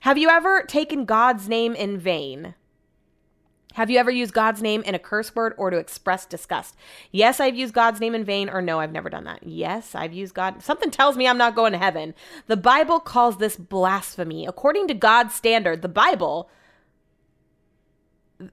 Have 0.00 0.18
you 0.18 0.28
ever 0.28 0.62
taken 0.62 1.04
God's 1.04 1.48
name 1.48 1.76
in 1.76 1.96
vain? 1.98 2.54
Have 3.76 3.90
you 3.90 3.98
ever 3.98 4.10
used 4.10 4.32
God's 4.32 4.62
name 4.62 4.80
in 4.84 4.94
a 4.94 4.98
curse 4.98 5.36
word 5.36 5.52
or 5.58 5.68
to 5.68 5.76
express 5.76 6.24
disgust? 6.24 6.74
Yes, 7.12 7.40
I've 7.40 7.56
used 7.56 7.74
God's 7.74 8.00
name 8.00 8.14
in 8.14 8.24
vain, 8.24 8.48
or 8.48 8.62
no, 8.62 8.80
I've 8.80 8.90
never 8.90 9.10
done 9.10 9.24
that. 9.24 9.42
Yes, 9.42 9.94
I've 9.94 10.14
used 10.14 10.32
God. 10.32 10.62
Something 10.62 10.90
tells 10.90 11.14
me 11.14 11.28
I'm 11.28 11.36
not 11.36 11.54
going 11.54 11.72
to 11.72 11.78
heaven. 11.78 12.14
The 12.46 12.56
Bible 12.56 13.00
calls 13.00 13.36
this 13.36 13.58
blasphemy. 13.58 14.46
According 14.46 14.88
to 14.88 14.94
God's 14.94 15.34
standard, 15.34 15.82
the 15.82 15.90
Bible, 15.90 16.48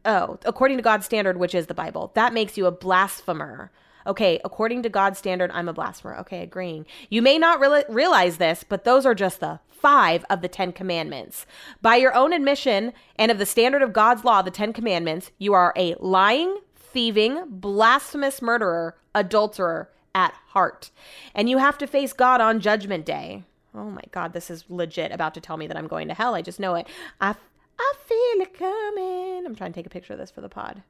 oh, 0.03 0.39
according 0.43 0.75
to 0.75 0.83
God's 0.83 1.05
standard, 1.05 1.37
which 1.37 1.55
is 1.55 1.67
the 1.67 1.73
Bible, 1.73 2.11
that 2.15 2.33
makes 2.33 2.57
you 2.57 2.65
a 2.65 2.71
blasphemer. 2.71 3.71
Okay, 4.05 4.39
according 4.43 4.83
to 4.83 4.89
God's 4.89 5.19
standard, 5.19 5.51
I'm 5.53 5.69
a 5.69 5.73
blasphemer. 5.73 6.17
Okay, 6.19 6.41
agreeing. 6.41 6.85
You 7.09 7.21
may 7.21 7.37
not 7.37 7.59
re- 7.59 7.85
realize 7.89 8.37
this, 8.37 8.63
but 8.67 8.83
those 8.83 9.05
are 9.05 9.15
just 9.15 9.39
the 9.39 9.59
five 9.69 10.25
of 10.29 10.41
the 10.41 10.47
Ten 10.47 10.71
Commandments. 10.71 11.45
By 11.81 11.97
your 11.97 12.15
own 12.15 12.31
admission 12.31 12.93
and 13.17 13.31
of 13.31 13.37
the 13.37 13.45
standard 13.45 13.81
of 13.81 13.93
God's 13.93 14.23
law, 14.23 14.41
the 14.41 14.51
Ten 14.51 14.73
Commandments, 14.73 15.31
you 15.37 15.53
are 15.53 15.73
a 15.75 15.95
lying, 15.99 16.59
thieving, 16.75 17.43
blasphemous 17.49 18.41
murderer, 18.41 18.95
adulterer 19.13 19.89
at 20.15 20.33
heart. 20.47 20.91
And 21.35 21.49
you 21.49 21.57
have 21.57 21.77
to 21.79 21.87
face 21.87 22.13
God 22.13 22.39
on 22.39 22.59
Judgment 22.59 23.05
Day. 23.05 23.43
Oh 23.75 23.89
my 23.89 24.03
God, 24.11 24.33
this 24.33 24.49
is 24.49 24.65
legit 24.69 25.11
about 25.11 25.33
to 25.33 25.41
tell 25.41 25.57
me 25.57 25.67
that 25.67 25.77
I'm 25.77 25.87
going 25.87 26.07
to 26.07 26.13
hell. 26.13 26.35
I 26.35 26.41
just 26.41 26.59
know 26.59 26.75
it. 26.75 26.87
I, 27.19 27.35
I 27.79 27.93
feel 28.05 28.41
it 28.41 28.57
coming. 28.57 29.45
I'm 29.45 29.55
trying 29.55 29.73
to 29.73 29.77
take 29.77 29.87
a 29.87 29.89
picture 29.89 30.13
of 30.13 30.19
this 30.19 30.31
for 30.31 30.41
the 30.41 30.49
pod. 30.49 30.83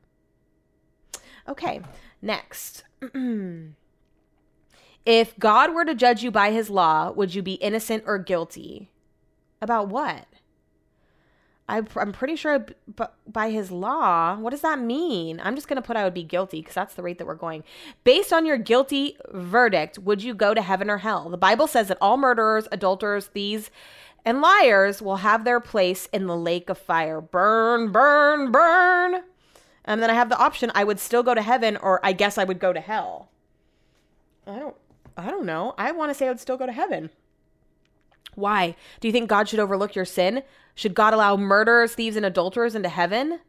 Okay, 1.47 1.81
next. 2.21 2.83
If 5.05 5.37
God 5.37 5.73
were 5.73 5.85
to 5.85 5.95
judge 5.95 6.23
you 6.23 6.31
by 6.31 6.51
his 6.51 6.69
law, 6.69 7.11
would 7.11 7.35
you 7.35 7.41
be 7.41 7.53
innocent 7.55 8.03
or 8.07 8.17
guilty? 8.17 8.89
About 9.61 9.89
what? 9.89 10.27
I, 11.67 11.81
I'm 11.95 12.11
pretty 12.11 12.35
sure 12.35 12.65
by 13.27 13.49
his 13.49 13.71
law. 13.71 14.35
What 14.37 14.51
does 14.51 14.61
that 14.61 14.79
mean? 14.79 15.41
I'm 15.43 15.55
just 15.55 15.67
going 15.67 15.81
to 15.81 15.85
put 15.85 15.95
I 15.95 16.03
would 16.03 16.13
be 16.13 16.23
guilty 16.23 16.59
because 16.59 16.75
that's 16.75 16.95
the 16.95 17.03
rate 17.03 17.17
that 17.17 17.27
we're 17.27 17.35
going. 17.35 17.63
Based 18.03 18.33
on 18.33 18.45
your 18.45 18.57
guilty 18.57 19.17
verdict, 19.31 19.99
would 19.99 20.23
you 20.23 20.33
go 20.33 20.53
to 20.53 20.61
heaven 20.61 20.89
or 20.89 20.97
hell? 20.99 21.29
The 21.29 21.37
Bible 21.37 21.67
says 21.67 21.87
that 21.87 21.97
all 22.01 22.17
murderers, 22.17 22.67
adulterers, 22.71 23.27
thieves, 23.27 23.71
and 24.25 24.41
liars 24.41 25.01
will 25.01 25.17
have 25.17 25.43
their 25.43 25.59
place 25.59 26.07
in 26.13 26.27
the 26.27 26.37
lake 26.37 26.69
of 26.69 26.77
fire. 26.77 27.19
Burn, 27.21 27.91
burn, 27.91 28.51
burn. 28.51 29.23
And 29.85 30.01
then 30.01 30.09
I 30.09 30.13
have 30.13 30.29
the 30.29 30.37
option 30.37 30.71
I 30.73 30.83
would 30.83 30.99
still 30.99 31.23
go 31.23 31.33
to 31.33 31.41
heaven 31.41 31.77
or 31.77 31.99
I 32.03 32.13
guess 32.13 32.37
I 32.37 32.43
would 32.43 32.59
go 32.59 32.73
to 32.73 32.79
hell. 32.79 33.29
I 34.47 34.59
don't 34.59 34.75
I 35.15 35.29
don't 35.29 35.45
know. 35.45 35.75
I 35.77 35.91
want 35.91 36.09
to 36.09 36.13
say 36.13 36.25
I 36.25 36.29
would 36.29 36.39
still 36.39 36.57
go 36.57 36.65
to 36.65 36.71
heaven. 36.71 37.09
Why? 38.35 38.75
Do 38.99 39.07
you 39.07 39.11
think 39.11 39.29
God 39.29 39.47
should 39.47 39.59
overlook 39.59 39.95
your 39.95 40.05
sin? 40.05 40.43
Should 40.75 40.95
God 40.95 41.13
allow 41.13 41.35
murderers, 41.37 41.93
thieves, 41.93 42.15
and 42.15 42.25
adulterers 42.25 42.73
into 42.73 42.89
heaven? 42.89 43.39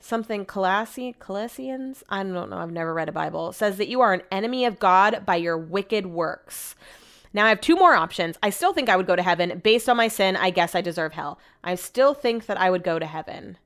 Something 0.00 0.44
Colossians, 0.44 1.16
Colossians, 1.18 2.02
I 2.08 2.22
don't 2.22 2.50
know, 2.50 2.56
I've 2.56 2.70
never 2.70 2.94
read 2.94 3.08
a 3.08 3.12
Bible, 3.12 3.52
says 3.52 3.78
that 3.78 3.88
you 3.88 4.00
are 4.00 4.12
an 4.12 4.22
enemy 4.30 4.64
of 4.64 4.78
God 4.78 5.24
by 5.26 5.36
your 5.36 5.56
wicked 5.56 6.06
works. 6.06 6.76
Now 7.32 7.46
I 7.46 7.48
have 7.48 7.60
two 7.60 7.74
more 7.74 7.94
options. 7.94 8.38
I 8.42 8.50
still 8.50 8.72
think 8.72 8.88
I 8.88 8.96
would 8.96 9.06
go 9.06 9.16
to 9.16 9.22
heaven. 9.22 9.60
Based 9.62 9.88
on 9.88 9.96
my 9.96 10.08
sin, 10.08 10.36
I 10.36 10.50
guess 10.50 10.74
I 10.74 10.80
deserve 10.80 11.14
hell. 11.14 11.38
I 11.62 11.74
still 11.74 12.14
think 12.14 12.46
that 12.46 12.60
I 12.60 12.70
would 12.70 12.84
go 12.84 12.98
to 12.98 13.06
heaven. 13.06 13.58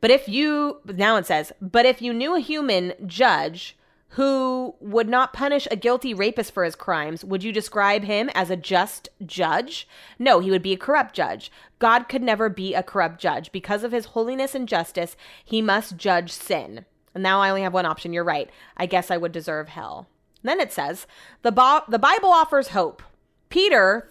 But 0.00 0.10
if 0.10 0.28
you, 0.28 0.80
now 0.84 1.16
it 1.16 1.26
says, 1.26 1.52
but 1.60 1.86
if 1.86 2.00
you 2.00 2.12
knew 2.12 2.34
a 2.34 2.40
human 2.40 2.94
judge 3.06 3.76
who 4.14 4.74
would 4.80 5.08
not 5.08 5.32
punish 5.32 5.68
a 5.70 5.76
guilty 5.76 6.12
rapist 6.12 6.52
for 6.52 6.64
his 6.64 6.74
crimes, 6.74 7.24
would 7.24 7.44
you 7.44 7.52
describe 7.52 8.02
him 8.02 8.28
as 8.34 8.50
a 8.50 8.56
just 8.56 9.08
judge? 9.24 9.86
No, 10.18 10.40
he 10.40 10.50
would 10.50 10.62
be 10.62 10.72
a 10.72 10.78
corrupt 10.78 11.14
judge. 11.14 11.52
God 11.78 12.08
could 12.08 12.22
never 12.22 12.48
be 12.48 12.74
a 12.74 12.82
corrupt 12.82 13.20
judge. 13.20 13.52
Because 13.52 13.84
of 13.84 13.92
his 13.92 14.06
holiness 14.06 14.54
and 14.54 14.66
justice, 14.66 15.16
he 15.44 15.62
must 15.62 15.96
judge 15.96 16.32
sin. 16.32 16.86
And 17.14 17.22
now 17.22 17.40
I 17.40 17.50
only 17.50 17.62
have 17.62 17.74
one 17.74 17.86
option. 17.86 18.12
You're 18.12 18.24
right. 18.24 18.50
I 18.76 18.86
guess 18.86 19.10
I 19.10 19.16
would 19.16 19.32
deserve 19.32 19.68
hell. 19.68 20.08
then 20.42 20.60
it 20.60 20.72
says, 20.72 21.06
the, 21.42 21.52
Bo- 21.52 21.82
the 21.88 21.98
Bible 21.98 22.30
offers 22.30 22.68
hope. 22.68 23.02
Peter 23.48 24.08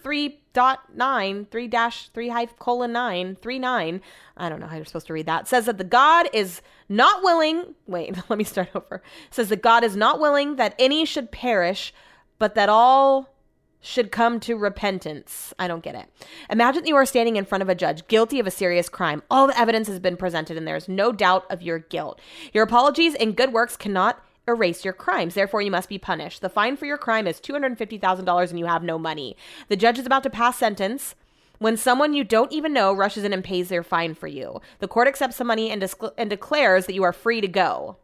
3.9, 0.54 1.48
3 1.50 1.68
dash 1.68 2.08
3 2.08 2.28
hyphen 2.28 2.56
colon 2.58 2.92
nine 2.92 3.36
three 3.36 3.58
nine. 3.58 4.00
I 4.36 4.48
don't 4.48 4.60
know 4.60 4.66
how 4.66 4.76
you're 4.76 4.84
supposed 4.84 5.06
to 5.08 5.12
read 5.12 5.26
that, 5.26 5.48
says 5.48 5.66
that 5.66 5.78
the 5.78 5.84
God 5.84 6.28
is 6.32 6.62
not 6.88 7.22
willing, 7.22 7.74
wait, 7.86 8.16
let 8.28 8.38
me 8.38 8.44
start 8.44 8.70
over. 8.74 9.02
says 9.30 9.48
that 9.48 9.62
God 9.62 9.84
is 9.84 9.96
not 9.96 10.20
willing 10.20 10.56
that 10.56 10.74
any 10.78 11.04
should 11.04 11.30
perish, 11.30 11.94
but 12.38 12.54
that 12.54 12.68
all 12.68 13.34
should 13.80 14.12
come 14.12 14.38
to 14.40 14.56
repentance. 14.56 15.54
I 15.58 15.66
don't 15.66 15.82
get 15.82 15.94
it. 15.94 16.06
Imagine 16.50 16.82
that 16.82 16.88
you 16.88 16.96
are 16.96 17.06
standing 17.06 17.36
in 17.36 17.46
front 17.46 17.62
of 17.62 17.68
a 17.68 17.74
judge 17.74 18.06
guilty 18.08 18.38
of 18.38 18.46
a 18.46 18.50
serious 18.50 18.88
crime. 18.88 19.22
All 19.30 19.46
the 19.46 19.58
evidence 19.58 19.88
has 19.88 19.98
been 19.98 20.16
presented 20.16 20.56
and 20.56 20.68
there 20.68 20.76
is 20.76 20.88
no 20.88 21.12
doubt 21.12 21.46
of 21.50 21.62
your 21.62 21.78
guilt. 21.78 22.20
Your 22.52 22.64
apologies 22.64 23.14
and 23.14 23.36
good 23.36 23.52
works 23.52 23.76
cannot 23.76 24.22
erase 24.50 24.84
your 24.84 24.94
crimes. 24.94 25.34
Therefore, 25.34 25.62
you 25.62 25.70
must 25.70 25.88
be 25.88 25.98
punished. 25.98 26.40
The 26.40 26.48
fine 26.48 26.76
for 26.76 26.86
your 26.86 26.98
crime 26.98 27.26
is 27.26 27.40
$250,000 27.40 28.50
and 28.50 28.58
you 28.58 28.66
have 28.66 28.82
no 28.82 28.98
money. 28.98 29.36
The 29.68 29.76
judge 29.76 29.98
is 29.98 30.06
about 30.06 30.22
to 30.24 30.30
pass 30.30 30.58
sentence 30.58 31.14
when 31.58 31.76
someone 31.76 32.14
you 32.14 32.24
don't 32.24 32.52
even 32.52 32.72
know 32.72 32.92
rushes 32.92 33.22
in 33.24 33.32
and 33.32 33.44
pays 33.44 33.68
their 33.68 33.82
fine 33.82 34.14
for 34.14 34.26
you. 34.26 34.60
The 34.78 34.88
court 34.88 35.08
accepts 35.08 35.36
the 35.36 35.44
money 35.44 35.70
and, 35.70 35.80
discl- 35.80 36.14
and 36.16 36.30
declares 36.30 36.86
that 36.86 36.94
you 36.94 37.02
are 37.02 37.12
free 37.12 37.40
to 37.40 37.48
go. 37.48 37.96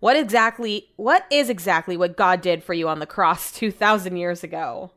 What 0.00 0.16
exactly 0.16 0.90
what 0.96 1.26
is 1.30 1.48
exactly 1.50 1.96
what 1.96 2.16
God 2.16 2.40
did 2.40 2.62
for 2.62 2.74
you 2.74 2.88
on 2.88 3.00
the 3.00 3.06
cross 3.06 3.50
2000 3.52 4.16
years 4.16 4.44
ago? 4.44 4.92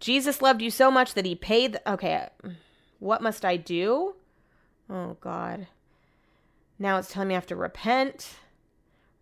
Jesus 0.00 0.42
loved 0.42 0.62
you 0.62 0.70
so 0.70 0.90
much 0.90 1.14
that 1.14 1.24
he 1.24 1.34
paid 1.34 1.72
the, 1.72 1.92
Okay, 1.92 2.28
what 2.98 3.22
must 3.22 3.44
I 3.44 3.56
do? 3.56 4.14
Oh 4.90 5.16
god. 5.20 5.68
Now 6.78 6.98
it's 6.98 7.12
telling 7.12 7.28
me 7.28 7.34
I 7.34 7.38
have 7.38 7.46
to 7.46 7.56
repent. 7.56 8.30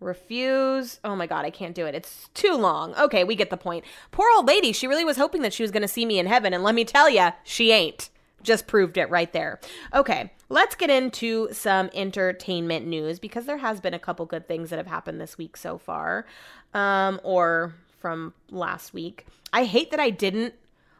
Refuse. 0.00 1.00
Oh 1.04 1.16
my 1.16 1.26
god, 1.26 1.44
I 1.44 1.50
can't 1.50 1.74
do 1.74 1.86
it. 1.86 1.94
It's 1.94 2.28
too 2.34 2.54
long. 2.54 2.94
Okay, 2.96 3.24
we 3.24 3.34
get 3.34 3.50
the 3.50 3.56
point. 3.56 3.84
Poor 4.10 4.28
old 4.36 4.46
lady, 4.46 4.72
she 4.72 4.86
really 4.86 5.04
was 5.04 5.16
hoping 5.16 5.42
that 5.42 5.54
she 5.54 5.62
was 5.62 5.70
going 5.70 5.82
to 5.82 5.88
see 5.88 6.04
me 6.04 6.18
in 6.18 6.26
heaven, 6.26 6.52
and 6.52 6.62
let 6.62 6.74
me 6.74 6.84
tell 6.84 7.08
you, 7.08 7.30
she 7.44 7.72
ain't. 7.72 8.10
Just 8.42 8.66
proved 8.66 8.96
it 8.96 9.10
right 9.10 9.32
there. 9.32 9.58
Okay, 9.92 10.30
let's 10.50 10.76
get 10.76 10.90
into 10.90 11.48
some 11.52 11.90
entertainment 11.94 12.86
news 12.86 13.18
because 13.18 13.46
there 13.46 13.56
has 13.56 13.80
been 13.80 13.94
a 13.94 13.98
couple 13.98 14.24
good 14.26 14.46
things 14.46 14.70
that 14.70 14.76
have 14.76 14.86
happened 14.86 15.20
this 15.20 15.38
week 15.38 15.56
so 15.56 15.78
far, 15.78 16.26
um, 16.74 17.18
or 17.24 17.74
from 17.98 18.34
last 18.50 18.92
week. 18.92 19.26
I 19.52 19.64
hate 19.64 19.90
that 19.90 19.98
I 19.98 20.10
didn't 20.10 20.54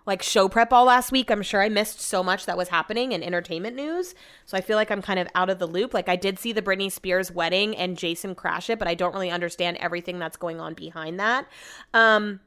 like 0.07 0.23
show 0.23 0.49
prep 0.49 0.73
all 0.73 0.85
last 0.85 1.13
week. 1.13 1.31
I'm 1.31 1.43
sure 1.43 1.61
I 1.61 1.69
missed 1.69 2.01
so 2.01 2.23
much 2.23 2.47
that 2.47 2.57
was 2.57 2.69
happening 2.69 3.13
in 3.13 3.23
entertainment 3.23 3.77
news. 3.77 4.15
So 4.47 4.57
I 4.57 4.61
feel 4.61 4.77
like 4.77 4.91
I'm 4.91 5.03
kind 5.03 5.19
of 5.19 5.29
out 5.35 5.51
of 5.51 5.59
the 5.59 5.67
loop. 5.67 5.93
Like 5.93 6.09
I 6.09 6.17
did 6.17 6.39
see 6.39 6.53
the 6.53 6.63
Britney 6.63 6.91
Spears 6.91 7.31
wedding 7.31 7.77
and 7.77 7.99
Jason 7.99 8.35
crash 8.35 8.71
it, 8.71 8.79
but 8.79 8.89
I 8.89 8.95
don't 8.95 9.13
really 9.13 9.31
understand 9.31 9.77
everything 9.79 10.19
that's 10.19 10.37
going 10.37 10.61
on 10.61 10.75
behind 10.75 11.19
that. 11.21 11.47
Um, 11.93 12.41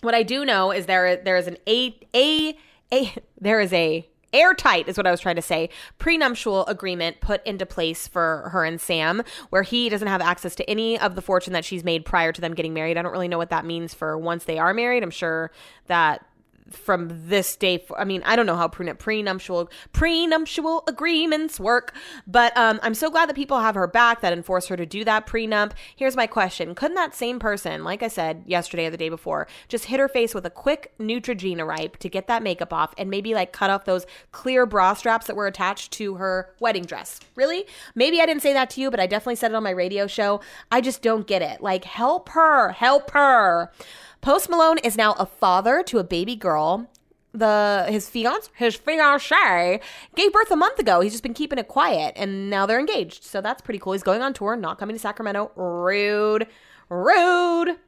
what 0.00 0.14
I 0.14 0.22
do 0.22 0.44
know 0.44 0.70
is 0.70 0.86
there 0.86 1.16
there 1.16 1.36
is 1.36 1.46
an 1.46 1.58
a 1.66 1.98
a 2.14 2.56
a 2.92 3.14
there 3.40 3.60
is 3.60 3.72
a 3.72 4.06
airtight 4.32 4.88
is 4.88 4.96
what 4.96 5.06
I 5.06 5.10
was 5.10 5.20
trying 5.20 5.36
to 5.36 5.42
say. 5.42 5.70
Prenuptial 5.98 6.64
agreement 6.66 7.20
put 7.20 7.44
into 7.44 7.66
place 7.66 8.06
for 8.06 8.48
her 8.52 8.64
and 8.64 8.80
Sam, 8.80 9.22
where 9.50 9.62
he 9.62 9.88
doesn't 9.88 10.06
have 10.06 10.20
access 10.20 10.54
to 10.56 10.70
any 10.70 10.98
of 10.98 11.14
the 11.14 11.22
fortune 11.22 11.52
that 11.52 11.64
she's 11.64 11.84
made 11.84 12.04
prior 12.04 12.32
to 12.32 12.40
them 12.40 12.54
getting 12.54 12.72
married. 12.72 12.96
I 12.96 13.02
don't 13.02 13.12
really 13.12 13.28
know 13.28 13.38
what 13.38 13.50
that 13.50 13.64
means 13.64 13.92
for 13.92 14.16
once 14.16 14.44
they 14.44 14.58
are 14.58 14.72
married. 14.72 15.02
I'm 15.02 15.10
sure 15.10 15.50
that 15.88 16.24
from 16.70 17.08
this 17.28 17.56
day 17.56 17.78
for, 17.78 17.98
i 17.98 18.04
mean 18.04 18.22
i 18.24 18.36
don't 18.36 18.46
know 18.46 18.56
how 18.56 18.68
pre- 18.68 18.92
prenuptial 18.94 19.70
prenuptial 19.92 20.84
agreements 20.86 21.58
work 21.60 21.94
but 22.26 22.56
um, 22.56 22.78
i'm 22.82 22.94
so 22.94 23.10
glad 23.10 23.28
that 23.28 23.36
people 23.36 23.60
have 23.60 23.74
her 23.74 23.86
back 23.86 24.20
that 24.20 24.32
enforce 24.32 24.66
her 24.66 24.76
to 24.76 24.86
do 24.86 25.04
that 25.04 25.26
prenup. 25.26 25.72
Here's 25.96 26.16
my 26.16 26.26
question. 26.26 26.74
Couldn't 26.74 26.96
that 26.96 27.14
same 27.14 27.38
person 27.38 27.84
like 27.84 28.02
i 28.02 28.08
said 28.08 28.42
yesterday 28.46 28.86
or 28.86 28.90
the 28.90 28.96
day 28.96 29.08
before 29.08 29.46
just 29.68 29.86
hit 29.86 30.00
her 30.00 30.08
face 30.08 30.34
with 30.34 30.46
a 30.46 30.50
quick 30.50 30.92
neutrogena 30.98 31.66
ripe 31.66 31.96
to 31.98 32.08
get 32.08 32.26
that 32.26 32.42
makeup 32.42 32.72
off 32.72 32.94
and 32.98 33.10
maybe 33.10 33.34
like 33.34 33.52
cut 33.52 33.70
off 33.70 33.84
those 33.84 34.06
clear 34.32 34.66
bra 34.66 34.94
straps 34.94 35.26
that 35.26 35.36
were 35.36 35.46
attached 35.46 35.92
to 35.92 36.14
her 36.14 36.54
wedding 36.60 36.84
dress? 36.84 37.20
Really? 37.34 37.66
Maybe 37.94 38.20
i 38.20 38.26
didn't 38.26 38.42
say 38.42 38.52
that 38.52 38.70
to 38.70 38.80
you 38.80 38.90
but 38.90 39.00
i 39.00 39.06
definitely 39.06 39.36
said 39.36 39.52
it 39.52 39.54
on 39.54 39.62
my 39.62 39.70
radio 39.70 40.06
show. 40.06 40.40
I 40.70 40.80
just 40.80 41.02
don't 41.02 41.26
get 41.26 41.42
it. 41.42 41.60
Like 41.60 41.84
help 41.84 42.30
her 42.30 42.72
help 42.72 43.10
her 43.10 43.72
Post 44.20 44.50
Malone 44.50 44.78
is 44.78 44.96
now 44.96 45.12
a 45.14 45.24
father 45.24 45.82
to 45.84 45.98
a 45.98 46.04
baby 46.04 46.36
girl. 46.36 46.90
The 47.32 47.86
his 47.88 48.08
fiance 48.08 48.50
his 48.54 48.74
fiance 48.76 49.80
gave 50.16 50.32
birth 50.32 50.50
a 50.50 50.56
month 50.56 50.78
ago. 50.78 51.00
He's 51.00 51.12
just 51.12 51.22
been 51.22 51.32
keeping 51.32 51.58
it 51.58 51.68
quiet, 51.68 52.14
and 52.16 52.50
now 52.50 52.66
they're 52.66 52.80
engaged. 52.80 53.24
So 53.24 53.40
that's 53.40 53.62
pretty 53.62 53.78
cool. 53.78 53.92
He's 53.92 54.02
going 54.02 54.20
on 54.20 54.34
tour, 54.34 54.56
not 54.56 54.78
coming 54.78 54.96
to 54.96 55.00
Sacramento. 55.00 55.52
Rude, 55.54 56.48
rude. 56.88 57.78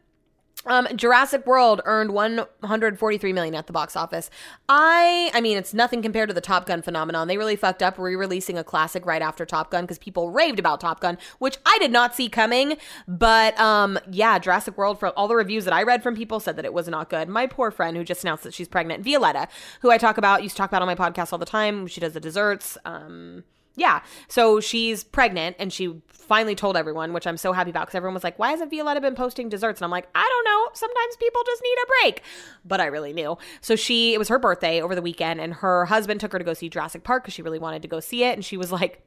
Um, 0.67 0.87
Jurassic 0.95 1.47
World 1.47 1.81
earned 1.85 2.13
143 2.13 3.33
million 3.33 3.55
at 3.55 3.67
the 3.67 3.73
box 3.73 3.97
office. 3.97 4.31
I, 4.69 5.31
I 5.35 5.41
mean, 5.41 5.57
it's 5.57 5.75
nothing 5.75 6.03
compared 6.03 6.29
to 6.29 6.35
the 6.35 6.41
Top 6.41 6.67
Gun 6.67 6.83
phenomenon. 6.83 7.29
They 7.29 7.37
really 7.37 7.57
fucked 7.57 7.83
up 7.83 7.99
re-releasing 7.99 8.57
a 8.57 8.65
classic 8.65 9.05
right 9.05 9.23
after 9.23 9.45
Top 9.45 9.71
Gun 9.71 9.85
because 9.85 9.99
people 9.99 10.31
raved 10.31 10.59
about 10.59 10.81
Top 10.81 11.01
Gun, 11.01 11.19
which 11.39 11.59
I 11.67 11.79
did 11.79 11.91
not 11.91 12.15
see 12.15 12.29
coming. 12.29 12.77
But 13.09 13.59
um, 13.59 13.99
yeah, 14.11 14.39
Jurassic 14.39 14.77
World. 14.77 15.01
From 15.01 15.13
all 15.17 15.27
the 15.27 15.37
reviews 15.37 15.65
that 15.65 15.75
I 15.75 15.83
read 15.83 16.03
from 16.03 16.15
people, 16.15 16.39
said 16.39 16.57
that 16.57 16.65
it 16.65 16.73
was 16.73 16.89
not 16.89 17.11
good. 17.11 17.29
My 17.29 17.47
poor 17.47 17.71
friend 17.71 17.97
who 17.97 18.05
just 18.05 18.23
announced 18.23 18.45
that 18.45 18.55
she's 18.55 18.69
pregnant, 18.69 19.05
Violetta, 19.05 19.49
who 19.81 19.91
I 19.91 19.99
talk 19.99 20.19
about, 20.19 20.43
used 20.43 20.55
to 20.57 20.61
talk 20.61 20.71
about 20.71 20.83
on 20.83 20.87
my 20.87 20.95
podcast 20.95 21.33
all 21.33 21.39
the 21.39 21.47
time. 21.47 21.87
She 21.87 22.01
does 22.01 22.13
the 22.13 22.21
desserts. 22.21 22.79
Um, 22.85 23.45
yeah. 23.77 24.03
So 24.29 24.61
she's 24.61 25.05
pregnant 25.05 25.57
and 25.59 25.73
she 25.73 25.95
finally 26.07 26.55
told 26.55 26.77
everyone, 26.77 27.13
which 27.13 27.27
I'm 27.27 27.37
so 27.37 27.53
happy 27.53 27.71
about 27.71 27.87
because 27.87 27.95
everyone 27.95 28.15
was 28.15 28.25
like, 28.25 28.39
why 28.39 28.51
hasn't 28.51 28.71
Violetta 28.71 29.01
been 29.01 29.15
posting 29.15 29.49
desserts? 29.49 29.81
And 29.81 29.85
I'm 29.85 29.91
like, 29.91 30.09
I 30.15 30.27
don't 30.29 30.45
know. 30.45 30.71
Sometimes 30.75 31.17
people 31.17 31.43
just 31.45 31.63
need 31.63 31.77
a 31.83 31.87
break. 31.87 32.23
But 32.65 32.81
I 32.81 32.87
really 32.87 33.13
knew. 33.13 33.39
So 33.61 33.77
she, 33.77 34.15
it 34.15 34.19
was 34.19 34.29
her 34.29 34.39
birthday 34.39 34.81
over 34.81 34.95
the 34.95 35.03
weekend 35.03 35.41
and 35.41 35.55
her 35.55 35.87
husband 35.87 36.21
took 36.21 36.33
her 36.33 36.39
to 36.39 36.45
go 36.45 36.55
see 36.55 36.69
Jurassic 36.69 37.03
Park 37.03 37.25
because 37.25 37.35
she 37.35 37.43
really 37.43 37.59
wanted 37.59 37.83
to 37.83 37.89
go 37.89 38.01
see 38.01 38.25
it. 38.25 38.35
And 38.35 38.45
she 38.45 38.57
was 38.57 38.71
like, 38.73 39.03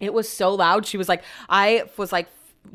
it 0.00 0.12
was 0.12 0.28
so 0.28 0.54
loud. 0.54 0.86
She 0.86 0.98
was 0.98 1.08
like, 1.08 1.22
I 1.48 1.84
was 1.96 2.12
like, 2.12 2.28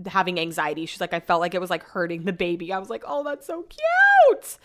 having 0.08 0.40
anxiety. 0.40 0.86
She's 0.86 1.02
like, 1.02 1.14
I 1.14 1.20
felt 1.20 1.42
like 1.42 1.54
it 1.54 1.62
was 1.62 1.70
like 1.70 1.84
hurting 1.84 2.24
the 2.24 2.34
baby. 2.34 2.72
I 2.72 2.80
was 2.80 2.90
like, 2.90 3.04
oh, 3.06 3.24
that's 3.24 3.46
so 3.46 3.64
cute. 3.64 4.58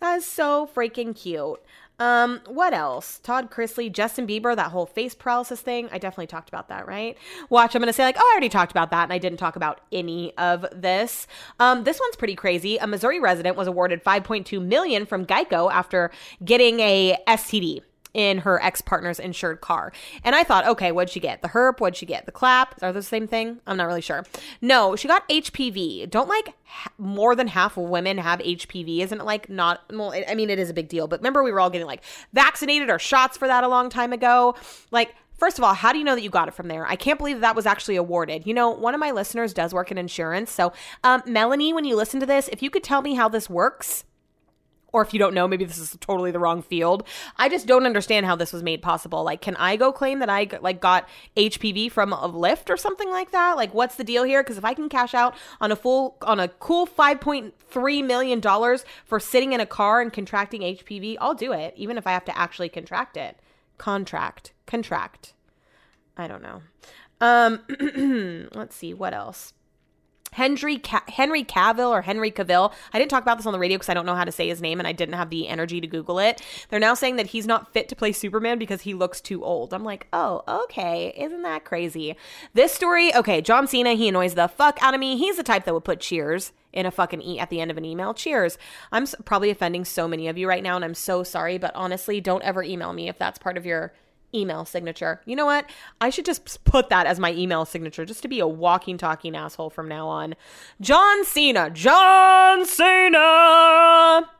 That 0.00 0.16
is 0.16 0.26
so 0.26 0.68
freaking 0.74 1.14
cute. 1.14 1.60
Um, 2.00 2.40
what 2.46 2.72
else? 2.72 3.20
Todd 3.22 3.50
Chrisley, 3.50 3.92
Justin 3.92 4.26
Bieber, 4.26 4.56
that 4.56 4.70
whole 4.70 4.86
face 4.86 5.14
paralysis 5.14 5.60
thing. 5.60 5.88
I 5.92 5.98
definitely 5.98 6.28
talked 6.28 6.48
about 6.48 6.68
that, 6.68 6.88
right? 6.88 7.16
Watch, 7.50 7.74
I'm 7.74 7.82
gonna 7.82 7.92
say 7.92 8.04
like, 8.04 8.16
oh, 8.18 8.26
I 8.26 8.32
already 8.32 8.48
talked 8.48 8.72
about 8.72 8.90
that, 8.90 9.04
and 9.04 9.12
I 9.12 9.18
didn't 9.18 9.38
talk 9.38 9.54
about 9.54 9.82
any 9.92 10.36
of 10.38 10.66
this. 10.74 11.26
Um, 11.60 11.84
this 11.84 12.00
one's 12.00 12.16
pretty 12.16 12.34
crazy. 12.34 12.78
A 12.78 12.86
Missouri 12.86 13.20
resident 13.20 13.56
was 13.56 13.68
awarded 13.68 14.02
5.2 14.02 14.64
million 14.64 15.04
from 15.04 15.26
Geico 15.26 15.70
after 15.70 16.10
getting 16.42 16.80
a 16.80 17.18
STD. 17.28 17.82
In 18.14 18.38
her 18.38 18.62
ex 18.62 18.80
partner's 18.80 19.18
insured 19.18 19.60
car. 19.60 19.92
And 20.24 20.34
I 20.34 20.44
thought, 20.44 20.66
okay, 20.66 20.92
what'd 20.92 21.12
she 21.12 21.20
get? 21.20 21.42
The 21.42 21.48
herp? 21.48 21.80
What'd 21.80 21.96
she 21.96 22.06
get? 22.06 22.26
The 22.26 22.32
clap? 22.32 22.82
Are 22.82 22.92
those 22.92 23.04
the 23.04 23.08
same 23.08 23.26
thing? 23.26 23.60
I'm 23.66 23.76
not 23.76 23.86
really 23.86 24.00
sure. 24.00 24.24
No, 24.60 24.96
she 24.96 25.08
got 25.08 25.28
HPV. 25.28 26.08
Don't 26.10 26.28
like 26.28 26.54
ha- 26.64 26.92
more 26.98 27.34
than 27.34 27.48
half 27.48 27.76
of 27.76 27.84
women 27.84 28.18
have 28.18 28.40
HPV? 28.40 29.00
Isn't 29.00 29.20
it 29.20 29.24
like 29.24 29.48
not? 29.48 29.80
Well, 29.90 30.12
I 30.28 30.34
mean, 30.34 30.50
it 30.50 30.58
is 30.58 30.70
a 30.70 30.74
big 30.74 30.88
deal. 30.88 31.06
But 31.06 31.20
remember, 31.20 31.42
we 31.42 31.52
were 31.52 31.60
all 31.60 31.70
getting 31.70 31.86
like 31.86 32.02
vaccinated 32.32 32.90
or 32.90 32.98
shots 32.98 33.36
for 33.36 33.46
that 33.48 33.64
a 33.64 33.68
long 33.68 33.90
time 33.90 34.12
ago. 34.12 34.54
Like, 34.90 35.14
First 35.40 35.56
of 35.56 35.64
all, 35.64 35.72
how 35.72 35.90
do 35.90 35.98
you 35.98 36.04
know 36.04 36.14
that 36.14 36.20
you 36.20 36.28
got 36.28 36.48
it 36.48 36.54
from 36.54 36.68
there? 36.68 36.86
I 36.86 36.96
can't 36.96 37.16
believe 37.16 37.40
that, 37.40 37.56
was 37.56 37.64
actually 37.64 37.96
awarded. 37.96 38.46
You 38.46 38.52
know, 38.52 38.68
one 38.68 38.92
of 38.92 39.00
my 39.00 39.10
listeners 39.10 39.54
does 39.54 39.72
work 39.72 39.90
in 39.90 39.96
insurance. 39.96 40.50
So, 40.50 40.74
um, 41.02 41.22
Melanie, 41.24 41.72
when 41.72 41.86
you 41.86 41.96
listen 41.96 42.20
to 42.20 42.26
this, 42.26 42.48
if 42.48 42.62
you 42.62 42.68
could 42.68 42.84
tell 42.84 43.00
me 43.00 43.14
how 43.14 43.26
this 43.26 43.48
works, 43.48 44.04
or 44.92 45.02
if 45.02 45.12
you 45.12 45.18
don't 45.18 45.34
know, 45.34 45.46
maybe 45.46 45.64
this 45.64 45.78
is 45.78 45.96
totally 46.00 46.30
the 46.30 46.38
wrong 46.38 46.62
field. 46.62 47.06
I 47.36 47.48
just 47.48 47.66
don't 47.66 47.86
understand 47.86 48.26
how 48.26 48.36
this 48.36 48.52
was 48.52 48.62
made 48.62 48.82
possible. 48.82 49.22
Like, 49.22 49.40
can 49.40 49.56
I 49.56 49.76
go 49.76 49.92
claim 49.92 50.18
that 50.20 50.30
I 50.30 50.48
like 50.60 50.80
got 50.80 51.08
HPV 51.36 51.90
from 51.90 52.12
a 52.12 52.28
Lyft 52.28 52.70
or 52.70 52.76
something 52.76 53.10
like 53.10 53.30
that? 53.30 53.56
Like, 53.56 53.74
what's 53.74 53.96
the 53.96 54.04
deal 54.04 54.24
here? 54.24 54.42
Because 54.42 54.58
if 54.58 54.64
I 54.64 54.74
can 54.74 54.88
cash 54.88 55.14
out 55.14 55.34
on 55.60 55.72
a 55.72 55.76
full 55.76 56.16
on 56.22 56.40
a 56.40 56.48
cool 56.48 56.86
five 56.86 57.20
point 57.20 57.54
three 57.68 58.02
million 58.02 58.40
dollars 58.40 58.84
for 59.04 59.20
sitting 59.20 59.52
in 59.52 59.60
a 59.60 59.66
car 59.66 60.00
and 60.00 60.12
contracting 60.12 60.62
HPV, 60.62 61.16
I'll 61.20 61.34
do 61.34 61.52
it, 61.52 61.74
even 61.76 61.98
if 61.98 62.06
I 62.06 62.12
have 62.12 62.24
to 62.26 62.38
actually 62.38 62.68
contract 62.68 63.16
it. 63.16 63.36
Contract, 63.78 64.52
contract. 64.66 65.34
I 66.16 66.28
don't 66.28 66.42
know. 66.42 66.62
Um, 67.20 68.48
let's 68.54 68.76
see 68.76 68.94
what 68.94 69.14
else. 69.14 69.52
Henry 70.32 70.78
Ca- 70.78 71.04
Henry 71.08 71.44
Cavill 71.44 71.90
or 71.90 72.02
Henry 72.02 72.30
Cavill. 72.30 72.72
I 72.92 72.98
didn't 72.98 73.10
talk 73.10 73.22
about 73.22 73.36
this 73.36 73.46
on 73.46 73.52
the 73.52 73.58
radio 73.58 73.76
because 73.76 73.88
I 73.88 73.94
don't 73.94 74.06
know 74.06 74.14
how 74.14 74.24
to 74.24 74.32
say 74.32 74.48
his 74.48 74.60
name 74.60 74.78
and 74.78 74.86
I 74.86 74.92
didn't 74.92 75.14
have 75.14 75.30
the 75.30 75.48
energy 75.48 75.80
to 75.80 75.86
Google 75.86 76.18
it. 76.18 76.42
They're 76.68 76.80
now 76.80 76.94
saying 76.94 77.16
that 77.16 77.28
he's 77.28 77.46
not 77.46 77.72
fit 77.72 77.88
to 77.88 77.96
play 77.96 78.12
Superman 78.12 78.58
because 78.58 78.82
he 78.82 78.94
looks 78.94 79.20
too 79.20 79.44
old. 79.44 79.74
I'm 79.74 79.84
like, 79.84 80.06
oh, 80.12 80.42
okay, 80.64 81.14
isn't 81.16 81.42
that 81.42 81.64
crazy? 81.64 82.16
This 82.54 82.72
story, 82.72 83.14
okay, 83.14 83.40
John 83.40 83.66
Cena, 83.66 83.94
he 83.94 84.08
annoys 84.08 84.34
the 84.34 84.48
fuck 84.48 84.82
out 84.82 84.94
of 84.94 85.00
me. 85.00 85.16
He's 85.16 85.36
the 85.36 85.42
type 85.42 85.64
that 85.64 85.74
would 85.74 85.84
put 85.84 86.00
cheers 86.00 86.52
in 86.72 86.86
a 86.86 86.90
fucking 86.90 87.22
e 87.22 87.40
at 87.40 87.50
the 87.50 87.60
end 87.60 87.70
of 87.70 87.76
an 87.76 87.84
email. 87.84 88.14
Cheers. 88.14 88.56
I'm 88.92 89.06
probably 89.24 89.50
offending 89.50 89.84
so 89.84 90.06
many 90.06 90.28
of 90.28 90.38
you 90.38 90.48
right 90.48 90.62
now 90.62 90.76
and 90.76 90.84
I'm 90.84 90.94
so 90.94 91.22
sorry, 91.22 91.58
but 91.58 91.74
honestly, 91.74 92.20
don't 92.20 92.44
ever 92.44 92.62
email 92.62 92.92
me 92.92 93.08
if 93.08 93.18
that's 93.18 93.38
part 93.38 93.56
of 93.56 93.66
your 93.66 93.92
email 94.34 94.64
signature. 94.64 95.20
You 95.24 95.36
know 95.36 95.46
what? 95.46 95.68
I 96.00 96.10
should 96.10 96.24
just 96.24 96.64
put 96.64 96.88
that 96.88 97.06
as 97.06 97.18
my 97.18 97.32
email 97.32 97.64
signature 97.64 98.04
just 98.04 98.22
to 98.22 98.28
be 98.28 98.40
a 98.40 98.46
walking, 98.46 98.98
talking 98.98 99.36
asshole 99.36 99.70
from 99.70 99.88
now 99.88 100.08
on. 100.08 100.34
John 100.80 101.24
Cena. 101.24 101.70
John 101.70 102.64
Cena. 102.66 104.30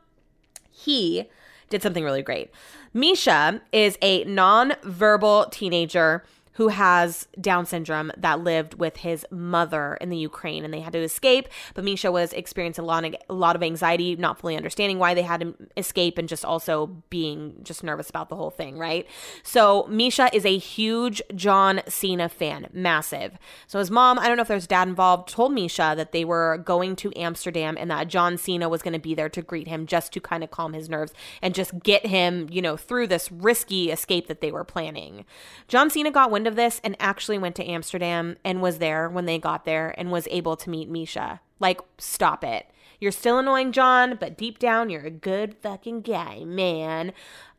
He 0.71 1.29
did 1.69 1.83
something 1.83 2.05
really 2.05 2.23
great. 2.23 2.51
Misha 2.93 3.63
is 3.73 3.97
a 4.03 4.25
non-verbal 4.25 5.47
teenager 5.51 6.25
who 6.55 6.69
has 6.69 7.29
Down 7.41 7.67
syndrome 7.67 8.11
that 8.17 8.41
lived 8.41 8.75
with 8.75 8.99
his 8.99 9.27
mother 9.31 9.97
in 10.01 10.11
the 10.11 10.17
Ukraine 10.17 10.65
and 10.65 10.75
they 10.75 10.81
had 10.81 10.93
to 10.93 10.99
escape. 10.99 11.49
But 11.75 11.85
Misha 11.85 12.11
was 12.11 12.33
experiencing 12.33 12.85
a 12.85 12.87
lot, 12.87 13.05
of, 13.05 13.15
a 13.29 13.35
lot 13.35 13.57
of 13.57 13.63
anxiety, 13.63 14.17
not 14.17 14.39
fully 14.39 14.57
understanding 14.57 14.99
why 14.99 15.15
they 15.15 15.23
had 15.23 15.41
to 15.41 15.55
escape 15.77 16.19
and 16.19 16.29
just 16.29 16.45
also 16.45 17.03
being 17.09 17.55
just 17.63 17.85
nervous 17.85 18.11
about 18.11 18.29
the 18.29 18.37
whole 18.37 18.51
thing, 18.51 18.79
right? 18.79 19.07
So 19.43 19.87
Misha 19.89 20.35
is 20.35 20.45
a 20.45 20.59
huge 20.59 21.23
John 21.35 21.83
Cena 21.89 22.29
fan, 22.29 22.69
massive. 22.73 23.39
So 23.67 23.79
his 23.79 23.91
mom, 23.91 24.19
I 24.19 24.27
don't 24.27 24.37
know 24.37 24.43
if 24.43 24.49
there's 24.49 24.67
dad 24.67 24.89
involved, 24.89 25.29
told 25.29 25.53
Misha 25.53 25.95
that 25.97 26.13
they 26.13 26.25
were 26.25 26.59
going 26.59 26.97
to 26.97 27.13
Amsterdam 27.17 27.77
and 27.79 27.91
that 27.91 28.09
John 28.09 28.37
Cena 28.37 28.69
was 28.69 28.83
going 28.83 28.93
to 28.93 28.99
be 28.99 29.15
there 29.15 29.29
to 29.29 29.43
greet 29.43 29.69
him 29.69 29.87
just 29.87 30.13
to 30.13 30.21
kind 30.21 30.43
of 30.43 30.51
calm 30.51 30.73
his 30.73 30.89
nerves 30.89 31.13
and 31.41 31.55
just 31.55 31.83
get 31.83 32.07
him, 32.07 32.49
you 32.51 32.61
know, 32.61 32.77
through 32.77 33.07
this 33.07 33.31
risky 33.31 33.91
escape 33.91 34.27
that 34.27 34.41
they 34.41 34.51
were 34.51 34.65
planning. 34.65 35.25
John 35.69 35.91
Cena 35.91 36.11
got 36.11 36.31
of 36.47 36.57
this 36.57 36.81
and 36.85 36.97
actually 36.99 37.39
went 37.39 37.57
to 37.57 37.65
Amsterdam 37.65 38.37
and 38.45 38.63
was 38.63 38.79
there 38.79 39.09
when 39.09 39.27
they 39.27 39.39
got 39.39 39.65
there 39.65 39.95
and 39.99 40.11
was 40.11 40.29
able 40.31 40.57
to 40.57 40.71
meet 40.71 40.89
Misha. 40.89 41.41
Like, 41.59 41.81
stop 41.99 42.45
it. 42.45 42.67
You're 43.01 43.13
still 43.13 43.39
annoying, 43.39 43.73
John, 43.73 44.17
but 44.21 44.37
deep 44.37 44.59
down, 44.59 44.91
you're 44.91 45.07
a 45.07 45.11
good 45.11 45.57
fucking 45.57 46.03
guy, 46.03 46.45
man. 46.45 47.13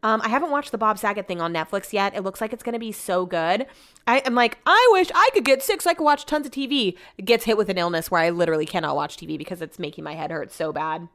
Um, 0.03 0.21
I 0.23 0.29
haven't 0.29 0.51
watched 0.51 0.71
the 0.71 0.77
Bob 0.77 0.99
Saget 0.99 1.27
thing 1.27 1.41
on 1.41 1.53
Netflix 1.53 1.93
yet. 1.93 2.15
It 2.15 2.21
looks 2.21 2.41
like 2.41 2.53
it's 2.53 2.63
going 2.63 2.73
to 2.73 2.79
be 2.79 2.91
so 2.91 3.25
good. 3.25 3.65
I 4.05 4.19
am 4.19 4.35
like, 4.35 4.59
I 4.65 4.89
wish 4.91 5.09
I 5.13 5.29
could 5.33 5.45
get 5.45 5.63
sick 5.63 5.81
so 5.81 5.89
I 5.89 5.93
could 5.95 6.03
watch 6.03 6.25
tons 6.25 6.45
of 6.45 6.51
TV. 6.51 6.95
It 7.17 7.25
gets 7.25 7.45
hit 7.45 7.57
with 7.57 7.69
an 7.69 7.77
illness 7.77 8.11
where 8.11 8.21
I 8.21 8.29
literally 8.29 8.65
cannot 8.65 8.95
watch 8.95 9.17
TV 9.17 9.37
because 9.37 9.61
it's 9.61 9.79
making 9.79 10.03
my 10.03 10.13
head 10.13 10.31
hurt 10.31 10.51
so 10.51 10.71
bad. 10.71 11.07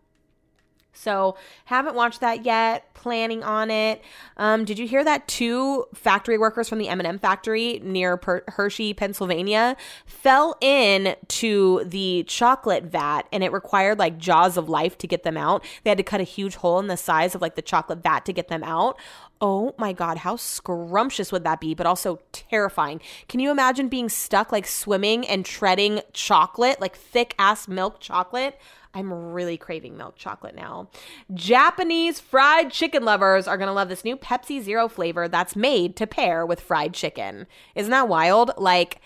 So, 0.97 1.37
haven't 1.67 1.95
watched 1.95 2.21
that 2.21 2.45
yet. 2.45 2.93
Planning 2.95 3.43
on 3.43 3.71
it. 3.71 4.03
Um, 4.37 4.65
did 4.65 4.79
you 4.79 4.87
hear 4.89 5.05
that 5.05 5.29
two 5.29 5.85
factory 5.95 6.39
workers 6.39 6.69
from 6.69 6.79
the 6.79 6.89
M&M 6.89 7.19
factory 7.19 7.81
near 7.85 8.17
per- 8.17 8.45
Hershey, 8.49 8.95
Pennsylvania, 8.95 9.77
fell 10.07 10.57
in 10.61 11.15
to 11.29 11.85
the 11.85 12.25
chocolate 12.27 12.85
vat, 12.85 13.23
and 13.33 13.45
it 13.45 13.53
required 13.53 13.99
like 13.99 14.19
jaws 14.19 14.57
of 14.57 14.69
life 14.69 14.99
to 14.99 15.07
get 15.07 15.23
them 15.23 15.37
out. 15.37 15.65
They 15.85 15.91
had 15.91 15.99
to 15.99 16.05
cut 16.05 16.21
a 16.21 16.25
huge 16.25 16.57
hole 16.57 16.79
in 16.79 16.87
the 16.87 16.97
size 16.97 17.35
of 17.35 17.41
like 17.41 17.55
the 17.55 17.63
chocolate 17.63 18.03
vat 18.03 18.25
to 18.25 18.33
get 18.33 18.49
them 18.49 18.65
out. 18.65 18.99
Oh 19.41 19.75
my 19.77 19.93
God, 19.93 20.19
how 20.19 20.37
scrumptious 20.37 21.31
would 21.31 21.45
that 21.45 21.61
be, 21.61 21.75
but 21.75 21.87
also 21.87 22.21
terrifying. 22.33 23.01
Can 23.29 23.41
you 23.41 23.51
imagine 23.51 23.89
being 23.89 24.09
stuck 24.09 24.51
like 24.51 24.67
swimming 24.67 25.27
and 25.27 25.45
treading 25.45 26.01
chocolate, 26.13 26.81
like 26.81 26.97
thick 26.97 27.35
ass 27.39 27.69
milk 27.69 28.01
chocolate? 28.01 28.59
I'm 28.95 29.13
really 29.13 29.59
craving 29.59 29.99
milk 29.99 30.17
chocolate 30.17 30.55
now. 30.55 30.89
Japanese 31.35 32.19
fried 32.19 32.71
chicken 32.71 33.05
lovers 33.05 33.47
are 33.47 33.59
to 33.69 33.75
love 33.75 33.91
this 33.91 34.05
new 34.05 34.17
Pepsi 34.17 34.63
Zero 34.63 34.89
flavor 34.89 35.29
that's 35.29 35.55
made 35.55 35.97
to 35.97 36.07
pair 36.07 36.47
with 36.47 36.63
fried 36.63 36.95
chicken. 36.95 37.47
Isn't 37.75 37.91
that 37.91 38.09
wild? 38.09 38.53
Like, 38.57 39.03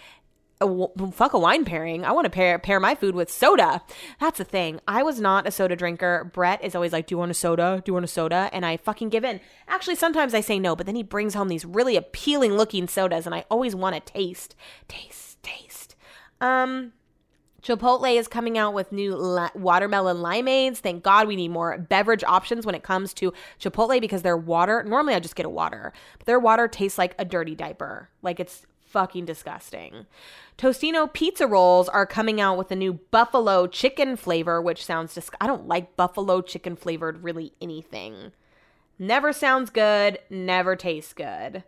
fuck 0.60 1.32
a 1.32 1.38
wine 1.38 1.64
pairing. 1.64 2.04
I 2.04 2.12
want 2.12 2.26
to 2.26 2.30
pair 2.30 2.58
pair 2.58 2.78
my 2.78 2.94
food 2.94 3.14
with 3.14 3.30
soda. 3.30 3.82
That's 4.20 4.38
the 4.38 4.44
thing. 4.44 4.80
I 4.86 5.02
was 5.02 5.20
not 5.20 5.46
a 5.46 5.50
soda 5.50 5.74
drinker. 5.74 6.30
Brett 6.32 6.62
is 6.62 6.74
always 6.74 6.92
like, 6.92 7.06
"Do 7.06 7.14
you 7.14 7.18
want 7.18 7.30
a 7.30 7.34
soda? 7.34 7.82
Do 7.84 7.90
you 7.90 7.94
want 7.94 8.04
a 8.04 8.08
soda?" 8.08 8.50
And 8.52 8.66
I 8.66 8.76
fucking 8.76 9.08
give 9.08 9.24
in. 9.24 9.40
Actually, 9.68 9.96
sometimes 9.96 10.34
I 10.34 10.40
say 10.40 10.58
no, 10.58 10.76
but 10.76 10.86
then 10.86 10.96
he 10.96 11.02
brings 11.02 11.34
home 11.34 11.48
these 11.48 11.64
really 11.64 11.96
appealing 11.96 12.54
looking 12.54 12.88
sodas, 12.88 13.26
and 13.26 13.34
I 13.34 13.44
always 13.50 13.74
want 13.74 13.94
to 13.94 14.12
taste, 14.12 14.54
taste, 14.86 15.42
taste. 15.42 15.96
Um, 16.40 16.92
Chipotle 17.62 18.16
is 18.16 18.26
coming 18.26 18.56
out 18.56 18.72
with 18.72 18.92
new 18.92 19.14
watermelon 19.54 20.18
limeades. 20.18 20.78
Thank 20.78 21.02
God 21.02 21.28
we 21.28 21.36
need 21.36 21.48
more 21.48 21.76
beverage 21.76 22.24
options 22.24 22.64
when 22.64 22.74
it 22.74 22.82
comes 22.82 23.12
to 23.14 23.32
Chipotle 23.60 24.00
because 24.00 24.22
their 24.22 24.36
water, 24.36 24.82
normally 24.82 25.14
I 25.14 25.20
just 25.20 25.36
get 25.36 25.46
a 25.46 25.50
water, 25.50 25.92
but 26.18 26.26
their 26.26 26.40
water 26.40 26.68
tastes 26.68 26.96
like 26.96 27.14
a 27.18 27.24
dirty 27.24 27.54
diaper. 27.54 28.08
Like 28.22 28.40
it's 28.40 28.66
fucking 28.90 29.24
disgusting. 29.24 30.06
Tostino 30.58 31.06
pizza 31.06 31.46
rolls 31.46 31.88
are 31.88 32.06
coming 32.06 32.40
out 32.40 32.58
with 32.58 32.70
a 32.70 32.76
new 32.76 32.94
buffalo 32.94 33.66
chicken 33.66 34.16
flavor, 34.16 34.60
which 34.60 34.84
sounds 34.84 35.14
just, 35.14 35.30
I 35.40 35.46
don't 35.46 35.66
like 35.66 35.96
buffalo 35.96 36.42
chicken 36.42 36.76
flavored 36.76 37.24
really 37.24 37.52
anything. 37.60 38.32
Never 38.98 39.32
sounds 39.32 39.70
good, 39.70 40.18
never 40.28 40.76
tastes 40.76 41.14
good. 41.14 41.64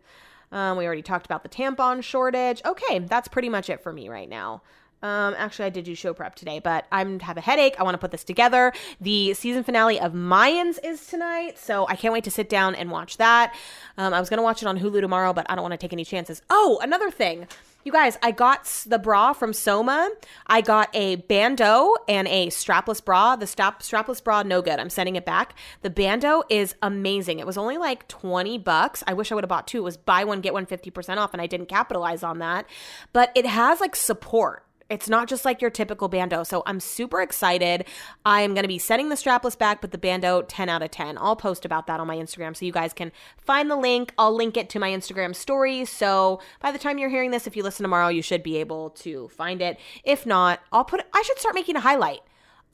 Um, 0.51 0.77
we 0.77 0.85
already 0.85 1.03
talked 1.03 1.25
about 1.25 1.43
the 1.43 1.49
tampon 1.49 2.03
shortage. 2.03 2.61
Okay, 2.65 2.99
that's 2.99 3.29
pretty 3.29 3.49
much 3.49 3.71
it 3.71 3.83
for 3.83 3.93
me 3.93 4.11
right 4.11 4.29
now. 4.29 4.61
Um, 5.03 5.35
actually, 5.37 5.67
I 5.67 5.71
did 5.71 5.85
do 5.85 5.95
show 5.95 6.15
prep 6.15 6.35
today, 6.35 6.61
but 6.61 6.87
I'm 6.93 7.21
have 7.21 7.37
a 7.37 7.41
headache. 7.41 7.75
I 7.79 7.83
want 7.83 7.95
to 7.95 7.99
put 7.99 8.11
this 8.11 8.25
together. 8.25 8.73
The 9.01 9.35
season 9.35 9.65
finale 9.65 10.01
of 10.01 10.13
Mayans 10.13 10.79
is 10.83 11.07
tonight, 11.07 11.59
so 11.59 11.87
I 11.89 11.97
can't 11.97 12.13
wait 12.13 12.25
to 12.25 12.31
sit 12.31 12.49
down 12.49 12.75
and 12.75 12.91
watch 12.91 13.17
that. 13.17 13.55
Um, 13.99 14.15
I 14.15 14.21
was 14.21 14.31
gonna 14.31 14.43
watch 14.43 14.63
it 14.63 14.67
on 14.67 14.79
Hulu 14.79 15.01
tomorrow, 15.01 15.33
but 15.33 15.47
I 15.51 15.55
don't 15.55 15.63
want 15.63 15.73
to 15.73 15.79
take 15.79 15.93
any 15.93 16.05
chances. 16.05 16.43
Oh, 16.51 16.79
another 16.83 17.11
thing. 17.11 17.49
You 17.85 17.91
guys, 17.91 18.17
I 18.23 18.31
got 18.31 18.65
the 18.87 18.99
bra 18.99 19.33
from 19.33 19.53
Soma. 19.53 20.09
I 20.47 20.61
got 20.61 20.89
a 20.95 21.17
bandeau 21.17 21.97
and 22.09 22.29
a 22.29 22.47
strapless 22.47 23.05
bra. 23.05 23.35
The 23.35 23.49
strap, 23.49 23.83
strapless 23.83 24.23
bra, 24.23 24.45
no 24.45 24.63
good. 24.63 24.79
I'm 24.79 24.89
sending 24.89 25.17
it 25.17 25.25
back. 25.25 25.55
The 25.81 25.91
bandeau 25.91 26.45
is 26.49 26.77
amazing. 26.81 27.41
It 27.41 27.47
was 27.47 27.59
only 27.59 27.79
like 27.79 28.07
20 28.07 28.59
bucks. 28.59 29.03
I 29.09 29.15
wish 29.15 29.33
I 29.33 29.35
would 29.35 29.43
have 29.43 29.49
bought 29.49 29.67
two. 29.67 29.79
It 29.79 29.83
was 29.83 29.97
buy 29.97 30.23
one, 30.23 30.41
get 30.41 30.53
one 30.53 30.65
50% 30.65 31.17
off, 31.17 31.33
and 31.33 31.43
I 31.43 31.49
didn't 31.49 31.67
capitalize 31.67 32.23
on 32.23 32.39
that. 32.39 32.67
But 33.13 33.33
it 33.35 33.47
has 33.47 33.81
like 33.81 33.97
support 33.97 34.65
it's 34.91 35.09
not 35.09 35.29
just 35.29 35.45
like 35.45 35.61
your 35.61 35.71
typical 35.71 36.09
bandeau. 36.09 36.45
So 36.45 36.63
I'm 36.67 36.81
super 36.81 37.21
excited. 37.21 37.85
I 38.25 38.43
am 38.43 38.55
going 38.55 38.65
to 38.65 38.69
be 38.69 38.79
sending 38.79 39.09
the 39.09 39.15
strapless 39.15 39.57
back, 39.57 39.81
but 39.81 39.91
the 39.91 39.99
bandeau 39.99 40.43
10 40.43 40.69
out 40.69 40.83
of 40.83 40.91
10. 40.91 41.19
I'll 41.19 41.37
post 41.37 41.65
about 41.65 41.87
that 41.87 42.01
on 42.01 42.07
my 42.07 42.17
Instagram 42.17 42.57
so 42.57 42.65
you 42.65 42.73
guys 42.73 42.93
can 42.93 43.13
find 43.39 43.71
the 43.71 43.77
link. 43.77 44.13
I'll 44.19 44.35
link 44.35 44.57
it 44.57 44.69
to 44.71 44.79
my 44.79 44.91
Instagram 44.91 45.35
story. 45.35 45.85
So 45.85 46.41
by 46.61 46.73
the 46.73 46.79
time 46.79 46.99
you're 46.99 47.11
hearing 47.11 47.31
this, 47.31 47.47
if 47.47 47.57
you 47.57 47.63
listen 47.63 47.85
tomorrow, 47.85 48.09
you 48.09 48.23
should 48.23 48.43
be 48.43 48.57
able 48.59 48.91
to 48.91 49.29
find 49.29 49.63
it. 49.63 49.79
If 50.05 50.27
not, 50.27 50.61
I'll 50.73 50.85
put 50.85 51.05
I 51.13 51.23
should 51.23 51.39
start 51.39 51.55
making 51.55 51.77
a 51.77 51.81
highlight. 51.81 52.21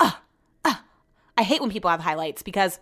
Uh, 0.00 0.12
uh, 0.64 0.74
I 1.36 1.42
hate 1.42 1.60
when 1.60 1.70
people 1.70 1.90
have 1.90 2.00
highlights 2.00 2.42
because 2.42 2.78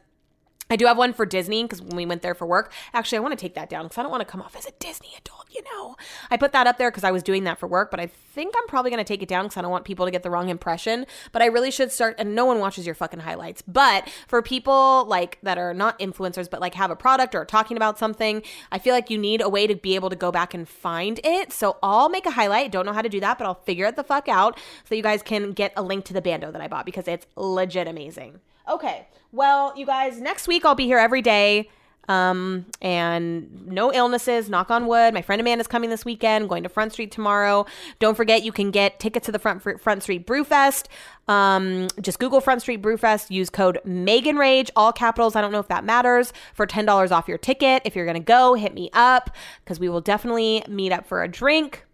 I 0.68 0.76
do 0.76 0.86
have 0.86 0.98
one 0.98 1.12
for 1.12 1.24
Disney 1.24 1.62
because 1.62 1.80
when 1.80 1.96
we 1.96 2.06
went 2.06 2.22
there 2.22 2.34
for 2.34 2.46
work, 2.46 2.72
actually, 2.92 3.18
I 3.18 3.20
want 3.20 3.32
to 3.32 3.40
take 3.40 3.54
that 3.54 3.70
down 3.70 3.84
because 3.84 3.98
I 3.98 4.02
don't 4.02 4.10
want 4.10 4.22
to 4.22 4.30
come 4.30 4.42
off 4.42 4.56
as 4.56 4.66
a 4.66 4.72
Disney 4.80 5.10
adult, 5.16 5.46
you 5.50 5.62
know? 5.62 5.94
I 6.30 6.36
put 6.36 6.52
that 6.52 6.66
up 6.66 6.76
there 6.76 6.90
because 6.90 7.04
I 7.04 7.12
was 7.12 7.22
doing 7.22 7.44
that 7.44 7.58
for 7.58 7.68
work, 7.68 7.90
but 7.90 8.00
I 8.00 8.06
think 8.06 8.52
I'm 8.58 8.66
probably 8.66 8.90
going 8.90 9.02
to 9.02 9.04
take 9.04 9.22
it 9.22 9.28
down 9.28 9.44
because 9.44 9.56
I 9.56 9.62
don't 9.62 9.70
want 9.70 9.84
people 9.84 10.06
to 10.06 10.10
get 10.10 10.24
the 10.24 10.30
wrong 10.30 10.48
impression. 10.48 11.06
But 11.30 11.42
I 11.42 11.46
really 11.46 11.70
should 11.70 11.92
start, 11.92 12.16
and 12.18 12.34
no 12.34 12.44
one 12.44 12.58
watches 12.58 12.84
your 12.84 12.96
fucking 12.96 13.20
highlights. 13.20 13.62
But 13.62 14.08
for 14.26 14.42
people 14.42 15.04
like 15.06 15.38
that 15.44 15.56
are 15.56 15.72
not 15.72 15.98
influencers, 16.00 16.50
but 16.50 16.60
like 16.60 16.74
have 16.74 16.90
a 16.90 16.96
product 16.96 17.36
or 17.36 17.44
talking 17.44 17.76
about 17.76 17.96
something, 17.96 18.42
I 18.72 18.78
feel 18.78 18.92
like 18.92 19.08
you 19.08 19.18
need 19.18 19.40
a 19.40 19.48
way 19.48 19.68
to 19.68 19.76
be 19.76 19.94
able 19.94 20.10
to 20.10 20.16
go 20.16 20.32
back 20.32 20.52
and 20.52 20.68
find 20.68 21.20
it. 21.22 21.52
So 21.52 21.76
I'll 21.80 22.08
make 22.08 22.26
a 22.26 22.32
highlight. 22.32 22.72
Don't 22.72 22.86
know 22.86 22.92
how 22.92 23.02
to 23.02 23.08
do 23.08 23.20
that, 23.20 23.38
but 23.38 23.46
I'll 23.46 23.54
figure 23.54 23.86
it 23.86 23.94
the 23.94 24.04
fuck 24.04 24.28
out 24.28 24.58
so 24.84 24.96
you 24.96 25.02
guys 25.02 25.22
can 25.22 25.52
get 25.52 25.72
a 25.76 25.82
link 25.82 26.04
to 26.06 26.12
the 26.12 26.20
bandeau 26.22 26.50
that 26.50 26.60
I 26.60 26.66
bought 26.66 26.86
because 26.86 27.06
it's 27.06 27.26
legit 27.36 27.86
amazing. 27.86 28.40
Okay. 28.68 29.06
Well, 29.32 29.72
you 29.76 29.86
guys, 29.86 30.20
next 30.20 30.48
week 30.48 30.64
I'll 30.64 30.74
be 30.74 30.86
here 30.86 30.98
every 30.98 31.22
day. 31.22 31.68
Um, 32.08 32.66
and 32.80 33.66
no 33.66 33.92
illnesses, 33.92 34.48
knock 34.48 34.70
on 34.70 34.86
wood. 34.86 35.12
My 35.12 35.22
friend 35.22 35.40
Amanda's 35.40 35.66
coming 35.66 35.90
this 35.90 36.04
weekend, 36.04 36.48
going 36.48 36.62
to 36.62 36.68
Front 36.68 36.92
Street 36.92 37.10
tomorrow. 37.10 37.66
Don't 37.98 38.16
forget, 38.16 38.44
you 38.44 38.52
can 38.52 38.70
get 38.70 39.00
tickets 39.00 39.26
to 39.26 39.32
the 39.32 39.38
Front, 39.38 39.62
Front 39.80 40.02
Street 40.04 40.26
Brewfest. 40.26 40.86
Um, 41.26 41.88
just 42.00 42.20
Google 42.20 42.40
Front 42.40 42.62
Street 42.62 42.80
Brewfest, 42.80 43.30
use 43.30 43.50
code 43.50 43.80
Megan 43.84 44.36
Rage, 44.36 44.70
all 44.76 44.92
capitals. 44.92 45.34
I 45.34 45.40
don't 45.40 45.50
know 45.50 45.58
if 45.58 45.68
that 45.68 45.84
matters 45.84 46.32
for 46.54 46.66
$10 46.66 47.10
off 47.10 47.26
your 47.26 47.38
ticket. 47.38 47.82
If 47.84 47.96
you're 47.96 48.06
to 48.06 48.20
go, 48.20 48.54
hit 48.54 48.74
me 48.74 48.88
up 48.92 49.30
because 49.64 49.80
we 49.80 49.88
will 49.88 50.00
definitely 50.00 50.62
meet 50.68 50.92
up 50.92 51.06
for 51.06 51.24
a 51.24 51.28
drink. 51.28 51.84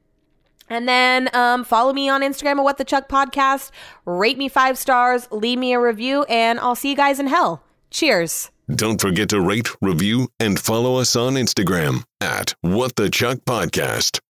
And 0.72 0.88
then 0.88 1.28
um, 1.34 1.64
follow 1.64 1.92
me 1.92 2.08
on 2.08 2.22
Instagram 2.22 2.58
at 2.58 2.64
What 2.64 2.78
the 2.78 2.84
Chuck 2.84 3.08
Podcast. 3.08 3.70
Rate 4.06 4.38
me 4.38 4.48
five 4.48 4.78
stars, 4.78 5.28
leave 5.30 5.58
me 5.58 5.74
a 5.74 5.80
review, 5.80 6.22
and 6.24 6.58
I'll 6.58 6.74
see 6.74 6.88
you 6.88 6.96
guys 6.96 7.20
in 7.20 7.26
hell. 7.26 7.62
Cheers. 7.90 8.50
Don't 8.74 8.98
forget 9.00 9.28
to 9.28 9.40
rate, 9.40 9.68
review, 9.82 10.28
and 10.40 10.58
follow 10.58 10.96
us 10.96 11.14
on 11.14 11.34
Instagram 11.34 12.04
at 12.22 12.54
What 12.62 12.96
the 12.96 13.10
Chuck 13.10 13.40
Podcast. 13.44 14.22